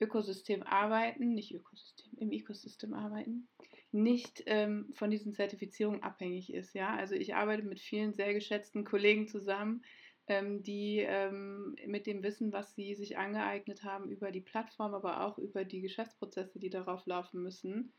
Ökosystem 0.00 0.62
arbeiten, 0.62 1.34
nicht 1.34 1.52
Ökosystem, 1.52 2.12
im 2.16 2.32
Ökosystem 2.32 2.94
arbeiten, 2.94 3.48
nicht 3.92 4.42
ähm, 4.46 4.90
von 4.94 5.10
diesen 5.10 5.32
Zertifizierungen 5.32 6.02
abhängig 6.02 6.52
ist. 6.52 6.74
Ja, 6.74 6.94
also 6.96 7.14
ich 7.14 7.34
arbeite 7.34 7.62
mit 7.62 7.80
vielen 7.80 8.12
sehr 8.12 8.32
geschätzten 8.34 8.84
Kollegen 8.84 9.28
zusammen, 9.28 9.82
ähm, 10.28 10.62
die 10.62 10.98
ähm, 10.98 11.76
mit 11.86 12.06
dem 12.06 12.22
Wissen, 12.22 12.52
was 12.52 12.74
sie 12.74 12.94
sich 12.94 13.16
angeeignet 13.18 13.84
haben 13.84 14.10
über 14.10 14.30
die 14.30 14.40
Plattform, 14.40 14.94
aber 14.94 15.24
auch 15.24 15.38
über 15.38 15.64
die 15.64 15.80
Geschäftsprozesse, 15.80 16.58
die 16.58 16.70
darauf 16.70 17.06
laufen 17.06 17.42
müssen, 17.42 17.92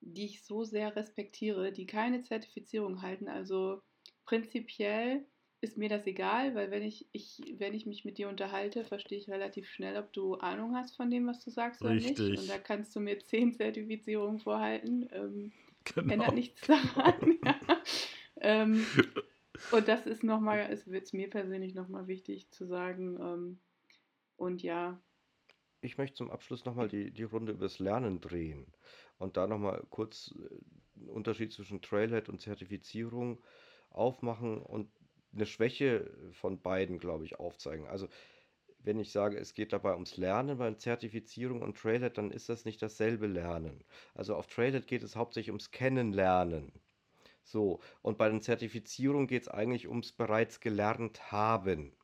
die 0.00 0.26
ich 0.26 0.44
so 0.44 0.64
sehr 0.64 0.94
respektiere, 0.94 1.72
die 1.72 1.86
keine 1.86 2.22
Zertifizierung 2.22 3.02
halten. 3.02 3.28
Also 3.28 3.82
prinzipiell 4.24 5.24
ist 5.60 5.76
mir 5.76 5.88
das 5.88 6.06
egal, 6.06 6.54
weil 6.54 6.70
wenn 6.70 6.84
ich, 6.84 7.06
ich, 7.10 7.42
wenn 7.58 7.74
ich 7.74 7.84
mich 7.84 8.04
mit 8.04 8.18
dir 8.18 8.28
unterhalte, 8.28 8.84
verstehe 8.84 9.18
ich 9.18 9.28
relativ 9.28 9.68
schnell, 9.68 9.96
ob 9.96 10.12
du 10.12 10.34
Ahnung 10.36 10.76
hast 10.76 10.96
von 10.96 11.10
dem, 11.10 11.26
was 11.26 11.44
du 11.44 11.50
sagst 11.50 11.82
Richtig. 11.82 12.20
oder 12.20 12.28
nicht. 12.28 12.40
Und 12.40 12.48
da 12.48 12.58
kannst 12.58 12.94
du 12.94 13.00
mir 13.00 13.18
zehn 13.18 13.52
Zertifizierungen 13.52 14.38
vorhalten. 14.38 15.08
Ähm, 15.12 15.52
genau. 15.84 16.12
Ändert 16.12 16.34
nichts 16.34 16.60
daran. 16.66 17.38
ja. 17.44 17.58
ähm, 18.40 18.86
und 19.72 19.88
das 19.88 20.06
ist 20.06 20.22
nochmal, 20.22 20.68
es 20.70 20.86
wird 20.90 21.12
mir 21.12 21.30
persönlich 21.30 21.74
nochmal 21.74 22.06
wichtig 22.06 22.50
zu 22.50 22.66
sagen. 22.66 23.18
Ähm, 23.20 23.60
und 24.36 24.62
ja. 24.62 25.00
Ich 25.80 25.98
möchte 25.98 26.16
zum 26.16 26.30
Abschluss 26.30 26.64
nochmal 26.64 26.88
die, 26.88 27.12
die 27.12 27.22
Runde 27.24 27.52
übers 27.52 27.78
Lernen 27.78 28.20
drehen 28.20 28.72
und 29.18 29.36
da 29.36 29.46
nochmal 29.46 29.84
kurz 29.90 30.34
einen 30.96 31.08
äh, 31.08 31.10
Unterschied 31.10 31.52
zwischen 31.52 31.82
Trailhead 31.82 32.28
und 32.28 32.40
Zertifizierung 32.40 33.42
aufmachen 33.90 34.60
und 34.60 34.90
eine 35.32 35.46
Schwäche 35.46 36.10
von 36.32 36.60
beiden, 36.60 36.98
glaube 36.98 37.24
ich, 37.24 37.38
aufzeigen. 37.38 37.86
Also 37.86 38.08
wenn 38.80 38.98
ich 38.98 39.12
sage, 39.12 39.38
es 39.38 39.54
geht 39.54 39.72
dabei 39.72 39.94
ums 39.94 40.16
Lernen 40.16 40.58
bei 40.58 40.72
Zertifizierung 40.74 41.62
und 41.62 41.76
Trailhead, 41.76 42.16
dann 42.16 42.30
ist 42.30 42.48
das 42.48 42.64
nicht 42.64 42.80
dasselbe 42.80 43.26
Lernen. 43.26 43.84
Also 44.14 44.34
auf 44.34 44.46
Trailhead 44.46 44.86
geht 44.86 45.02
es 45.02 45.16
hauptsächlich 45.16 45.50
ums 45.50 45.70
Kennenlernen. 45.70 46.72
So, 47.48 47.80
und 48.02 48.18
bei 48.18 48.28
den 48.28 48.42
Zertifizierungen 48.42 49.26
geht 49.26 49.42
es 49.42 49.48
eigentlich 49.48 49.88
ums 49.88 50.12
bereits 50.12 50.60
gelernt 50.60 51.32
haben. 51.32 51.96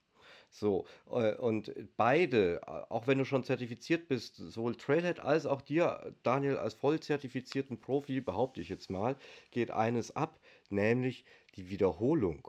So, 0.49 0.87
äh, 1.11 1.35
und 1.35 1.75
beide, 1.97 2.61
auch 2.91 3.07
wenn 3.07 3.19
du 3.19 3.25
schon 3.27 3.45
zertifiziert 3.45 4.09
bist, 4.09 4.37
sowohl 4.37 4.77
Trailhead 4.77 5.21
als 5.21 5.47
auch 5.47 5.61
dir, 5.61 6.15
Daniel, 6.23 6.57
als 6.57 6.75
voll 6.75 7.01
zertifizierten 7.01 7.81
Profi, 7.81 8.21
behaupte 8.21 8.61
ich 8.63 8.69
jetzt 8.71 8.91
mal, 8.91 9.17
geht 9.51 9.71
eines 9.71 10.15
ab, 10.17 10.41
nämlich 10.71 11.25
die 11.57 11.69
Wiederholung. 11.69 12.49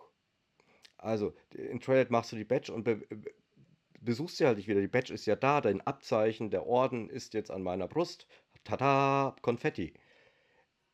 Also, 0.97 1.33
in 1.53 1.79
Trailhead 1.81 2.11
machst 2.11 2.31
du 2.31 2.35
die 2.37 2.45
Badge 2.45 2.73
und 2.73 2.83
be 2.83 3.01
besuchst 4.01 4.37
sie 4.37 4.45
halt 4.45 4.57
nicht 4.57 4.67
wieder. 4.67 4.81
Die 4.81 4.87
Badge 4.87 5.13
ist 5.13 5.25
ja 5.25 5.35
da, 5.35 5.61
dein 5.61 5.81
Abzeichen, 5.81 6.51
der 6.51 6.67
Orden 6.67 7.09
ist 7.09 7.33
jetzt 7.33 7.49
an 7.51 7.63
meiner 7.63 7.87
Brust. 7.87 8.27
Tada, 8.63 9.35
Konfetti. 9.41 9.93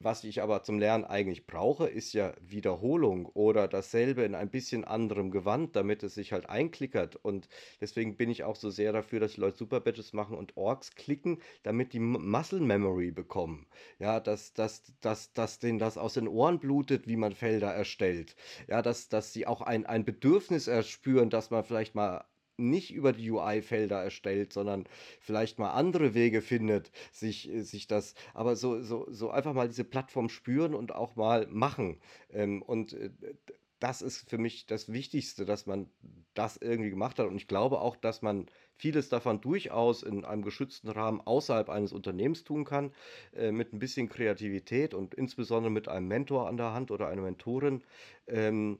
Was 0.03 0.23
ich 0.23 0.41
aber 0.41 0.63
zum 0.63 0.79
Lernen 0.79 1.05
eigentlich 1.05 1.45
brauche, 1.45 1.87
ist 1.87 2.13
ja 2.13 2.33
Wiederholung 2.41 3.27
oder 3.27 3.67
dasselbe 3.67 4.23
in 4.23 4.33
ein 4.35 4.49
bisschen 4.49 4.83
anderem 4.83 5.29
Gewand, 5.31 5.75
damit 5.75 6.01
es 6.01 6.15
sich 6.15 6.31
halt 6.33 6.49
einklickert. 6.49 7.15
Und 7.17 7.47
deswegen 7.79 8.17
bin 8.17 8.29
ich 8.31 8.43
auch 8.43 8.55
so 8.55 8.69
sehr 8.71 8.93
dafür, 8.93 9.19
dass 9.19 9.37
Leute 9.37 9.57
Super 9.57 9.79
Badges 9.79 10.13
machen 10.13 10.35
und 10.37 10.57
Orks 10.57 10.95
klicken, 10.95 11.39
damit 11.63 11.93
die 11.93 11.99
Muscle 11.99 12.61
Memory 12.61 13.11
bekommen. 13.11 13.67
Ja, 13.99 14.19
dass, 14.19 14.53
dass, 14.53 14.93
dass, 15.01 15.33
dass 15.33 15.59
denen 15.59 15.77
das 15.77 15.97
aus 15.97 16.13
den 16.15 16.27
Ohren 16.27 16.59
blutet, 16.59 17.07
wie 17.07 17.15
man 17.17 17.33
Felder 17.33 17.71
erstellt. 17.71 18.35
Ja, 18.67 18.81
dass, 18.81 19.07
dass 19.09 19.33
sie 19.33 19.45
auch 19.45 19.61
ein, 19.61 19.85
ein 19.85 20.03
Bedürfnis 20.05 20.67
erspüren, 20.67 21.29
dass 21.29 21.51
man 21.51 21.63
vielleicht 21.63 21.93
mal 21.95 22.25
nicht 22.69 22.93
über 22.93 23.13
die 23.13 23.29
UI-Felder 23.29 24.01
erstellt, 24.01 24.53
sondern 24.53 24.85
vielleicht 25.19 25.59
mal 25.59 25.71
andere 25.71 26.13
Wege 26.13 26.41
findet, 26.41 26.91
sich, 27.11 27.49
äh, 27.49 27.61
sich 27.63 27.87
das, 27.87 28.15
aber 28.33 28.55
so, 28.55 28.81
so, 28.81 29.07
so 29.09 29.29
einfach 29.31 29.53
mal 29.53 29.67
diese 29.67 29.83
Plattform 29.83 30.29
spüren 30.29 30.73
und 30.73 30.93
auch 30.93 31.15
mal 31.15 31.47
machen. 31.49 31.99
Ähm, 32.31 32.61
und 32.61 32.93
äh, 32.93 33.09
das 33.81 34.03
ist 34.03 34.29
für 34.29 34.37
mich 34.37 34.67
das 34.67 34.93
Wichtigste, 34.93 35.43
dass 35.43 35.65
man 35.65 35.89
das 36.35 36.55
irgendwie 36.55 36.91
gemacht 36.91 37.17
hat. 37.17 37.27
Und 37.27 37.35
ich 37.35 37.47
glaube 37.47 37.81
auch, 37.81 37.95
dass 37.95 38.21
man 38.21 38.45
vieles 38.75 39.09
davon 39.09 39.41
durchaus 39.41 40.03
in 40.03 40.23
einem 40.23 40.43
geschützten 40.43 40.87
Rahmen 40.87 41.19
außerhalb 41.19 41.67
eines 41.69 41.91
Unternehmens 41.91 42.43
tun 42.43 42.63
kann, 42.63 42.93
äh, 43.33 43.51
mit 43.51 43.73
ein 43.73 43.79
bisschen 43.79 44.07
Kreativität 44.07 44.93
und 44.93 45.15
insbesondere 45.15 45.71
mit 45.71 45.87
einem 45.87 46.07
Mentor 46.07 46.47
an 46.47 46.57
der 46.57 46.73
Hand 46.73 46.91
oder 46.91 47.07
einer 47.07 47.23
Mentorin. 47.23 47.83
Ähm, 48.27 48.79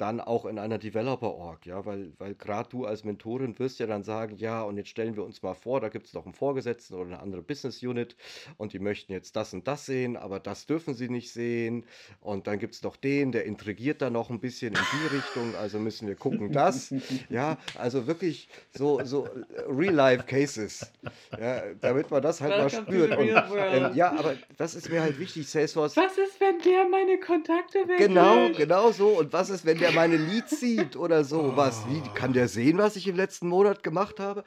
dann 0.00 0.20
auch 0.20 0.46
in 0.46 0.58
einer 0.58 0.78
Developer-Org, 0.78 1.66
ja, 1.66 1.84
weil, 1.84 2.12
weil 2.18 2.34
gerade 2.34 2.68
du 2.70 2.86
als 2.86 3.04
Mentorin 3.04 3.58
wirst 3.58 3.80
ja 3.80 3.86
dann 3.86 4.02
sagen, 4.02 4.36
ja, 4.36 4.62
und 4.62 4.76
jetzt 4.76 4.88
stellen 4.88 5.16
wir 5.16 5.24
uns 5.24 5.42
mal 5.42 5.54
vor, 5.54 5.80
da 5.80 5.88
gibt 5.88 6.06
es 6.06 6.14
noch 6.14 6.24
einen 6.24 6.34
Vorgesetzten 6.34 6.94
oder 6.94 7.06
eine 7.06 7.20
andere 7.20 7.42
Business 7.42 7.82
Unit 7.82 8.16
und 8.56 8.72
die 8.72 8.78
möchten 8.78 9.12
jetzt 9.12 9.36
das 9.36 9.52
und 9.52 9.68
das 9.68 9.86
sehen, 9.86 10.16
aber 10.16 10.40
das 10.40 10.66
dürfen 10.66 10.94
sie 10.94 11.08
nicht 11.08 11.32
sehen. 11.32 11.84
Und 12.20 12.46
dann 12.46 12.58
gibt 12.58 12.74
es 12.74 12.82
noch 12.82 12.96
den, 12.96 13.32
der 13.32 13.44
intrigiert 13.44 14.00
da 14.00 14.10
noch 14.10 14.30
ein 14.30 14.40
bisschen 14.40 14.74
in 14.74 14.80
die 14.80 15.16
Richtung, 15.16 15.54
also 15.56 15.78
müssen 15.78 16.08
wir 16.08 16.14
gucken, 16.16 16.52
das. 16.52 16.94
Ja, 17.28 17.58
also 17.76 18.06
wirklich 18.06 18.48
so, 18.72 19.00
so 19.04 19.28
Real-Life-Cases, 19.68 20.90
ja, 21.38 21.62
damit 21.80 22.10
man 22.10 22.22
das 22.22 22.40
halt 22.40 22.56
mal 22.56 22.70
spürt. 22.70 23.16
Und, 23.16 23.28
ähm, 23.28 23.94
ja, 23.94 24.12
aber 24.12 24.36
das 24.56 24.74
ist 24.74 24.88
mir 24.88 25.02
halt 25.02 25.18
wichtig, 25.18 25.48
Salesforce. 25.48 25.96
Was 25.96 26.16
ist, 26.16 26.40
wenn 26.40 26.58
der 26.60 26.88
meine 26.88 27.18
Kontakte 27.20 27.80
weggeht? 27.80 28.08
Genau, 28.08 28.50
genau 28.56 28.92
so. 28.92 29.08
Und 29.18 29.32
was 29.32 29.50
ist, 29.50 29.66
wenn 29.66 29.78
der 29.78 29.89
der 29.90 29.96
meine 29.96 30.16
Leads 30.16 30.60
sieht 30.60 30.96
oder 30.96 31.24
so, 31.24 31.56
was, 31.56 31.88
wie 31.88 32.00
kann 32.14 32.32
der 32.32 32.48
sehen, 32.48 32.78
was 32.78 32.96
ich 32.96 33.08
im 33.08 33.16
letzten 33.16 33.48
Monat 33.48 33.82
gemacht 33.82 34.20
habe? 34.20 34.44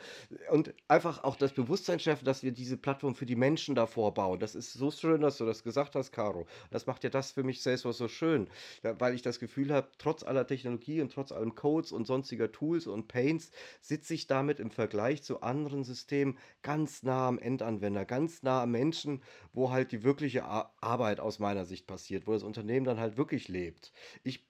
Und 0.52 0.74
einfach 0.88 1.24
auch 1.24 1.36
das 1.36 1.52
Bewusstsein 1.52 1.99
schärfen, 1.99 2.26
dass 2.26 2.44
wir 2.44 2.52
diese 2.52 2.78
Plattform 2.78 3.14
für 3.14 3.26
die 3.26 3.36
Menschen 3.36 3.76
davor 3.76 4.14
bauen. 4.14 4.40
Das 4.40 4.56
ist 4.56 4.74
so 4.74 4.90
schön, 4.90 5.22
dass 5.22 5.38
du 5.38 5.45
das 5.45 5.64
gesagt 5.64 5.95
hast, 5.95 6.11
Caro. 6.11 6.48
Das 6.72 6.88
macht 6.88 7.03
ja 7.03 7.10
das 7.10 7.32
für 7.32 7.44
mich 7.44 7.61
Salesforce 7.61 7.98
so 7.98 8.07
schön, 8.07 8.48
weil 8.84 9.14
ich 9.14 9.22
das 9.22 9.40
Gefühl 9.40 9.74
habe, 9.74 9.90
trotz 9.98 10.24
aller 10.24 10.48
Technologie 10.48 11.02
und 11.02 11.11
trotz 11.11 11.32
allem 11.32 11.56
Codes 11.56 11.91
und 11.91 12.07
sonstiger 12.07 12.52
Tools 12.52 12.88
und 12.88 13.07
Paints 13.07 13.52
sitze 13.82 14.14
ich 14.14 14.28
damit 14.28 14.60
im 14.60 14.72
Vergleich 14.72 15.24
zu 15.24 15.41
anderen 15.41 15.84
Systemen 15.84 16.38
ganz 16.61 17.03
nah 17.03 17.28
am 17.28 17.38
Endanwender, 17.38 18.06
ganz 18.06 18.44
nah 18.44 18.64
am 18.64 18.72
Menschen, 18.72 19.22
wo 19.52 19.72
halt 19.72 19.91
die 19.91 20.03
wirkliche 20.03 20.45
Arbeit 20.45 21.20
aus 21.20 21.40
meiner 21.40 21.65
Sicht 21.65 21.86
passiert, 21.86 22.28
wo 22.28 22.32
das 22.32 22.44
Unternehmen 22.44 22.86
dann 22.86 22.99
halt 22.99 23.18
wirklich 23.18 23.49
lebt. 23.49 23.91
Ich, 24.24 24.45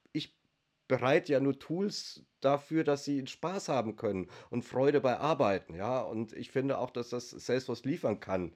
ich 0.93 0.99
bereite 0.99 1.31
ja 1.31 1.39
nur 1.39 1.57
Tools 1.57 2.23
dafür, 2.41 2.83
dass 2.83 3.03
sie 3.03 3.25
Spaß 3.25 3.69
haben 3.69 3.95
können 3.95 4.27
und 4.49 4.63
Freude 4.63 5.01
bei 5.01 5.17
Arbeiten, 5.17 5.75
ja. 5.75 6.01
Und 6.01 6.33
ich 6.33 6.51
finde 6.51 6.77
auch, 6.77 6.91
dass 6.91 7.09
das 7.09 7.29
Salesforce 7.31 7.83
liefern 7.83 8.19
kann. 8.19 8.53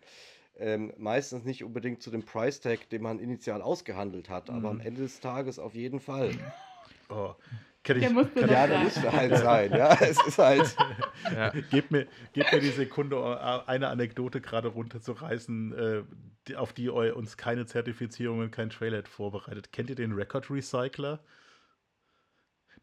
Ähm, 0.59 0.93
meistens 0.97 1.45
nicht 1.45 1.63
unbedingt 1.63 2.01
zu 2.01 2.11
dem 2.11 2.23
Price 2.23 2.59
Tag, 2.59 2.89
den 2.89 3.03
man 3.03 3.19
initial 3.19 3.61
ausgehandelt 3.61 4.29
hat, 4.29 4.49
aber 4.49 4.69
am 4.69 4.77
mhm. 4.77 4.81
Ende 4.81 5.01
des 5.01 5.19
Tages 5.19 5.59
auf 5.59 5.73
jeden 5.73 5.99
Fall. 5.99 6.31
Oh, 7.09 7.33
kann 7.85 7.95
ich, 7.95 8.03
Der 8.03 8.11
musste 8.11 8.41
kann, 8.41 8.49
ja, 8.49 8.67
der 8.67 8.79
müsste 8.79 9.13
halt 9.13 9.37
sein. 9.37 9.71
Ja, 9.71 9.93
es 10.01 10.17
ist 10.27 10.37
halt. 10.37 10.75
Ja. 11.33 11.51
Gebt, 11.71 11.89
mir, 11.89 12.05
gebt 12.33 12.51
mir 12.51 12.59
die 12.59 12.71
Sekunde, 12.71 13.15
äh, 13.15 13.69
eine 13.69 13.87
Anekdote 13.87 14.41
gerade 14.41 14.67
runterzureißen, 14.67 16.05
äh, 16.49 16.55
auf 16.55 16.73
die 16.73 16.89
uns 16.89 17.37
keine 17.37 17.65
Zertifizierung 17.65 18.39
und 18.39 18.51
kein 18.51 18.71
Trailer 18.71 19.03
vorbereitet. 19.05 19.71
Kennt 19.71 19.89
ihr 19.89 19.95
den 19.95 20.11
Record 20.11 20.49
Recycler? 20.49 21.21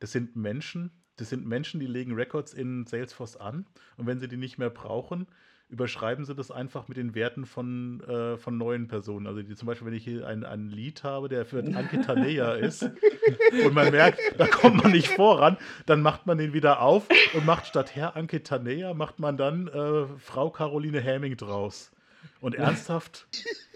Das 0.04 0.12
sind 0.12 0.36
Menschen, 0.36 0.90
das 1.16 1.30
sind 1.30 1.46
Menschen, 1.46 1.80
die 1.80 1.86
legen 1.86 2.12
Records 2.12 2.52
in 2.52 2.84
Salesforce 2.84 3.38
an 3.38 3.64
und 3.96 4.06
wenn 4.06 4.20
sie 4.20 4.28
die 4.28 4.36
nicht 4.36 4.58
mehr 4.58 4.68
brauchen, 4.68 5.26
überschreiben 5.70 6.26
sie 6.26 6.34
das 6.34 6.50
einfach 6.50 6.88
mit 6.88 6.98
den 6.98 7.14
Werten 7.14 7.46
von, 7.46 8.02
äh, 8.02 8.36
von 8.36 8.58
neuen 8.58 8.86
Personen. 8.86 9.26
Also 9.26 9.40
die, 9.40 9.54
zum 9.54 9.64
Beispiel, 9.64 9.86
wenn 9.86 9.94
ich 9.94 10.04
hier 10.04 10.26
ein, 10.26 10.44
ein 10.44 10.68
Lied 10.68 11.04
habe, 11.04 11.30
der 11.30 11.46
für 11.46 11.60
Ankitanea 11.60 12.52
ist 12.52 12.82
und 12.82 13.72
man 13.72 13.92
merkt, 13.92 14.20
da 14.36 14.46
kommt 14.46 14.82
man 14.82 14.92
nicht 14.92 15.08
voran, 15.08 15.56
dann 15.86 16.02
macht 16.02 16.26
man 16.26 16.36
den 16.36 16.52
wieder 16.52 16.82
auf 16.82 17.08
und 17.32 17.46
macht 17.46 17.66
statt 17.66 17.96
Herr 17.96 18.14
Ankitanea, 18.14 18.92
macht 18.92 19.20
man 19.20 19.38
dann 19.38 19.68
äh, 19.68 20.04
Frau 20.18 20.50
Caroline 20.50 21.00
Häming 21.00 21.38
draus. 21.38 21.92
Und 22.40 22.54
ernsthaft? 22.54 23.26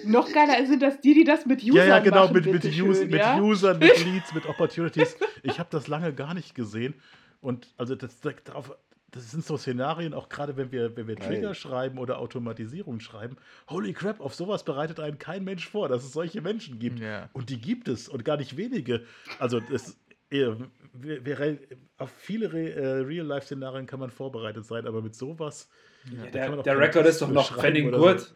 Noch 0.04 0.32
geiler 0.32 0.64
sind 0.66 0.82
das 0.82 1.00
die, 1.00 1.14
die 1.14 1.24
das 1.24 1.46
mit 1.46 1.62
Usern 1.62 1.76
Ja, 1.76 1.84
ja, 1.84 1.98
genau, 2.00 2.24
machen, 2.24 2.34
mit, 2.34 2.46
mit, 2.46 2.64
Use, 2.64 3.00
schön, 3.02 3.10
mit 3.10 3.20
ja? 3.20 3.40
Usern, 3.40 3.78
mit 3.78 4.04
Leads, 4.04 4.34
mit 4.34 4.46
Opportunities. 4.46 5.16
Ich 5.42 5.58
habe 5.58 5.68
das 5.70 5.88
lange 5.88 6.12
gar 6.12 6.34
nicht 6.34 6.54
gesehen. 6.54 6.94
Und 7.40 7.68
also 7.76 7.94
das, 7.94 8.20
darauf 8.44 8.76
das 9.10 9.30
sind 9.30 9.44
so 9.44 9.56
Szenarien, 9.56 10.12
auch 10.12 10.28
gerade 10.28 10.56
wenn 10.56 10.70
wir, 10.70 10.96
wenn 10.96 11.06
wir 11.08 11.16
Trigger 11.16 11.48
Nein. 11.48 11.54
schreiben 11.54 11.98
oder 11.98 12.18
Automatisierung 12.18 13.00
schreiben. 13.00 13.36
Holy 13.68 13.94
crap, 13.94 14.20
auf 14.20 14.34
sowas 14.34 14.64
bereitet 14.64 15.00
einen 15.00 15.18
kein 15.18 15.44
Mensch 15.44 15.66
vor, 15.66 15.88
dass 15.88 16.04
es 16.04 16.12
solche 16.12 16.42
Menschen 16.42 16.78
gibt. 16.78 17.00
Ja. 17.00 17.30
Und 17.32 17.48
die 17.48 17.60
gibt 17.60 17.88
es 17.88 18.08
und 18.08 18.24
gar 18.24 18.36
nicht 18.36 18.56
wenige. 18.56 19.04
Also 19.38 19.60
das, 19.60 19.96
wir, 20.28 20.58
wir, 20.92 21.58
auf 21.96 22.10
viele 22.10 22.48
äh, 22.48 23.00
Real-Life-Szenarien 23.00 23.86
kann 23.86 24.00
man 24.00 24.10
vorbereitet 24.10 24.66
sein, 24.66 24.86
aber 24.86 25.00
mit 25.00 25.14
sowas. 25.14 25.68
Ja, 26.04 26.30
der, 26.30 26.62
der 26.62 26.78
Rekord 26.78 27.06
ist 27.06 27.20
doch 27.22 27.28
noch 27.28 27.56
Fanning 27.60 27.92
Good. 27.92 28.20
So. 28.20 28.26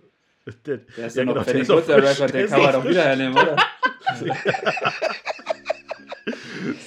Der, 0.67 0.79
der, 0.79 1.07
ist 1.07 1.15
ja, 1.15 1.25
doch 1.25 1.35
genau, 1.35 1.41
noch 1.41 1.47
Fanning 1.47 1.67
Good, 1.69 1.89
der 1.89 2.03
Rekord, 2.03 2.35
den 2.35 2.49
kann 2.49 2.63
man 2.63 2.73
doch 2.73 2.85
wieder 2.85 3.05
hernehmen, 3.05 3.39
oder? 3.39 3.57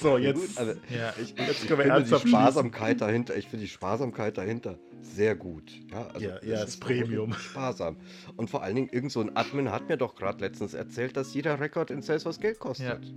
So, 0.00 0.18
jetzt, 0.18 0.58
also, 0.58 0.72
ja, 0.88 1.12
ich, 1.20 1.34
jetzt 1.36 1.66
können 1.66 1.80
wir 1.80 1.86
ernsthaft 1.86 2.24
die 2.24 2.28
Sparsamkeit 2.28 3.00
dahinter. 3.00 3.36
Ich 3.36 3.48
finde 3.48 3.64
die 3.64 3.70
Sparsamkeit 3.70 4.38
dahinter 4.38 4.78
sehr 5.02 5.34
gut. 5.34 5.72
Ja, 5.90 6.06
also 6.08 6.26
ja, 6.26 6.38
ja 6.42 6.62
ist 6.62 6.80
Premium. 6.80 7.32
Sparsam. 7.38 7.96
Und 8.36 8.50
vor 8.50 8.62
allen 8.62 8.76
Dingen, 8.76 8.88
irgend 8.90 9.12
so 9.12 9.20
ein 9.20 9.36
Admin 9.36 9.70
hat 9.70 9.88
mir 9.88 9.96
doch 9.96 10.14
gerade 10.14 10.40
letztens 10.40 10.74
erzählt, 10.74 11.16
dass 11.16 11.34
jeder 11.34 11.58
Rekord 11.60 11.90
in 11.90 12.02
Salesforce 12.02 12.40
Geld 12.40 12.58
kostet. 12.58 13.04
Ja. 13.04 13.10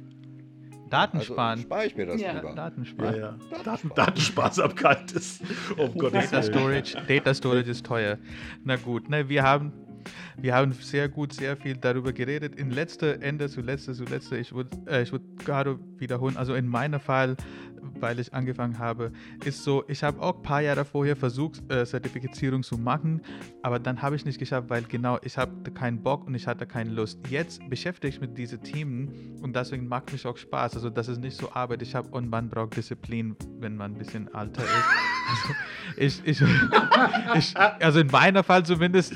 Datensparen. 0.89 1.51
Also 1.51 1.63
spare 1.63 1.85
ich 1.85 1.95
mir 1.95 2.05
das 2.05 2.21
ja. 2.21 2.33
lieber. 2.33 2.53
Datensparen. 2.53 3.15
Ja, 3.15 3.35
ja. 3.51 3.63
Daten, 3.63 3.91
Datensparsamkeit 3.95 5.11
ist. 5.11 5.41
Oh 5.77 5.89
Gott, 5.89 6.13
Data 6.13 6.41
Storage, 6.41 6.97
Data 7.07 7.33
Storage 7.33 7.71
ist 7.71 7.85
teuer. 7.85 8.17
Na 8.63 8.75
gut, 8.75 9.09
ne, 9.09 9.27
wir 9.29 9.43
haben 9.43 9.73
wir 10.37 10.55
haben 10.55 10.71
sehr 10.73 11.09
gut, 11.09 11.33
sehr 11.33 11.57
viel 11.57 11.75
darüber 11.75 12.13
geredet. 12.13 12.55
In 12.55 12.71
letzter 12.71 13.21
Ende, 13.21 13.49
zuletzt, 13.49 13.93
zuletzt, 13.93 14.31
ich 14.31 14.53
würde 14.53 14.77
äh, 14.87 15.03
ich 15.03 15.11
würd 15.11 15.21
gerade 15.45 15.79
wiederholen, 15.97 16.37
also 16.37 16.53
in 16.53 16.67
meinem 16.67 16.99
Fall 16.99 17.35
weil 17.99 18.19
ich 18.19 18.33
angefangen 18.33 18.79
habe, 18.79 19.11
ist 19.43 19.63
so, 19.63 19.83
ich 19.87 20.03
habe 20.03 20.21
auch 20.21 20.37
ein 20.37 20.41
paar 20.41 20.61
Jahre 20.61 20.85
vorher 20.85 21.15
versucht, 21.15 21.61
äh, 21.71 21.85
Zertifizierung 21.85 22.63
zu 22.63 22.77
machen, 22.77 23.21
aber 23.61 23.79
dann 23.79 24.01
habe 24.01 24.15
ich 24.15 24.25
nicht 24.25 24.39
geschafft, 24.39 24.69
weil 24.69 24.83
genau, 24.83 25.17
ich 25.23 25.37
hatte 25.37 25.71
keinen 25.71 26.01
Bock 26.01 26.25
und 26.27 26.35
ich 26.35 26.47
hatte 26.47 26.65
keine 26.65 26.91
Lust. 26.91 27.19
Jetzt 27.29 27.67
beschäftige 27.69 28.07
ich 28.07 28.19
mich 28.21 28.29
mit 28.29 28.37
diesen 28.37 28.61
Themen 28.61 29.39
und 29.41 29.55
deswegen 29.55 29.87
macht 29.87 30.11
mich 30.11 30.25
auch 30.25 30.37
Spaß. 30.37 30.75
Also 30.75 30.89
das 30.89 31.07
ist 31.07 31.19
nicht 31.19 31.37
so 31.37 31.51
Arbeit, 31.53 31.81
ich 31.81 31.95
habe 31.95 32.09
und 32.09 32.29
man 32.29 32.49
braucht 32.49 32.75
Disziplin, 32.75 33.35
wenn 33.59 33.75
man 33.75 33.93
ein 33.93 33.97
bisschen 33.97 34.33
alter 34.33 34.63
ist. 34.63 34.69
Also, 35.29 35.53
ich, 35.97 36.21
ich, 36.25 36.41
ich, 37.35 37.57
also 37.57 37.99
in 37.99 38.07
meiner 38.07 38.43
Fall 38.43 38.65
zumindest, 38.65 39.13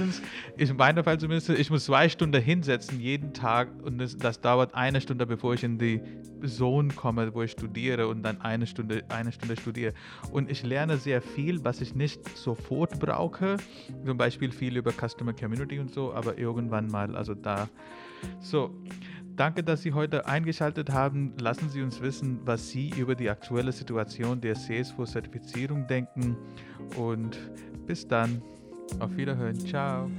in 0.58 0.76
meiner 0.78 1.04
Fall 1.04 1.20
zumindest, 1.20 1.50
ich 1.50 1.70
muss 1.70 1.86
zwei 1.86 2.10
Stunden 2.10 2.42
hinsetzen 2.42 3.00
jeden 3.00 3.34
Tag 3.34 3.70
und 3.84 3.98
das, 3.98 4.18
das 4.18 4.40
dauert 4.42 4.74
eine 4.76 5.02
Stunde, 5.02 5.26
bevor 5.26 5.54
ich 5.54 5.64
in 5.64 5.78
die 5.78 6.02
Zone 6.46 6.94
komme, 6.94 7.34
wo 7.34 7.42
ich 7.42 7.52
studiere 7.52 8.08
und 8.08 8.24
dann 8.24 8.42
eine 8.54 8.68
Stunde, 8.68 9.04
eine 9.10 9.32
Stunde 9.32 9.58
studiere. 9.58 9.94
Und 10.32 10.50
ich 10.50 10.64
lerne 10.64 10.98
sehr 10.98 11.22
viel, 11.22 11.64
was 11.64 11.82
ich 11.82 11.96
nicht 11.96 12.38
sofort 12.38 13.00
brauche. 13.00 13.58
Zum 14.06 14.18
Beispiel 14.18 14.52
viel 14.52 14.78
über 14.78 14.92
Customer 14.92 15.34
Community 15.34 15.80
und 15.80 15.92
so, 15.92 16.14
aber 16.14 16.38
irgendwann 16.38 16.88
mal, 16.88 17.16
also 17.16 17.34
da. 17.34 17.68
So, 18.40 18.74
danke, 19.36 19.64
dass 19.64 19.82
Sie 19.82 19.94
heute 19.94 20.26
eingeschaltet 20.26 20.90
haben. 20.92 21.34
Lassen 21.40 21.70
Sie 21.70 21.82
uns 21.82 22.02
wissen, 22.02 22.40
was 22.46 22.70
Sie 22.70 22.90
über 22.98 23.16
die 23.16 23.30
aktuelle 23.30 23.72
Situation 23.72 24.40
der 24.40 24.56
Salesforce-Zertifizierung 24.56 25.88
denken. 25.88 26.38
Und 26.98 27.38
bis 27.86 28.08
dann. 28.08 28.42
Auf 29.00 29.16
Wiederhören. 29.16 29.60
Ciao. 29.60 30.10